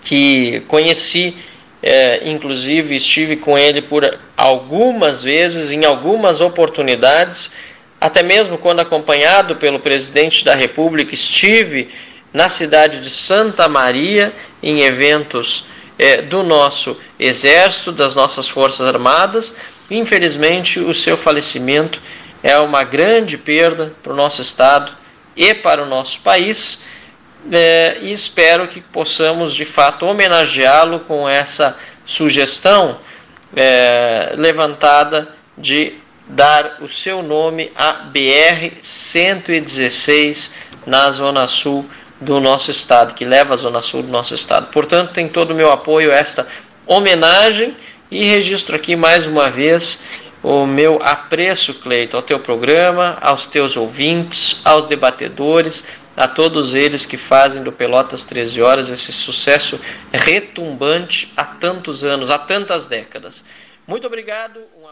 que 0.00 0.60
conheci, 0.66 1.36
é, 1.82 2.28
inclusive 2.28 2.96
estive 2.96 3.36
com 3.36 3.56
ele 3.56 3.82
por 3.82 4.18
algumas 4.36 5.22
vezes, 5.22 5.70
em 5.70 5.84
algumas 5.84 6.40
oportunidades, 6.40 7.52
até 8.00 8.22
mesmo 8.22 8.58
quando 8.58 8.80
acompanhado 8.80 9.56
pelo 9.56 9.80
presidente 9.80 10.44
da 10.44 10.54
República, 10.54 11.14
estive 11.14 11.90
na 12.32 12.48
cidade 12.48 13.00
de 13.00 13.10
Santa 13.10 13.68
Maria 13.68 14.32
em 14.62 14.80
eventos 14.80 15.66
é, 15.98 16.22
do 16.22 16.42
nosso 16.42 16.96
Exército, 17.18 17.90
das 17.90 18.14
nossas 18.14 18.46
Forças 18.46 18.86
Armadas. 18.86 19.56
Infelizmente, 19.90 20.78
o 20.78 20.94
seu 20.94 21.16
falecimento 21.16 22.00
é 22.42 22.56
uma 22.58 22.84
grande 22.84 23.36
perda 23.36 23.92
para 24.02 24.12
o 24.12 24.16
nosso 24.16 24.42
Estado 24.42 24.92
e 25.36 25.54
para 25.54 25.82
o 25.82 25.86
nosso 25.86 26.20
país 26.20 26.84
é, 27.52 27.98
e 28.02 28.12
espero 28.12 28.68
que 28.68 28.80
possamos 28.80 29.54
de 29.54 29.64
fato 29.64 30.06
homenageá-lo 30.06 31.00
com 31.00 31.28
essa 31.28 31.76
sugestão 32.04 32.98
é, 33.54 34.32
levantada 34.36 35.28
de 35.56 35.94
dar 36.28 36.78
o 36.80 36.88
seu 36.88 37.22
nome 37.22 37.72
à 37.74 37.92
BR 37.92 38.76
116 38.82 40.54
na 40.86 41.10
Zona 41.10 41.46
Sul 41.46 41.88
do 42.20 42.40
nosso 42.40 42.70
estado, 42.70 43.14
que 43.14 43.24
leva 43.24 43.54
a 43.54 43.56
Zona 43.56 43.80
Sul 43.80 44.02
do 44.02 44.08
nosso 44.08 44.34
estado. 44.34 44.68
Portanto, 44.70 45.12
tem 45.12 45.28
todo 45.28 45.52
o 45.52 45.54
meu 45.54 45.72
apoio 45.72 46.12
a 46.12 46.16
esta 46.16 46.46
homenagem 46.86 47.76
e 48.10 48.24
registro 48.24 48.76
aqui 48.76 48.96
mais 48.96 49.26
uma 49.26 49.48
vez 49.48 50.00
o 50.42 50.66
meu 50.66 51.00
apreço, 51.02 51.74
Cleito, 51.74 52.16
ao 52.16 52.22
teu 52.22 52.38
programa, 52.40 53.18
aos 53.20 53.46
teus 53.46 53.76
ouvintes, 53.76 54.60
aos 54.64 54.86
debatedores, 54.86 55.84
a 56.18 56.26
todos 56.26 56.74
eles 56.74 57.06
que 57.06 57.16
fazem 57.16 57.62
do 57.62 57.70
Pelotas 57.70 58.24
13 58.24 58.60
Horas 58.60 58.90
esse 58.90 59.12
sucesso 59.12 59.80
retumbante 60.12 61.32
há 61.36 61.44
tantos 61.44 62.02
anos, 62.02 62.28
há 62.28 62.36
tantas 62.36 62.86
décadas. 62.86 63.44
Muito 63.86 64.04
obrigado. 64.04 64.58
Um... 64.58 64.88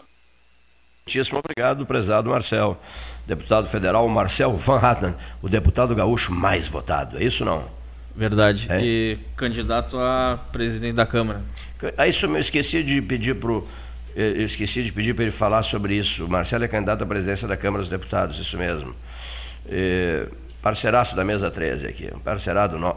Muitíssimo 1.05 1.41
obrigado, 1.41 1.85
prezado 1.85 2.31
Marcel. 2.31 2.81
Deputado 3.27 3.69
federal 3.69 4.09
Marcel 4.09 4.57
Van 4.57 4.79
Hatten, 4.79 5.15
o 5.43 5.49
deputado 5.49 5.97
gaúcho 5.97 6.33
mais 6.33 6.69
votado. 6.69 7.19
É 7.19 7.25
isso 7.25 7.45
não? 7.45 7.69
Verdade. 8.15 8.69
É? 8.71 8.81
E 8.85 9.19
candidato 9.37 9.99
a 9.99 10.39
presidente 10.53 10.95
da 10.95 11.07
Câmara. 11.07 11.43
Ah, 11.99 12.07
isso 12.07 12.27
eu 12.27 12.39
esqueci 12.39 12.85
de 12.85 13.03
pedir 13.03 13.35
para 13.35 13.51
eu 14.15 14.47
esqueci 14.47 14.83
de 14.83 14.91
pedir 14.93 15.13
para 15.13 15.25
ele 15.25 15.33
falar 15.33 15.63
sobre 15.63 15.95
isso. 15.95 16.25
O 16.25 16.29
Marcelo 16.29 16.65
é 16.65 16.69
candidato 16.69 17.03
à 17.03 17.07
presidência 17.07 17.47
da 17.47 17.57
Câmara 17.57 17.83
dos 17.83 17.91
Deputados, 17.91 18.39
isso 18.39 18.57
mesmo. 18.57 18.95
É 19.69 20.29
parceiraço 20.63 21.15
da 21.15 21.25
mesa 21.25 21.51
13 21.51 21.87
aqui, 21.87 22.11
um 22.15 22.19
parceirado 22.19 22.79
no, 22.79 22.97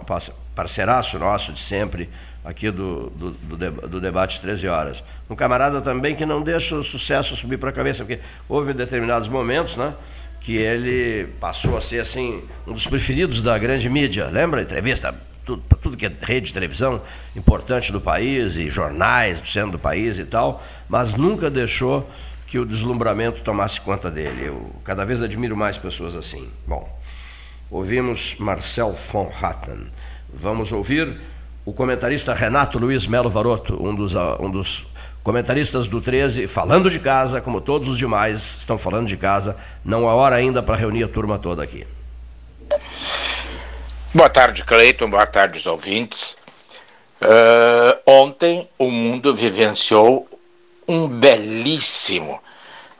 parceiraço 0.55 1.19
nosso 1.19 1.53
de 1.53 1.59
sempre 1.59 2.09
aqui 2.43 2.71
do, 2.71 3.09
do, 3.09 3.31
do, 3.31 3.71
do, 3.87 4.01
debate 4.01 4.41
13 4.41 4.67
horas. 4.67 5.03
Um 5.29 5.35
camarada 5.35 5.81
também 5.81 6.15
que 6.15 6.25
não 6.25 6.41
deixa 6.41 6.75
o 6.75 6.83
sucesso 6.83 7.35
subir 7.35 7.57
para 7.57 7.69
a 7.69 7.73
cabeça, 7.73 8.03
porque 8.03 8.21
houve 8.47 8.73
determinados 8.73 9.27
momentos, 9.27 9.77
né? 9.77 9.93
Que 10.39 10.55
ele 10.55 11.27
passou 11.39 11.77
a 11.77 11.81
ser 11.81 11.99
assim 11.99 12.43
um 12.65 12.73
dos 12.73 12.87
preferidos 12.87 13.41
da 13.41 13.57
grande 13.57 13.89
mídia. 13.89 14.27
Lembra? 14.27 14.61
Entrevista 14.61 15.13
tudo, 15.45 15.63
tudo 15.81 15.97
que 15.97 16.05
é 16.05 16.11
rede 16.21 16.47
de 16.47 16.53
televisão 16.53 17.01
importante 17.35 17.91
do 17.91 17.99
país 17.99 18.57
e 18.57 18.69
jornais 18.69 19.41
do 19.41 19.47
centro 19.47 19.71
do 19.71 19.79
país 19.79 20.17
e 20.17 20.25
tal, 20.25 20.63
mas 20.87 21.15
nunca 21.15 21.49
deixou 21.49 22.09
que 22.47 22.57
o 22.57 22.65
deslumbramento 22.65 23.41
tomasse 23.41 23.79
conta 23.81 24.09
dele. 24.09 24.47
Eu 24.47 24.75
cada 24.83 25.05
vez 25.05 25.21
admiro 25.21 25.55
mais 25.55 25.77
pessoas 25.77 26.15
assim. 26.15 26.49
Bom, 26.65 26.87
ouvimos 27.69 28.35
Marcel 28.39 28.93
von 28.93 29.31
Hatten. 29.41 29.91
Vamos 30.31 30.71
ouvir 30.71 31.19
o 31.65 31.73
comentarista 31.73 32.33
Renato 32.33 32.79
Luiz 32.79 33.05
Melo 33.07 33.29
Varoto, 33.29 33.77
um 33.81 33.93
dos, 33.93 34.15
ah, 34.15 34.37
um 34.39 34.49
dos 34.49 34.87
comentaristas 35.23 35.87
do 35.87 36.01
13, 36.01 36.47
falando 36.47 36.89
de 36.89 36.99
casa, 36.99 37.41
como 37.41 37.61
todos 37.61 37.87
os 37.87 37.97
demais 37.97 38.59
estão 38.59 38.77
falando 38.77 39.07
de 39.07 39.17
casa. 39.17 39.55
Não 39.83 40.09
há 40.09 40.13
hora 40.13 40.35
ainda 40.35 40.63
para 40.63 40.75
reunir 40.75 41.03
a 41.03 41.07
turma 41.07 41.37
toda 41.37 41.63
aqui. 41.63 41.85
Boa 44.13 44.29
tarde, 44.29 44.63
Cleiton. 44.63 45.09
Boa 45.09 45.27
tarde, 45.27 45.59
os 45.59 45.67
ouvintes. 45.67 46.37
Uh, 47.21 47.99
ontem 48.05 48.67
o 48.77 48.89
mundo 48.89 49.35
vivenciou 49.35 50.27
um 50.87 51.07
belíssimo 51.07 52.41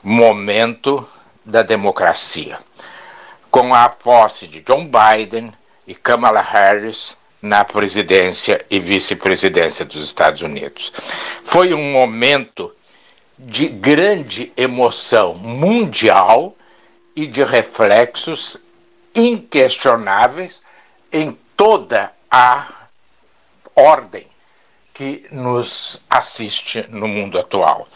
momento 0.02 1.06
da 1.44 1.62
democracia, 1.62 2.58
com 3.50 3.74
a 3.74 3.88
posse 3.88 4.46
de 4.46 4.60
John 4.60 4.88
Biden 4.88 5.52
e 5.86 5.94
Kamala 5.94 6.40
Harris 6.40 7.16
na 7.42 7.64
presidência 7.64 8.64
e 8.70 8.78
vice-presidência 8.78 9.84
dos 9.84 10.04
Estados 10.04 10.42
Unidos. 10.42 10.92
Foi 11.42 11.72
um 11.74 11.92
momento 11.92 12.72
de 13.38 13.66
grande 13.66 14.52
emoção 14.56 15.34
mundial 15.34 16.54
e 17.16 17.26
de 17.26 17.42
reflexos 17.42 18.58
inquestionáveis 19.14 20.62
em 21.12 21.36
toda 21.56 22.12
a 22.30 22.68
ordem 23.74 24.26
que 24.92 25.26
nos 25.32 26.00
assiste 26.08 26.86
no 26.90 27.08
mundo 27.08 27.38
atual. 27.38 27.88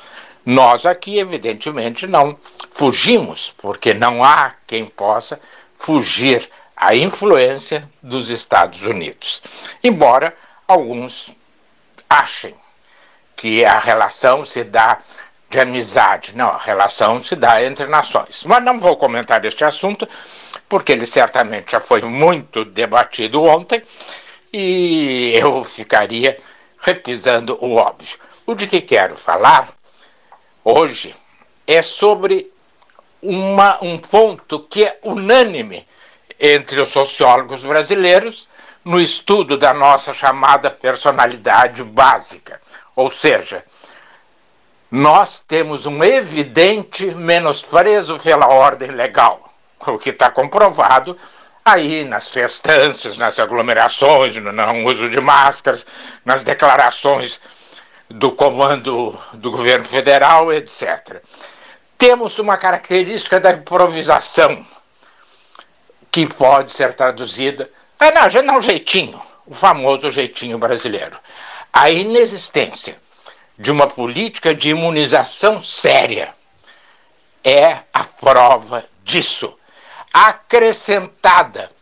Nós 0.44 0.85
aqui, 0.85 1.18
evidentemente, 1.18 2.06
não 2.06 2.39
fugimos, 2.74 3.55
porque 3.59 3.94
não 3.94 4.22
há 4.22 4.55
quem 4.66 4.84
possa 4.84 5.40
fugir 5.76 6.51
à 6.76 6.94
influência 6.94 7.88
dos 8.02 8.28
Estados 8.28 8.82
Unidos. 8.82 9.40
Embora 9.82 10.36
alguns 10.66 11.30
achem 12.10 12.55
que 13.36 13.64
a 13.64 13.78
relação 13.78 14.44
se 14.44 14.64
dá 14.64 14.98
de 15.48 15.60
amizade. 15.60 16.32
Não, 16.34 16.48
a 16.48 16.59
relação 16.59 17.22
se 17.22 17.36
dá 17.36 17.62
entre 17.62 17.86
nações. 17.86 18.42
Mas 18.44 18.62
não 18.64 18.80
vou 18.80 18.96
comentar 18.96 19.44
este 19.44 19.62
assunto, 19.62 20.09
porque 20.68 20.92
ele 20.92 21.06
certamente 21.06 21.70
já 21.70 21.80
foi 21.80 22.02
muito 22.02 22.64
debatido 22.64 23.42
ontem 23.44 23.82
e 24.52 25.32
eu 25.34 25.62
ficaria 25.64 26.38
repisando 26.80 27.56
o 27.60 27.76
óbvio. 27.76 28.18
O 28.44 28.55
de 28.55 28.66
que 28.66 28.80
quero 28.80 29.16
falar 29.16 29.68
hoje 30.64 31.14
é 31.66 31.82
sobre 31.82 32.52
uma, 33.24 33.82
um 33.82 33.98
ponto 33.98 34.60
que 34.60 34.84
é 34.84 34.98
unânime 35.02 35.86
entre 36.38 36.80
os 36.80 36.90
sociólogos 36.90 37.60
brasileiros 37.62 38.48
no 38.84 39.01
estudo 39.01 39.56
da 39.56 39.72
nossa 39.72 40.12
chamada 40.12 40.70
personalidade 40.70 41.82
básica. 41.82 42.60
Ou 42.94 43.10
seja, 43.10 43.64
nós 44.90 45.42
temos 45.48 45.86
um 45.86 46.05
evidente 46.05 47.06
menosprezo 47.14 48.18
pela 48.18 48.48
ordem 48.48 48.90
legal, 48.90 49.52
o 49.86 49.98
que 49.98 50.10
está 50.10 50.30
comprovado 50.30 51.16
aí 51.64 52.05
nas 52.05 52.28
festanças, 52.28 53.16
nas 53.16 53.38
aglomerações, 53.38 54.36
no 54.36 54.52
não 54.52 54.84
uso 54.84 55.09
de 55.09 55.20
máscaras, 55.20 55.86
nas 56.24 56.44
declarações 56.44 57.40
do 58.09 58.32
comando 58.32 59.18
do 59.32 59.51
governo 59.51 59.84
federal, 59.84 60.52
etc. 60.52 61.22
Temos 62.06 62.39
uma 62.39 62.59
característica 62.59 63.40
da 63.40 63.52
improvisação, 63.52 64.62
que 66.12 66.26
pode 66.26 66.74
ser 66.74 66.93
traduzida. 66.93 67.70
Ah, 67.98 68.10
não, 68.10 68.28
já 68.28 68.43
não 68.43 68.60
jeitinho, 68.60 69.18
o 69.47 69.55
famoso 69.55 70.10
jeitinho 70.10 70.59
brasileiro. 70.59 71.18
A 71.72 71.89
inexistência 71.89 72.98
de 73.59 73.70
uma 73.70 73.86
política 73.86 74.55
de 74.55 74.68
imunização 74.68 75.64
séria 75.64 76.35
é 77.43 77.78
a 77.90 78.05
prova 78.05 78.85
disso, 79.02 79.59
acrescentada 80.12 81.72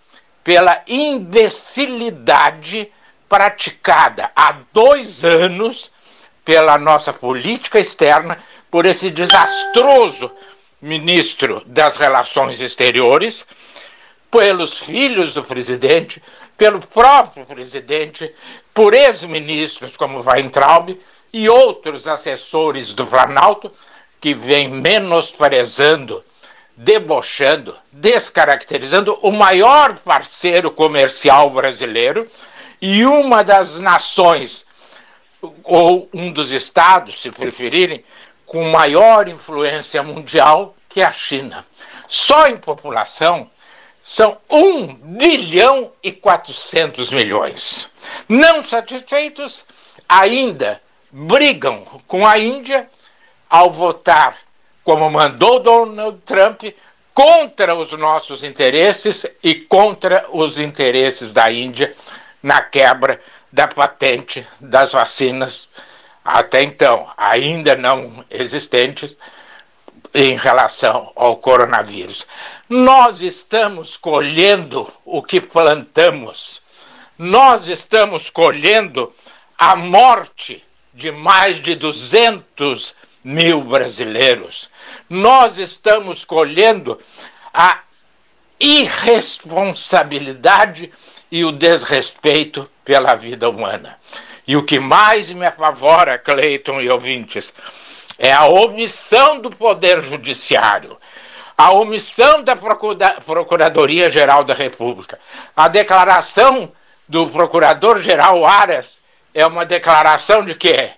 pela 0.44 0.82
imbecilidade 0.86 2.92
praticada 3.28 4.30
há 4.36 4.54
dois 4.72 5.24
anos 5.24 5.90
pela 6.44 6.78
nossa 6.78 7.12
política 7.12 7.80
externa, 7.80 8.38
por 8.72 8.86
esse 8.86 9.10
desastroso 9.10 10.30
ministro 10.80 11.62
das 11.66 11.98
Relações 11.98 12.58
Exteriores, 12.58 13.44
pelos 14.30 14.78
filhos 14.78 15.34
do 15.34 15.44
presidente, 15.44 16.22
pelo 16.56 16.80
próprio 16.80 17.44
presidente, 17.44 18.34
por 18.72 18.94
ex-ministros 18.94 19.94
como 19.94 20.22
Weintraub 20.26 20.98
e 21.30 21.50
outros 21.50 22.08
assessores 22.08 22.94
do 22.94 23.06
Planalto 23.06 23.70
que 24.18 24.32
vêm 24.32 24.68
menosprezando, 24.68 26.24
debochando, 26.74 27.76
descaracterizando 27.92 29.18
o 29.20 29.30
maior 29.30 29.98
parceiro 29.98 30.70
comercial 30.70 31.50
brasileiro 31.50 32.26
e 32.80 33.04
uma 33.04 33.44
das 33.44 33.78
nações 33.78 34.64
ou 35.62 36.08
um 36.14 36.32
dos 36.32 36.50
estados, 36.50 37.20
se 37.20 37.30
preferirem, 37.30 38.04
com 38.52 38.64
maior 38.64 39.28
influência 39.28 40.02
mundial, 40.02 40.76
que 40.86 41.00
é 41.00 41.04
a 41.06 41.12
China. 41.12 41.64
Só 42.06 42.46
em 42.48 42.58
população 42.58 43.50
são 44.04 44.36
1 44.50 44.94
bilhão 45.16 45.90
e 46.02 46.12
400 46.12 47.10
milhões. 47.10 47.88
Não 48.28 48.62
satisfeitos, 48.62 49.64
ainda 50.06 50.82
brigam 51.10 51.82
com 52.06 52.26
a 52.26 52.38
Índia 52.38 52.86
ao 53.48 53.70
votar, 53.70 54.36
como 54.84 55.10
mandou 55.10 55.58
Donald 55.58 56.18
Trump, 56.26 56.64
contra 57.14 57.74
os 57.74 57.90
nossos 57.92 58.44
interesses 58.44 59.24
e 59.42 59.54
contra 59.54 60.26
os 60.30 60.58
interesses 60.58 61.32
da 61.32 61.50
Índia 61.50 61.94
na 62.42 62.60
quebra 62.60 63.18
da 63.50 63.66
patente 63.66 64.46
das 64.60 64.92
vacinas, 64.92 65.68
até 66.24 66.62
então 66.62 67.10
ainda 67.16 67.74
não 67.74 68.24
existentes, 68.30 69.16
em 70.14 70.36
relação 70.36 71.10
ao 71.16 71.36
coronavírus. 71.36 72.26
Nós 72.68 73.22
estamos 73.22 73.96
colhendo 73.96 74.86
o 75.04 75.22
que 75.22 75.40
plantamos. 75.40 76.60
Nós 77.18 77.66
estamos 77.66 78.30
colhendo 78.30 79.12
a 79.56 79.74
morte 79.76 80.62
de 80.92 81.10
mais 81.10 81.62
de 81.62 81.74
200 81.74 82.94
mil 83.24 83.62
brasileiros. 83.62 84.68
Nós 85.08 85.56
estamos 85.56 86.22
colhendo 86.24 87.00
a 87.52 87.80
irresponsabilidade 88.58 90.92
e 91.30 91.44
o 91.44 91.52
desrespeito 91.52 92.68
pela 92.84 93.14
vida 93.14 93.48
humana. 93.48 93.96
E 94.46 94.56
o 94.56 94.64
que 94.64 94.78
mais 94.78 95.28
me 95.28 95.46
apavora, 95.46 96.18
Cleiton 96.18 96.80
e 96.80 96.90
ouvintes, 96.90 97.52
é 98.18 98.32
a 98.32 98.46
omissão 98.46 99.40
do 99.40 99.50
Poder 99.50 100.02
Judiciário, 100.02 100.98
a 101.56 101.72
omissão 101.72 102.42
da 102.42 102.56
Procuradoria-Geral 102.56 104.44
da 104.44 104.54
República. 104.54 105.18
A 105.56 105.68
declaração 105.68 106.72
do 107.08 107.28
Procurador-Geral 107.28 108.44
Aras 108.44 108.92
é 109.34 109.46
uma 109.46 109.64
declaração 109.64 110.44
de 110.44 110.54
que 110.54 110.90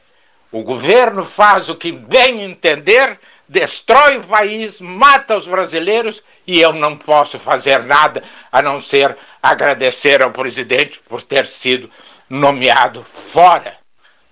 o 0.50 0.62
governo 0.62 1.24
faz 1.24 1.68
o 1.68 1.74
que 1.74 1.90
bem 1.92 2.42
entender, 2.42 3.18
destrói 3.48 4.18
o 4.18 4.22
país, 4.22 4.80
mata 4.80 5.36
os 5.36 5.46
brasileiros 5.46 6.22
e 6.46 6.60
eu 6.60 6.72
não 6.72 6.96
posso 6.96 7.38
fazer 7.38 7.82
nada 7.82 8.22
a 8.52 8.62
não 8.62 8.80
ser 8.80 9.16
agradecer 9.42 10.22
ao 10.22 10.30
presidente 10.30 11.00
por 11.08 11.22
ter 11.22 11.46
sido 11.46 11.90
nomeado 12.28 13.02
fora 13.04 13.76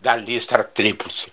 da 0.00 0.16
lista 0.16 0.62
tríplice. 0.64 1.32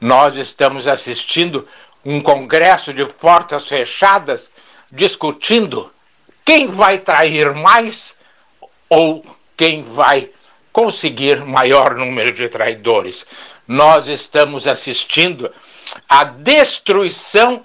Nós 0.00 0.36
estamos 0.36 0.86
assistindo 0.86 1.66
um 2.04 2.20
congresso 2.20 2.92
de 2.92 3.04
portas 3.04 3.66
fechadas 3.66 4.48
discutindo 4.90 5.92
quem 6.44 6.66
vai 6.68 6.98
trair 6.98 7.54
mais 7.54 8.14
ou 8.88 9.24
quem 9.56 9.82
vai 9.82 10.30
conseguir 10.72 11.44
maior 11.44 11.94
número 11.94 12.32
de 12.32 12.48
traidores. 12.48 13.26
Nós 13.68 14.08
estamos 14.08 14.66
assistindo 14.66 15.52
à 16.08 16.24
destruição 16.24 17.64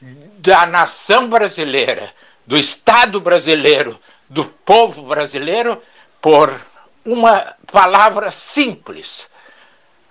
da 0.00 0.66
nação 0.66 1.28
brasileira, 1.28 2.12
do 2.46 2.56
Estado 2.56 3.20
brasileiro, 3.20 3.98
do 4.28 4.44
povo 4.44 5.02
brasileiro, 5.02 5.80
por 6.20 6.60
uma 7.04 7.54
palavra 7.70 8.30
simples: 8.30 9.28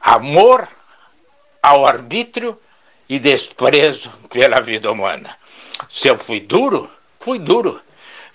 amor 0.01 0.67
ao 1.61 1.85
arbítrio 1.85 2.59
e 3.07 3.19
desprezo 3.19 4.09
pela 4.29 4.61
vida 4.61 4.91
humana. 4.91 5.35
Se 5.91 6.07
eu 6.07 6.17
fui 6.17 6.39
duro, 6.39 6.89
fui 7.19 7.39
duro, 7.39 7.81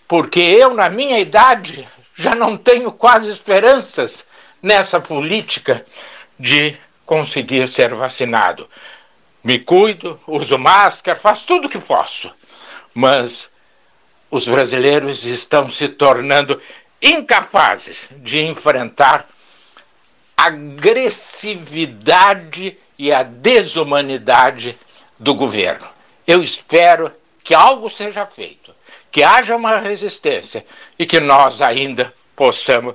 porque 0.06 0.40
eu, 0.40 0.74
na 0.74 0.88
minha 0.88 1.18
idade, 1.18 1.86
já 2.14 2.34
não 2.34 2.56
tenho 2.56 2.90
quase 2.92 3.30
esperanças 3.30 4.26
nessa 4.62 5.00
política 5.00 5.84
de 6.38 6.76
conseguir 7.06 7.68
ser 7.68 7.94
vacinado. 7.94 8.68
Me 9.42 9.58
cuido, 9.58 10.18
uso 10.26 10.58
máscara, 10.58 11.18
faço 11.18 11.46
tudo 11.46 11.66
o 11.66 11.68
que 11.68 11.78
posso. 11.78 12.30
Mas 12.92 13.50
os 14.30 14.46
brasileiros 14.46 15.24
estão 15.24 15.70
se 15.70 15.88
tornando 15.88 16.60
incapazes 17.00 18.08
de 18.16 18.44
enfrentar 18.44 19.28
a 20.36 20.46
agressividade 20.46 22.76
e 22.98 23.12
a 23.12 23.22
desumanidade 23.22 24.76
do 25.18 25.34
governo. 25.34 25.86
Eu 26.26 26.42
espero 26.42 27.10
que 27.42 27.54
algo 27.54 27.88
seja 27.88 28.26
feito, 28.26 28.74
que 29.10 29.22
haja 29.22 29.56
uma 29.56 29.78
resistência 29.78 30.66
e 30.98 31.06
que 31.06 31.18
nós 31.20 31.62
ainda 31.62 32.12
possamos 32.36 32.94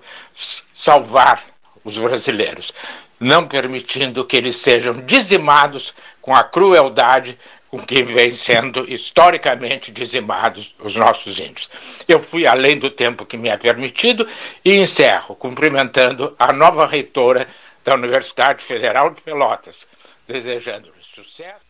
salvar 0.76 1.44
os 1.84 1.98
brasileiros, 1.98 2.72
não 3.20 3.48
permitindo 3.48 4.24
que 4.26 4.38
eles 4.38 4.58
sejam 4.58 5.02
dizimados 5.02 5.96
com 6.22 6.36
a 6.36 6.44
crueldade 6.44 7.40
com 7.74 7.80
que 7.80 8.04
vem 8.04 8.36
sendo 8.36 8.88
historicamente 8.88 9.91
dizimados 9.91 10.76
os 10.78 10.95
nossos 10.95 11.40
índios. 11.40 12.04
Eu 12.08 12.20
fui 12.20 12.45
além 12.45 12.78
do 12.78 12.91
tempo 12.91 13.26
que 13.26 13.36
me 13.36 13.50
é 13.50 13.58
permitido 13.58 14.28
e 14.64 14.76
encerro 14.76 15.36
cumprimentando 15.36 16.36
a 16.38 16.54
nova 16.54 16.86
reitora 16.86 17.48
da 17.84 17.95
Universidade 17.95 18.64
Federal 18.64 19.10
de 19.10 19.24
Pelotas, 19.24 19.88
desejando-lhe 20.28 21.02
sucesso. 21.02 21.66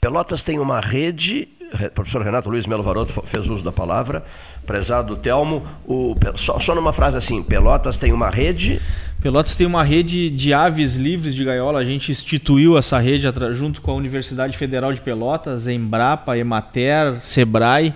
Pelotas 0.00 0.44
tem 0.44 0.60
uma 0.60 0.78
rede, 0.78 1.48
o 1.72 1.90
professor 1.90 2.22
Renato 2.22 2.48
Luiz 2.50 2.66
Melo 2.66 2.82
Varoto 2.82 3.22
fez 3.24 3.48
uso 3.48 3.64
da 3.64 3.72
palavra, 3.72 4.24
prezado 4.66 5.16
Telmo, 5.16 5.62
o, 5.86 6.14
só, 6.36 6.58
só 6.60 6.74
numa 6.74 6.92
frase 6.92 7.16
assim, 7.16 7.42
Pelotas 7.42 7.96
tem 7.96 8.12
uma 8.12 8.30
rede 8.30 8.80
Pelotas 9.22 9.54
tem 9.54 9.64
uma 9.64 9.84
rede 9.84 10.28
de 10.28 10.52
aves 10.52 10.96
livres 10.96 11.32
de 11.32 11.44
gaiola. 11.44 11.78
A 11.78 11.84
gente 11.84 12.10
instituiu 12.10 12.76
essa 12.76 12.98
rede 12.98 13.24
junto 13.52 13.80
com 13.80 13.92
a 13.92 13.94
Universidade 13.94 14.58
Federal 14.58 14.92
de 14.92 15.00
Pelotas, 15.00 15.68
Embrapa, 15.68 16.36
Emater, 16.36 17.18
Sebrae. 17.20 17.94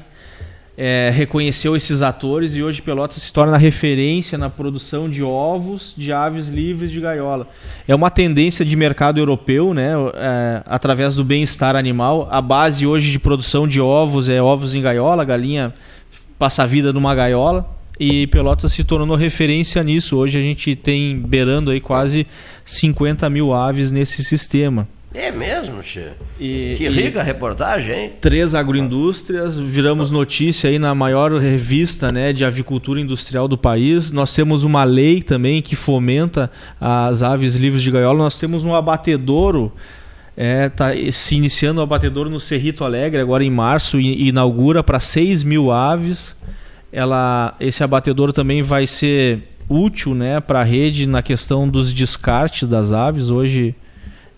É, 0.79 1.11
reconheceu 1.15 1.75
esses 1.75 2.03
atores 2.03 2.55
e 2.55 2.63
hoje 2.63 2.83
Pelotas 2.83 3.23
se 3.23 3.33
torna 3.33 3.57
referência 3.57 4.37
na 4.37 4.51
produção 4.51 5.09
de 5.09 5.23
ovos 5.23 5.95
de 5.97 6.13
aves 6.13 6.49
livres 6.49 6.91
de 6.91 7.01
gaiola. 7.01 7.49
É 7.89 7.95
uma 7.95 8.11
tendência 8.11 8.63
de 8.63 8.77
mercado 8.77 9.19
europeu, 9.19 9.73
né? 9.73 9.93
É, 10.15 10.63
através 10.67 11.15
do 11.15 11.25
bem-estar 11.25 11.77
animal. 11.77 12.29
A 12.31 12.43
base 12.43 12.87
hoje 12.87 13.11
de 13.11 13.19
produção 13.19 13.67
de 13.67 13.81
ovos 13.81 14.29
é 14.29 14.43
ovos 14.43 14.75
em 14.75 14.83
gaiola, 14.83 15.25
galinha 15.25 15.73
passa 16.39 16.63
a 16.63 16.67
vida 16.67 16.93
numa 16.93 17.15
gaiola 17.15 17.67
e 17.99 18.27
Pelotas 18.27 18.73
se 18.73 18.85
tornou 18.85 19.17
referência 19.17 19.83
nisso. 19.83 20.17
Hoje 20.17 20.39
a 20.39 20.43
gente 20.43 20.77
tem 20.77 21.19
beirando 21.19 21.71
aí 21.71 21.81
quase 21.81 22.27
50 22.65 23.29
mil 23.31 23.55
aves 23.55 23.91
nesse 23.91 24.23
sistema. 24.23 24.87
É 25.15 25.31
mesmo, 25.31 25.81
Tchê? 25.81 26.11
que 26.39 26.89
rica 26.89 27.23
reportagem, 27.23 27.95
hein? 27.95 28.13
Três 28.21 28.55
agroindústrias, 28.55 29.57
viramos 29.57 30.11
notícia 30.11 30.69
aí 30.69 30.79
na 30.79 30.95
maior 30.95 31.33
revista 31.33 32.13
né, 32.13 32.33
de 32.33 32.45
avicultura 32.45 33.01
industrial 33.01 33.49
do 33.49 33.57
país. 33.57 34.11
Nós 34.11 34.35
temos 34.35 34.63
uma 34.63 34.85
lei 34.85 35.23
também 35.23 35.63
que 35.63 35.75
fomenta 35.75 36.51
as 36.81 37.23
aves 37.23 37.55
livres 37.55 37.83
de 37.83 37.91
gaiola. 37.91 38.19
Nós 38.19 38.39
temos 38.39 38.65
um 38.65 38.75
abatedouro 38.75 39.73
é, 40.37 40.69
tá 40.69 40.91
se 41.11 41.35
iniciando 41.35 41.81
o 41.81 41.83
abatedouro 41.83 42.29
no 42.29 42.39
Cerrito 42.39 42.85
Alegre, 42.85 43.19
agora 43.21 43.43
em 43.43 43.51
março, 43.51 43.99
e 43.99 44.29
inaugura 44.29 44.83
para 44.85 45.01
6 45.01 45.43
mil 45.43 45.71
aves 45.71 46.37
ela, 46.97 47.55
esse 47.61 47.85
abatedor 47.85 48.33
também 48.33 48.63
vai 48.63 48.87
ser 48.87 49.43
útil 49.69 50.15
né, 50.15 50.41
para 50.41 50.61
a 50.61 50.65
rede 50.65 51.07
na 51.07 51.23
questão 51.23 51.69
dos 51.69 51.93
descartes 51.93 52.67
das 52.67 52.91
aves. 52.91 53.29
Hoje, 53.29 53.75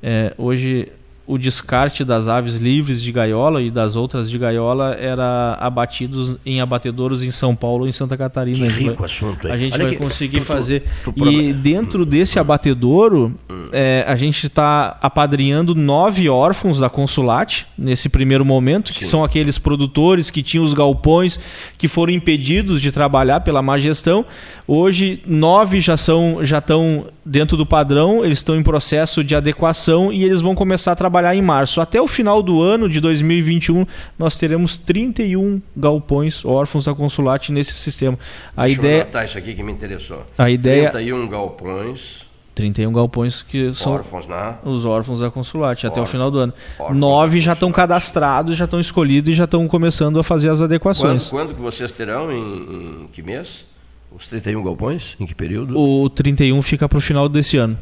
é, 0.03 0.33
hoje 0.39 0.93
o 1.29 1.37
descarte 1.37 2.05
das 2.05 2.27
aves 2.27 2.57
livres 2.57 3.03
de 3.03 3.13
gaiola 3.13 3.61
e 3.61 3.71
das 3.71 3.97
outras 3.97 4.31
de 4.31 4.39
gaiola 4.39 4.97
era 4.99 5.59
abatidos 5.61 6.37
em 6.45 6.63
abatedouros 6.63 7.23
em 7.23 7.31
São 7.31 7.55
Paulo 7.55 7.85
e 7.85 7.91
em 7.91 7.93
Santa 7.93 8.17
Catarina. 8.17 8.67
Que 8.67 8.73
rico 8.73 8.97
vai, 8.97 9.05
assunto. 9.05 9.47
A 9.47 9.59
gente 9.59 9.75
Olha 9.75 9.85
vai 9.85 9.93
que, 9.93 9.99
conseguir 10.01 10.39
tu, 10.39 10.47
fazer. 10.47 10.85
Tu, 11.05 11.13
tu, 11.13 11.31
e 11.31 11.53
dentro 11.53 12.07
desse 12.07 12.39
abatedouro, 12.39 13.35
é, 13.71 14.07
a 14.09 14.17
gente 14.17 14.47
está 14.47 14.97
apadrinhando 15.03 15.75
nove 15.75 16.31
órfãos 16.31 16.81
da 16.81 16.89
Consulate 16.89 17.67
nesse 17.77 18.09
primeiro 18.09 18.43
momento, 18.43 18.91
que 18.91 19.05
Sim. 19.05 19.11
são 19.11 19.23
aqueles 19.23 19.59
produtores 19.59 20.31
que 20.31 20.43
tinham 20.43 20.65
os 20.65 20.73
galpões 20.73 21.39
que 21.77 21.89
foram 21.89 22.11
impedidos 22.15 22.81
de 22.81 22.91
trabalhar 22.91 23.41
pela 23.41 23.61
má 23.61 23.79
gestão. 23.79 24.25
Hoje, 24.67 25.23
nove 25.27 25.79
já 25.79 25.97
são 25.97 26.39
já 26.43 26.59
estão 26.59 27.07
dentro 27.23 27.57
do 27.57 27.67
padrão, 27.67 28.25
eles 28.25 28.39
estão 28.39 28.57
em 28.57 28.63
processo 28.63 29.23
de 29.23 29.35
adequação 29.35 30.11
e 30.11 30.25
eles 30.25 30.41
vão 30.41 30.55
começar 30.55 30.93
a 30.93 30.97
trabalhar 30.97 31.18
em 31.35 31.43
março. 31.43 31.81
Até 31.81 32.01
o 32.01 32.07
final 32.07 32.43
do 32.43 32.62
ano 32.62 32.89
de 32.89 33.01
2021, 33.01 33.86
nós 34.19 34.36
teremos 34.36 34.77
31 34.77 35.61
galpões 35.77 36.45
órfãos 36.45 36.85
da 36.85 36.95
Consulate 36.95 37.53
nesse 37.53 37.73
sistema. 37.73 38.19
A 38.57 38.66
Deixa 38.66 38.81
ideia... 38.81 38.97
eu 38.97 39.03
anotar 39.03 39.24
isso 39.24 39.39
aqui 39.39 39.55
que 39.55 39.62
me 39.62 39.73
interessou. 39.73 40.24
A 40.36 40.51
ideia... 40.51 40.90
31 40.90 41.28
galpões... 41.28 42.28
31 42.55 42.93
galpões 42.93 43.40
que 43.40 43.73
são 43.73 43.93
órfãos, 43.93 44.27
né? 44.27 44.57
os 44.65 44.85
órfãos 44.85 45.20
da 45.20 45.31
Consulate 45.31 45.86
até 45.86 46.01
o 46.01 46.07
final 46.07 46.28
do 46.28 46.39
ano. 46.39 46.53
Nove 46.90 47.39
já 47.39 47.53
estão 47.53 47.70
cadastrados, 47.70 48.57
já 48.57 48.65
estão 48.65 48.81
escolhidos 48.81 49.31
e 49.31 49.35
já 49.35 49.45
estão 49.45 49.69
começando 49.69 50.19
a 50.19 50.24
fazer 50.24 50.49
as 50.49 50.61
adequações. 50.61 51.28
Quando, 51.28 51.51
quando 51.51 51.55
que 51.55 51.62
vocês 51.62 51.93
terão? 51.93 52.32
Em, 52.32 53.05
em 53.05 53.09
que 53.12 53.23
mês? 53.23 53.65
Os 54.11 54.27
31 54.27 54.65
galpões? 54.65 55.16
Em 55.20 55.27
que 55.27 55.36
período? 55.36 55.78
O 55.78 56.11
31 56.11 56.61
fica 56.62 56.89
para 56.89 56.99
o 56.99 57.01
final 57.01 57.28
desse 57.28 57.57
ano. 57.57 57.78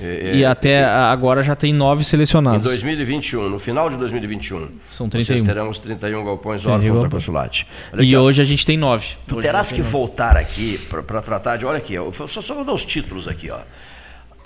É, 0.00 0.30
é, 0.30 0.36
e 0.36 0.44
até 0.44 0.80
é, 0.80 0.84
agora 0.84 1.42
já 1.42 1.54
tem 1.54 1.72
nove 1.72 2.02
selecionados. 2.04 2.60
Em 2.60 2.62
2021, 2.62 3.48
no 3.48 3.58
final 3.58 3.90
de 3.90 3.96
2021, 3.96 4.68
São 4.90 5.08
31. 5.08 5.24
vocês 5.24 5.46
terão 5.46 5.68
os 5.68 5.78
31 5.78 6.24
galpões 6.24 6.64
órfãos 6.64 6.98
da 6.98 7.08
Consulate. 7.08 7.66
E 7.98 8.16
hoje 8.16 8.40
a 8.40 8.44
gente 8.44 8.64
tem 8.64 8.76
nove. 8.76 9.08
Tu 9.26 9.36
hoje 9.36 9.46
terás 9.46 9.70
que 9.70 9.82
voltar 9.82 10.36
aqui 10.36 10.78
para 10.88 11.20
tratar 11.20 11.56
de. 11.56 11.66
Olha 11.66 11.78
aqui, 11.78 11.94
eu 11.94 12.12
só, 12.12 12.40
só 12.40 12.54
vou 12.54 12.64
dar 12.64 12.72
os 12.72 12.84
títulos 12.84 13.28
aqui. 13.28 13.50
Ó. 13.50 13.58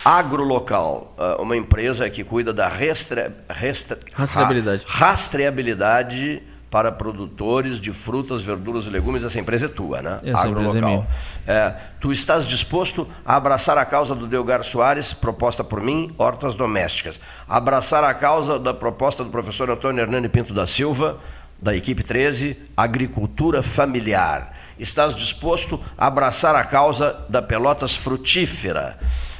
Agrolocal, 0.05 1.15
ah, 1.19 1.37
uma 1.41 1.57
empresa 1.57 2.09
que 2.11 2.23
cuida 2.23 2.53
da 2.53 2.69
restre, 2.69 3.31
restre, 3.49 3.99
rastreabilidade. 4.13 4.85
rastreabilidade 4.87 6.43
para 6.71 6.91
produtores 6.91 7.81
de 7.81 7.93
frutas, 7.93 8.43
verduras 8.43 8.87
e 8.87 8.91
legumes. 8.91 9.23
Essa 9.23 9.39
empresa 9.39 9.67
é 9.67 9.69
tua, 9.69 10.03
né? 10.03 10.21
Essa 10.25 10.49
empresa 10.49 10.79
é 10.79 10.81
minha. 10.81 11.07
É, 11.47 11.75
tu 12.01 12.13
estás 12.13 12.47
disposto 12.47 13.09
a 13.25 13.37
abraçar 13.37 13.79
a 13.79 13.85
causa 13.85 14.15
do 14.15 14.27
Delgar 14.27 14.65
Soares, 14.65 15.13
proposta 15.13 15.63
por 15.63 15.81
mim, 15.81 16.13
hortas 16.19 16.55
domésticas. 16.55 17.21
Abraçar 17.49 18.03
a 18.05 18.13
causa 18.13 18.59
da 18.59 18.75
proposta 18.75 19.23
do 19.23 19.31
professor 19.31 19.71
Antônio 19.71 20.03
Hernani 20.03 20.29
Pinto 20.29 20.53
da 20.53 20.67
Silva, 20.67 21.19
da 21.61 21.75
equipe 21.75 22.03
13, 22.03 22.57
agricultura 22.77 23.63
familiar. 23.63 24.53
Estás 24.79 25.15
disposto 25.15 25.81
a 25.97 26.07
abraçar 26.07 26.55
a 26.55 26.65
causa 26.65 27.25
da 27.29 27.41
Pelotas 27.41 27.97
Frutífera. 27.97 28.99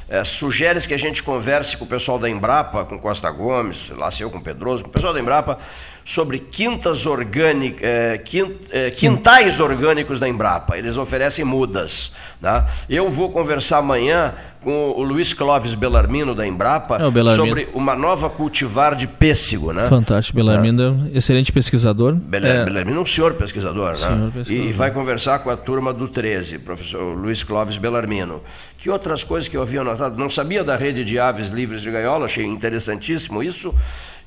É, 0.09 0.23
sugeres 0.23 0.87
que 0.87 0.93
a 0.93 0.97
gente 0.97 1.21
converse 1.21 1.75
com 1.75 1.83
o 1.83 1.87
pessoal 1.87 2.17
da 2.17 2.29
Embrapa, 2.29 2.85
com 2.85 2.97
Costa 2.97 3.29
Gomes, 3.29 3.89
lá 3.89 4.09
se 4.09 4.23
eu 4.23 4.31
com 4.31 4.39
Pedroso, 4.39 4.83
com 4.83 4.89
o 4.89 4.93
pessoal 4.93 5.13
da 5.13 5.19
Embrapa, 5.19 5.59
sobre 6.07 6.39
quintas 6.39 7.05
orgânicas, 7.05 7.81
é, 7.83 8.17
quint, 8.17 8.49
é, 8.71 8.89
quintais 8.89 9.59
orgânicos 9.59 10.21
da 10.21 10.27
Embrapa. 10.27 10.77
Eles 10.77 10.95
oferecem 10.95 11.43
mudas. 11.43 12.13
Né? 12.41 12.65
Eu 12.89 13.09
vou 13.09 13.29
conversar 13.29 13.79
amanhã 13.79 14.33
com 14.61 14.91
o 14.91 15.03
Luiz 15.03 15.33
Clóvis 15.33 15.75
Belarmino 15.75 16.33
da 16.33 16.47
Embrapa 16.47 16.97
é, 16.97 17.35
sobre 17.35 17.67
uma 17.73 17.93
nova 17.93 18.29
cultivar 18.29 18.95
de 18.95 19.05
pêssego. 19.05 19.73
Né? 19.73 19.89
Fantástico, 19.89 20.37
Belarmino 20.37 20.81
é 20.81 20.89
um 20.89 21.11
excelente 21.13 21.51
pesquisador. 21.51 22.13
É. 22.31 22.63
Belarmino 22.63 22.99
é 22.99 23.01
um 23.01 23.05
senhor 23.05 23.33
pesquisador. 23.33 23.91
Né? 23.91 24.07
Senhor 24.07 24.31
pesquisador. 24.31 24.69
E 24.69 24.71
vai 24.71 24.91
conversar 24.91 25.39
com 25.39 25.49
a 25.49 25.57
turma 25.57 25.93
do 25.93 26.07
13, 26.07 26.59
professor 26.59 27.17
Luiz 27.17 27.43
Clóvis 27.43 27.77
Belarmino. 27.77 28.41
Que 28.77 28.89
outras 28.89 29.25
coisas 29.25 29.49
que 29.49 29.57
eu 29.57 29.61
havia 29.61 29.83
notado? 29.83 30.17
Não 30.17 30.29
sabia 30.29 30.63
da 30.63 30.77
rede 30.77 31.03
de 31.03 31.19
aves 31.19 31.49
livres 31.49 31.81
de 31.81 31.91
gaiola, 31.91 32.25
achei 32.25 32.45
interessantíssimo 32.45 33.43
isso. 33.43 33.75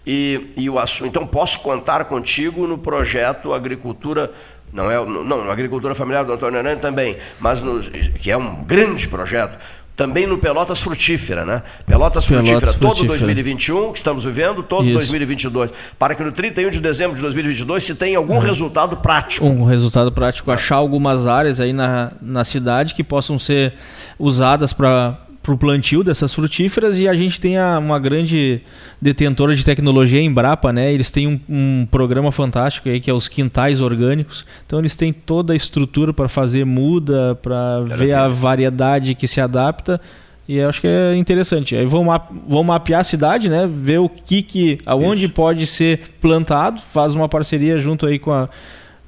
E, 0.07 0.53
e 0.57 0.71
o 0.71 0.79
assunto, 0.79 1.09
então 1.09 1.27
posso 1.27 1.61
contar 1.61 2.05
contigo 2.07 2.67
no 2.67 2.79
projeto 2.79 3.53
Agricultura 3.53 4.33
não 4.73 4.91
é 4.91 5.05
não 5.05 5.51
agricultura 5.51 5.95
familiar 5.95 6.25
do 6.25 6.33
Antônio 6.33 6.59
Hernani 6.59 6.81
também, 6.81 7.17
mas 7.41 7.61
no, 7.63 7.81
que 7.81 8.31
é 8.31 8.37
um 8.37 8.63
grande 8.63 9.09
projeto. 9.09 9.59
Também 9.97 10.27
no 10.27 10.39
Pelotas 10.39 10.81
Frutífera, 10.81 11.45
né? 11.45 11.63
Pelotas, 11.85 12.25
Frutífera, 12.25 12.73
Pelotas 12.73 12.77
todo 12.81 13.05
2021 13.07 13.93
que 13.93 13.99
estamos 13.99 14.25
vivendo, 14.25 14.63
todo 14.63 14.87
Isso. 14.87 14.95
2022, 14.95 15.73
para 15.99 16.15
que 16.15 16.23
no 16.23 16.33
31 16.33 16.71
de 16.71 16.81
dezembro 16.81 17.17
de 17.17 17.23
2022 17.23 17.85
se 17.85 17.95
tenha 17.95 18.17
algum 18.17 18.35
uhum. 18.35 18.41
resultado 18.41 18.97
prático. 18.97 19.45
Um 19.45 19.65
resultado 19.65 20.11
prático, 20.11 20.51
achar 20.51 20.77
algumas 20.77 21.27
áreas 21.27 21.61
aí 21.61 21.75
na, 21.75 22.13
na 22.23 22.45
cidade 22.45 22.95
que 22.95 23.05
possam 23.05 23.39
ser 23.39 23.75
usadas 24.19 24.73
para 24.73 25.19
para 25.43 25.55
o 25.55 25.59
plantio 25.59 26.05
dessas 26.05 26.35
frutíferas 26.35 26.99
e 26.99 27.09
a 27.09 27.15
gente 27.15 27.41
tem 27.41 27.57
a, 27.57 27.79
uma 27.79 27.99
grande 27.99 28.61
detentora 29.01 29.55
de 29.55 29.65
tecnologia, 29.65 30.21
a 30.21 30.23
Embrapa, 30.23 30.73
né? 30.73 30.93
Eles 30.93 31.11
têm 31.11 31.27
um, 31.27 31.41
um, 31.49 31.87
programa 31.91 32.31
fantástico 32.31 32.89
aí 32.89 33.01
que 33.01 33.11
é 33.11 33.15
os 33.15 33.27
quintais 33.27 33.81
orgânicos. 33.81 34.45
Então 34.67 34.79
eles 34.79 34.95
têm 34.95 35.13
toda 35.13 35.55
a 35.55 35.57
estrutura 35.57 36.13
para 36.13 36.29
fazer 36.29 36.67
muda, 36.67 37.35
para 37.37 37.81
ver 37.81 38.13
a 38.13 38.29
variedade 38.29 39.15
que 39.15 39.27
se 39.27 39.41
adapta. 39.41 40.01
E 40.47 40.59
eu 40.59 40.69
acho 40.69 40.81
que 40.81 40.89
é 40.89 41.15
interessante. 41.17 41.75
Aí 41.75 41.87
vão, 41.87 42.07
vão 42.47 42.63
mapear 42.63 43.01
a 43.01 43.05
cidade, 43.05 43.49
né? 43.49 43.71
Ver 43.73 43.99
o 43.99 44.09
que, 44.09 44.43
que 44.43 44.79
aonde 44.85 45.25
Isso. 45.25 45.33
pode 45.33 45.67
ser 45.67 46.01
plantado, 46.21 46.83
faz 46.93 47.15
uma 47.15 47.29
parceria 47.29 47.79
junto 47.79 48.05
aí 48.05 48.19
com 48.19 48.33
a 48.33 48.49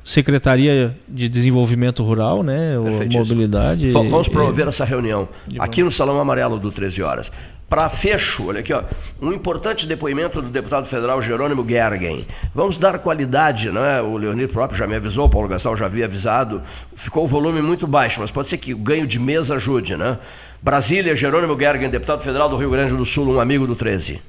Secretaria 0.05 0.97
de 1.09 1.29
Desenvolvimento 1.29 2.03
Rural, 2.03 2.43
né? 2.43 2.77
Mobilidade. 3.13 3.91
Vamos 3.91 4.29
promover 4.29 4.67
e... 4.67 4.69
essa 4.69 4.85
reunião 4.85 5.29
aqui 5.59 5.83
no 5.83 5.91
Salão 5.91 6.21
Amarelo 6.21 6.59
do 6.59 6.71
13 6.71 7.03
horas. 7.03 7.33
Para 7.69 7.89
fecho, 7.89 8.49
olha 8.49 8.61
aqui, 8.61 8.71
ó, 8.71 8.83
um 9.19 9.33
importante 9.33 9.87
depoimento 9.87 10.43
do 10.43 10.51
deputado 10.51 10.85
federal 10.85 11.23
Jerônimo 11.23 11.67
Gergen. 11.67 12.27
Vamos 12.55 12.77
dar 12.77 12.99
qualidade, 12.99 13.71
né? 13.71 14.03
O 14.03 14.19
Leonir 14.19 14.49
próprio 14.49 14.79
já 14.79 14.87
me 14.87 14.95
avisou, 14.95 15.25
o 15.25 15.31
Paulo 15.31 15.49
Gastal 15.49 15.75
já 15.75 15.87
havia 15.87 16.05
avisado. 16.05 16.61
Ficou 16.95 17.25
o 17.25 17.27
volume 17.27 17.63
muito 17.63 17.87
baixo, 17.87 18.21
mas 18.21 18.31
pode 18.31 18.49
ser 18.49 18.59
que 18.59 18.75
o 18.75 18.77
ganho 18.77 19.07
de 19.07 19.19
mesa 19.19 19.55
ajude, 19.55 19.97
né? 19.97 20.19
Brasília, 20.61 21.17
Jerônimo 21.17 21.59
Gergen, 21.59 21.89
deputado 21.89 22.21
federal 22.21 22.49
do 22.49 22.57
Rio 22.57 22.71
Grande 22.71 22.95
do 22.95 23.07
Sul, 23.07 23.27
um 23.33 23.41
amigo 23.41 23.67
do 23.67 23.75
13. 23.75 24.21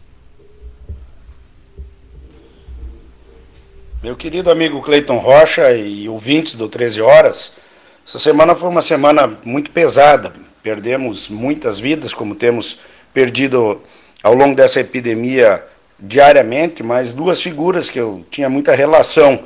Meu 4.03 4.17
querido 4.17 4.51
amigo 4.51 4.81
Cleiton 4.81 5.17
Rocha 5.17 5.71
e 5.71 6.09
ouvintes 6.09 6.55
do 6.55 6.67
13 6.67 6.99
Horas, 6.99 7.53
essa 8.05 8.19
semana 8.19 8.53
foi 8.53 8.67
uma 8.67 8.81
semana 8.81 9.39
muito 9.45 9.71
pesada. 9.71 10.33
Perdemos 10.61 11.29
muitas 11.29 11.79
vidas, 11.79 12.13
como 12.13 12.35
temos 12.35 12.79
perdido 13.13 13.81
ao 14.21 14.33
longo 14.33 14.57
dessa 14.57 14.81
epidemia 14.81 15.63
diariamente, 15.97 16.83
mas 16.83 17.13
duas 17.13 17.41
figuras 17.41 17.89
que 17.89 17.97
eu 17.97 18.25
tinha 18.29 18.49
muita 18.49 18.75
relação. 18.75 19.45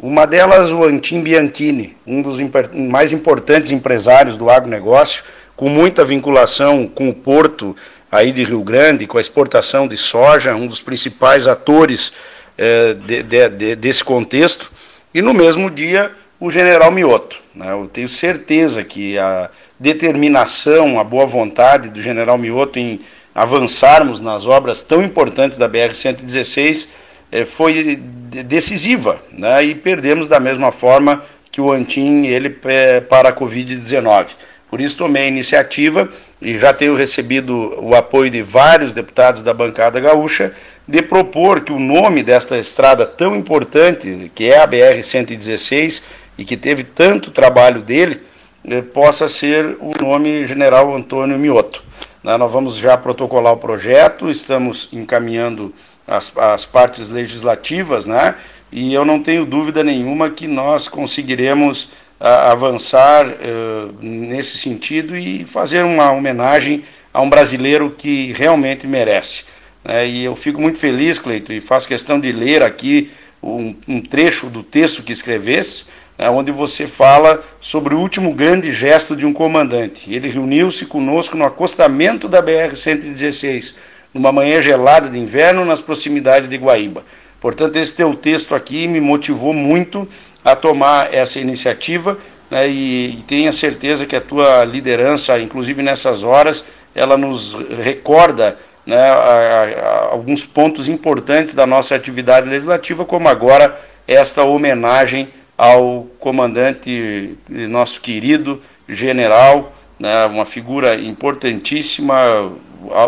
Uma 0.00 0.26
delas, 0.26 0.72
o 0.72 0.82
Antim 0.82 1.20
Bianchini, 1.20 1.96
um 2.04 2.22
dos 2.22 2.38
mais 2.74 3.12
importantes 3.12 3.70
empresários 3.70 4.36
do 4.36 4.50
agronegócio, 4.50 5.22
com 5.54 5.68
muita 5.68 6.04
vinculação 6.04 6.88
com 6.88 7.08
o 7.08 7.14
porto 7.14 7.76
aí 8.10 8.32
de 8.32 8.42
Rio 8.42 8.64
Grande, 8.64 9.06
com 9.06 9.18
a 9.18 9.20
exportação 9.20 9.86
de 9.86 9.96
soja, 9.96 10.56
um 10.56 10.66
dos 10.66 10.80
principais 10.80 11.46
atores 11.46 12.12
é, 12.56 12.94
de, 12.94 13.22
de, 13.22 13.48
de, 13.48 13.76
desse 13.76 14.04
contexto, 14.04 14.70
e 15.14 15.20
no 15.20 15.34
mesmo 15.34 15.70
dia 15.70 16.12
o 16.40 16.50
general 16.50 16.90
Mioto. 16.90 17.40
Né? 17.54 17.70
Eu 17.70 17.88
tenho 17.92 18.08
certeza 18.08 18.82
que 18.82 19.16
a 19.18 19.48
determinação, 19.78 20.98
a 20.98 21.04
boa 21.04 21.26
vontade 21.26 21.88
do 21.88 22.00
general 22.00 22.36
Mioto 22.36 22.78
em 22.78 23.00
avançarmos 23.34 24.20
nas 24.20 24.46
obras 24.46 24.82
tão 24.82 25.02
importantes 25.02 25.56
da 25.56 25.68
BR-116 25.68 26.88
é, 27.30 27.44
foi 27.44 27.96
decisiva, 27.96 29.20
né? 29.30 29.64
e 29.64 29.74
perdemos 29.74 30.26
da 30.28 30.40
mesma 30.40 30.72
forma 30.72 31.22
que 31.50 31.60
o 31.60 31.70
Antim 31.70 32.26
ele 32.26 32.58
é, 32.64 33.00
para 33.00 33.28
a 33.28 33.32
Covid-19. 33.32 34.28
Por 34.68 34.80
isso 34.80 34.96
tomei 34.96 35.24
a 35.24 35.28
iniciativa 35.28 36.08
e 36.40 36.58
já 36.58 36.72
tenho 36.72 36.94
recebido 36.94 37.78
o 37.78 37.94
apoio 37.94 38.30
de 38.30 38.40
vários 38.40 38.92
deputados 38.92 39.42
da 39.42 39.52
bancada 39.52 40.00
gaúcha 40.00 40.54
de 40.86 41.02
propor 41.02 41.60
que 41.60 41.72
o 41.72 41.78
nome 41.78 42.22
desta 42.22 42.58
estrada 42.58 43.06
tão 43.06 43.36
importante, 43.36 44.30
que 44.34 44.50
é 44.50 44.58
a 44.58 44.68
BR-116, 44.68 46.02
e 46.36 46.44
que 46.44 46.56
teve 46.56 46.82
tanto 46.82 47.30
trabalho 47.30 47.82
dele, 47.82 48.20
eh, 48.64 48.82
possa 48.82 49.28
ser 49.28 49.76
o 49.80 49.92
nome 50.00 50.46
General 50.46 50.94
Antônio 50.94 51.38
Mioto. 51.38 51.84
Né, 52.22 52.36
nós 52.36 52.50
vamos 52.50 52.76
já 52.76 52.96
protocolar 52.96 53.52
o 53.52 53.58
projeto, 53.58 54.30
estamos 54.30 54.88
encaminhando 54.92 55.74
as, 56.06 56.36
as 56.36 56.64
partes 56.64 57.08
legislativas, 57.08 58.06
né? 58.06 58.34
e 58.72 58.94
eu 58.94 59.04
não 59.04 59.22
tenho 59.22 59.44
dúvida 59.44 59.84
nenhuma 59.84 60.30
que 60.30 60.46
nós 60.48 60.88
conseguiremos 60.88 61.90
avançar 62.18 63.26
uh, 63.26 63.92
nesse 64.00 64.56
sentido 64.56 65.16
e 65.16 65.44
fazer 65.44 65.82
uma 65.84 66.12
homenagem 66.12 66.84
a 67.12 67.20
um 67.20 67.28
brasileiro 67.28 67.90
que 67.90 68.32
realmente 68.32 68.86
merece. 68.86 69.44
É, 69.84 70.06
e 70.06 70.24
eu 70.24 70.36
fico 70.36 70.60
muito 70.60 70.78
feliz, 70.78 71.18
Cleito, 71.18 71.52
e 71.52 71.60
faço 71.60 71.88
questão 71.88 72.20
de 72.20 72.30
ler 72.30 72.62
aqui 72.62 73.10
um, 73.42 73.74
um 73.88 74.00
trecho 74.00 74.46
do 74.46 74.62
texto 74.62 75.02
que 75.02 75.12
escrevesse, 75.12 75.84
é, 76.16 76.30
onde 76.30 76.52
você 76.52 76.86
fala 76.86 77.42
sobre 77.60 77.94
o 77.94 77.98
último 77.98 78.32
grande 78.32 78.70
gesto 78.70 79.16
de 79.16 79.26
um 79.26 79.32
comandante. 79.32 80.12
Ele 80.12 80.28
reuniu-se 80.28 80.86
conosco 80.86 81.36
no 81.36 81.44
acostamento 81.44 82.28
da 82.28 82.40
BR-116, 82.40 83.74
numa 84.14 84.30
manhã 84.30 84.62
gelada 84.62 85.08
de 85.08 85.18
inverno, 85.18 85.64
nas 85.64 85.80
proximidades 85.80 86.48
de 86.48 86.56
Guaíba. 86.56 87.04
Portanto, 87.40 87.76
esse 87.76 87.94
teu 87.94 88.14
texto 88.14 88.54
aqui 88.54 88.86
me 88.86 89.00
motivou 89.00 89.52
muito 89.52 90.08
a 90.44 90.54
tomar 90.54 91.12
essa 91.12 91.40
iniciativa 91.40 92.16
né, 92.48 92.68
e, 92.68 93.18
e 93.18 93.24
tenha 93.26 93.50
certeza 93.50 94.06
que 94.06 94.14
a 94.14 94.20
tua 94.20 94.64
liderança, 94.64 95.40
inclusive 95.40 95.82
nessas 95.82 96.22
horas, 96.22 96.62
ela 96.94 97.16
nos 97.16 97.54
recorda 97.82 98.56
né, 98.86 98.98
a, 98.98 99.14
a, 99.14 100.12
alguns 100.12 100.44
pontos 100.44 100.88
importantes 100.88 101.54
da 101.54 101.66
nossa 101.66 101.94
atividade 101.94 102.48
legislativa, 102.48 103.04
como 103.04 103.28
agora 103.28 103.78
esta 104.06 104.42
homenagem 104.42 105.28
ao 105.56 106.06
comandante, 106.18 107.38
nosso 107.48 108.00
querido 108.00 108.60
general, 108.88 109.72
né, 109.98 110.26
uma 110.26 110.44
figura 110.44 110.94
importantíssima, 110.96 112.52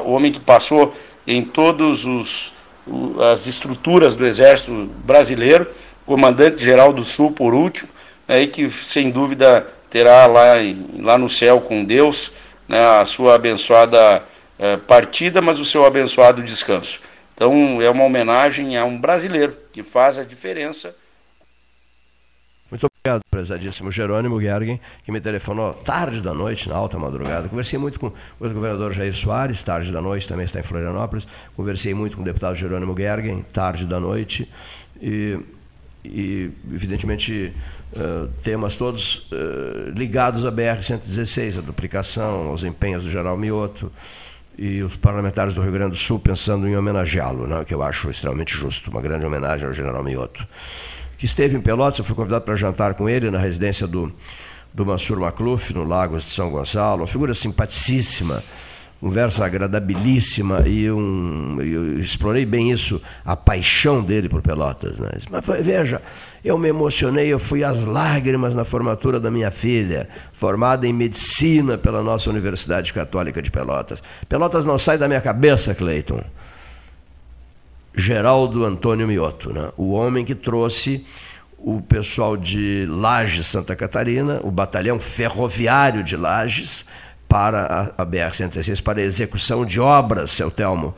homem 0.05 0.30
que 0.30 0.40
passou 0.40 0.94
em 1.26 1.42
todas 1.42 2.05
as 3.32 3.46
estruturas 3.46 4.14
do 4.14 4.24
Exército 4.24 4.88
Brasileiro, 5.05 5.66
comandante-geral 6.06 6.92
do 6.92 7.02
Sul, 7.02 7.32
por 7.32 7.55
último, 7.55 7.88
né, 8.28 8.42
e 8.42 8.46
que 8.46 8.70
sem 8.70 9.10
dúvida 9.10 9.66
terá 9.90 10.26
lá, 10.26 10.55
lá 11.01 11.18
no 11.18 11.28
céu 11.28 11.60
com 11.60 11.84
Deus 11.84 12.30
né, 12.68 12.78
a 13.01 13.05
sua 13.05 13.34
abençoada 13.34 14.22
é, 14.59 14.76
partida, 14.76 15.40
mas 15.40 15.59
o 15.59 15.64
seu 15.64 15.85
abençoado 15.85 16.43
descanso. 16.43 17.01
Então 17.35 17.82
é 17.82 17.90
uma 17.90 18.05
homenagem 18.05 18.76
a 18.76 18.85
um 18.85 18.98
brasileiro 18.98 19.56
que 19.72 19.82
faz 19.82 20.18
a 20.18 20.24
diferença. 20.24 20.94
Muito 22.70 22.86
obrigado, 22.86 23.22
prezadíssimo 23.31 23.90
Jerônimo 23.90 24.40
Gergen, 24.40 24.81
que 25.05 25.12
me 25.12 25.20
telefonou 25.20 25.74
tarde 25.74 26.20
da 26.20 26.32
noite, 26.32 26.68
na 26.68 26.74
alta 26.74 26.98
madrugada. 26.98 27.48
Conversei 27.48 27.78
muito 27.78 28.01
com 28.01 28.06
o 28.06 28.12
governador 28.39 28.93
Jair 28.93 29.14
Soares, 29.14 29.62
tarde 29.62 29.93
da 29.93 30.01
noite, 30.01 30.26
também 30.26 30.44
está 30.44 30.60
em 30.60 30.62
Florianópolis. 30.62 31.26
Conversei 31.55 31.93
muito 31.93 32.16
com 32.16 32.22
o 32.22 32.24
deputado 32.24 32.56
Jerônimo 32.56 32.94
Gergen, 32.97 33.43
tarde 33.43 33.86
da 33.86 34.01
noite. 34.01 34.51
E, 35.01 35.39
e 36.05 36.51
evidentemente, 36.72 37.52
uh, 37.93 38.28
temas 38.43 38.74
todos 38.74 39.31
uh, 39.31 39.90
ligados 39.94 40.47
à 40.47 40.51
BR-116, 40.51 41.59
a 41.59 41.60
duplicação, 41.60 42.48
aos 42.48 42.64
empenhos 42.64 43.05
do 43.05 43.10
Geral 43.10 43.36
Mioto, 43.36 43.93
e 44.56 44.82
os 44.82 44.97
parlamentares 44.97 45.55
do 45.55 45.62
Rio 45.62 45.72
Grande 45.72 45.93
do 45.93 45.97
Sul 45.97 46.18
pensando 46.18 46.68
em 46.68 46.76
homenageá-lo, 46.76 47.47
né, 47.47 47.64
que 47.64 47.74
eu 47.74 47.82
acho 47.82 48.10
extremamente 48.10 48.55
justo, 48.55 48.90
uma 48.90 49.01
grande 49.01 49.24
homenagem 49.26 49.66
ao 49.66 49.72
general 49.72 50.02
Mioto, 50.02 50.47
que 51.18 51.26
esteve 51.26 51.56
em 51.56 51.60
Pelotas, 51.60 51.98
eu 51.98 52.05
fui 52.05 52.14
convidado 52.14 52.44
para 52.44 52.55
jantar 52.55 52.94
com 52.94 53.09
ele 53.09 53.31
na 53.31 53.39
residência 53.39 53.86
do, 53.86 54.12
do 54.72 54.85
Mansur 54.86 55.18
Macluf, 55.18 55.72
no 55.72 55.85
Lagos 55.85 56.24
de 56.24 56.32
São 56.32 56.51
Gonçalo, 56.51 57.02
uma 57.02 57.06
figura 57.06 57.35
simpaticíssima, 57.35 58.43
conversa 59.00 59.44
agradabilíssima 59.44 60.66
e 60.66 60.90
um, 60.90 61.60
eu 61.60 61.98
explorei 61.98 62.46
bem 62.46 62.70
isso, 62.70 63.02
a 63.24 63.36
paixão 63.36 64.02
dele 64.02 64.28
por 64.28 64.40
Pelotas. 64.40 64.98
Né? 64.98 65.10
Mas 65.30 65.44
veja, 65.64 66.00
eu 66.42 66.56
me 66.56 66.68
emocionei, 66.68 67.28
eu 67.28 67.38
fui 67.38 67.62
às 67.62 67.84
lágrimas 67.84 68.54
na 68.54 68.64
formatura 68.64 69.20
da 69.20 69.30
minha 69.30 69.50
filha, 69.50 70.08
formada 70.32 70.86
em 70.86 70.92
medicina 70.92 71.76
pela 71.76 72.02
nossa 72.02 72.30
Universidade 72.30 72.92
Católica 72.92 73.42
de 73.42 73.50
Pelotas. 73.50 74.02
Pelotas 74.28 74.64
não 74.64 74.78
sai 74.78 74.96
da 74.96 75.06
minha 75.06 75.20
cabeça, 75.20 75.74
Cleiton. 75.74 76.22
Geraldo 77.94 78.64
Antônio 78.64 79.06
Mioto, 79.06 79.52
né? 79.52 79.70
o 79.76 79.92
homem 79.92 80.24
que 80.24 80.34
trouxe 80.34 81.06
o 81.58 81.80
pessoal 81.80 82.36
de 82.36 82.84
Lages, 82.88 83.46
Santa 83.46 83.74
Catarina, 83.74 84.40
o 84.42 84.50
batalhão 84.50 85.00
ferroviário 85.00 86.02
de 86.02 86.16
Lages, 86.16 86.84
para 87.35 87.93
a, 87.98 88.02
a 88.02 88.06
BR-116, 88.06 88.81
para 88.81 89.02
execução 89.02 89.66
de 89.66 89.81
obras, 89.81 90.31
seu 90.31 90.52
Telmo, 90.52 90.94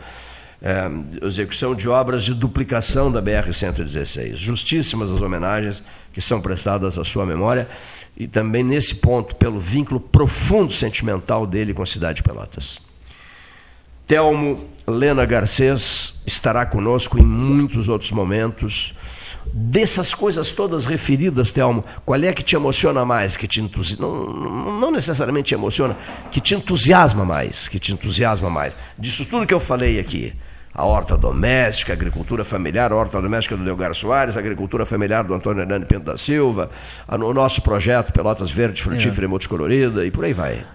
é, 0.60 0.86
execução 1.26 1.74
de 1.74 1.88
obras 1.88 2.24
de 2.24 2.34
duplicação 2.34 3.10
da 3.10 3.22
BR-116. 3.22 4.36
Justíssimas 4.36 5.10
as 5.10 5.22
homenagens 5.22 5.82
que 6.12 6.20
são 6.20 6.38
prestadas 6.38 6.98
à 6.98 7.04
sua 7.04 7.24
memória 7.24 7.66
e 8.14 8.28
também 8.28 8.62
nesse 8.62 8.96
ponto 8.96 9.34
pelo 9.34 9.58
vínculo 9.58 9.98
profundo 9.98 10.74
sentimental 10.74 11.46
dele 11.46 11.72
com 11.72 11.82
a 11.82 11.86
cidade 11.86 12.16
de 12.16 12.22
Pelotas. 12.22 12.82
Telmo 14.06 14.68
Lena 14.86 15.24
Garcês 15.24 16.20
estará 16.26 16.66
conosco 16.66 17.18
em 17.18 17.24
muitos 17.24 17.88
outros 17.88 18.12
momentos. 18.12 18.92
Dessas 19.52 20.14
coisas 20.14 20.52
todas 20.52 20.84
referidas, 20.84 21.52
Telmo, 21.52 21.84
qual 22.04 22.22
é 22.22 22.32
que 22.32 22.42
te 22.42 22.56
emociona 22.56 23.04
mais, 23.04 23.36
que 23.36 23.46
te 23.46 23.60
entusiasma, 23.60 24.06
não, 24.06 24.80
não 24.80 24.90
necessariamente 24.90 25.48
te 25.48 25.54
emociona, 25.54 25.96
que 26.30 26.40
te 26.40 26.54
entusiasma 26.54 27.24
mais, 27.24 27.68
que 27.68 27.78
te 27.78 27.92
entusiasma 27.92 28.50
mais? 28.50 28.76
Disso 28.98 29.24
tudo 29.24 29.46
que 29.46 29.54
eu 29.54 29.60
falei 29.60 29.98
aqui, 29.98 30.32
a 30.76 30.84
horta 30.84 31.16
doméstica, 31.16 31.92
a 31.92 31.96
agricultura 31.96 32.44
familiar, 32.44 32.92
a 32.92 32.96
horta 32.96 33.20
doméstica 33.20 33.56
do 33.56 33.64
Delgar 33.64 33.94
Soares, 33.94 34.36
a 34.36 34.40
agricultura 34.40 34.84
familiar 34.84 35.24
do 35.24 35.32
Antônio 35.32 35.62
Hernani 35.62 35.86
Pinto 35.86 36.04
da 36.04 36.18
Silva, 36.18 36.68
o 37.08 37.32
nosso 37.32 37.62
projeto 37.62 38.12
Pelotas 38.12 38.50
Verde, 38.50 38.82
Frutífera 38.82 39.24
é. 39.24 39.26
e 39.26 39.28
Multicolorida, 39.28 40.04
e 40.04 40.10
por 40.10 40.24
aí 40.24 40.34
vai. 40.34 40.66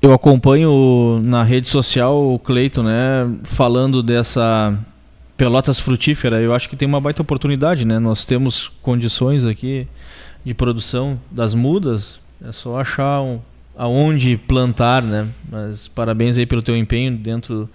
Eu 0.00 0.14
acompanho 0.14 1.20
na 1.24 1.42
rede 1.42 1.68
social 1.68 2.32
o 2.32 2.38
Cleito, 2.38 2.82
né, 2.82 3.28
falando 3.42 4.02
dessa 4.02 4.72
Pelotas 5.40 5.80
frutífera, 5.80 6.38
eu 6.42 6.52
acho 6.52 6.68
que 6.68 6.76
tem 6.76 6.86
uma 6.86 7.00
baita 7.00 7.22
oportunidade, 7.22 7.86
né? 7.86 7.98
Nós 7.98 8.26
temos 8.26 8.70
condições 8.82 9.46
aqui 9.46 9.88
de 10.44 10.52
produção 10.52 11.18
das 11.30 11.54
mudas, 11.54 12.20
é 12.46 12.52
só 12.52 12.78
achar 12.78 13.22
um, 13.22 13.40
aonde 13.74 14.36
plantar, 14.36 15.02
né? 15.02 15.26
Mas 15.50 15.88
parabéns 15.88 16.36
aí 16.36 16.44
pelo 16.44 16.60
teu 16.60 16.76
empenho 16.76 17.16
dentro 17.16 17.70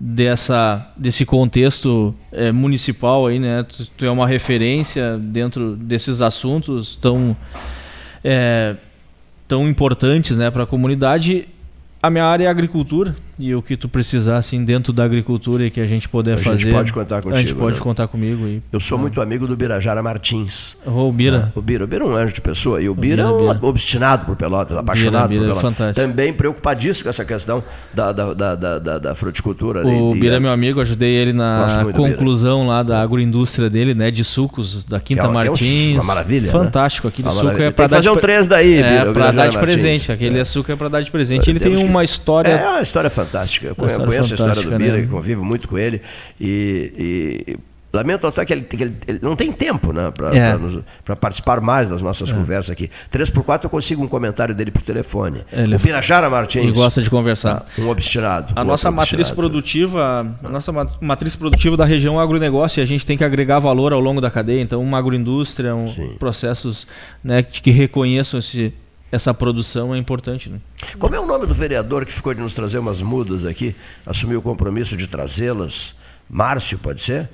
dessa 0.00 0.90
desse 0.96 1.26
contexto 1.26 2.14
é, 2.32 2.50
municipal 2.50 3.26
aí, 3.26 3.38
né? 3.38 3.62
Tu, 3.64 3.86
tu, 3.94 4.06
é 4.06 4.10
uma 4.10 4.26
referência 4.26 5.18
dentro 5.18 5.76
desses 5.76 6.22
assuntos 6.22 6.96
tão 6.96 7.36
é, 8.24 8.74
tão 9.46 9.68
importantes, 9.68 10.34
né, 10.34 10.50
para 10.50 10.62
a 10.62 10.66
comunidade 10.66 11.46
a 12.02 12.10
minha 12.10 12.24
área 12.24 12.46
é 12.46 12.48
agricultura 12.48 13.14
e 13.38 13.54
o 13.54 13.62
que 13.62 13.76
tu 13.76 13.88
precisar 13.88 14.36
assim 14.36 14.64
dentro 14.64 14.92
da 14.92 15.04
agricultura 15.04 15.64
e 15.64 15.70
que 15.70 15.80
a 15.80 15.86
gente 15.86 16.08
puder 16.08 16.36
fazer. 16.38 16.50
A 16.50 16.56
gente 16.56 16.72
pode 16.72 16.92
contar 16.92 17.22
contigo. 17.22 17.36
A 17.36 17.40
gente 17.40 17.54
pode 17.54 17.76
né? 17.76 17.82
contar 17.82 18.08
comigo. 18.08 18.46
E, 18.46 18.62
eu 18.70 18.80
sou 18.80 18.98
muito 18.98 19.20
amigo 19.20 19.46
do 19.46 19.56
Birajara 19.56 20.02
Martins. 20.02 20.76
Oh, 20.84 21.08
o 21.08 21.12
Bira. 21.12 21.50
Ah, 21.54 21.58
o 21.58 21.62
Bira. 21.62 21.84
O 21.84 21.86
Bira 21.86 22.04
é 22.04 22.06
um 22.06 22.14
anjo 22.14 22.34
de 22.34 22.40
pessoa. 22.40 22.80
E 22.82 22.88
o, 22.88 22.92
o 22.92 22.94
Bira, 22.94 23.24
Bira, 23.24 23.28
é 23.28 23.32
um 23.32 23.54
Bira. 23.54 23.66
obstinado 23.66 24.26
por 24.26 24.36
Pelotas, 24.36 24.76
apaixonado 24.76 25.28
Bira, 25.28 25.40
Bira, 25.40 25.54
por 25.54 25.60
Pelotas. 25.60 25.78
Fantástico. 25.78 26.06
Também 26.06 26.32
preocupadíssimo 26.32 27.04
com 27.04 27.10
essa 27.10 27.24
questão 27.24 27.64
da, 27.92 28.12
da, 28.12 28.34
da, 28.34 28.54
da, 28.54 28.78
da, 28.78 28.98
da 28.98 29.14
fruticultura. 29.14 29.86
O 29.86 30.14
Bira 30.14 30.36
é 30.36 30.40
meu 30.40 30.50
amigo, 30.50 30.80
ajudei 30.80 31.14
ele 31.14 31.32
na 31.32 31.86
conclusão 31.94 32.66
lá 32.66 32.82
da 32.82 33.00
agroindústria 33.00 33.70
dele, 33.70 33.94
né? 33.94 34.10
De 34.10 34.24
sucos 34.24 34.84
da 34.84 35.00
Quinta 35.00 35.24
é, 35.24 35.28
Martins. 35.28 35.96
É 35.96 36.00
uma 36.00 36.04
maravilha. 36.04 36.46
Né? 36.46 36.52
Fantástico. 36.52 37.08
Aquele 37.08 37.28
uma 37.28 37.32
suco 37.32 37.44
maravilha. 37.46 37.66
é 37.66 37.70
para 37.70 37.86
dar. 37.86 37.96
fazer 37.96 38.10
um 38.10 38.16
três 38.16 38.46
daí, 38.46 38.74
É, 38.74 39.04
para 39.06 39.32
dar 39.32 39.48
de 39.48 39.58
presente. 39.58 40.12
Aquele 40.12 40.38
açúcar 40.38 40.74
é 40.74 40.76
para 40.76 40.88
dar 40.88 41.00
de 41.00 41.10
presente. 41.10 41.48
Ele 41.48 41.58
tem 41.58 41.76
uma 41.76 42.04
história. 42.04 42.50
É 42.50 42.68
uma 42.68 42.82
história 42.82 43.08
fantástica. 43.08 43.21
Eu 43.68 44.06
conheço 44.06 44.32
a 44.32 44.34
história 44.34 44.62
do 44.62 44.78
Bira, 44.78 44.98
né? 44.98 45.08
convivo 45.10 45.44
muito 45.44 45.68
com 45.68 45.78
ele. 45.78 46.00
E, 46.40 46.92
e 47.48 47.58
lamento 47.92 48.26
até 48.26 48.44
que, 48.44 48.52
ele, 48.52 48.62
que 48.62 48.82
ele, 48.82 48.96
ele, 49.06 49.18
não 49.20 49.36
tem 49.36 49.52
tempo 49.52 49.92
né, 49.92 50.10
para 50.10 50.34
é. 50.34 51.14
participar 51.14 51.60
mais 51.60 51.88
das 51.88 52.00
nossas 52.00 52.32
é. 52.32 52.34
conversas 52.34 52.70
aqui. 52.70 52.90
3x4 53.12 53.64
eu 53.64 53.70
consigo 53.70 54.02
um 54.02 54.08
comentário 54.08 54.54
dele 54.54 54.70
por 54.70 54.82
telefone. 54.82 55.42
Ele, 55.52 55.76
o 55.76 55.80
Pirajara 55.80 56.30
Martins. 56.30 56.62
Ele 56.62 56.72
gosta 56.72 57.02
de 57.02 57.10
conversar. 57.10 57.66
Ah, 57.66 57.80
um 57.80 57.88
obstinado. 57.90 58.52
A 58.56 58.62
um 58.62 58.64
nossa 58.64 58.90
matriz 58.90 59.30
produtiva, 59.30 60.26
a 60.42 60.48
nossa 60.48 60.72
matriz 61.00 61.36
produtiva 61.36 61.76
da 61.76 61.84
região 61.84 62.18
é 62.18 62.22
agronegócio 62.22 62.80
e 62.80 62.82
a 62.82 62.86
gente 62.86 63.04
tem 63.04 63.18
que 63.18 63.24
agregar 63.24 63.58
valor 63.58 63.92
ao 63.92 64.00
longo 64.00 64.20
da 64.20 64.30
cadeia. 64.30 64.62
Então, 64.62 64.82
uma 64.82 64.98
agroindústria, 64.98 65.74
um, 65.74 66.16
processos 66.18 66.86
né, 67.22 67.42
que 67.42 67.70
reconheçam 67.70 68.40
esse, 68.40 68.72
essa 69.12 69.34
produção 69.34 69.94
é 69.94 69.98
importante. 69.98 70.48
Né? 70.48 70.58
Como 70.98 71.14
é 71.14 71.20
o 71.20 71.26
nome 71.26 71.46
do 71.46 71.52
vereador 71.52 72.06
que 72.06 72.12
ficou 72.12 72.32
de 72.32 72.40
nos 72.40 72.54
trazer 72.54 72.78
umas 72.78 73.02
mudas 73.02 73.44
aqui, 73.44 73.76
assumiu 74.06 74.38
o 74.38 74.42
compromisso 74.42 74.96
de 74.96 75.06
trazê-las? 75.06 75.94
Márcio, 76.30 76.78
pode 76.78 77.02
ser? 77.02 77.28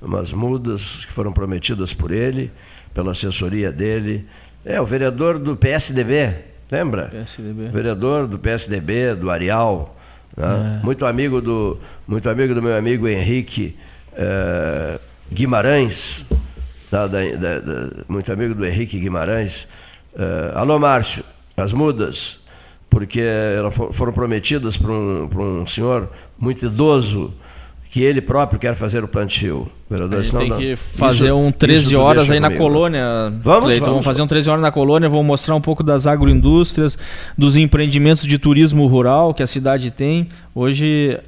Umas 0.00 0.30
mudas 0.30 1.06
que 1.06 1.12
foram 1.12 1.32
prometidas 1.32 1.94
por 1.94 2.10
ele, 2.10 2.52
pela 2.92 3.12
assessoria 3.12 3.72
dele. 3.72 4.26
É, 4.62 4.78
o 4.78 4.84
vereador 4.84 5.38
do 5.38 5.56
PSDB, 5.56 6.34
lembra? 6.70 7.04
PSDB. 7.06 7.68
vereador 7.68 8.26
do 8.26 8.38
PSDB, 8.38 9.14
do 9.14 9.30
Arial. 9.30 9.96
Né? 10.36 10.80
É. 10.80 10.84
Muito, 10.84 11.06
amigo 11.06 11.40
do, 11.40 11.78
muito 12.06 12.28
amigo 12.28 12.54
do 12.54 12.60
meu 12.60 12.76
amigo 12.76 13.08
Henrique 13.08 13.74
eh, 14.12 15.00
Guimarães. 15.32 16.26
Da, 16.90 17.06
da, 17.06 17.20
da, 17.30 18.04
muito 18.06 18.30
amigo 18.30 18.54
do 18.54 18.66
Henrique 18.66 18.98
Guimarães 18.98 19.66
Uh, 20.14 20.56
alô, 20.56 20.78
Márcio, 20.78 21.24
as 21.56 21.72
mudas, 21.72 22.40
porque 22.90 23.20
elas 23.20 23.74
foram 23.92 24.12
prometidas 24.12 24.76
para 24.76 24.90
um, 24.90 25.28
um 25.62 25.66
senhor 25.66 26.10
muito 26.38 26.66
idoso 26.66 27.32
que 27.92 28.00
ele 28.00 28.22
próprio 28.22 28.58
quer 28.58 28.74
fazer 28.74 29.04
o 29.04 29.08
plantio. 29.08 29.70
Vereador, 29.88 30.20
a 30.20 30.22
gente 30.22 30.34
tem 30.34 30.56
que 30.56 30.76
fazer 30.76 31.26
isso, 31.26 31.36
um 31.36 31.52
13 31.52 31.94
horas 31.94 32.30
aí 32.30 32.40
na 32.40 32.48
comigo. 32.48 32.64
colônia. 32.64 33.04
Vamos, 33.42 33.66
Cleiton, 33.66 33.84
vamos, 33.84 33.86
vamos 33.86 34.04
fazer 34.06 34.22
um 34.22 34.26
13 34.26 34.48
horas 34.48 34.62
na 34.62 34.72
colônia, 34.72 35.10
vou 35.10 35.22
mostrar 35.22 35.54
um 35.54 35.60
pouco 35.60 35.82
das 35.82 36.06
agroindústrias, 36.06 36.98
dos 37.36 37.54
empreendimentos 37.54 38.24
de 38.24 38.38
turismo 38.38 38.86
rural 38.86 39.34
que 39.34 39.42
a 39.42 39.46
cidade 39.46 39.90
tem. 39.90 40.28
Hoje 40.54 41.20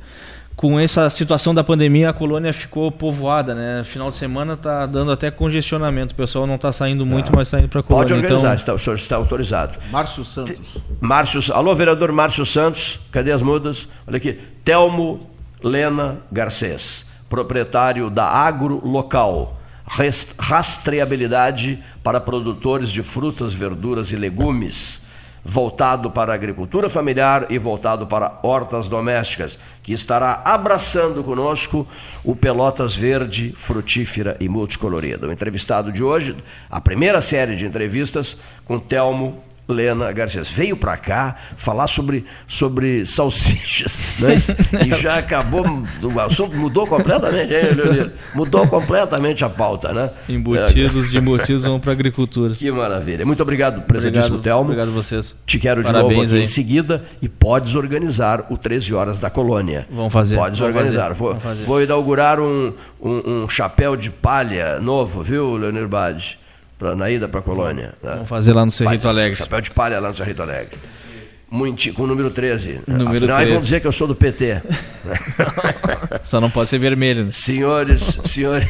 com 0.57 0.79
essa 0.79 1.11
situação 1.11 1.55
da 1.55 1.65
pandemia, 1.65 2.11
a 2.11 2.13
colônia 2.13 2.53
ficou 2.53 2.91
povoada, 2.91 3.55
né? 3.55 3.83
Final 3.85 4.11
de 4.11 4.17
semana 4.17 4.55
está 4.55 4.87
dando 4.87 5.11
até 5.11 5.31
congestionamento. 5.31 6.13
O 6.13 6.15
pessoal 6.15 6.47
não 6.47 6.55
está 6.55 6.73
saindo 6.73 7.05
muito, 7.05 7.31
não. 7.31 7.39
mas 7.39 7.49
está 7.49 7.59
indo 7.59 7.69
para 7.69 7.81
a 7.81 7.83
colônia. 7.83 8.09
Pode 8.09 8.15
organizar, 8.15 8.47
então... 8.47 8.55
está, 8.55 8.75
o 8.75 8.79
senhor 8.79 8.97
está 8.97 9.17
autorizado. 9.17 9.79
Márcio 9.91 10.25
Santos. 10.25 10.79
Márcio, 11.01 11.41
alô, 11.53 11.75
vereador 11.75 12.13
Márcio 12.13 12.47
Santos, 12.47 13.01
cadê 13.11 13.33
as 13.33 13.43
mudas? 13.43 13.89
Olha 14.07 14.17
aqui. 14.17 14.39
Telmo 14.65 15.29
Lena 15.63 16.19
Garcês, 16.31 17.05
proprietário 17.29 18.09
da 18.09 18.27
Agro 18.27 18.81
Local. 18.87 19.61
Rastreabilidade 20.39 21.83
para 22.03 22.19
produtores 22.19 22.89
de 22.89 23.03
frutas, 23.03 23.53
verduras 23.53 24.13
e 24.13 24.17
legumes 24.17 25.04
voltado 25.45 26.11
para 26.11 26.33
a 26.33 26.35
agricultura 26.35 26.89
familiar 26.89 27.47
e 27.51 27.59
voltado 27.59 28.07
para 28.07 28.39
hortas 28.43 28.89
domésticas, 28.89 29.59
que 29.83 29.93
estará 29.93 30.41
abraçando 30.45 31.23
conosco 31.23 31.87
o 32.25 32.35
Pelotas 32.35 32.97
Verde, 32.97 33.53
frutífera 33.55 34.37
e 34.41 34.49
multicolorida. 34.49 35.29
O 35.29 35.33
entrevistado 35.33 35.93
de 35.93 36.03
hoje, 36.03 36.35
a 36.71 36.81
primeira 36.81 37.21
série 37.21 37.57
de 37.57 37.67
entrevistas 37.67 38.37
com 38.65 38.79
Telmo 38.79 39.45
Lena 39.69 40.13
Garcês. 40.13 40.51
Veio 40.51 40.77
para 40.77 40.97
cá 40.97 41.37
falar 41.57 41.87
sobre, 41.87 42.25
sobre 42.47 43.07
salsichas, 43.07 44.03
né? 44.19 44.37
e 44.87 44.95
já 44.95 45.17
acabou, 45.19 45.65
o 46.03 46.21
assunto 46.21 46.57
mudou 46.57 46.87
completamente, 46.87 47.53
hein, 47.53 48.13
Mudou 48.35 48.67
completamente 48.67 49.45
a 49.45 49.49
pauta, 49.49 49.93
né? 49.93 50.11
Embutidos 50.29 51.11
de 51.11 51.19
embutidos 51.19 51.65
vão 51.65 51.81
para 51.81 51.93
agricultura. 51.93 52.55
Que 52.55 52.71
maravilha. 52.71 53.25
Muito 53.25 53.43
obrigado, 53.43 53.83
presentíssimo 53.83 54.39
Telmo. 54.39 54.65
Obrigado 54.65 54.89
a 54.89 54.93
vocês. 54.93 55.35
Te 55.47 55.59
quero 55.59 55.83
de 55.83 55.87
Parabéns 55.87 56.11
novo 56.11 56.23
aqui 56.25 56.35
aí. 56.35 56.43
em 56.43 56.47
seguida 56.47 57.05
e 57.23 57.29
podes 57.29 57.75
organizar 57.75 58.47
o 58.51 58.57
13 58.57 58.95
Horas 58.95 59.19
da 59.19 59.31
Colônia. 59.31 59.87
Vamos 59.91 60.13
fazer. 60.13 60.37
Podes 60.37 60.59
Vamos 60.59 60.77
organizar. 60.77 61.15
Fazer. 61.15 61.55
Vou, 61.55 61.65
vou 61.65 61.83
inaugurar 61.83 62.41
um, 62.41 62.73
um, 63.01 63.21
um, 63.27 63.49
chapéu 63.49 63.97
de 63.97 64.11
palha 64.11 64.79
novo, 64.81 65.23
viu, 65.23 65.57
Leonir 65.57 65.89
Bade? 65.89 66.39
Pra, 66.85 66.95
na 66.95 67.11
ida 67.11 67.27
para 67.27 67.41
a 67.41 67.43
colônia. 67.43 67.95
Né? 68.03 68.13
Vamos 68.13 68.29
fazer 68.29 68.53
lá 68.53 68.65
no 68.67 68.71
Cerrito 68.71 69.09
Alegre. 69.09 69.37
Chapéu 69.37 69.61
de 69.61 69.71
palha 69.71 69.99
lá 69.99 70.11
no 70.11 70.15
Cerrito 70.15 70.43
Alegre. 70.43 70.79
Muito, 71.55 71.93
com 71.93 72.03
o 72.03 72.07
número 72.09 72.31
13. 72.31 72.81
Número 72.85 73.11
Afinal, 73.11 73.37
13. 73.37 73.53
vão 73.53 73.63
dizer 73.63 73.81
que 73.81 73.87
eu 73.87 73.93
sou 73.93 74.09
do 74.09 74.15
PT. 74.17 74.61
Só 76.25 76.41
não 76.41 76.51
pode 76.51 76.69
ser 76.69 76.79
vermelho. 76.79 77.27
Né? 77.27 77.31
Senhores, 77.31 78.21
senhores 78.25 78.67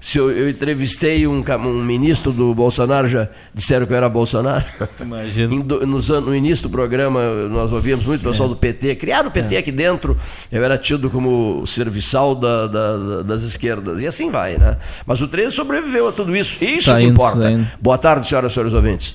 se 0.00 0.18
eu, 0.18 0.32
eu, 0.32 0.48
entrevistei 0.48 1.24
um, 1.24 1.44
um, 1.60 1.84
ministro 1.84 2.32
do 2.32 2.52
Bolsonaro, 2.52 3.06
já 3.06 3.28
disseram 3.54 3.86
que 3.86 3.92
eu 3.92 3.96
era 3.96 4.08
Bolsonaro. 4.08 4.64
Imagina. 5.00 5.54
No, 5.86 6.34
início 6.34 6.68
do 6.68 6.72
programa, 6.72 7.22
nós 7.48 7.72
ouvíamos 7.72 8.04
muito 8.04 8.22
o 8.22 8.24
pessoal 8.24 8.48
é. 8.48 8.50
do 8.50 8.56
PT. 8.56 8.96
Criaram 8.96 9.28
o 9.28 9.32
PT 9.32 9.54
é. 9.54 9.58
aqui 9.58 9.70
dentro, 9.70 10.16
eu 10.50 10.64
era 10.64 10.76
tido 10.76 11.08
como 11.08 11.64
serviçal 11.64 12.34
da, 12.34 12.66
da, 12.66 13.22
das 13.22 13.42
esquerdas. 13.42 14.00
E 14.00 14.06
assim 14.06 14.32
vai, 14.32 14.58
né? 14.58 14.78
Mas 15.06 15.22
o 15.22 15.28
13 15.28 15.54
sobreviveu 15.54 16.08
a 16.08 16.12
tudo 16.12 16.34
isso. 16.34 16.56
Isso 16.60 16.90
tá 16.90 16.96
que 16.96 17.04
indo, 17.04 17.12
importa. 17.12 17.42
Tá 17.42 17.78
Boa 17.80 17.98
tarde, 17.98 18.26
senhoras 18.26 18.50
e 18.50 18.54
senhores 18.54 18.74
ouvintes. 18.74 19.14